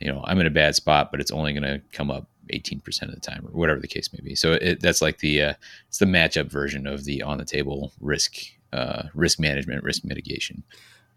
you 0.01 0.13
know, 0.13 0.23
I'm 0.27 0.39
in 0.39 0.47
a 0.47 0.51
bad 0.51 0.75
spot, 0.75 1.11
but 1.11 1.19
it's 1.19 1.31
only 1.31 1.55
going 1.55 1.63
to 1.63 1.81
come 1.93 2.11
up 2.11 2.29
18% 2.53 2.85
of 3.03 3.15
the 3.15 3.21
time 3.21 3.47
or 3.47 3.53
whatever 3.57 3.81
the 3.81 3.89
case 3.89 4.13
may 4.13 4.21
be. 4.23 4.35
So 4.35 4.53
it, 4.53 4.81
that's 4.81 5.01
like 5.01 5.21
the, 5.21 5.41
uh, 5.41 5.55
it's 5.89 5.97
the 5.99 6.05
matchup 6.05 6.51
version 6.51 6.87
of 6.87 7.05
the 7.05 7.23
on 7.23 7.39
the 7.39 7.47
table 7.47 7.93
risk, 8.01 8.35
uh, 8.75 9.05
risk 9.15 9.41
management, 9.41 9.83
risk 9.83 10.05
mitigation. 10.05 10.63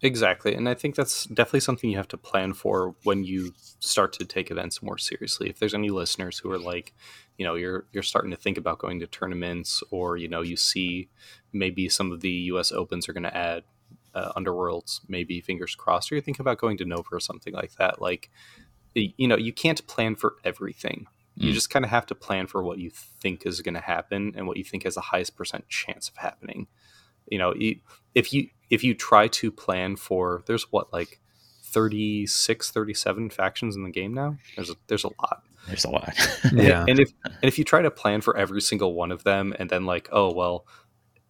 Exactly. 0.02 0.56
And 0.56 0.70
I 0.70 0.76
think 0.76 0.96
that's 0.96 1.26
definitely 1.26 1.60
something 1.60 1.90
you 1.90 1.98
have 1.98 2.08
to 2.10 2.18
plan 2.18 2.54
for 2.54 2.96
when 3.04 3.26
you 3.26 3.54
start 3.80 4.14
to 4.14 4.26
take 4.26 4.50
events 4.50 4.82
more 4.82 4.98
seriously. 4.98 5.50
If 5.50 5.60
there's 5.60 5.74
any 5.74 5.90
listeners 5.90 6.40
who 6.40 6.50
are 6.52 6.58
like, 6.58 6.94
you 7.38 7.46
know, 7.46 7.56
you're 7.56 7.86
you're 7.92 8.04
starting 8.04 8.32
to 8.32 8.38
think 8.38 8.58
about 8.58 8.80
going 8.80 9.02
to 9.02 9.08
tournaments 9.08 9.84
or, 9.92 10.16
you 10.16 10.30
know, 10.30 10.42
you 10.42 10.56
see 10.56 11.10
maybe 11.52 11.90
some 11.90 12.12
of 12.14 12.22
the 12.22 12.32
US 12.32 12.72
Opens 12.72 13.10
are 13.10 13.14
going 13.14 13.24
to 13.24 13.36
add 13.36 13.64
uh, 14.16 14.32
underworlds, 14.38 15.02
maybe 15.10 15.42
fingers 15.42 15.76
crossed, 15.76 16.12
or 16.12 16.16
you 16.16 16.22
think 16.22 16.40
about 16.40 16.58
going 16.60 16.78
to 16.78 16.86
Nova 16.86 17.10
or 17.12 17.20
something 17.20 17.54
like 17.54 17.74
that. 17.76 18.02
Like, 18.02 18.30
you 18.96 19.28
know, 19.28 19.38
you 19.38 19.54
can't 19.54 19.86
plan 19.88 20.16
for 20.16 20.36
everything. 20.44 21.08
You 21.36 21.52
Mm. 21.52 21.54
just 21.54 21.70
kind 21.70 21.86
of 21.86 21.92
have 21.92 22.06
to 22.08 22.16
plan 22.16 22.48
for 22.48 22.64
what 22.64 22.80
you 22.80 22.90
think 22.90 23.46
is 23.46 23.62
going 23.62 23.76
to 23.76 23.82
happen 23.82 24.34
and 24.36 24.46
what 24.48 24.58
you 24.58 24.64
think 24.64 24.84
has 24.84 24.96
the 24.96 25.02
highest 25.02 25.36
percent 25.38 25.70
chance 25.70 26.10
of 26.10 26.18
happening. 26.18 26.68
You 27.30 27.38
know, 27.38 27.54
if 28.16 28.34
you 28.34 28.50
if 28.70 28.84
you 28.84 28.94
try 28.94 29.28
to 29.28 29.52
plan 29.52 29.96
for 29.96 30.44
there's 30.48 30.72
what 30.72 30.92
like 30.94 31.20
36 31.64 32.72
37 32.72 33.30
factions 33.30 33.76
in 33.76 33.84
the 33.84 33.90
game 33.92 34.14
now 34.14 34.36
there's 34.56 34.70
a, 34.70 34.76
there's 34.88 35.04
a 35.04 35.08
lot 35.22 35.44
There's 35.68 35.86
a 35.86 35.90
lot. 35.90 36.14
Yeah. 36.54 36.84
and 36.90 37.00
if 37.00 37.12
and 37.24 37.44
if 37.44 37.58
you 37.60 37.64
try 37.64 37.82
to 37.82 37.92
plan 37.92 38.22
for 38.22 38.36
every 38.36 38.62
single 38.62 38.94
one 38.94 39.12
of 39.12 39.24
them 39.24 39.54
and 39.60 39.70
then 39.70 39.86
like 39.86 40.10
oh 40.12 40.34
well 40.34 40.66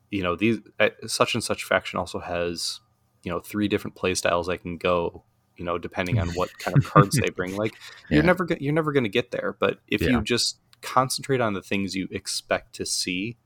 you 0.10 0.24
know 0.24 0.36
these 0.36 0.60
uh, 0.80 0.90
such 1.08 1.34
and 1.34 1.44
such 1.44 1.64
faction 1.66 2.00
also 2.00 2.20
has 2.20 2.80
you 3.24 3.32
know 3.32 3.40
three 3.40 3.68
different 3.68 3.96
play 3.96 4.16
styles 4.16 4.48
i 4.50 4.56
can 4.58 4.78
go 4.78 5.24
you 5.58 5.66
know 5.66 5.78
depending 5.78 6.20
on 6.20 6.30
what 6.30 6.58
kind 6.60 6.78
of 6.78 6.86
cards 6.86 7.20
they 7.20 7.30
bring 7.30 7.56
like 7.58 7.74
you're 8.10 8.22
Yeah. 8.22 8.26
never 8.26 8.46
go- 8.46 8.56
you're 8.60 8.74
never 8.74 8.92
going 8.94 9.04
to 9.04 9.10
get 9.10 9.32
there 9.32 9.56
but 9.60 9.80
if 9.88 10.02
Yeah. 10.02 10.10
you 10.12 10.22
just 10.22 10.58
concentrate 10.82 11.42
on 11.42 11.54
the 11.54 11.62
things 11.62 11.96
you 11.96 12.08
expect 12.12 12.74
to 12.76 12.86
see 12.86 13.38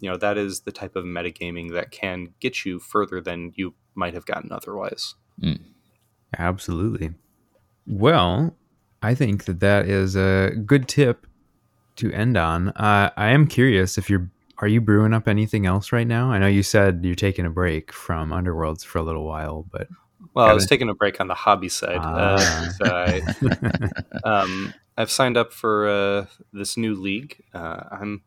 you 0.00 0.10
know 0.10 0.16
that 0.16 0.36
is 0.36 0.60
the 0.60 0.72
type 0.72 0.96
of 0.96 1.04
metagaming 1.04 1.72
that 1.72 1.90
can 1.90 2.28
get 2.40 2.64
you 2.64 2.78
further 2.78 3.20
than 3.20 3.52
you 3.54 3.74
might 3.94 4.14
have 4.14 4.26
gotten 4.26 4.50
otherwise 4.52 5.14
Absolutely. 6.38 7.12
Well, 7.86 8.56
I 9.02 9.14
think 9.14 9.44
that 9.46 9.60
that 9.60 9.86
is 9.86 10.16
a 10.16 10.52
good 10.64 10.86
tip 10.88 11.26
to 11.96 12.12
end 12.12 12.36
on. 12.36 12.68
Uh, 12.70 13.10
I 13.16 13.30
am 13.30 13.46
curious 13.46 13.98
if 13.98 14.08
you're 14.08 14.30
are 14.58 14.68
you 14.68 14.82
brewing 14.82 15.14
up 15.14 15.26
anything 15.26 15.64
else 15.64 15.90
right 15.90 16.06
now? 16.06 16.30
I 16.30 16.38
know 16.38 16.46
you 16.46 16.62
said 16.62 17.00
you're 17.02 17.14
taking 17.14 17.46
a 17.46 17.50
break 17.50 17.92
from 17.92 18.28
Underworlds 18.30 18.84
for 18.84 18.98
a 18.98 19.02
little 19.02 19.24
while, 19.24 19.64
but 19.70 19.88
well 20.34 20.46
i 20.46 20.52
was 20.52 20.66
taking 20.66 20.90
a 20.90 20.94
break 20.94 21.18
on 21.18 21.28
the 21.28 21.34
hobby 21.34 21.70
side 21.70 21.98
Ah. 21.98 22.34
uh, 22.34 22.68
so 22.72 22.84
I, 22.84 23.22
um, 24.28 24.74
I've 24.98 25.10
signed 25.10 25.38
up 25.38 25.54
for 25.54 25.88
uh, 25.88 26.26
this 26.52 26.76
new 26.76 26.94
league. 26.94 27.42
Uh, 27.54 27.84
I'm 27.90 28.22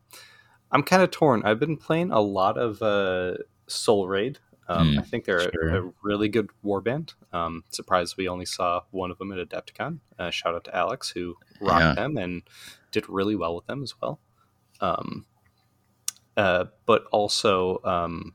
I'm 0.74 0.82
kind 0.82 1.02
of 1.02 1.10
torn. 1.10 1.42
I've 1.44 1.58
been 1.60 1.76
playing 1.78 2.10
a 2.10 2.20
lot 2.20 2.58
of 2.58 2.82
uh, 2.82 3.36
Soul 3.68 4.06
Raid. 4.08 4.38
Um, 4.68 4.92
Mm, 4.94 4.98
I 4.98 5.02
think 5.02 5.24
they're 5.24 5.40
sure. 5.52 5.68
a, 5.68 5.86
a 5.86 5.92
really 6.02 6.28
good 6.28 6.48
warband. 6.64 7.14
Um, 7.32 7.64
surprised 7.70 8.16
we 8.16 8.28
only 8.28 8.46
saw 8.46 8.80
one 8.90 9.10
of 9.10 9.18
them 9.18 9.30
at 9.32 9.38
Adepticon. 9.48 10.00
Uh, 10.18 10.30
shout 10.30 10.54
out 10.54 10.64
to 10.64 10.74
Alex 10.76 11.10
who 11.10 11.36
rocked 11.60 11.82
Yeah. 11.82 11.94
them 11.94 12.16
and 12.16 12.42
did 12.90 13.08
really 13.08 13.36
well 13.36 13.54
with 13.54 13.66
them 13.66 13.82
as 13.82 13.94
well. 14.00 14.20
Um, 14.80 15.26
uh, 16.36 16.64
but 16.86 17.04
also, 17.12 17.80
um, 17.84 18.34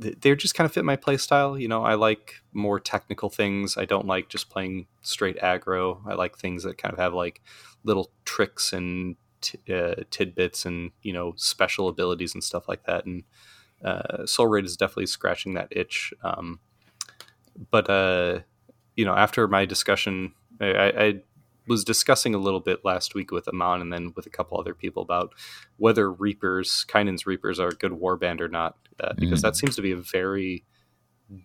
th- 0.00 0.16
they 0.20 0.34
just 0.34 0.54
kind 0.54 0.64
of 0.66 0.72
fit 0.72 0.84
my 0.84 0.96
play 0.96 1.16
style. 1.16 1.58
You 1.58 1.68
know, 1.68 1.84
I 1.84 1.94
like 1.94 2.36
more 2.52 2.80
technical 2.80 3.28
things. 3.30 3.76
I 3.76 3.84
don't 3.84 4.06
like 4.06 4.28
just 4.28 4.48
playing 4.50 4.86
straight 5.02 5.38
aggro. 5.38 6.00
I 6.06 6.14
like 6.14 6.36
things 6.38 6.62
that 6.64 6.78
kind 6.78 6.92
of 6.92 6.98
have 6.98 7.14
like 7.14 7.42
little 7.84 8.10
tricks 8.24 8.72
and 8.72 9.16
t- 9.44 9.72
uh, 9.72 9.94
tidbits 10.10 10.64
and 10.66 10.90
you 11.02 11.12
know 11.12 11.32
special 11.36 11.88
abilities 11.88 12.34
and 12.34 12.42
stuff 12.42 12.68
like 12.68 12.84
that. 12.84 13.04
And 13.06 13.22
uh, 13.84 14.26
Soul 14.26 14.46
Raid 14.48 14.64
is 14.64 14.76
definitely 14.76 15.06
scratching 15.06 15.54
that 15.54 15.68
itch. 15.70 16.12
Um, 16.22 16.60
but 17.70 17.88
uh, 17.88 18.40
you 18.96 19.04
know, 19.04 19.14
after 19.14 19.46
my 19.48 19.64
discussion, 19.64 20.32
I, 20.60 20.66
I, 20.66 21.04
I 21.04 21.14
was 21.68 21.84
discussing 21.84 22.34
a 22.34 22.38
little 22.38 22.60
bit 22.60 22.84
last 22.84 23.14
week 23.14 23.30
with 23.30 23.48
Amon 23.48 23.80
and 23.80 23.92
then 23.92 24.12
with 24.16 24.26
a 24.26 24.30
couple 24.30 24.58
other 24.58 24.74
people 24.74 25.02
about 25.02 25.34
whether 25.76 26.10
Reapers, 26.12 26.84
Kainan's 26.88 27.26
Reapers, 27.26 27.58
are 27.60 27.68
a 27.68 27.74
good 27.74 27.92
warband 27.92 28.40
or 28.40 28.48
not, 28.48 28.76
uh, 29.00 29.12
because 29.18 29.40
Mm. 29.40 29.42
that 29.42 29.56
seems 29.56 29.76
to 29.76 29.82
be 29.82 29.92
a 29.92 29.96
very 29.96 30.64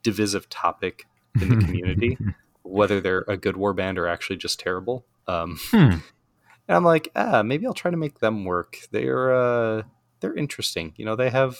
divisive 0.03 0.49
topic 0.49 1.05
in 1.41 1.49
the 1.49 1.65
community. 1.65 2.17
whether 2.63 2.99
they're 3.01 3.25
a 3.27 3.37
good 3.37 3.55
warband 3.55 3.97
or 3.97 4.07
actually 4.07 4.35
just 4.37 4.59
terrible. 4.59 5.05
Um, 5.27 5.57
Hmm. 5.71 5.95
And 6.69 6.75
I'm 6.75 6.83
like, 6.83 7.09
ah, 7.15 7.41
maybe 7.41 7.65
I'll 7.65 7.73
try 7.73 7.89
to 7.89 7.97
make 7.97 8.19
them 8.19 8.45
work. 8.45 8.77
They're 8.91 9.33
uh, 9.33 9.83
they're 10.19 10.35
interesting. 10.35 10.93
You 10.97 11.05
know, 11.05 11.15
they 11.15 11.31
have, 11.31 11.57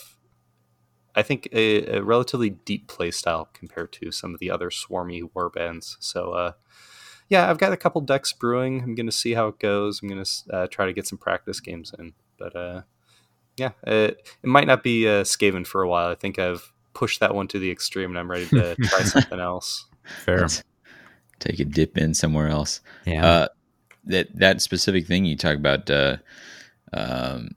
I 1.16 1.22
think, 1.22 1.48
a, 1.50 1.96
a 1.96 2.02
relatively 2.02 2.50
deep 2.50 2.86
play 2.86 3.10
style 3.10 3.48
compared 3.52 3.92
to 3.94 4.12
some 4.12 4.32
of 4.34 4.38
the 4.38 4.52
other 4.52 4.70
swarmy 4.70 5.28
warbands. 5.34 5.96
So, 5.98 6.30
uh, 6.30 6.52
yeah, 7.28 7.50
I've 7.50 7.58
got 7.58 7.72
a 7.72 7.76
couple 7.76 8.00
decks 8.02 8.32
brewing. 8.32 8.82
I'm 8.82 8.94
going 8.94 9.06
to 9.06 9.12
see 9.12 9.34
how 9.34 9.48
it 9.48 9.58
goes. 9.58 10.00
I'm 10.00 10.08
going 10.08 10.24
to 10.24 10.54
uh, 10.54 10.66
try 10.68 10.86
to 10.86 10.92
get 10.92 11.08
some 11.08 11.18
practice 11.18 11.58
games 11.58 11.92
in. 11.98 12.12
But 12.38 12.54
uh, 12.54 12.82
yeah, 13.56 13.70
it, 13.82 14.28
it 14.44 14.46
might 14.46 14.68
not 14.68 14.84
be 14.84 15.08
uh, 15.08 15.24
Skaven 15.24 15.66
for 15.66 15.82
a 15.82 15.88
while. 15.88 16.08
I 16.08 16.14
think 16.14 16.38
I've 16.38 16.72
pushed 16.94 17.18
that 17.18 17.34
one 17.34 17.48
to 17.48 17.58
the 17.58 17.70
extreme, 17.70 18.10
and 18.10 18.18
I'm 18.18 18.30
ready 18.30 18.46
to 18.46 18.76
try 18.76 19.02
something 19.02 19.40
else. 19.40 19.86
Fair. 20.24 20.42
Let's 20.42 20.62
take 21.40 21.58
a 21.58 21.64
dip 21.64 21.98
in 21.98 22.14
somewhere 22.14 22.46
else. 22.46 22.80
Yeah. 23.04 23.48
That 24.04 24.28
that 24.34 24.62
specific 24.62 25.06
thing 25.06 25.24
you 25.24 25.36
talk 25.36 25.56
about, 25.56 25.90
uh, 25.90 26.16
um, 26.92 27.50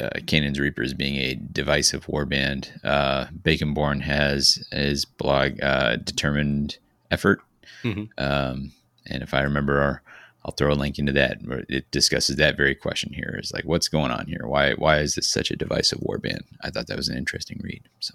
uh, 0.00 0.10
Kainan's 0.26 0.58
Reapers 0.60 0.94
being 0.94 1.16
a 1.16 1.34
divisive 1.34 2.06
warband. 2.06 2.68
Uh, 2.84 3.26
Baconborne 3.42 4.00
has 4.02 4.66
his 4.72 5.04
blog, 5.04 5.60
uh, 5.62 5.96
Determined 5.96 6.78
Effort, 7.10 7.40
Mhm. 7.82 8.08
um, 8.18 8.72
and 9.06 9.22
if 9.22 9.32
I 9.32 9.42
remember, 9.42 9.80
our, 9.80 10.02
I'll 10.44 10.52
throw 10.52 10.72
a 10.72 10.74
link 10.74 10.98
into 10.98 11.12
that. 11.12 11.42
Where 11.44 11.64
it 11.68 11.90
discusses 11.90 12.36
that 12.36 12.56
very 12.56 12.74
question 12.74 13.12
here: 13.12 13.38
is 13.42 13.52
like, 13.52 13.64
what's 13.64 13.88
going 13.88 14.10
on 14.10 14.26
here? 14.26 14.46
Why 14.46 14.72
why 14.74 14.98
is 14.98 15.14
this 15.14 15.26
such 15.28 15.50
a 15.50 15.56
divisive 15.56 16.00
warband? 16.00 16.42
I 16.62 16.70
thought 16.70 16.86
that 16.88 16.96
was 16.96 17.08
an 17.08 17.16
interesting 17.18 17.60
read. 17.62 17.82
So 18.00 18.14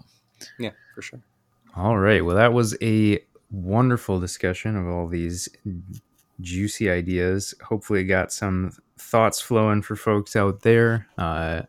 Yeah, 0.59 0.71
for 0.95 1.01
sure. 1.01 1.21
All 1.75 1.97
right. 1.97 2.23
Well, 2.25 2.35
that 2.35 2.53
was 2.53 2.75
a 2.81 3.19
wonderful 3.49 4.19
discussion 4.19 4.75
of 4.75 4.87
all 4.87 5.07
these 5.07 5.47
juicy 6.41 6.89
ideas. 6.89 7.53
Hopefully, 7.63 8.03
got 8.03 8.31
some 8.31 8.71
thoughts 8.97 9.41
flowing 9.41 9.81
for 9.81 9.95
folks 9.95 10.35
out 10.35 10.61
there. 10.61 11.07
Uh, 11.17 11.63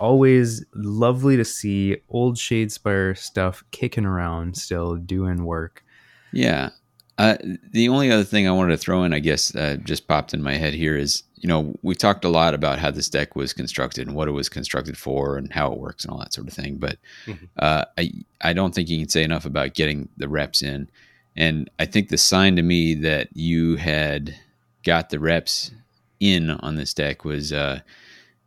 always 0.00 0.64
lovely 0.74 1.36
to 1.36 1.44
see 1.44 1.96
old 2.08 2.36
Shadespire 2.36 3.16
stuff 3.16 3.64
kicking 3.70 4.04
around, 4.04 4.56
still 4.56 4.96
doing 4.96 5.44
work. 5.44 5.84
Yeah. 6.32 6.70
Uh, 7.16 7.36
the 7.70 7.88
only 7.88 8.10
other 8.10 8.24
thing 8.24 8.48
I 8.48 8.50
wanted 8.50 8.72
to 8.72 8.76
throw 8.76 9.04
in, 9.04 9.14
I 9.14 9.20
guess, 9.20 9.54
uh, 9.54 9.76
just 9.84 10.08
popped 10.08 10.34
in 10.34 10.42
my 10.42 10.54
head 10.56 10.74
here 10.74 10.96
is, 10.96 11.22
you 11.36 11.48
know, 11.48 11.76
we've 11.82 11.96
talked 11.96 12.24
a 12.24 12.28
lot 12.28 12.54
about 12.54 12.80
how 12.80 12.90
this 12.90 13.08
deck 13.08 13.36
was 13.36 13.52
constructed 13.52 14.08
and 14.08 14.16
what 14.16 14.26
it 14.26 14.32
was 14.32 14.48
constructed 14.48 14.98
for 14.98 15.36
and 15.36 15.52
how 15.52 15.70
it 15.72 15.78
works 15.78 16.04
and 16.04 16.12
all 16.12 16.18
that 16.18 16.34
sort 16.34 16.48
of 16.48 16.54
thing. 16.54 16.74
But 16.76 16.98
Mhm. 17.26 17.48
uh, 17.56 17.84
I, 17.96 18.10
I 18.40 18.52
don't 18.52 18.74
think 18.74 18.88
you 18.88 18.98
can 18.98 19.08
say 19.08 19.22
enough 19.22 19.44
about 19.44 19.74
getting 19.74 20.08
the 20.16 20.28
reps 20.28 20.60
in. 20.60 20.88
And 21.36 21.70
I 21.78 21.86
think 21.86 22.08
the 22.08 22.18
sign 22.18 22.56
to 22.56 22.62
me 22.62 22.94
that 22.94 23.28
you 23.34 23.76
had 23.76 24.36
got 24.84 25.10
the 25.10 25.18
reps 25.18 25.72
in 26.20 26.50
on 26.50 26.76
this 26.76 26.94
deck 26.94 27.24
was 27.24 27.52
uh, 27.52 27.80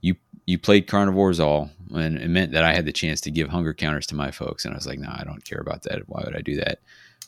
you 0.02 0.16
you 0.46 0.58
played 0.58 0.88
Carnivores 0.88 1.40
all, 1.40 1.70
and 1.94 2.18
it 2.18 2.30
meant 2.30 2.54
that 2.54 2.64
I 2.64 2.74
had 2.74 2.86
the 2.86 2.94
chance 2.94 3.20
to 3.22 3.32
give 3.32 3.50
hunger 3.50 3.74
counters 3.74 4.08
to 4.08 4.16
my 4.16 4.32
folks. 4.32 4.64
And 4.64 4.74
I 4.74 4.78
was 4.78 4.88
like, 4.88 5.00
no, 5.00 5.10
I 5.10 5.24
don't 5.26 5.44
care 5.44 5.60
about 5.60 5.84
that. 5.84 6.08
Why 6.08 6.24
would 6.26 6.36
I 6.36 6.42
do 6.42 6.56
that? 6.56 6.80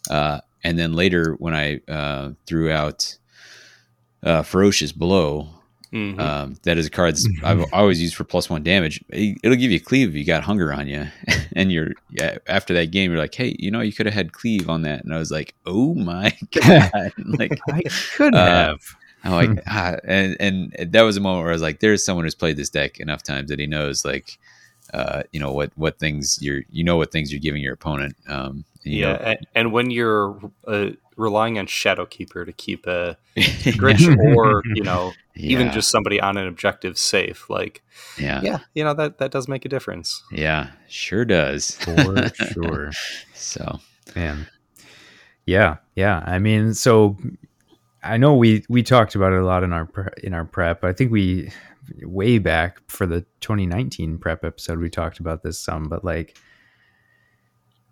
Uh, 0.10 0.40
and 0.64 0.80
then 0.80 0.94
later, 0.94 1.34
when 1.34 1.54
I 1.54 1.82
uh, 1.88 2.32
threw 2.46 2.72
out 2.72 3.18
uh, 4.24 4.44
Ferocious 4.44 4.92
Blow, 4.92 5.50
Mhm. 5.94 6.20
um, 6.20 6.56
that 6.64 6.78
is 6.78 6.86
a 6.86 6.90
card 6.90 7.16
that's 7.16 7.28
I've 7.44 7.66
always 7.74 8.02
used 8.02 8.14
for 8.16 8.24
plus 8.24 8.50
one 8.50 8.62
damage. 8.64 9.04
It- 9.10 9.40
It'll 9.44 9.58
give 9.58 9.72
you 9.72 9.80
cleave 9.80 10.10
if 10.10 10.16
you 10.16 10.24
got 10.24 10.44
hunger 10.44 10.72
on 10.72 10.88
you, 10.88 11.08
and 11.56 11.72
you're 11.72 11.94
yeah, 12.12 12.38
after 12.48 12.74
that 12.76 12.92
game, 12.92 13.12
you're 13.12 13.20
like, 13.20 13.34
hey, 13.34 13.56
you 13.58 13.72
know, 13.72 13.82
you 13.82 13.92
could 13.94 14.06
have 14.06 14.14
had 14.16 14.32
cleave 14.34 14.70
on 14.70 14.84
that, 14.84 15.04
and 15.04 15.14
I 15.14 15.18
was 15.18 15.32
like, 15.32 15.56
oh 15.66 15.96
my 15.96 16.36
god, 16.54 16.92
like 17.26 17.60
I 17.72 17.82
could 18.16 18.36
Uh, 18.36 18.46
have. 18.46 18.80
I'm 19.24 19.32
like, 19.34 19.64
ah, 19.68 19.96
and 20.06 20.38
and 20.40 20.76
that 20.94 21.02
was 21.02 21.18
a 21.18 21.20
moment 21.22 21.42
where 21.44 21.52
I 21.52 21.54
was 21.54 21.62
like, 21.62 21.80
there's 21.82 22.06
someone 22.06 22.24
who's 22.26 22.36
played 22.36 22.56
this 22.56 22.70
deck 22.70 23.00
enough 23.00 23.22
times 23.24 23.50
that 23.50 23.60
he 23.60 23.68
knows 23.68 24.06
like 24.06 24.38
uh, 24.94 25.24
you 25.32 25.40
know 25.40 25.52
what 25.52 25.72
what 25.76 26.00
things 26.00 26.40
you're 26.42 26.62
you 26.70 26.84
know 26.84 26.98
what 26.98 27.12
things 27.12 27.32
you're 27.32 27.40
giving 27.40 27.62
your 27.62 27.74
opponent. 27.74 28.16
Um, 28.28 28.66
yeah, 28.84 29.16
and, 29.16 29.48
and, 29.54 29.72
when 29.74 29.92
you're 29.92 30.40
uh, 30.66 30.92
relying 31.18 31.60
on 31.60 31.68
Shadowkeeper 31.68 32.46
to 32.46 32.54
keep 32.54 32.88
a 32.88 33.18
Grich 33.38 34.08
or 34.36 34.64
you 34.74 34.84
know 34.84 35.12
yeah. 35.36 35.50
even 35.50 35.72
just 35.72 35.90
somebody 35.90 36.20
on 36.20 36.38
an 36.38 36.48
objective 36.48 36.98
safe, 36.98 37.50
like 37.50 37.84
yeah, 38.18 38.42
yeah, 38.42 38.60
you 38.74 38.84
know 38.84 38.94
that 38.94 39.18
that 39.20 39.32
does 39.32 39.48
make 39.48 39.66
a 39.66 39.70
difference. 39.70 40.24
Yeah, 40.32 40.72
sure 40.88 41.26
does 41.26 41.72
for 41.72 42.30
sure. 42.54 42.92
So 43.34 43.80
man, 44.16 44.48
yeah, 45.46 45.78
yeah. 45.96 46.24
I 46.26 46.40
mean, 46.40 46.74
so 46.74 47.18
I 48.04 48.18
know 48.18 48.36
we 48.36 48.66
we 48.70 48.82
talked 48.82 49.16
about 49.16 49.34
it 49.34 49.40
a 49.40 49.46
lot 49.46 49.64
in 49.64 49.74
our 49.74 49.90
in 50.24 50.34
our 50.34 50.46
prep. 50.46 50.84
I 50.84 50.94
think 50.94 51.12
we 51.12 51.52
way 52.04 52.38
back 52.38 52.80
for 52.88 53.06
the 53.06 53.22
2019 53.42 54.18
prep 54.18 54.44
episode 54.44 54.80
we 54.80 54.90
talked 54.90 55.20
about 55.20 55.44
this 55.44 55.60
some, 55.60 55.90
but 55.90 56.04
like 56.04 56.38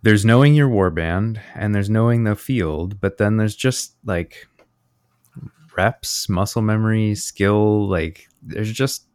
there's 0.02 0.26
knowing 0.26 0.54
your 0.54 0.70
warband 0.70 1.40
and 1.56 1.74
there's 1.74 1.90
knowing 1.90 2.24
the 2.24 2.36
field, 2.36 3.02
but 3.02 3.18
then 3.18 3.38
there's 3.38 3.56
just 3.56 3.96
like 4.06 4.48
reps, 5.76 6.30
muscle 6.30 6.62
memory, 6.62 7.16
skill, 7.16 7.88
like 7.88 8.28
there's 8.42 8.72
just 8.72 9.08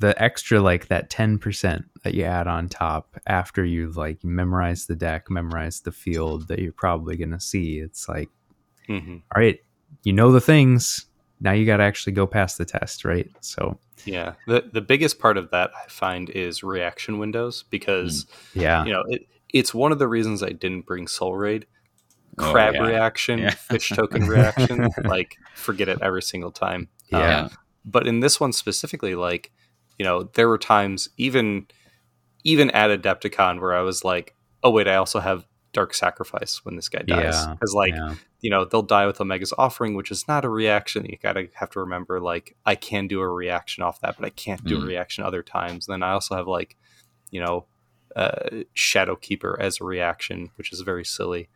the 0.00 0.20
extra 0.22 0.60
like 0.60 0.88
that 0.88 1.10
10% 1.10 1.84
that 2.02 2.14
you 2.14 2.24
add 2.24 2.46
on 2.46 2.68
top 2.68 3.16
after 3.26 3.64
you've 3.64 3.96
like 3.96 4.22
memorized 4.24 4.88
the 4.88 4.96
deck, 4.96 5.30
memorized 5.30 5.84
the 5.84 5.92
field 5.92 6.48
that 6.48 6.58
you're 6.58 6.72
probably 6.72 7.16
going 7.16 7.30
to 7.30 7.40
see. 7.40 7.78
It's 7.78 8.08
like 8.08 8.28
mm-hmm. 8.88 9.16
all 9.34 9.42
right, 9.42 9.60
you 10.02 10.12
know 10.12 10.32
the 10.32 10.40
things. 10.40 11.06
Now 11.44 11.52
you 11.52 11.66
got 11.66 11.76
to 11.76 11.82
actually 11.82 12.14
go 12.14 12.26
past 12.26 12.56
the 12.56 12.64
test, 12.64 13.04
right? 13.04 13.30
So 13.40 13.78
yeah, 14.06 14.32
the 14.46 14.64
the 14.72 14.80
biggest 14.80 15.18
part 15.18 15.36
of 15.36 15.50
that 15.50 15.70
I 15.76 15.86
find 15.88 16.30
is 16.30 16.64
reaction 16.64 17.18
windows 17.18 17.64
because 17.68 18.24
mm. 18.24 18.62
yeah, 18.62 18.82
you 18.84 18.92
know 18.92 19.04
it, 19.08 19.28
it's 19.52 19.74
one 19.74 19.92
of 19.92 19.98
the 19.98 20.08
reasons 20.08 20.42
I 20.42 20.50
didn't 20.50 20.86
bring 20.86 21.06
Soul 21.06 21.36
Raid. 21.36 21.66
Oh, 22.38 22.50
Crab 22.50 22.74
oh, 22.78 22.82
yeah. 22.82 22.90
reaction, 22.90 23.38
yeah. 23.40 23.50
fish 23.50 23.90
token 23.90 24.26
reaction, 24.26 24.88
like 25.04 25.36
forget 25.54 25.88
it 25.88 25.98
every 26.00 26.22
single 26.22 26.50
time. 26.50 26.88
Yeah, 27.10 27.42
um, 27.42 27.50
but 27.84 28.06
in 28.06 28.20
this 28.20 28.40
one 28.40 28.54
specifically, 28.54 29.14
like 29.14 29.52
you 29.98 30.04
know, 30.04 30.24
there 30.34 30.48
were 30.48 30.58
times 30.58 31.10
even 31.18 31.66
even 32.42 32.70
at 32.70 32.90
Adepticon 32.90 33.60
where 33.60 33.74
I 33.74 33.82
was 33.82 34.02
like, 34.02 34.34
oh 34.62 34.70
wait, 34.70 34.88
I 34.88 34.94
also 34.94 35.20
have 35.20 35.46
dark 35.74 35.92
sacrifice 35.92 36.64
when 36.64 36.76
this 36.76 36.88
guy 36.88 37.02
dies 37.02 37.46
because 37.48 37.74
yeah, 37.74 37.78
like 37.78 37.94
yeah. 37.94 38.14
You 38.44 38.50
know 38.50 38.66
they'll 38.66 38.82
die 38.82 39.06
with 39.06 39.22
omega's 39.22 39.54
offering 39.56 39.94
which 39.94 40.10
is 40.10 40.28
not 40.28 40.44
a 40.44 40.50
reaction. 40.50 41.06
You 41.06 41.16
gotta 41.16 41.48
have 41.54 41.70
to 41.70 41.80
remember 41.80 42.20
like 42.20 42.54
i 42.66 42.74
can 42.74 43.08
do 43.08 43.20
a 43.20 43.28
reaction 43.28 43.82
off 43.82 44.02
that 44.02 44.16
but 44.18 44.26
i 44.26 44.28
can't 44.28 44.62
do 44.64 44.78
mm. 44.78 44.82
a 44.82 44.86
reaction 44.86 45.24
other 45.24 45.42
times. 45.42 45.88
And 45.88 45.94
then 45.94 46.02
i 46.02 46.12
also 46.12 46.36
have 46.36 46.46
like 46.46 46.76
you 47.30 47.40
know 47.40 47.64
uh, 48.14 48.62
shadow 48.74 49.16
keeper 49.16 49.58
as 49.58 49.80
a 49.80 49.84
reaction 49.84 50.50
which 50.56 50.72
is 50.72 50.82
very 50.82 51.06
silly. 51.06 51.48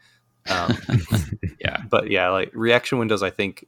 Um, 0.48 0.78
yeah. 1.60 1.82
but 1.90 2.10
yeah 2.10 2.31
like 2.31 2.51
reaction 2.55 2.98
windows 2.98 3.23
i 3.23 3.28
think 3.28 3.66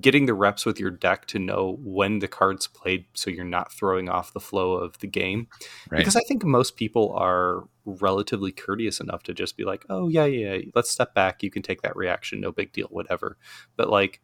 getting 0.00 0.26
the 0.26 0.34
reps 0.34 0.66
with 0.66 0.80
your 0.80 0.90
deck 0.90 1.26
to 1.26 1.38
know 1.38 1.78
when 1.82 2.18
the 2.18 2.26
cards 2.26 2.66
played 2.66 3.04
so 3.14 3.30
you're 3.30 3.44
not 3.44 3.72
throwing 3.72 4.08
off 4.08 4.32
the 4.32 4.40
flow 4.40 4.72
of 4.72 4.98
the 4.98 5.06
game. 5.06 5.46
Right. 5.88 5.98
because 5.98 6.16
i 6.16 6.22
think 6.22 6.44
most 6.44 6.74
people 6.76 7.14
are 7.16 7.62
relatively 7.84 8.52
courteous 8.52 9.00
enough 9.00 9.22
to 9.22 9.34
just 9.34 9.56
be 9.56 9.64
like 9.64 9.84
oh 9.88 10.08
yeah 10.08 10.24
yeah 10.24 10.58
let's 10.74 10.90
step 10.90 11.14
back 11.14 11.42
you 11.42 11.50
can 11.50 11.62
take 11.62 11.82
that 11.82 11.96
reaction 11.96 12.40
no 12.40 12.52
big 12.52 12.72
deal 12.72 12.86
whatever 12.90 13.36
but 13.76 13.88
like 13.88 14.20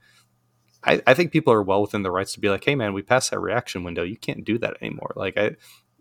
I, 0.84 1.02
I 1.06 1.14
think 1.14 1.32
people 1.32 1.52
are 1.52 1.62
well 1.62 1.80
within 1.80 2.02
the 2.02 2.10
rights 2.10 2.34
to 2.34 2.40
be 2.40 2.50
like 2.50 2.64
hey 2.64 2.74
man 2.74 2.92
we 2.92 3.02
passed 3.02 3.30
that 3.30 3.40
reaction 3.40 3.82
window 3.82 4.02
you 4.02 4.16
can't 4.16 4.44
do 4.44 4.58
that 4.58 4.76
anymore 4.80 5.12
like 5.16 5.36
i 5.36 5.52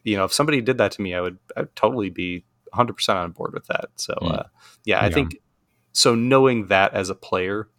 you 0.04 0.18
know 0.18 0.26
if 0.26 0.34
somebody 0.34 0.62
did 0.62 0.78
that 0.78 0.92
to 0.94 1.02
me 1.02 1.14
i 1.14 1.22
would 1.22 1.38
i'd 1.58 1.76
totally 1.76 2.10
be 2.10 2.44
100% 2.74 3.16
on 3.16 3.32
board 3.32 3.54
with 3.54 3.68
that 3.68 3.90
so 3.96 4.14
mm. 4.22 4.40
uh, 4.40 4.44
yeah 4.84 5.00
i 5.00 5.08
yeah. 5.08 5.14
think 5.14 5.38
so 5.94 6.14
knowing 6.14 6.68
that 6.68 6.94
as 6.94 7.10
a 7.10 7.16
player 7.16 7.70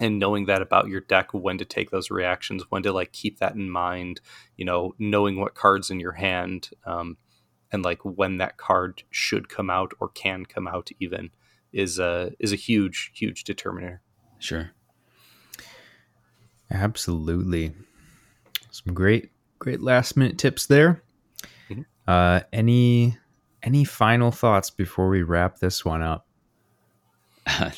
and 0.00 0.18
knowing 0.18 0.46
that 0.46 0.62
about 0.62 0.88
your 0.88 1.00
deck 1.00 1.32
when 1.32 1.58
to 1.58 1.64
take 1.64 1.90
those 1.90 2.10
reactions 2.10 2.64
when 2.70 2.82
to 2.82 2.92
like 2.92 3.12
keep 3.12 3.38
that 3.38 3.54
in 3.54 3.70
mind 3.70 4.20
you 4.56 4.64
know 4.64 4.94
knowing 4.98 5.40
what 5.40 5.54
cards 5.54 5.90
in 5.90 6.00
your 6.00 6.12
hand 6.12 6.70
um, 6.84 7.16
and 7.76 7.84
like 7.84 8.00
when 8.02 8.38
that 8.38 8.56
card 8.56 9.02
should 9.10 9.50
come 9.50 9.68
out 9.68 9.92
or 10.00 10.08
can 10.08 10.46
come 10.46 10.66
out 10.66 10.88
even 10.98 11.28
is 11.74 11.98
a 11.98 12.32
is 12.38 12.50
a 12.50 12.56
huge 12.56 13.12
huge 13.14 13.44
determiner 13.44 14.00
sure 14.38 14.70
absolutely 16.70 17.74
some 18.70 18.94
great 18.94 19.30
great 19.58 19.82
last 19.82 20.16
minute 20.16 20.38
tips 20.38 20.64
there 20.66 21.02
mm-hmm. 21.68 21.82
uh 22.08 22.40
any 22.50 23.18
any 23.62 23.84
final 23.84 24.30
thoughts 24.30 24.70
before 24.70 25.10
we 25.10 25.22
wrap 25.22 25.58
this 25.58 25.84
one 25.84 26.00
up 26.00 26.26
i 27.46 27.72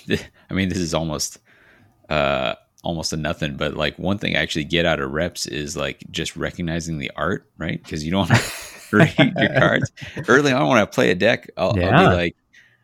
mean 0.53 0.69
this 0.69 0.79
is 0.79 0.95
almost 0.95 1.41
uh, 2.09 2.55
almost 2.85 3.13
a 3.13 3.17
nothing. 3.17 3.57
But 3.57 3.75
like 3.75 3.99
one 3.99 4.17
thing 4.17 4.35
I 4.35 4.41
actually 4.41 4.65
get 4.65 4.87
out 4.87 4.99
of 4.99 5.11
reps 5.11 5.47
is 5.47 5.77
like 5.77 6.03
just 6.11 6.37
recognizing 6.37 6.99
the 6.99 7.11
art, 7.17 7.51
right? 7.59 7.83
Because 7.83 8.03
you 8.03 8.11
don't 8.11 8.31
read 8.93 9.15
your 9.17 9.55
cards 9.59 9.91
early 10.29 10.53
on 10.53 10.69
when 10.69 10.79
I 10.79 10.85
play 10.85 11.11
a 11.11 11.15
deck. 11.15 11.49
I'll, 11.57 11.79
yeah. 11.79 11.99
I'll 11.99 12.11
be 12.11 12.17
like, 12.17 12.37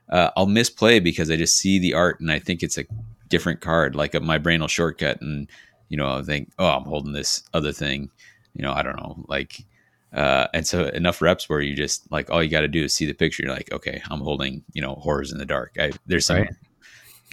uh, 0.09 0.31
I'll 0.37 0.47
misplay 0.47 1.01
because 1.01 1.31
I 1.31 1.37
just 1.37 1.57
see 1.57 1.79
the 1.79 1.95
art 1.95 2.21
and 2.21 2.31
I 2.31 2.39
think 2.39 2.63
it's 2.63 2.79
a 2.79 2.85
different 3.29 3.61
card. 3.61 3.97
Like 3.97 4.15
a, 4.15 4.21
my 4.21 4.39
brain 4.39 4.61
will 4.61 4.69
shortcut 4.69 5.21
and 5.21 5.49
you 5.89 5.97
know 5.97 6.19
I 6.19 6.23
think, 6.23 6.53
oh, 6.59 6.69
I'm 6.69 6.85
holding 6.85 7.13
this 7.13 7.43
other 7.53 7.73
thing. 7.73 8.11
You 8.55 8.63
know, 8.63 8.73
I 8.73 8.83
don't 8.83 8.97
know, 8.97 9.25
like. 9.29 9.65
Uh, 10.13 10.47
and 10.55 10.65
so 10.65 10.85
enough 10.91 11.21
reps 11.21 11.49
where 11.49 11.61
you 11.61 11.75
just 11.75 12.09
like 12.13 12.31
all 12.31 12.41
you 12.41 12.49
got 12.49 12.61
to 12.61 12.69
do 12.69 12.85
is 12.85 12.95
see 12.95 13.05
the 13.05 13.13
picture. 13.13 13.43
You're 13.43 13.53
like, 13.53 13.73
okay, 13.73 14.01
I'm 14.09 14.21
holding 14.21 14.63
you 14.73 14.81
know 14.81 14.95
horrors 14.95 15.33
in 15.33 15.39
the 15.39 15.45
dark. 15.45 15.73
I, 15.77 15.91
there's 16.07 16.27
some 16.27 16.37
right. 16.37 16.51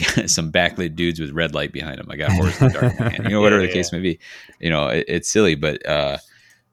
some 0.25 0.51
backlit 0.51 0.95
dudes 0.95 1.19
with 1.19 1.31
red 1.31 1.53
light 1.53 1.71
behind 1.71 1.99
them. 1.99 2.09
I 2.09 2.15
got 2.15 2.31
horrors 2.33 2.59
in 2.61 2.67
the 2.67 2.73
dark, 2.73 2.99
man. 2.99 3.23
you 3.23 3.29
know, 3.29 3.41
whatever 3.41 3.61
yeah, 3.61 3.67
the 3.67 3.73
case 3.73 3.91
may 3.91 3.99
be. 3.99 4.19
You 4.59 4.69
know, 4.69 4.87
it, 4.87 5.05
it's 5.07 5.31
silly, 5.31 5.55
but 5.55 5.85
uh, 5.85 6.17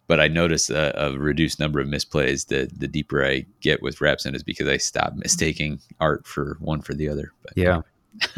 but 0.09 0.19
I 0.19 0.27
notice 0.27 0.71
a, 0.71 0.93
a, 0.97 1.17
reduced 1.17 1.61
number 1.61 1.79
of 1.81 1.87
misplays 1.87 2.49
the 2.49 2.69
the 2.77 2.89
deeper 2.89 3.25
I 3.25 3.47
get 3.61 3.83
with 3.83 4.01
reps, 4.01 4.25
and 4.25 4.35
it's 4.35 4.43
because 4.43 4.67
I 4.67 4.79
stop 4.79 5.15
mistaking 5.15 5.81
art 6.01 6.27
for 6.27 6.57
one 6.61 6.81
for 6.81 6.95
the 6.95 7.09
other. 7.09 7.33
But, 7.43 7.53
yeah. 7.55 7.83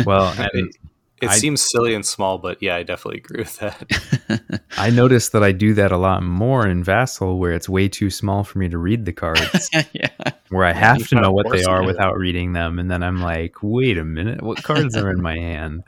Well, 0.05 0.35
it, 0.53 0.77
it 1.23 1.31
I, 1.31 1.39
seems 1.39 1.63
silly 1.63 1.95
and 1.95 2.05
small, 2.05 2.39
but 2.39 2.61
yeah, 2.61 2.75
I 2.75 2.83
definitely 2.83 3.19
agree 3.19 3.43
with 3.43 3.57
that. 3.59 4.63
I 4.79 4.91
noticed 4.91 5.33
that 5.33 5.45
I 5.45 5.53
do 5.53 5.73
that 5.75 5.93
a 5.93 5.97
lot 5.97 6.25
more 6.25 6.67
in 6.67 6.83
Vassal, 6.83 7.39
where 7.39 7.53
it's 7.53 7.69
way 7.69 7.89
too 7.89 8.11
small 8.11 8.43
for 8.43 8.59
me 8.59 8.69
to 8.69 8.77
read 8.77 9.05
the 9.05 9.13
cards. 9.15 9.71
yeah. 9.93 10.09
Where 10.49 10.65
I 10.65 10.73
have 10.73 11.07
to 11.09 11.21
know 11.21 11.31
what 11.31 11.51
they 11.53 11.63
are 11.63 11.85
without 11.85 12.17
reading 12.17 12.53
them, 12.53 12.81
and 12.81 12.91
then 12.91 13.05
I'm 13.05 13.21
like, 13.21 13.63
wait 13.63 13.97
a 13.97 14.05
minute, 14.05 14.43
what 14.43 14.63
cards 14.65 14.97
are 14.97 15.11
in 15.11 15.23
my 15.23 15.39
hand? 15.39 15.85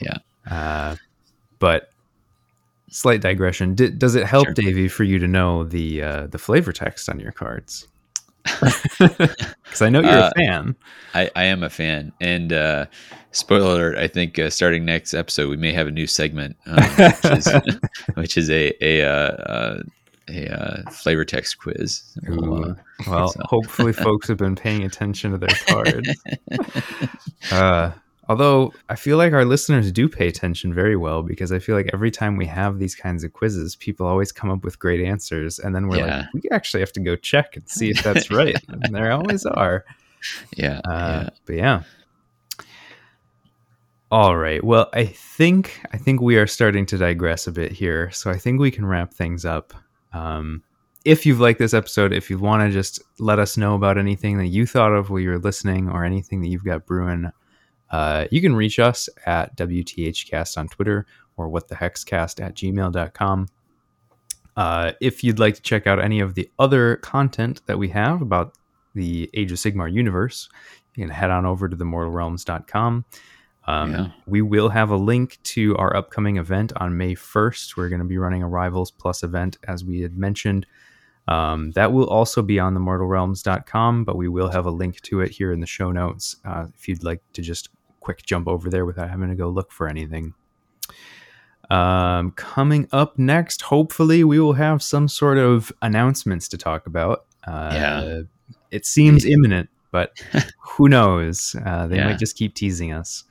Yeah. 0.00 0.18
Uh, 0.48 0.96
but 1.58 1.90
slight 2.92 3.20
digression. 3.20 3.74
D- 3.74 3.90
does 3.90 4.14
it 4.14 4.26
help, 4.26 4.46
sure. 4.46 4.54
Davey, 4.54 4.88
for 4.88 5.04
you 5.04 5.18
to 5.18 5.26
know 5.26 5.64
the 5.64 6.02
uh, 6.02 6.26
the 6.28 6.38
flavor 6.38 6.72
text 6.72 7.08
on 7.08 7.18
your 7.18 7.32
cards? 7.32 7.88
Because 9.64 9.80
I 9.80 9.88
know 9.88 10.00
you're 10.00 10.10
uh, 10.10 10.28
a 10.28 10.38
fan. 10.38 10.76
I, 11.14 11.30
I 11.34 11.44
am 11.44 11.62
a 11.62 11.70
fan, 11.70 12.12
and 12.20 12.52
uh, 12.52 12.84
spoiler 13.30 13.72
alert, 13.72 13.96
I 13.96 14.06
think 14.06 14.38
uh, 14.38 14.50
starting 14.50 14.84
next 14.84 15.14
episode 15.14 15.48
we 15.48 15.56
may 15.56 15.72
have 15.72 15.86
a 15.86 15.90
new 15.90 16.06
segment, 16.06 16.56
um, 16.66 16.76
which, 16.76 17.24
is, 17.24 17.48
which, 18.14 18.36
is, 18.36 18.50
a 18.50 18.74
a 18.82 19.02
uh, 19.02 19.32
uh, 19.32 19.82
a 20.28 20.48
uh, 20.48 20.90
flavor 20.90 21.24
text 21.24 21.58
quiz. 21.58 22.02
Ooh, 22.28 22.76
well, 23.08 23.28
so. 23.28 23.40
hopefully, 23.44 23.94
folks 23.94 24.28
have 24.28 24.36
been 24.36 24.56
paying 24.56 24.84
attention 24.84 25.30
to 25.30 25.38
their 25.38 25.56
cards. 25.66 26.10
Although 28.32 28.72
I 28.88 28.96
feel 28.96 29.18
like 29.18 29.34
our 29.34 29.44
listeners 29.44 29.92
do 29.92 30.08
pay 30.08 30.26
attention 30.26 30.72
very 30.72 30.96
well 30.96 31.22
because 31.22 31.52
I 31.52 31.58
feel 31.58 31.76
like 31.76 31.90
every 31.92 32.10
time 32.10 32.38
we 32.38 32.46
have 32.46 32.78
these 32.78 32.94
kinds 32.94 33.24
of 33.24 33.34
quizzes, 33.34 33.76
people 33.76 34.06
always 34.06 34.32
come 34.32 34.50
up 34.50 34.64
with 34.64 34.78
great 34.78 35.04
answers, 35.04 35.58
and 35.58 35.74
then 35.74 35.86
we're 35.86 35.98
yeah. 35.98 36.20
like, 36.32 36.42
we 36.42 36.42
actually 36.50 36.80
have 36.80 36.92
to 36.92 37.00
go 37.00 37.14
check 37.14 37.56
and 37.56 37.68
see 37.68 37.90
if 37.90 38.02
that's 38.02 38.30
right. 38.40 38.56
and 38.68 38.94
there 38.94 39.12
always 39.12 39.44
are. 39.44 39.84
Yeah, 40.56 40.80
uh, 40.86 41.24
yeah. 41.24 41.28
But 41.44 41.56
yeah. 41.56 41.82
All 44.10 44.38
right. 44.38 44.64
Well, 44.64 44.88
I 44.94 45.04
think 45.04 45.78
I 45.92 45.98
think 45.98 46.22
we 46.22 46.36
are 46.36 46.46
starting 46.46 46.86
to 46.86 46.96
digress 46.96 47.46
a 47.46 47.52
bit 47.52 47.70
here, 47.70 48.10
so 48.12 48.30
I 48.30 48.38
think 48.38 48.60
we 48.60 48.70
can 48.70 48.86
wrap 48.86 49.12
things 49.12 49.44
up. 49.44 49.74
Um, 50.14 50.62
if 51.04 51.26
you've 51.26 51.40
liked 51.40 51.58
this 51.58 51.74
episode, 51.74 52.14
if 52.14 52.30
you 52.30 52.38
want 52.38 52.66
to 52.66 52.72
just 52.72 53.02
let 53.18 53.38
us 53.38 53.58
know 53.58 53.74
about 53.74 53.98
anything 53.98 54.38
that 54.38 54.46
you 54.46 54.64
thought 54.64 54.92
of 54.92 55.10
while 55.10 55.20
you 55.20 55.28
were 55.28 55.38
listening, 55.38 55.90
or 55.90 56.02
anything 56.02 56.40
that 56.40 56.48
you've 56.48 56.64
got 56.64 56.86
brewing, 56.86 57.30
uh, 57.92 58.26
you 58.30 58.40
can 58.40 58.56
reach 58.56 58.78
us 58.78 59.08
at 59.26 59.56
WTHcast 59.56 60.56
on 60.56 60.68
Twitter 60.68 61.06
or 61.36 61.48
whatthehexcast 61.48 62.42
at 62.42 62.54
gmail.com. 62.54 63.48
Uh, 64.56 64.92
if 65.00 65.22
you'd 65.22 65.38
like 65.38 65.54
to 65.54 65.62
check 65.62 65.86
out 65.86 66.02
any 66.02 66.20
of 66.20 66.34
the 66.34 66.50
other 66.58 66.96
content 66.96 67.62
that 67.66 67.78
we 67.78 67.88
have 67.88 68.20
about 68.20 68.54
the 68.94 69.30
Age 69.34 69.52
of 69.52 69.58
Sigmar 69.58 69.92
universe, 69.92 70.48
you 70.94 71.04
can 71.04 71.10
head 71.10 71.30
on 71.30 71.46
over 71.46 71.68
to 71.68 71.76
themortalrealms.com. 71.76 73.04
Um, 73.64 73.92
yeah. 73.92 74.08
We 74.26 74.42
will 74.42 74.68
have 74.70 74.90
a 74.90 74.96
link 74.96 75.38
to 75.44 75.76
our 75.76 75.94
upcoming 75.94 76.36
event 76.36 76.72
on 76.76 76.96
May 76.96 77.14
1st. 77.14 77.76
We're 77.76 77.88
going 77.88 78.00
to 78.00 78.06
be 78.06 78.18
running 78.18 78.42
a 78.42 78.48
Rivals 78.48 78.90
Plus 78.90 79.22
event, 79.22 79.56
as 79.68 79.84
we 79.84 80.00
had 80.00 80.16
mentioned. 80.16 80.66
Um, 81.28 81.70
that 81.72 81.92
will 81.92 82.08
also 82.08 82.42
be 82.42 82.58
on 82.58 82.74
the 82.74 82.80
mortalrealms.com, 82.80 84.04
but 84.04 84.16
we 84.16 84.28
will 84.28 84.48
have 84.48 84.66
a 84.66 84.70
link 84.70 85.00
to 85.02 85.20
it 85.20 85.30
here 85.30 85.52
in 85.52 85.60
the 85.60 85.66
show 85.66 85.92
notes 85.92 86.36
uh, 86.44 86.66
if 86.74 86.88
you'd 86.88 87.04
like 87.04 87.22
to 87.34 87.42
just 87.42 87.68
quick 88.02 88.24
jump 88.26 88.46
over 88.48 88.68
there 88.70 88.84
without 88.84 89.08
having 89.10 89.28
to 89.28 89.34
go 89.34 89.48
look 89.48 89.72
for 89.72 89.88
anything. 89.88 90.34
Um, 91.70 92.32
coming 92.32 92.88
up 92.92 93.18
next, 93.18 93.62
hopefully, 93.62 94.24
we 94.24 94.38
will 94.38 94.52
have 94.54 94.82
some 94.82 95.08
sort 95.08 95.38
of 95.38 95.72
announcements 95.80 96.48
to 96.48 96.58
talk 96.58 96.86
about. 96.86 97.24
Uh, 97.46 97.70
Yeah. 97.72 98.20
It 98.70 98.86
seems 98.86 99.24
imminent, 99.24 99.68
but 99.90 100.12
who 100.60 100.88
knows? 100.88 101.54
Uh, 101.64 101.86
they 101.86 101.96
Yeah. 101.96 102.06
might 102.08 102.18
just 102.18 102.36
keep 102.36 102.54
teasing 102.54 102.92
us. 102.92 103.24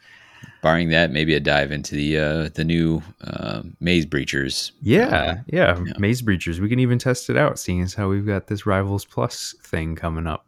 Barring 0.63 0.89
that, 0.89 1.11
maybe 1.11 1.33
a 1.35 1.39
dive 1.39 1.71
into 1.71 1.95
the 1.95 2.17
uh, 2.17 2.49
the 2.53 2.63
new 2.63 3.01
uh, 3.23 3.61
maze 3.79 4.05
breachers. 4.05 4.71
Yeah, 4.81 5.41
yeah, 5.47 5.79
yeah. 5.85 5.93
Maze 5.99 6.21
Breachers. 6.21 6.59
We 6.59 6.69
can 6.69 6.79
even 6.79 6.97
test 6.99 7.29
it 7.31 7.37
out, 7.37 7.57
seeing 7.59 7.81
as 7.81 7.93
how 7.95 8.09
we've 8.09 8.25
got 8.25 8.45
this 8.47 8.65
Rivals 8.67 9.05
Plus 9.05 9.55
thing 9.63 9.95
coming 9.95 10.25
up. 10.27 10.45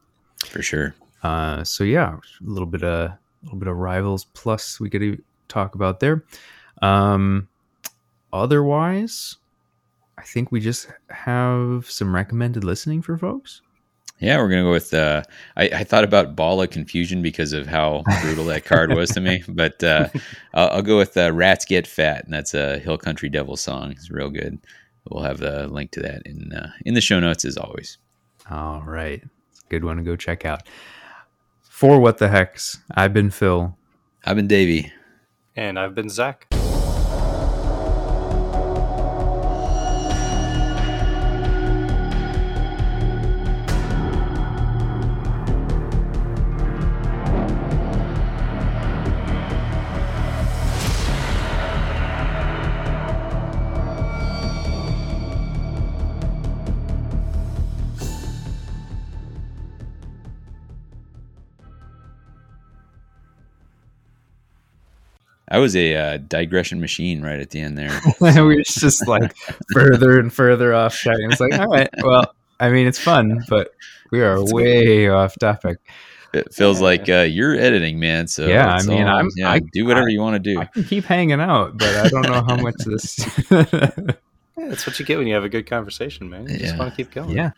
for 0.47 0.61
sure. 0.61 0.93
Uh, 1.23 1.63
so 1.63 1.83
yeah, 1.83 2.15
a 2.17 2.19
little 2.49 2.65
bit 2.67 2.83
of 2.83 3.11
a 3.43 3.45
little 3.45 3.59
bit 3.59 3.67
of 3.67 3.77
Rivals 3.77 4.25
Plus 4.33 4.79
we 4.79 4.89
could 4.89 5.23
talk 5.47 5.75
about 5.75 5.99
there. 5.99 6.23
Um, 6.81 7.47
otherwise, 8.31 9.37
I 10.17 10.23
think 10.23 10.51
we 10.51 10.59
just 10.59 10.87
have 11.09 11.89
some 11.89 12.15
recommended 12.15 12.63
listening 12.63 13.01
for 13.01 13.17
folks. 13.17 13.61
Yeah, 14.19 14.37
we're 14.37 14.47
gonna 14.47 14.63
go 14.63 14.71
with. 14.71 14.93
Uh, 14.93 15.23
I, 15.57 15.63
I 15.65 15.83
thought 15.83 16.05
about 16.05 16.35
Ball 16.35 16.61
of 16.61 16.69
Confusion 16.69 17.21
because 17.21 17.51
of 17.51 17.67
how 17.67 18.03
brutal 18.21 18.45
that 18.45 18.63
card 18.63 18.93
was 18.93 19.09
to 19.11 19.19
me, 19.19 19.43
but 19.49 19.83
uh, 19.83 20.07
I'll, 20.53 20.69
I'll 20.69 20.81
go 20.81 20.97
with 20.97 21.17
uh, 21.17 21.33
Rats 21.33 21.65
Get 21.65 21.85
Fat, 21.87 22.23
and 22.23 22.33
that's 22.33 22.53
a 22.53 22.79
Hill 22.79 22.97
Country 22.97 23.27
Devil 23.27 23.57
song. 23.57 23.91
It's 23.91 24.09
real 24.09 24.29
good. 24.29 24.59
We'll 25.09 25.23
have 25.23 25.39
the 25.39 25.67
link 25.67 25.91
to 25.91 25.99
that 26.01 26.21
in 26.25 26.53
uh, 26.53 26.71
in 26.85 26.93
the 26.93 27.01
show 27.01 27.19
notes 27.19 27.43
as 27.43 27.57
always. 27.57 27.97
All 28.49 28.83
right, 28.85 29.21
it's 29.51 29.61
a 29.61 29.69
good 29.69 29.83
one 29.83 29.97
to 29.97 30.03
go 30.03 30.15
check 30.15 30.45
out. 30.45 30.61
For 31.73 31.99
what 31.99 32.19
the 32.19 32.27
hex, 32.27 32.81
I've 32.91 33.13
been 33.13 33.31
Phil. 33.31 33.75
I've 34.23 34.35
been 34.35 34.47
Davey. 34.47 34.93
And 35.55 35.79
I've 35.79 35.95
been 35.95 36.07
Zach. 36.07 36.52
I 65.53 65.59
was 65.59 65.75
a 65.75 65.95
uh, 65.95 66.17
digression 66.17 66.81
machine 66.81 67.21
right 67.21 67.39
at 67.39 67.51
the 67.51 67.59
end 67.61 67.77
there. 67.77 68.01
we 68.19 68.41
were 68.41 68.55
just 68.63 69.07
like 69.07 69.35
further 69.71 70.19
and 70.19 70.33
further 70.33 70.73
off 70.73 70.95
track. 70.97 71.17
And 71.21 71.31
it's 71.31 71.39
like, 71.39 71.53
all 71.53 71.67
right, 71.67 71.89
well, 72.01 72.33
I 72.59 72.69
mean, 72.71 72.87
it's 72.87 72.97
fun, 72.99 73.43
but 73.47 73.71
we 74.11 74.21
are 74.21 74.43
way 74.43 75.07
off 75.09 75.35
topic. 75.39 75.77
It 76.33 76.51
feels 76.51 76.81
like 76.81 77.07
uh, 77.07 77.21
you're 77.29 77.53
editing, 77.55 77.99
man. 77.99 78.27
So 78.27 78.47
Yeah, 78.47 78.73
I 78.73 78.77
it's 78.77 78.87
mean, 78.87 79.05
I'm- 79.05 79.29
yeah, 79.35 79.51
I- 79.51 79.59
do 79.73 79.85
whatever 79.85 80.09
you 80.09 80.19
want 80.21 80.43
to 80.43 80.53
do. 80.53 80.59
I 80.59 80.65
can 80.65 80.83
keep 80.83 81.03
hanging 81.05 81.39
out, 81.39 81.77
but 81.77 81.95
I 81.97 82.09
don't 82.09 82.23
know 82.23 82.43
how 82.43 82.55
much 82.55 82.75
this. 82.85 83.19
Yeah, 84.55 84.67
that's 84.69 84.85
what 84.85 84.99
you 84.99 85.05
get 85.05 85.17
when 85.17 85.25
you 85.25 85.33
have 85.33 85.43
a 85.43 85.49
good 85.49 85.65
conversation, 85.65 86.29
man. 86.29 86.47
You 86.47 86.59
just 86.59 86.77
want 86.77 86.91
to 86.91 86.95
keep 86.95 87.11
going. 87.11 87.31
yeah, 87.31 87.51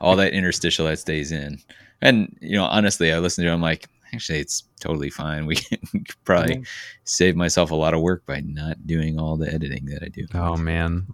all 0.00 0.16
that 0.16 0.32
interstitial 0.34 0.86
that 0.86 0.98
stays 0.98 1.32
in. 1.32 1.58
And 2.02 2.36
you 2.42 2.56
know, 2.56 2.64
honestly, 2.64 3.12
I 3.12 3.18
listen 3.18 3.44
to 3.44 3.50
it. 3.50 3.54
I'm 3.54 3.62
like, 3.62 3.88
actually, 4.14 4.38
it's 4.40 4.64
totally 4.80 5.10
fine. 5.10 5.46
We 5.46 5.56
can 5.56 5.78
probably 6.24 6.56
Yeah. 6.56 6.62
save 7.04 7.36
myself 7.36 7.70
a 7.70 7.74
lot 7.76 7.94
of 7.94 8.00
work 8.00 8.24
by 8.26 8.40
not 8.40 8.86
doing 8.86 9.18
all 9.18 9.36
the 9.36 9.52
editing 9.52 9.86
that 9.86 10.02
I 10.02 10.08
do. 10.08 10.26
Oh 10.34 10.56
man. 10.56 11.06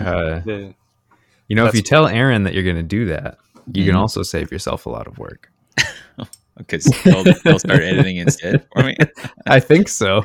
Uh, 0.00 0.40
The- 0.40 0.74
you 1.48 1.56
know, 1.56 1.66
if 1.66 1.74
you 1.74 1.80
tell 1.82 2.06
Aaron 2.06 2.42
that 2.44 2.52
you're 2.54 2.62
going 2.64 2.76
to 2.76 2.82
do 2.82 3.06
that, 3.06 3.38
you 3.72 3.84
can 3.86 3.94
Mhm. 3.94 3.98
also 4.00 4.22
save 4.22 4.52
yourself 4.52 4.84
a 4.86 4.90
lot 4.90 5.06
of 5.06 5.16
work. 5.18 5.50
because 6.58 6.84
they'll, 7.04 7.22
they'll 7.44 7.58
start 7.58 7.80
editing 7.82 8.16
instead 8.16 8.66
for 8.72 8.82
me. 8.82 8.96
I 9.46 9.60
think 9.60 9.88
so. 9.88 10.24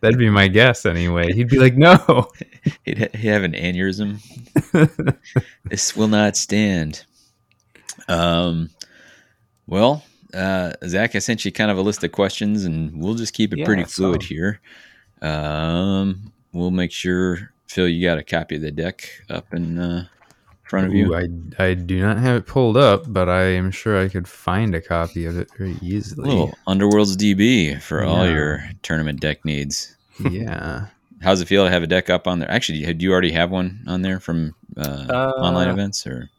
That'd 0.00 0.18
be 0.18 0.28
my 0.28 0.48
guess 0.48 0.84
anyway. 0.84 1.32
He'd 1.32 1.48
be 1.48 1.58
like, 1.58 1.76
"No." 1.76 2.30
he'd, 2.84 2.98
ha- 2.98 3.06
he'd 3.14 3.28
have 3.30 3.44
an 3.44 3.52
aneurysm. 3.52 4.18
this 5.64 5.96
will 5.96 6.08
not 6.08 6.36
stand. 6.36 7.04
Um, 8.08 8.70
well, 9.66 10.02
uh, 10.34 10.72
Zach, 10.86 11.14
I 11.14 11.18
sent 11.20 11.44
you 11.44 11.52
kind 11.52 11.70
of 11.70 11.78
a 11.78 11.82
list 11.82 12.02
of 12.04 12.12
questions, 12.12 12.64
and 12.64 13.02
we'll 13.02 13.14
just 13.14 13.32
keep 13.34 13.52
it 13.52 13.58
Yeah, 13.60 13.64
pretty 13.64 13.84
fluid 13.84 13.90
saw 13.90 14.02
fluid 14.02 14.22
'em. 14.22 14.28
here. 14.28 14.60
Um, 15.22 16.32
we'll 16.52 16.70
make 16.70 16.92
sure, 16.92 17.52
Phil, 17.68 17.88
you 17.88 18.06
got 18.06 18.18
a 18.18 18.22
copy 18.24 18.56
of 18.56 18.62
the 18.62 18.70
deck 18.70 19.08
up 19.30 19.52
in 19.54 19.78
uh, 19.78 20.06
front 20.64 20.86
of 20.86 20.94
you. 20.94 21.14
I 21.14 21.28
I 21.58 21.74
do 21.74 22.00
not 22.00 22.18
have 22.18 22.36
it 22.36 22.46
pulled 22.46 22.76
up, 22.76 23.04
but 23.12 23.28
I 23.28 23.42
am 23.44 23.70
sure 23.70 23.98
I 24.00 24.08
could 24.08 24.28
find 24.28 24.74
a 24.74 24.80
copy 24.80 25.24
of 25.26 25.38
it 25.38 25.48
very 25.56 25.76
easily. 25.82 26.28
little 26.28 26.54
Underworlds 26.66 27.16
DB 27.16 27.80
for 27.80 28.04
all 28.04 28.28
your 28.28 28.62
tournament 28.82 29.20
deck 29.20 29.44
needs. 29.44 29.96
yeah. 30.30 30.86
How's 31.22 31.40
it 31.40 31.46
feel 31.48 31.64
to 31.64 31.70
have 31.70 31.82
a 31.82 31.86
deck 31.86 32.10
up 32.10 32.26
on 32.26 32.40
there? 32.40 32.50
Actually, 32.50 32.92
do 32.92 33.04
you 33.04 33.10
already 33.10 33.32
have 33.32 33.50
one 33.50 33.80
on 33.86 34.02
there 34.02 34.20
from 34.20 34.54
uh, 34.76 35.06
Uh, 35.08 35.32
online 35.38 35.68
events 35.70 36.06
or? 36.06 36.28